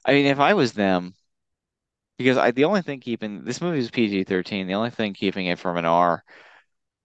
I 0.05 0.13
mean, 0.13 0.27
if 0.27 0.39
I 0.39 0.53
was 0.53 0.73
them, 0.73 1.15
because 2.21 2.37
I 2.37 2.51
the 2.51 2.65
only 2.65 2.81
thing 2.81 2.99
keeping 2.99 3.43
this 3.43 3.61
movie 3.61 3.79
is 3.79 3.91
PG-13, 3.91 4.67
the 4.67 4.75
only 4.75 4.89
thing 4.91 5.13
keeping 5.13 5.47
it 5.47 5.59
from 5.59 5.77
an 5.77 5.85
R 5.85 6.23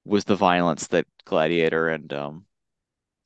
was 0.04 0.24
the 0.24 0.36
violence 0.36 0.88
that 0.88 1.06
Gladiator 1.26 1.88
and 1.90 2.12
um 2.12 2.46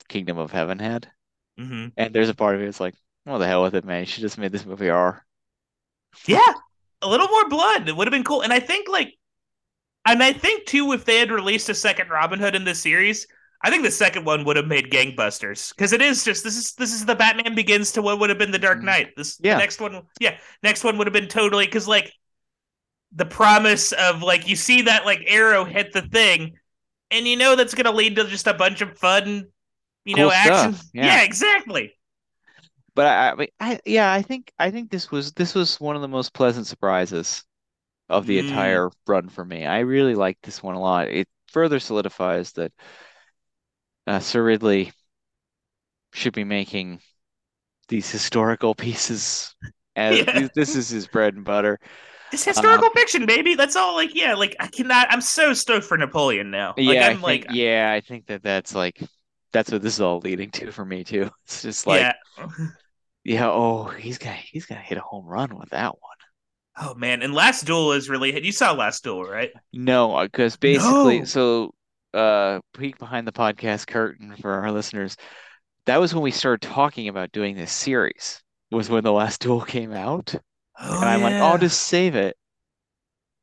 Kingdom 0.09 0.39
of 0.39 0.53
Heaven 0.53 0.79
had. 0.81 1.13
hmm 1.59 1.93
And 1.97 2.15
there's 2.15 2.31
a 2.31 2.35
part 2.35 2.55
of 2.57 2.61
me 2.63 2.67
that's 2.67 2.81
like, 2.81 2.97
what 3.25 3.39
the 3.39 3.47
hell 3.49 3.63
with 3.65 3.75
it, 3.77 3.85
man? 3.85 4.07
She 4.07 4.21
just 4.23 4.39
made 4.39 4.53
this 4.53 4.67
movie 4.67 4.91
R. 4.91 5.27
Yeah, 6.27 6.53
a 7.03 7.09
little 7.09 7.29
more 7.29 7.49
blood 7.49 7.89
it 7.89 7.97
would 7.97 8.07
have 8.07 8.13
been 8.13 8.25
cool. 8.25 8.43
And 8.43 8.53
I 8.53 8.61
think 8.61 8.89
like, 8.89 9.15
and 10.07 10.23
I 10.23 10.33
think 10.33 10.67
too, 10.67 10.93
if 10.93 11.05
they 11.05 11.19
had 11.19 11.31
released 11.33 11.69
a 11.69 11.75
second 11.75 12.11
Robin 12.11 12.41
Hood 12.41 12.57
in 12.57 12.65
this 12.65 12.81
series, 12.83 13.27
I 13.63 13.71
think 13.71 13.83
the 13.85 13.91
second 13.91 14.25
one 14.25 14.45
would 14.45 14.57
have 14.57 14.67
made 14.67 14.91
gangbusters 14.91 15.75
because 15.75 15.93
it 15.93 16.01
is 16.01 16.25
just 16.25 16.45
this 16.45 16.57
is 16.57 16.73
this 16.75 16.93
is 16.95 17.05
the 17.05 17.15
Batman 17.15 17.55
Begins 17.55 17.93
to 17.93 18.03
what 18.03 18.19
would 18.19 18.31
have 18.31 18.39
been 18.39 18.53
the 18.53 18.59
Dark 18.59 18.81
Mhm. 18.81 18.85
Knight. 18.85 19.17
This 19.17 19.39
Yeah. 19.43 19.55
the 19.55 19.61
next 19.61 19.81
one, 19.81 20.03
yeah, 20.19 20.39
next 20.63 20.85
one 20.85 20.97
would 20.99 21.07
have 21.07 21.15
been 21.15 21.29
totally 21.29 21.67
because 21.67 21.87
like 21.89 22.13
the 23.13 23.27
promise 23.27 23.93
of 23.93 24.23
like 24.23 24.49
you 24.49 24.57
see 24.57 24.83
that 24.83 25.05
like 25.05 25.23
arrow 25.27 25.65
hit 25.65 25.93
the 25.93 26.03
thing, 26.03 26.59
and 27.11 27.27
you 27.27 27.37
know 27.37 27.57
that's 27.57 27.75
gonna 27.75 27.91
lead 27.93 28.17
to 28.17 28.25
just 28.25 28.47
a 28.47 28.55
bunch 28.55 28.81
of 28.83 28.99
fun, 28.99 29.47
you 30.05 30.17
know, 30.17 30.31
Cool 30.31 30.33
action. 30.33 30.77
yeah. 30.95 31.07
yeah, 31.07 31.23
exactly. 31.25 31.93
But 32.95 33.07
I, 33.07 33.43
I, 33.61 33.73
I 33.73 33.81
yeah, 33.87 34.13
I 34.13 34.23
think 34.23 34.53
I 34.59 34.71
think 34.71 34.91
this 34.91 35.11
was 35.11 35.33
this 35.33 35.55
was 35.55 35.81
one 35.81 35.97
of 35.97 36.03
the 36.03 36.09
most 36.09 36.33
pleasant 36.35 36.67
surprises 36.67 37.45
of 38.09 38.27
the 38.27 38.39
Mm. 38.39 38.49
entire 38.49 38.91
run 39.07 39.29
for 39.29 39.45
me. 39.45 39.67
I 39.67 39.81
really 39.81 40.15
liked 40.17 40.43
this 40.45 40.63
one 40.63 40.75
a 40.77 40.81
lot. 40.81 41.09
It 41.09 41.29
further 41.49 41.81
solidifies 41.81 42.53
that 42.55 42.73
uh, 44.11 44.19
Sir 44.19 44.43
Ridley 44.43 44.93
should 46.13 46.33
be 46.33 46.45
making 46.45 47.01
these 47.89 48.11
historical 48.11 48.75
pieces 48.75 49.55
as 49.95 50.19
Yeah. 50.27 50.49
this, 50.55 50.75
is 50.75 50.89
his 50.89 51.07
bread 51.07 51.35
and 51.35 51.45
butter. 51.45 51.79
It's 52.33 52.45
historical 52.45 52.91
fiction, 52.91 53.27
baby. 53.27 53.55
That's 53.55 53.77
all. 53.77 53.95
Like, 53.95 54.15
yeah, 54.15 54.35
like 54.35 54.57
I 54.61 54.67
cannot. 54.67 55.09
I'm 55.11 55.21
so 55.21 55.53
stoked 55.53 55.85
for 55.85 55.97
Napoleon 55.97 56.51
now. 56.51 56.75
Like, 56.77 56.95
Yeah, 56.97 57.07
I'm 57.07 57.13
think 57.15 57.23
like, 57.23 57.47
yeah, 57.51 57.93
I 57.93 58.01
think 58.01 58.27
that 58.27 58.43
that's 58.43 58.75
like 58.75 59.01
that's 59.53 59.71
what 59.73 59.83
this 59.83 59.95
is 59.95 60.01
all 60.01 60.19
leading 60.19 60.51
to 60.53 60.71
for 60.73 60.85
me 60.85 61.05
too. 61.05 61.31
It's 61.45 61.63
just 61.63 61.87
like 61.87 62.01
yeah. 62.39 62.47
yeah, 63.25 63.51
oh, 63.51 63.85
he's 63.85 64.19
gonna 64.19 64.35
he's 64.35 64.67
gonna 64.67 64.81
hit 64.81 64.99
a 64.99 65.03
home 65.03 65.27
run 65.27 65.57
with 65.57 65.71
that 65.71 65.93
one. 66.01 66.11
Oh 66.77 66.95
man, 66.95 67.23
and 67.23 67.35
Last 67.35 67.67
Duel 67.67 67.93
is 67.93 68.09
really. 68.09 68.33
Hit. 68.33 68.45
You 68.45 68.53
saw 68.53 68.73
Last 68.73 69.03
Duel, 69.05 69.25
right? 69.25 69.51
No, 69.73 70.21
because 70.23 70.57
basically, 70.57 71.19
No. 71.21 71.25
so 71.25 71.75
uh, 72.15 72.61
peek 72.77 72.99
behind 72.99 73.27
the 73.27 73.33
podcast 73.33 73.87
curtain 73.87 74.35
for 74.41 74.53
our 74.53 74.73
listeners. 74.73 75.17
That 75.87 75.99
was 76.01 76.15
when 76.15 76.23
we 76.23 76.31
started 76.31 76.67
talking 76.67 77.09
about 77.09 77.33
doing 77.33 77.57
this 77.57 77.73
series. 77.73 78.43
Was 78.71 78.89
when 78.89 79.03
the 79.03 79.13
last 79.13 79.41
duel 79.41 79.63
came 79.63 79.93
out, 79.93 80.35
Oh, 80.79 80.97
and 81.01 81.05
I'm 81.05 81.23
like, 81.23 81.33
yeah. 81.33 81.45
I'll 81.45 81.59
just 81.59 81.83
save 81.83 82.15
it. 82.15 82.37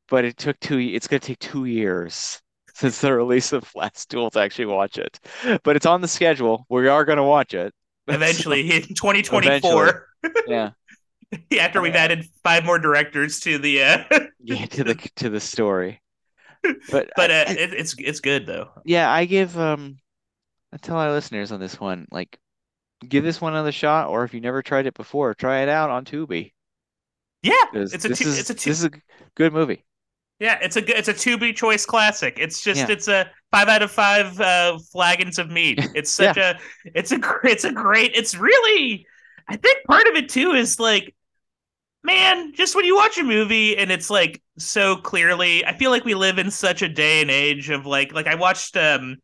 But 0.08 0.24
it 0.24 0.38
took 0.38 0.58
two. 0.60 0.78
It's 0.78 1.06
gonna 1.06 1.20
take 1.20 1.38
two 1.38 1.66
years 1.66 2.40
since 2.74 3.00
the 3.02 3.12
release 3.12 3.52
of 3.52 3.70
Last 3.74 4.08
Duel 4.08 4.30
to 4.30 4.40
actually 4.40 4.66
watch 4.66 4.96
it. 4.96 5.20
But 5.64 5.76
it's 5.76 5.84
on 5.84 6.00
the 6.00 6.08
schedule. 6.08 6.64
We 6.70 6.88
are 6.88 7.04
gonna 7.04 7.26
watch 7.26 7.52
it 7.52 7.74
eventually 8.08 8.70
in 8.70 8.82
2024. 8.94 10.06
yeah. 10.46 10.70
After 11.60 11.82
we've 11.82 11.92
Yeah. 11.92 12.00
added 12.04 12.24
five 12.42 12.64
more 12.64 12.78
directors 12.78 13.40
to 13.40 13.58
the, 13.58 13.82
uh, 13.82 14.04
Yeah, 14.40 14.64
to 14.64 14.84
the 14.84 14.94
to 15.16 15.28
the 15.28 15.40
story. 15.40 16.00
But 16.90 17.10
but 17.16 17.30
I- 17.30 17.42
uh, 17.42 17.52
it, 17.52 17.74
it's 17.74 17.94
it's 17.98 18.20
good 18.20 18.46
though. 18.46 18.70
yeah, 18.84 19.10
I 19.10 19.24
give 19.24 19.58
um 19.58 19.98
I 20.72 20.76
tell 20.78 20.96
our 20.96 21.10
listeners 21.12 21.52
on 21.52 21.60
this 21.60 21.80
one, 21.80 22.06
like 22.10 22.38
give 23.08 23.24
this 23.24 23.40
one 23.40 23.52
another 23.54 23.72
shot, 23.72 24.08
or 24.08 24.24
if 24.24 24.34
you 24.34 24.40
never 24.40 24.62
tried 24.62 24.86
it 24.86 24.94
before, 24.94 25.34
try 25.34 25.60
it 25.62 25.68
out 25.68 25.90
on 25.90 26.04
Tubi. 26.04 26.52
Yeah, 27.42 27.52
it's 27.72 28.04
a 28.04 28.08
two, 28.14 28.28
is 28.28 28.38
it's 28.40 28.50
a 28.50 28.54
two, 28.54 28.70
is 28.70 28.84
a 28.84 28.90
good 29.36 29.52
movie. 29.52 29.84
yeah, 30.40 30.58
it's 30.60 30.76
a 30.76 30.82
good- 30.82 30.96
it's 30.96 31.08
a 31.08 31.14
Tubi 31.14 31.54
choice 31.54 31.86
classic. 31.86 32.36
It's 32.38 32.62
just 32.62 32.80
Yeah. 32.80 32.92
it's 32.92 33.08
a 33.08 33.30
five 33.52 33.68
out 33.68 33.82
of 33.82 33.90
five 33.90 34.38
uh, 34.40 34.78
flagons 34.92 35.38
of 35.38 35.50
meat. 35.50 35.78
It's 35.94 36.10
such 36.10 36.36
a 36.36 36.58
it's 36.84 37.12
a 37.12 37.20
it's 37.44 37.64
a 37.64 37.72
great. 37.72 38.12
It's 38.14 38.34
really 38.34 39.06
I 39.48 39.56
think 39.56 39.78
part 39.86 40.06
of 40.08 40.14
it 40.16 40.28
too 40.28 40.52
is 40.52 40.78
like 40.80 41.14
man, 42.02 42.52
just 42.54 42.74
when 42.74 42.84
you 42.84 42.96
watch 42.96 43.18
a 43.18 43.22
movie 43.22 43.76
and 43.76 43.90
it's 43.90 44.10
like 44.10 44.42
so 44.58 44.96
clearly, 44.96 45.64
I 45.64 45.76
feel 45.76 45.90
like 45.90 46.04
we 46.04 46.14
live 46.14 46.38
in 46.38 46.50
such 46.50 46.82
a 46.82 46.88
day 46.88 47.20
and 47.20 47.30
age 47.30 47.70
of 47.70 47.86
like, 47.86 48.12
like 48.12 48.26
I 48.26 48.34
watched 48.34 48.76
um 48.76 49.16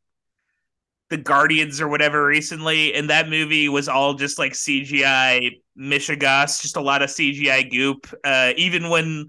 the 1.10 1.16
Guardians 1.16 1.80
or 1.80 1.88
whatever 1.88 2.26
recently, 2.26 2.94
and 2.94 3.10
that 3.10 3.28
movie 3.28 3.68
was 3.68 3.88
all 3.88 4.14
just 4.14 4.38
like 4.38 4.54
CGI 4.54 5.60
mishigas, 5.78 6.60
just 6.60 6.76
a 6.76 6.80
lot 6.80 7.02
of 7.02 7.10
CGI 7.10 7.70
goop. 7.70 8.06
Uh, 8.24 8.52
even 8.56 8.88
when 8.88 9.28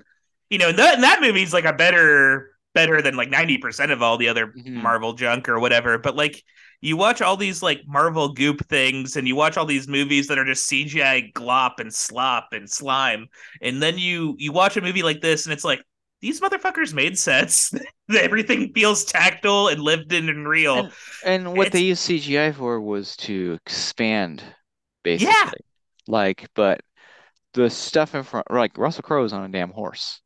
you 0.49 0.57
know 0.57 0.71
that 0.71 1.01
that 1.01 1.21
movie's 1.21 1.53
like 1.53 1.65
a 1.65 1.73
better 1.73 2.54
better 2.75 3.01
than 3.01 3.15
like 3.15 3.29
ninety 3.31 3.57
percent 3.57 3.91
of 3.91 4.03
all 4.03 4.17
the 4.17 4.27
other 4.29 4.47
Mhm. 4.55 4.83
Marvel 4.83 5.13
junk 5.13 5.49
or 5.49 5.59
whatever, 5.59 5.97
but 5.97 6.15
like. 6.15 6.43
You 6.81 6.97
watch 6.97 7.19
all 7.21 7.35
these 7.37 7.63
like 7.63 7.81
Marvel 7.87 8.33
goop 8.33 8.67
things, 8.67 9.15
and 9.15 9.27
you 9.27 9.35
watch 9.35 9.57
all 9.57 9.65
these 9.65 9.87
movies 9.87 10.27
that 10.27 10.37
are 10.37 10.45
just 10.45 10.69
CGI 10.69 11.31
glop 11.33 11.79
and 11.79 11.91
slop 11.91 12.49
and 12.51 12.69
slime, 12.69 13.27
and 13.61 13.81
then 13.81 13.97
you 13.97 14.35
you 14.37 14.51
watch 14.51 14.77
a 14.77 14.81
movie 14.81 15.01
like 15.01 15.19
this 15.21 15.45
and 15.45 15.53
it's 15.53 15.63
like 15.63 15.81
these 16.21 16.41
motherfuckers 16.41 16.93
made 16.93 17.17
sets 17.17 17.73
everything 18.15 18.71
feels 18.73 19.03
tactile 19.05 19.69
and 19.69 19.81
lived 19.81 20.13
in 20.13 20.29
and 20.29 20.47
real 20.47 20.75
And- 20.77 20.91
And 21.23 21.57
what 21.57 21.71
they 21.71 21.89
It's- 21.89 22.07
used 22.09 22.27
CGI 22.27 22.51
for 22.53 22.79
was 22.79 23.15
to 23.17 23.57
expand, 23.65 24.43
basically. 25.03 25.33
Yeah. 25.33 25.51
Like, 26.07 26.45
but 26.55 26.81
the 27.53 27.69
stuff 27.69 28.13
in 28.13 28.23
front, 28.23 28.51
like 28.51 28.77
Russell 28.77 29.01
Crowe's 29.03 29.33
on 29.33 29.43
a 29.45 29.49
damn 29.49 29.71
horse. 29.71 30.21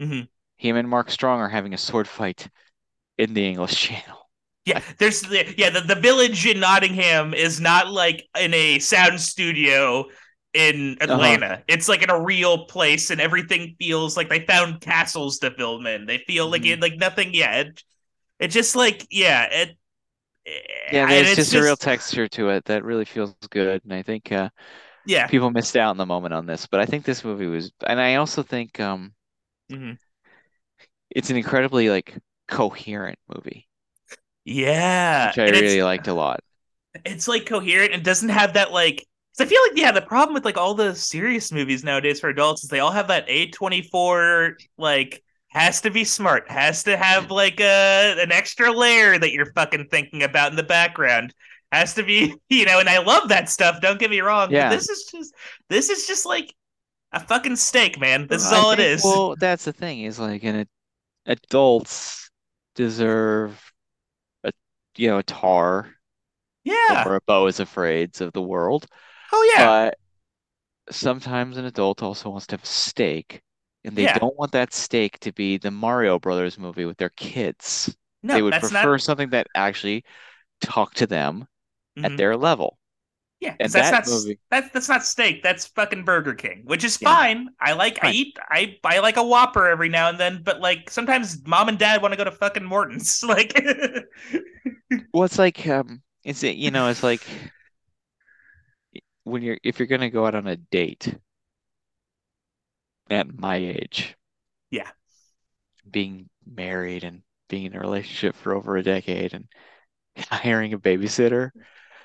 Mhm. 0.00 0.28
Him 0.60 0.76
and 0.76 0.88
Mark 0.88 1.10
Strong 1.10 1.40
are 1.40 1.48
having 1.48 1.74
a 1.74 1.78
sword 1.78 2.06
fight 2.08 2.48
in 3.18 3.34
the 3.34 3.46
English 3.48 3.76
Channel. 3.88 4.30
yeah 4.64 4.80
there's 4.98 5.22
the 5.22 5.54
yeah 5.56 5.70
the, 5.70 5.80
the 5.80 5.94
village 5.94 6.46
in 6.46 6.60
nottingham 6.60 7.32
is 7.34 7.60
not 7.60 7.90
like 7.90 8.28
in 8.38 8.52
a 8.54 8.78
sound 8.78 9.20
studio 9.20 10.04
in 10.52 10.96
Uh-huh. 11.08 11.40
atlanta 11.40 11.62
it's 11.68 11.88
like 11.88 12.02
in 12.02 12.10
a 12.10 12.20
real 12.22 12.66
place 12.66 13.10
and 13.10 13.20
everything 13.20 13.74
feels 13.78 14.16
like 14.16 14.28
they 14.28 14.44
found 14.46 14.80
castles 14.80 15.38
to 15.38 15.50
film 15.52 15.86
in 15.86 16.06
they 16.06 16.18
feel 16.18 16.50
like 16.50 16.66
Mhm. 16.66 16.66
it 16.66 16.80
like 16.80 16.96
nothing 16.96 17.30
yeah 17.32 17.56
it, 17.60 17.82
it 18.40 18.48
just 18.48 18.76
like 18.76 19.06
yeah 19.10 19.46
it 19.50 19.76
Yeah, 20.90 21.06
and 21.08 21.12
there's 21.16 21.32
it's 21.32 21.34
just 21.34 21.54
a 21.54 21.62
real 21.62 21.76
texture 21.76 22.28
to 22.28 22.50
it 22.50 22.64
that 22.66 22.84
really 22.84 23.04
feels 23.04 23.34
good. 23.50 23.82
And 23.84 23.92
I 23.94 24.02
think 24.02 24.32
uh, 24.32 24.50
yeah 25.04 25.28
people 25.28 25.50
missed 25.50 25.76
out 25.76 25.92
in 25.92 25.96
the 25.98 26.06
moment 26.06 26.34
on 26.34 26.46
this, 26.46 26.66
but 26.66 26.80
I 26.80 26.86
think 26.86 27.04
this 27.04 27.24
movie 27.24 27.46
was, 27.46 27.72
and 27.86 28.00
I 28.00 28.16
also 28.16 28.42
think 28.44 28.80
um, 28.80 29.14
Mhm. 29.68 29.98
It's 31.10 31.30
an 31.30 31.36
incredibly 31.36 31.90
like 31.90 32.16
coherent 32.48 33.18
movie, 33.34 33.68
yeah 34.44 35.28
which 35.28 35.38
I 35.38 35.46
and 35.46 35.52
really 35.60 35.82
liked 35.82 36.08
a 36.08 36.14
lot. 36.14 36.40
it's 37.04 37.28
like 37.28 37.46
coherent 37.46 37.92
and 37.92 38.02
doesn't 38.04 38.28
have 38.30 38.54
that 38.54 38.72
like 38.72 38.96
'cause 39.36 39.46
I 39.46 39.48
feel 39.48 39.60
like 39.68 39.78
yeah 39.78 39.92
the 39.92 40.02
problem 40.02 40.34
with 40.34 40.44
like 40.44 40.56
all 40.56 40.74
the 40.74 40.94
serious 40.94 41.52
movies 41.52 41.84
nowadays 41.84 42.20
for 42.20 42.28
adults 42.30 42.64
is 42.64 42.70
they 42.70 42.80
all 42.80 42.90
have 42.90 43.08
that 43.08 43.28
A24 43.28 44.54
like 44.78 45.22
has 45.48 45.80
to 45.82 45.90
be 45.90 46.04
smart 46.04 46.50
has 46.50 46.82
to 46.84 46.96
have 46.96 47.30
like 47.30 47.60
a 47.60 48.16
an 48.20 48.32
extra 48.32 48.70
layer 48.72 49.18
that 49.18 49.32
you're 49.32 49.52
fucking 49.52 49.86
thinking 49.90 50.22
about 50.22 50.50
in 50.50 50.56
the 50.56 50.62
background 50.62 51.34
has 51.72 51.94
to 51.94 52.02
be 52.02 52.34
you 52.48 52.64
know 52.64 52.80
and 52.80 52.88
I 52.88 52.98
love 52.98 53.28
that 53.28 53.48
stuff 53.48 53.80
don't 53.80 53.98
get 54.00 54.10
me 54.10 54.20
wrong 54.20 54.50
Yeah. 54.50 54.68
but 54.68 54.76
this 54.76 54.88
is 54.88 55.04
just 55.12 55.34
this 55.68 55.90
is 55.90 56.06
just 56.06 56.26
like 56.26 56.52
a 57.12 57.20
fucking 57.20 57.56
steak 57.56 57.98
man 58.00 58.26
this 58.28 58.44
is 58.46 58.52
I 58.52 58.56
all 58.58 58.70
it 58.72 58.76
think- 58.76 58.88
is 58.98 59.04
Well, 59.04 59.34
that's 59.38 59.64
the 59.64 59.72
thing 59.72 60.02
is 60.02 60.18
like, 60.20 60.44
an 60.44 60.66
adults 61.26 62.30
deserve 62.74 63.72
a 64.44 64.52
you 64.96 65.08
know 65.08 65.18
a 65.18 65.24
Tár 65.24 65.94
yeah 66.64 67.04
or 67.04 67.16
a 67.16 67.20
Beau 67.22 67.46
is 67.46 67.60
Afraid 67.60 68.20
of 68.20 68.32
the 68.32 68.42
world, 68.42 68.86
oh 69.32 69.42
yeah 69.54 69.72
but 69.72 69.98
sometimes 70.90 71.56
an 71.58 71.64
adult 71.66 72.02
also 72.02 72.30
wants 72.30 72.46
to 72.48 72.54
have 72.54 72.64
a 72.64 72.66
steak, 72.66 73.42
and 73.84 73.96
they 73.96 74.06
Yeah. 74.06 74.18
don't 74.20 74.36
want 74.36 74.52
that 74.52 74.72
steak 74.74 75.18
to 75.20 75.32
be 75.32 75.58
the 75.58 75.70
Mario 75.72 76.18
Brothers 76.20 76.58
movie 76.58 76.84
with 76.86 76.98
their 76.98 77.10
kids. 77.10 77.96
no 78.22 78.34
They 78.34 78.42
would 78.42 78.58
prefer 78.58 78.98
not 78.98 78.98
something 78.98 79.30
that 79.30 79.48
actually 79.54 80.04
talked 80.62 80.98
to 80.98 81.08
them 81.08 81.48
at 82.02 82.16
Mhm. 82.16 82.18
their 82.18 82.36
level. 82.38 82.79
Yeah, 83.40 83.56
that's 83.72 83.90
that 83.90 83.90
not 83.90 84.06
that's 84.50 84.70
that's 84.70 84.88
not 84.88 85.02
steak. 85.04 85.42
That's 85.42 85.66
fucking 85.66 86.04
Burger 86.04 86.34
King, 86.34 86.62
which 86.64 86.84
is 86.84 86.96
Yeah. 87.00 87.16
fine. 87.20 87.48
I 87.60 87.72
like 87.72 87.98
I 88.02 88.10
eat 88.10 88.38
I 88.50 88.76
I 88.84 88.98
like 89.00 89.16
a 89.16 89.22
Whopper 89.24 89.66
every 89.66 89.88
now 89.88 90.10
and 90.10 90.18
then, 90.18 90.42
but 90.42 90.60
like 90.60 90.90
sometimes 90.90 91.46
mom 91.46 91.68
and 91.70 91.78
dad 91.78 92.02
want 92.02 92.12
to 92.12 92.18
go 92.18 92.24
to 92.24 92.32
fucking 92.32 92.64
Morton's. 92.64 93.22
Like, 93.30 93.54
Well, 95.12 95.24
it's 95.24 95.38
like 95.38 95.66
um, 95.68 96.02
it's 96.24 96.42
you 96.42 96.70
know, 96.70 96.88
it's 96.88 97.02
like 97.02 97.26
when 99.24 99.42
you're 99.42 99.58
if 99.62 99.78
you're 99.78 99.86
gonna 99.88 100.10
go 100.10 100.26
out 100.26 100.34
on 100.34 100.46
a 100.46 100.56
date 100.56 101.14
at 103.10 103.38
my 103.38 103.56
age, 103.56 104.16
Yeah. 104.70 104.90
being 105.90 106.28
married 106.46 107.04
and 107.04 107.22
being 107.48 107.66
in 107.66 107.74
a 107.74 107.80
relationship 107.80 108.34
for 108.36 108.54
over 108.54 108.76
a 108.76 108.82
decade 108.82 109.34
and 109.34 109.46
hiring 110.30 110.72
a 110.72 110.78
babysitter 110.78 111.50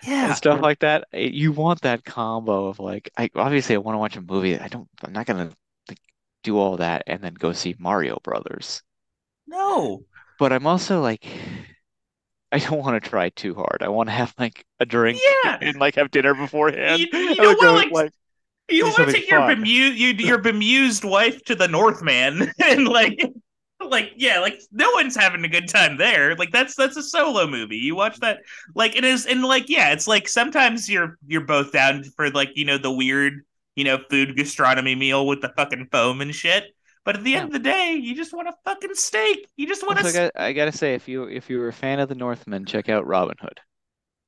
yeah, 0.06 0.28
and 0.28 0.36
stuff 0.36 0.62
like 0.62 0.80
that, 0.80 1.06
it- 1.12 1.34
you 1.34 1.52
want 1.52 1.82
that 1.82 2.04
combo 2.06 2.68
of 2.68 2.80
like, 2.80 3.10
I 3.18 3.30
obviously 3.36 3.76
I 3.76 3.80
want 3.80 3.96
to 3.96 4.00
watch 4.00 4.16
a 4.18 4.22
movie. 4.22 4.60
I 4.60 4.68
don't, 4.68 4.88
I'm 5.04 5.14
not 5.14 5.26
gonna 5.26 5.52
like, 5.90 6.00
do 6.44 6.58
all 6.58 6.78
that 6.78 7.04
and 7.08 7.22
then 7.24 7.34
go 7.34 7.54
see 7.54 7.76
Mario 7.80 8.20
Brothers. 8.24 8.82
no, 9.48 10.06
But 10.40 10.52
I'm 10.54 10.68
also 10.68 11.02
like, 11.02 11.26
I 12.52 12.60
don't 12.60 12.80
want 12.80 13.02
to 13.02 13.10
try 13.10 13.30
too 13.30 13.54
hard. 13.56 13.80
I 13.82 13.90
want 13.90 14.08
to 14.10 14.14
have 14.14 14.34
like 14.38 14.66
a 14.80 14.86
drink 14.86 15.20
Yeah. 15.44 15.58
and 15.62 15.78
like 15.78 15.96
have 15.96 16.12
dinner 16.12 16.34
beforehand. 16.34 17.00
You- 17.02 17.08
you 17.12 17.36
don't 17.36 17.60
go, 17.60 17.74
wanna, 17.74 17.94
like, 17.94 18.12
you 18.70 18.86
want 18.86 18.98
to 18.98 19.14
take 19.14 19.30
your 19.30 19.46
bemused 19.48 19.98
you, 20.00 20.08
your 20.26 20.40
bemused 20.40 21.04
wife 21.04 21.44
to 21.46 21.56
the 21.56 21.68
Northman 21.68 22.52
and 22.66 22.88
like. 22.88 23.20
Like 23.90 24.14
yeah, 24.18 24.40
like 24.40 24.62
no 24.72 24.90
one's 24.92 25.16
having 25.16 25.44
a 25.46 25.48
good 25.50 25.68
time 25.68 25.98
there. 25.98 26.36
Like 26.36 26.52
that's 26.52 26.76
that's 26.76 26.98
a 26.98 27.04
solo 27.04 27.48
movie. 27.48 27.78
You 27.78 27.96
watch 27.96 28.20
that, 28.20 28.40
like 28.76 28.96
it 28.96 29.04
is, 29.06 29.26
and 29.26 29.44
like 29.44 29.70
yeah, 29.70 29.92
it's 29.92 30.08
like 30.08 30.28
sometimes 30.28 30.90
you're 30.90 31.18
you're 31.28 31.42
both 31.46 31.72
down 31.72 32.04
for 32.16 32.30
like 32.32 32.52
you 32.56 32.66
know 32.66 32.78
the 32.78 32.92
weird 32.92 33.46
you 33.76 33.84
know 33.84 34.00
food 34.10 34.36
gastronomy 34.36 34.96
meal 34.96 35.26
with 35.28 35.42
the 35.42 35.50
fucking 35.56 35.88
foam 35.92 36.22
and 36.22 36.34
shit. 36.36 36.66
But 37.04 37.18
at 37.18 37.24
the 37.24 37.36
end 37.36 37.46
of 37.46 37.52
the 37.52 37.60
day, 37.60 38.00
you 38.02 38.16
just 38.16 38.34
want 38.34 38.48
a 38.48 38.54
fucking 38.66 38.96
steak. 38.96 39.48
You 39.58 39.68
just 39.68 39.86
want 39.86 40.00
to. 40.00 40.06
I 40.06 40.12
got, 40.12 40.32
I 40.36 40.54
gotta 40.54 40.72
say, 40.72 40.96
if 40.96 41.08
you 41.08 41.24
if 41.26 41.50
you 41.50 41.60
were 41.60 41.68
a 41.68 41.74
fan 41.74 42.00
of 42.00 42.10
the 42.10 42.16
Northman 42.16 42.66
check 42.66 42.90
out 42.90 43.06
Robin 43.06 43.36
Hood. 43.40 43.60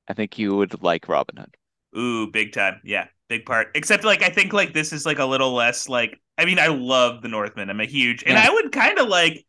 I 0.08 0.14
think 0.14 0.38
you 0.40 0.56
would 0.56 0.82
like 0.84 1.08
Robin 1.10 1.38
Hood. 1.38 1.56
Ooh, 1.98 2.28
big 2.32 2.54
time. 2.54 2.82
Yeah, 2.84 3.08
big 3.30 3.46
part. 3.46 3.70
Except 3.76 4.04
like 4.04 4.24
I 4.24 4.30
think 4.30 4.54
like 4.54 4.74
this 4.74 4.94
is 4.94 5.06
like 5.06 5.20
a 5.20 5.26
little 5.26 5.54
less 5.54 5.90
like 5.90 6.20
I 6.38 6.46
mean, 6.46 6.60
I 6.60 6.68
love 6.68 7.22
the 7.22 7.30
Northman. 7.30 7.70
I'm 7.70 7.80
a 7.80 7.86
huge 7.86 8.24
and 8.24 8.34
Yeah. 8.34 8.46
I 8.48 8.54
would 8.54 8.72
kind 8.72 9.00
of 9.00 9.08
like, 9.08 9.46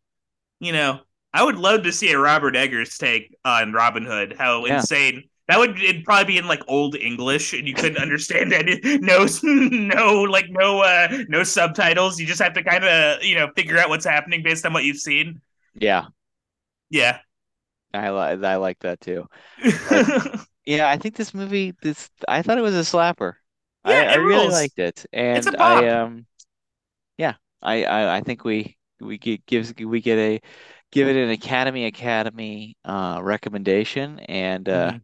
you 0.61 0.73
know, 0.73 1.01
I 1.33 1.45
would 1.45 1.57
love 1.57 1.83
to 1.85 1.93
see 1.93 2.11
a 2.13 2.19
Robert 2.19 2.57
Eggers 2.57 2.99
take 2.99 3.35
on 3.45 3.73
Robin 3.73 4.05
Hood. 4.05 4.35
How 4.39 4.65
Yeah. 4.67 4.85
insane. 4.85 5.25
That 5.49 5.59
would 5.59 5.81
it'd 5.81 6.05
probably 6.05 6.35
be 6.35 6.39
in 6.39 6.47
like 6.47 6.63
old 6.69 6.95
English 6.95 7.55
and 7.55 7.67
you 7.67 7.75
couldn't 7.75 8.03
understand 8.03 8.53
any 8.53 8.81
no 8.99 9.27
no 9.43 10.23
like 10.23 10.47
no 10.51 10.81
uh 10.83 11.09
no 11.29 11.43
subtitles. 11.45 12.19
You 12.21 12.27
just 12.27 12.43
have 12.43 12.55
to 12.55 12.63
kind 12.63 12.85
of, 12.85 13.23
you 13.23 13.35
know, 13.37 13.49
figure 13.57 13.79
out 13.79 13.89
what's 13.89 14.05
happening 14.05 14.43
based 14.43 14.67
on 14.67 14.73
what 14.73 14.85
you've 14.85 14.99
seen. 14.99 15.41
Yeah, 15.75 16.09
Yeah. 16.91 17.21
I 17.95 18.11
like 18.11 18.43
I 18.43 18.57
like 18.57 18.79
that 18.81 19.01
too. 19.01 19.29
Yeah, 20.65 20.89
I 20.89 20.99
think 20.99 21.17
this 21.17 21.33
movie, 21.35 21.73
this 21.83 22.11
I 22.29 22.43
thought 22.43 22.59
it 22.59 22.63
was 22.63 22.75
a 22.75 22.81
slapper. 22.81 23.35
I, 23.85 23.95
Yeah, 23.95 24.05
I 24.05 24.15
it 24.15 24.19
really 24.19 24.49
liked 24.49 24.79
it, 24.79 25.07
and 25.13 25.39
It's 25.39 25.47
a 25.49 25.53
bop. 25.53 25.61
I 25.61 25.89
um, 25.89 26.27
yeah, 27.19 27.37
I, 27.63 27.85
I 27.85 28.19
I 28.19 28.23
think 28.23 28.45
we 28.45 28.78
we 29.01 29.19
get 29.19 29.45
gives 29.47 29.75
we 29.75 30.01
get 30.01 30.19
a 30.19 30.41
give 30.93 31.09
it 31.09 31.16
an 31.16 31.31
Academy 31.31 31.87
Academy 31.87 32.77
uh 32.85 33.20
recommendation, 33.23 34.19
and 34.20 34.69
uh, 34.69 34.93
Mhm. 34.93 35.03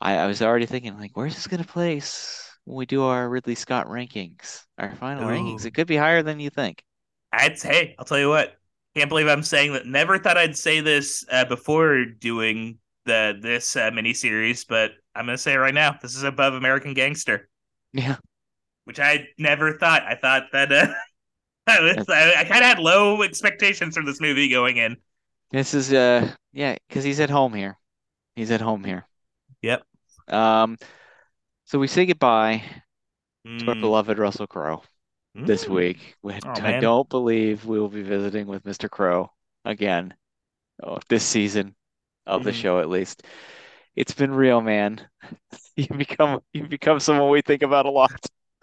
I 0.00 0.16
I 0.18 0.26
was 0.28 0.42
already 0.42 0.66
thinking 0.66 0.98
like, 0.98 1.16
where's 1.16 1.34
this 1.36 1.46
gonna 1.48 1.64
place 1.64 2.50
when 2.64 2.76
we 2.78 2.86
do 2.86 3.04
our 3.04 3.28
Ridley 3.28 3.54
Scott 3.56 3.86
rankings, 3.88 4.64
our 4.78 4.94
final 4.96 5.24
rankings? 5.26 5.64
It 5.66 5.72
could 5.74 5.88
be 5.88 5.96
higher 5.96 6.22
than 6.22 6.40
you 6.40 6.50
think. 6.50 6.84
I'd 7.32 7.60
hey, 7.60 7.94
I'll 7.98 8.04
tell 8.04 8.18
you 8.18 8.28
what. 8.28 8.56
Can't 8.96 9.08
believe 9.08 9.28
I'm 9.28 9.42
saying 9.42 9.72
that. 9.74 9.86
Never 9.86 10.18
thought 10.18 10.38
I'd 10.38 10.56
say 10.56 10.80
this 10.80 11.24
uh, 11.30 11.44
before 11.44 12.04
doing 12.04 12.78
the 13.04 13.38
this 13.40 13.76
uh, 13.76 13.90
miniseries, 13.90 14.64
but 14.68 14.92
I'm 15.14 15.26
gonna 15.26 15.38
say 15.38 15.54
it 15.54 15.58
right 15.58 15.74
now. 15.74 15.96
This 16.00 16.16
is 16.16 16.22
above 16.22 16.54
American 16.54 16.94
Gangster. 16.94 17.48
Yeah, 17.92 18.16
which 18.84 18.98
I 19.00 19.28
never 19.38 19.76
thought. 19.78 20.02
I 20.04 20.14
thought 20.14 20.44
that 20.52 20.72
uh, 20.72 20.92
was, 21.96 22.08
I, 22.08 22.34
I 22.40 22.44
kind 22.44 22.60
of 22.62 22.68
had 22.68 22.78
low 22.78 23.22
expectations 23.22 23.96
for 23.96 24.04
this 24.04 24.20
movie 24.20 24.48
going 24.48 24.76
in. 24.78 24.96
This 25.50 25.74
is 25.74 25.92
uh 25.92 26.34
yeah, 26.54 26.76
because 26.88 27.04
he's 27.04 27.20
at 27.20 27.28
home 27.30 27.52
here. 27.52 27.78
He's 28.36 28.50
at 28.52 28.60
home 28.62 28.84
here. 28.84 29.06
Yep. 29.62 29.82
Um, 30.28 30.76
so 31.66 31.78
we 31.78 31.88
say 31.88 32.06
goodbye 32.06 32.64
to 33.58 33.70
our 33.70 33.74
Mm, 33.74 33.80
beloved 33.80 34.18
Russell 34.18 34.46
Crowe 34.46 34.82
this 35.44 35.66
mm. 35.66 35.68
week. 35.68 36.16
We, 36.22 36.38
Oh, 36.44 36.60
I 36.60 36.60
man. 36.60 36.80
don't 36.80 37.08
believe 37.08 37.64
we 37.66 37.80
will 37.80 37.88
be 37.88 38.02
visiting 38.02 38.46
with 38.46 38.64
Mr. 38.64 38.88
Crowe 38.88 39.32
again. 39.64 40.14
Oh, 40.82 40.98
this 41.08 41.24
season 41.24 41.76
of 42.26 42.44
the 42.44 42.52
Mhm. 42.52 42.54
show, 42.54 42.80
at 42.80 42.88
least. 42.90 43.24
It's 43.96 44.14
been 44.14 44.32
real, 44.32 44.60
man. 44.62 45.08
You've 45.76 45.98
become 45.98 46.42
you've 46.52 46.68
become 46.70 47.00
someone 47.00 47.30
we 47.30 47.42
think 47.42 47.62
about 47.62 47.86
a 47.86 47.90
lot. 47.90 48.12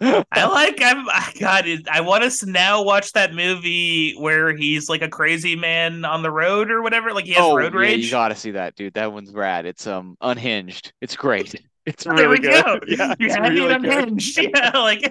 I 0.00 0.46
like. 0.46 0.80
I'm. 0.82 1.08
I- 1.08 1.32
God, 1.40 1.66
it- 1.66 1.88
I 1.88 2.00
want 2.02 2.24
us 2.24 2.40
to 2.40 2.46
now 2.50 2.82
watch 2.82 3.12
that 3.12 3.34
movie 3.34 4.14
where 4.18 4.54
he's 4.54 4.88
like 4.88 5.02
a 5.02 5.08
crazy 5.08 5.56
man 5.56 6.04
on 6.04 6.22
the 6.22 6.30
road 6.30 6.70
or 6.70 6.82
whatever. 6.82 7.12
Like 7.12 7.24
he 7.24 7.32
has 7.34 7.38
Oh, 7.38 7.52
road 7.52 7.74
yeah, 7.74 7.80
rage. 7.80 8.04
you 8.04 8.08
gotta 8.10 8.34
see 8.34 8.52
that, 8.52 8.74
dude. 8.76 8.94
That 8.94 9.12
one's 9.12 9.32
rad. 9.32 9.66
It's 9.66 9.86
um 9.86 10.16
unhinged. 10.20 10.92
It's 11.00 11.16
great. 11.16 11.54
It's 11.86 12.04
Oh, 12.08 12.14
there 12.14 12.28
really 12.28 12.38
we 12.40 12.40
good. 12.40 12.64
go. 12.64 12.80
Yeah, 12.88 13.14
you 13.18 13.28
it's 13.28 13.36
had 13.36 13.44
me 13.54 13.60
really 13.60 13.76
good. 13.76 14.20
Yeah, 14.36 14.70
like 14.74 15.02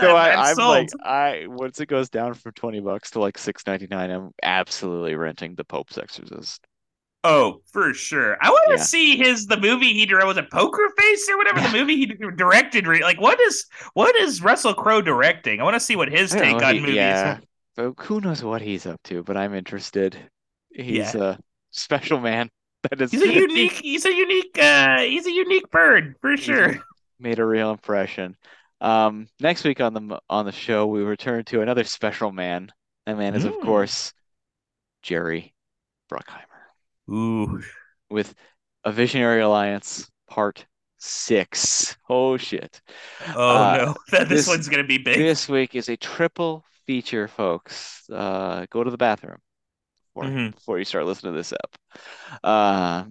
So 0.00 0.16
I'm, 0.16 0.16
I, 0.16 0.30
I'm 0.50 0.60
I'm 0.60 0.62
like, 0.62 0.90
I 1.02 1.46
once 1.48 1.80
it 1.80 1.86
goes 1.86 2.10
down 2.10 2.34
from 2.34 2.52
20 2.52 2.80
bucks 2.80 3.10
to 3.12 3.20
like 3.20 3.38
6.99, 3.38 4.10
I'm 4.10 4.32
absolutely 4.42 5.14
renting 5.14 5.54
The 5.54 5.64
Pope's 5.64 5.98
Exorcist. 5.98 6.66
Oh, 7.24 7.60
for 7.72 7.94
sure. 7.94 8.36
I 8.40 8.50
want 8.50 8.68
to 8.70 8.76
Yeah. 8.78 8.82
see 8.82 9.16
his 9.16 9.46
the 9.46 9.56
movie 9.56 9.92
he 9.92 10.06
directed. 10.06 10.26
Was 10.26 10.36
it 10.38 10.50
Poker 10.50 10.90
Face 10.98 11.28
or 11.30 11.36
whatever? 11.36 11.60
Yeah. 11.60 11.70
The 11.70 11.78
movie 11.78 11.96
he 11.96 12.06
directed. 12.06 12.86
Like, 12.86 13.20
what 13.20 13.40
is 13.40 13.66
what 13.94 14.16
is 14.16 14.42
Russell 14.42 14.74
Crowe 14.74 15.00
directing? 15.02 15.60
I 15.60 15.64
want 15.64 15.74
to 15.74 15.80
see 15.80 15.94
what 15.96 16.10
his 16.10 16.32
take 16.32 16.56
know, 16.58 16.66
on 16.66 16.74
he- 16.74 16.80
movies. 16.80 16.94
yeah, 16.96 17.38
but 17.76 17.94
who 18.00 18.20
knows 18.20 18.42
what 18.42 18.60
he's 18.60 18.86
up 18.86 19.00
to? 19.04 19.22
But 19.22 19.36
I'm 19.36 19.54
interested. 19.54 20.18
He's 20.74 21.14
a 21.14 21.38
special 21.70 22.18
man. 22.20 22.50
That 22.90 23.00
is, 23.00 23.12
He's 23.12 23.22
a 23.22 23.32
unique. 23.32 23.72
He's 23.74 24.04
a 24.04 24.12
unique. 24.12 24.58
uh 24.60 24.98
He's 25.02 25.24
a 25.26 25.30
unique 25.30 25.70
bird 25.70 26.16
for 26.20 26.36
sure. 26.36 26.74
made 27.20 27.38
a 27.38 27.44
real 27.44 27.70
impression. 27.70 28.36
Um, 28.80 29.28
next 29.38 29.62
week 29.62 29.80
on 29.80 29.94
the 29.94 30.18
on 30.28 30.46
the 30.46 30.50
show, 30.50 30.88
we 30.88 31.04
return 31.04 31.44
to 31.44 31.60
another 31.60 31.84
special 31.84 32.32
man. 32.32 32.72
That 33.06 33.16
man 33.18 33.36
is, 33.36 33.44
of 33.44 33.52
Mm. 33.52 33.62
course, 33.62 34.12
Jerry 35.02 35.54
Bruckheimer. 36.12 36.51
Ooh. 37.10 37.62
with 38.10 38.34
a 38.84 38.92
Visionary 38.92 39.40
Alliance 39.42 40.08
Part 40.28 40.66
Six. 40.98 41.96
Oh 42.08 42.36
shit! 42.36 42.80
Oh 43.34 43.48
Uh, 43.56 43.76
no, 43.76 43.94
this, 44.20 44.28
this- 44.28 44.48
one's 44.48 44.68
gonna 44.68 44.84
be 44.84 44.98
big. 44.98 45.16
This 45.18 45.48
week 45.48 45.74
is 45.74 45.88
a 45.88 45.96
triple 45.96 46.64
feature, 46.86 47.26
folks. 47.28 48.08
Uh, 48.10 48.66
go 48.70 48.84
to 48.84 48.90
the 48.90 48.96
bathroom 48.96 49.38
before, 50.14 50.30
Mhm. 50.30 50.54
before 50.54 50.78
you 50.78 50.84
start 50.84 51.06
listening 51.06 51.32
to 51.32 51.38
this 51.38 51.52
up. 51.52 51.76
Uh, 52.44 53.04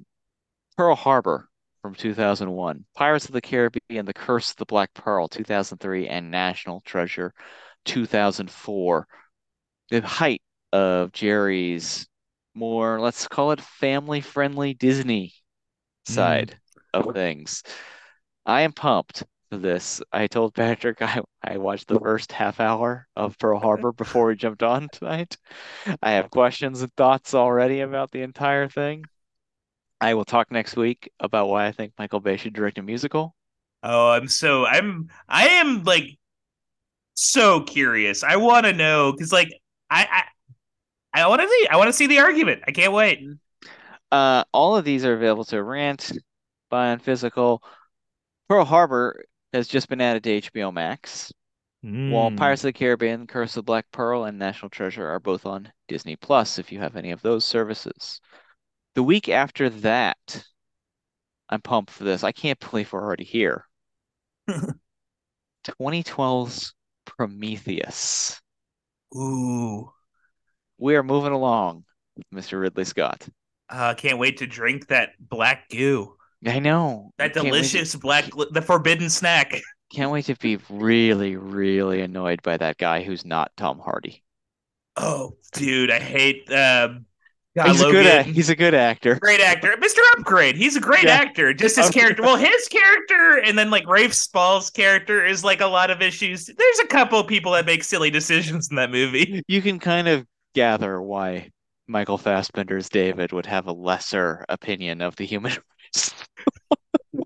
Pearl 0.77 0.95
Harbor 0.95 1.49
from 1.81 1.95
2001, 1.95 2.85
Pirates 2.95 3.25
of 3.25 3.33
the 3.33 3.41
Caribbean: 3.41 4.05
The 4.05 4.13
Curse 4.13 4.51
of 4.51 4.57
the 4.57 4.65
Black 4.65 4.93
Pearl 4.93 5.27
2003, 5.27 6.07
and 6.07 6.31
National 6.31 6.81
Treasure 6.81 7.33
2004. 7.85 9.07
The 9.89 10.01
height 10.01 10.41
of 10.71 11.11
Jerry's 11.11 12.07
more, 12.53 12.99
let's 12.99 13.27
call 13.27 13.51
it 13.51 13.61
family-friendly 13.61 14.73
Disney 14.75 15.33
Mhm. 16.07 16.13
side 16.13 16.59
of 16.93 17.13
things. 17.13 17.63
I 18.45 18.61
am 18.61 18.73
pumped 18.73 19.23
for 19.49 19.57
this. 19.57 20.01
I 20.11 20.27
told 20.27 20.53
Patrick 20.55 21.01
I, 21.01 21.21
I 21.43 21.57
watched 21.57 21.87
the 21.87 21.99
first 21.99 22.31
half 22.31 22.59
hour 22.59 23.07
of 23.15 23.37
Pearl 23.39 23.59
Harbor 23.59 23.91
before 23.93 24.27
we 24.27 24.35
jumped 24.35 24.63
on 24.63 24.89
tonight. 24.89 25.37
I 26.01 26.11
have 26.13 26.31
questions 26.31 26.81
and 26.81 26.93
thoughts 26.95 27.33
already 27.35 27.81
about 27.81 28.11
the 28.11 28.21
entire 28.23 28.69
thing. 28.69 29.05
I 30.01 30.15
will 30.15 30.25
talk 30.25 30.51
next 30.51 30.75
week 30.75 31.11
about 31.19 31.47
why 31.49 31.67
I 31.67 31.71
think 31.71 31.93
Michael 31.97 32.19
Bay 32.19 32.37
should 32.37 32.53
direct 32.53 32.77
a 32.77 32.83
musical. 32.83 33.35
Oh, 33.83 34.11
I'm 34.11 34.27
so 34.27 34.65
I'm 34.65 35.09
I 35.27 35.47
am 35.47 35.83
like 35.83 36.17
so 37.15 37.61
curious. 37.61 38.23
I 38.23 38.37
want 38.37 38.65
to 38.65 38.73
know 38.73 39.11
because 39.11 39.31
like 39.31 39.49
I 39.89 40.07
I 40.11 40.23
I 41.13 41.27
want 41.27 41.41
to 41.41 41.47
see 41.47 41.67
I 41.69 41.77
want 41.77 41.87
to 41.89 41.93
see 41.93 42.07
the 42.07 42.19
argument. 42.19 42.63
I 42.67 42.71
can't 42.71 42.93
wait. 42.93 43.19
Uh, 44.11 44.43
all 44.53 44.75
of 44.75 44.85
these 44.85 45.05
are 45.05 45.13
available 45.13 45.45
to 45.45 45.63
rent, 45.63 46.11
buy 46.69 46.91
on 46.91 46.99
physical. 46.99 47.63
Pearl 48.49 48.65
Harbor 48.65 49.23
has 49.53 49.67
just 49.67 49.89
been 49.89 50.01
added 50.01 50.23
to 50.25 50.37
HBO 50.37 50.71
Max. 50.71 51.31
While 52.07 52.31
Mm. 52.31 52.37
Pirates 52.37 52.63
of 52.63 52.67
the 52.69 52.73
Caribbean, 52.73 53.25
Curse 53.27 53.57
of 53.57 53.65
Black 53.65 53.85
Pearl, 53.91 54.25
and 54.25 54.37
National 54.37 54.69
Treasure 54.69 55.07
are 55.07 55.19
both 55.19 55.45
on 55.45 55.71
Disney 55.87 56.15
Plus 56.15 56.59
if 56.59 56.71
you 56.71 56.79
have 56.79 56.95
any 56.95 57.11
of 57.11 57.21
those 57.21 57.45
services. 57.45 58.21
The 58.95 59.03
week 59.03 59.29
after 59.29 59.69
that, 59.69 60.45
I'm 61.49 61.61
pumped 61.61 61.91
for 61.91 62.03
this. 62.03 62.23
I 62.23 62.31
can't 62.31 62.59
believe 62.59 62.91
we're 62.93 63.01
already 63.03 63.23
here. 63.23 63.65
2012's 65.63 66.73
Prometheus. 67.05 68.41
Ooh, 69.15 69.91
We 70.81 70.95
are 70.95 71.03
moving 71.03 71.31
along 71.31 71.85
Mr. 72.33 72.59
Ridley 72.59 72.83
Scott. 72.83 73.25
uh, 73.69 73.93
can't 73.93 74.17
wait 74.17 74.37
to 74.39 74.47
drink 74.47 74.87
that 74.87 75.11
black 75.19 75.69
goo. 75.69 76.17
I 76.45 76.59
know. 76.59 77.11
That 77.19 77.33
Can't 77.33 77.45
wait 77.45 77.51
to- 77.51 77.55
delicious 77.57 77.95
black, 77.95 78.25
the 78.51 78.61
forbidden 78.61 79.09
snack. 79.09 79.61
Can't 79.93 80.11
wait 80.11 80.25
to 80.25 80.35
be 80.35 80.57
really, 80.69 81.35
really 81.35 82.01
annoyed 82.01 82.41
by 82.41 82.57
that 82.57 82.77
guy 82.77 83.03
who's 83.03 83.23
not 83.25 83.51
Tom 83.57 83.77
Hardy. 83.79 84.23
Oh, 84.97 85.37
dude, 85.53 85.91
I 85.91 85.99
hate. 85.99 86.51
Um, 86.51 87.05
God, 87.55 87.67
He's 87.71 87.81
a 87.81 87.91
good 87.91 88.25
he's 88.27 88.49
a 88.49 88.55
good 88.55 88.73
actor. 88.73 89.15
great 89.15 89.41
actor, 89.41 89.75
Mr. 89.77 89.99
Upgrade. 90.17 90.55
He's 90.55 90.77
a 90.77 90.79
great 90.79 91.03
Yeah. 91.03 91.15
actor. 91.17 91.53
Just 91.53 91.75
his 91.75 91.89
character. 91.89 92.23
Well, 92.23 92.37
his 92.37 92.67
character, 92.69 93.41
and 93.45 93.57
then 93.57 93.69
like 93.69 93.85
Rafe 93.87 94.13
Spall's 94.13 94.69
character 94.69 95.25
is 95.25 95.43
like 95.43 95.59
a 95.59 95.67
lot 95.67 95.91
of 95.91 96.01
issues. 96.01 96.45
There's 96.45 96.79
a 96.79 96.87
couple 96.87 97.21
people 97.25 97.51
that 97.51 97.65
make 97.65 97.83
silly 97.83 98.09
decisions 98.09 98.69
in 98.69 98.77
that 98.77 98.89
movie. 98.89 99.43
You 99.49 99.61
can 99.61 99.79
kind 99.79 100.07
of 100.07 100.25
gather 100.53 101.01
why 101.01 101.51
Michael 101.87 102.17
Fassbender's 102.17 102.89
David 102.89 103.31
would 103.31 103.45
have 103.45 103.67
a 103.67 103.73
lesser 103.73 104.45
opinion 104.49 105.01
of 105.01 105.15
the 105.15 105.25
human 105.25 105.51
race. 105.51 106.13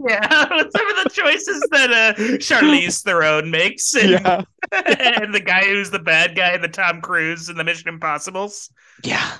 Yeah, 0.09 0.47
some 0.49 0.59
of 0.59 1.03
the 1.03 1.11
choices 1.13 1.67
that 1.71 1.91
uh 1.91 2.13
Charlize 2.37 3.03
Theron 3.03 3.49
makes, 3.51 3.93
and, 3.93 4.09
Yeah. 4.11 4.41
and 4.71 5.33
the 5.33 5.39
guy 5.39 5.63
who's 5.63 5.91
the 5.91 5.99
bad 5.99 6.35
guy, 6.35 6.53
in 6.53 6.61
the 6.61 6.67
Tom 6.67 7.01
Cruise 7.01 7.49
in 7.49 7.55
the 7.57 7.63
Mission 7.63 7.89
Impossibles. 7.89 8.69
Yeah. 9.03 9.37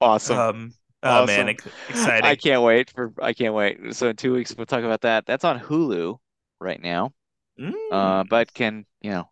Awesome. 0.00 0.38
Um, 0.38 0.74
oh 1.02 1.26
man, 1.26 1.48
ex- 1.48 1.66
exciting. 1.88 2.26
I 2.26 2.36
can't 2.36 2.62
wait 2.62 2.90
for 2.90 3.12
I 3.20 3.32
can't 3.32 3.54
wait. 3.54 3.94
So 3.94 4.08
in 4.08 4.16
two 4.16 4.34
weeks 4.34 4.54
we'll 4.56 4.66
talk 4.66 4.84
about 4.84 5.00
that. 5.02 5.24
That's 5.26 5.44
on 5.44 5.60
Hulu 5.60 6.18
right 6.60 6.80
now. 6.80 7.12
Mm. 7.58 7.72
Uh, 7.90 8.24
but 8.28 8.52
can 8.52 8.84
you 9.00 9.10
know 9.10 9.30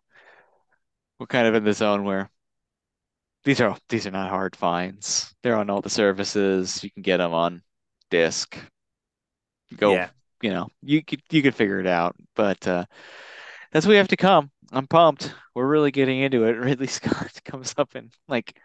we're 1.19 1.27
kind 1.27 1.47
of 1.47 1.53
in 1.53 1.63
the 1.63 1.73
zone 1.73 2.03
where 2.03 2.29
these 3.45 3.61
are 3.61 3.77
these 3.89 4.05
are 4.07 4.11
not 4.11 4.29
hard 4.29 4.55
finds. 4.55 5.33
They're 5.43 5.55
on 5.55 5.69
all 5.69 5.81
the 5.81 5.89
services. 5.89 6.83
You 6.83 6.91
can 6.91 7.03
get 7.03 7.17
them 7.17 7.33
on 7.33 7.61
disc. 8.11 8.57
Go, 9.77 9.93
Yeah. 9.93 10.09
you 10.41 10.49
know, 10.49 10.67
you 10.81 11.03
could 11.03 11.21
you 11.31 11.41
could 11.41 11.55
figure 11.55 11.79
it 11.79 11.87
out. 11.87 12.15
But 12.35 12.67
uh, 12.67 12.85
that's 13.71 13.85
what 13.85 13.91
we 13.91 13.97
have 13.97 14.09
to 14.09 14.17
come. 14.17 14.51
I'm 14.71 14.87
pumped. 14.87 15.33
We're 15.53 15.67
really 15.67 15.91
getting 15.91 16.19
into 16.19 16.43
it. 16.45 16.53
Ridley 16.57 16.87
Scott 16.87 17.39
comes 17.45 17.73
up 17.77 17.95
in 17.95 18.11
like 18.27 18.57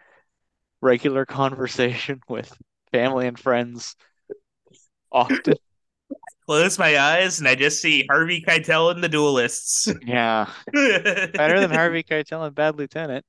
regular 0.81 1.25
conversation 1.25 2.19
with 2.27 2.51
family 2.91 3.27
and 3.27 3.39
friends 3.39 3.95
often. 5.11 5.53
Close 6.47 6.77
my 6.79 6.97
eyes 6.99 7.39
and 7.39 7.47
I 7.47 7.55
just 7.55 7.81
see 7.81 8.05
Harvey 8.09 8.41
Keitel 8.41 8.93
in 8.93 8.99
the 8.99 9.07
Duelists. 9.07 9.87
Yeah, 10.03 10.49
better 10.73 11.59
than 11.59 11.69
Harvey 11.71 12.03
Keitel 12.03 12.45
and 12.45 12.55
Bad 12.55 12.77
Lieutenant. 12.77 13.23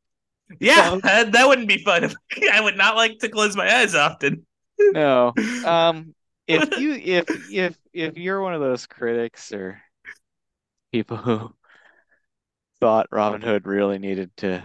Yeah, 0.60 0.98
that, 1.02 1.32
that 1.32 1.48
wouldn't 1.48 1.68
be 1.68 1.82
fun. 1.82 2.14
I 2.52 2.60
would 2.60 2.76
not 2.76 2.96
like 2.96 3.18
to 3.20 3.28
close 3.28 3.56
my 3.56 3.72
eyes 3.72 3.94
often. 3.94 4.46
No. 4.78 5.32
Um, 5.64 6.12
if 6.48 6.76
you 6.80 6.94
if 6.94 7.52
if 7.52 7.78
if 7.92 8.16
you're 8.16 8.42
one 8.42 8.52
of 8.52 8.60
those 8.60 8.86
critics 8.86 9.52
or 9.52 9.80
people 10.90 11.18
who 11.18 11.54
thought 12.80 13.06
Robin 13.12 13.42
Hood 13.42 13.64
really 13.64 14.00
needed 14.00 14.36
to 14.38 14.64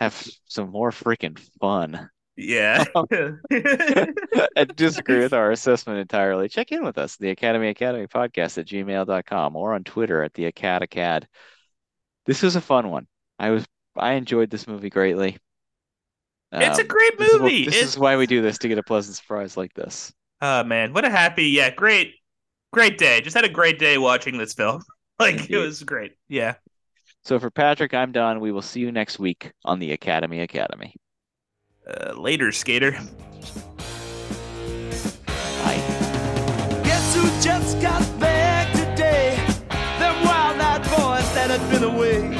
have 0.00 0.28
some 0.46 0.70
more 0.70 0.90
freaking 0.90 1.38
fun 1.60 2.10
yeah. 2.40 2.84
I 2.94 4.64
disagree 4.74 5.18
with 5.18 5.32
our 5.32 5.50
assessment 5.50 5.98
entirely, 5.98 6.48
check 6.48 6.72
in 6.72 6.82
with 6.84 6.96
us, 6.98 7.16
the 7.16 7.30
Academy 7.30 7.68
Academy 7.68 8.06
podcast 8.06 8.58
at 8.58 8.66
gmail.com 8.66 9.56
or 9.56 9.74
on 9.74 9.84
Twitter 9.84 10.22
at 10.22 10.34
the 10.34 10.50
Acadacad. 10.50 11.24
This 12.26 12.42
was 12.42 12.56
a 12.56 12.60
fun 12.60 12.90
one. 12.90 13.06
I 13.38 13.50
was 13.50 13.66
I 14.00 14.12
enjoyed 14.14 14.50
this 14.50 14.66
movie 14.66 14.90
greatly. 14.90 15.36
it's 16.52 16.78
a 16.78 16.82
Um, 16.82 16.88
great 16.88 17.18
this 17.18 17.32
is 17.32 17.40
movie. 17.40 17.64
this 17.66 17.82
is, 17.82 17.98
why 17.98 18.16
we 18.16 18.26
do 18.26 18.42
this 18.42 18.58
to 18.58 18.68
get 18.68 18.78
a 18.78 18.82
pleasant 18.82 19.16
surprise 19.16 19.56
like 19.56 19.72
this. 19.74 20.12
oh 20.40 20.64
man, 20.64 20.92
what 20.92 21.04
a 21.04 21.10
happy, 21.10 21.46
yeah, 21.46 21.70
great, 21.70 22.14
great 22.72 22.98
day. 22.98 23.20
Just 23.20 23.36
had 23.36 23.44
a 23.44 23.48
great 23.48 23.78
day 23.78 23.98
watching 23.98 24.36
this 24.38 24.54
film. 24.54 24.82
like 25.20 25.50
it 25.50 25.58
was 25.58 25.82
great. 25.82 26.12
Yeah. 26.28 26.54
So 27.24 27.38
for 27.38 27.50
Patrick, 27.50 27.92
I'm 27.92 28.12
done. 28.12 28.40
We 28.40 28.50
will 28.52 28.62
see 28.62 28.80
you 28.80 28.90
next 28.90 29.18
week 29.18 29.52
on 29.64 29.78
the 29.78 29.92
Academy 29.92 30.40
Academy. 30.40 30.94
Uh, 31.86 32.14
later, 32.16 32.50
skater. 32.52 32.92
Bye. 35.26 35.82
Guess 36.84 37.14
who 37.14 37.22
just 37.42 37.80
got 37.82 38.00
back 38.18 38.72
today? 38.72 39.36
Them 39.98 40.24
wild-eyed 40.24 40.82
boys 40.84 41.34
that 41.34 41.50
had 41.50 41.70
been 41.70 41.84
away. 41.84 42.39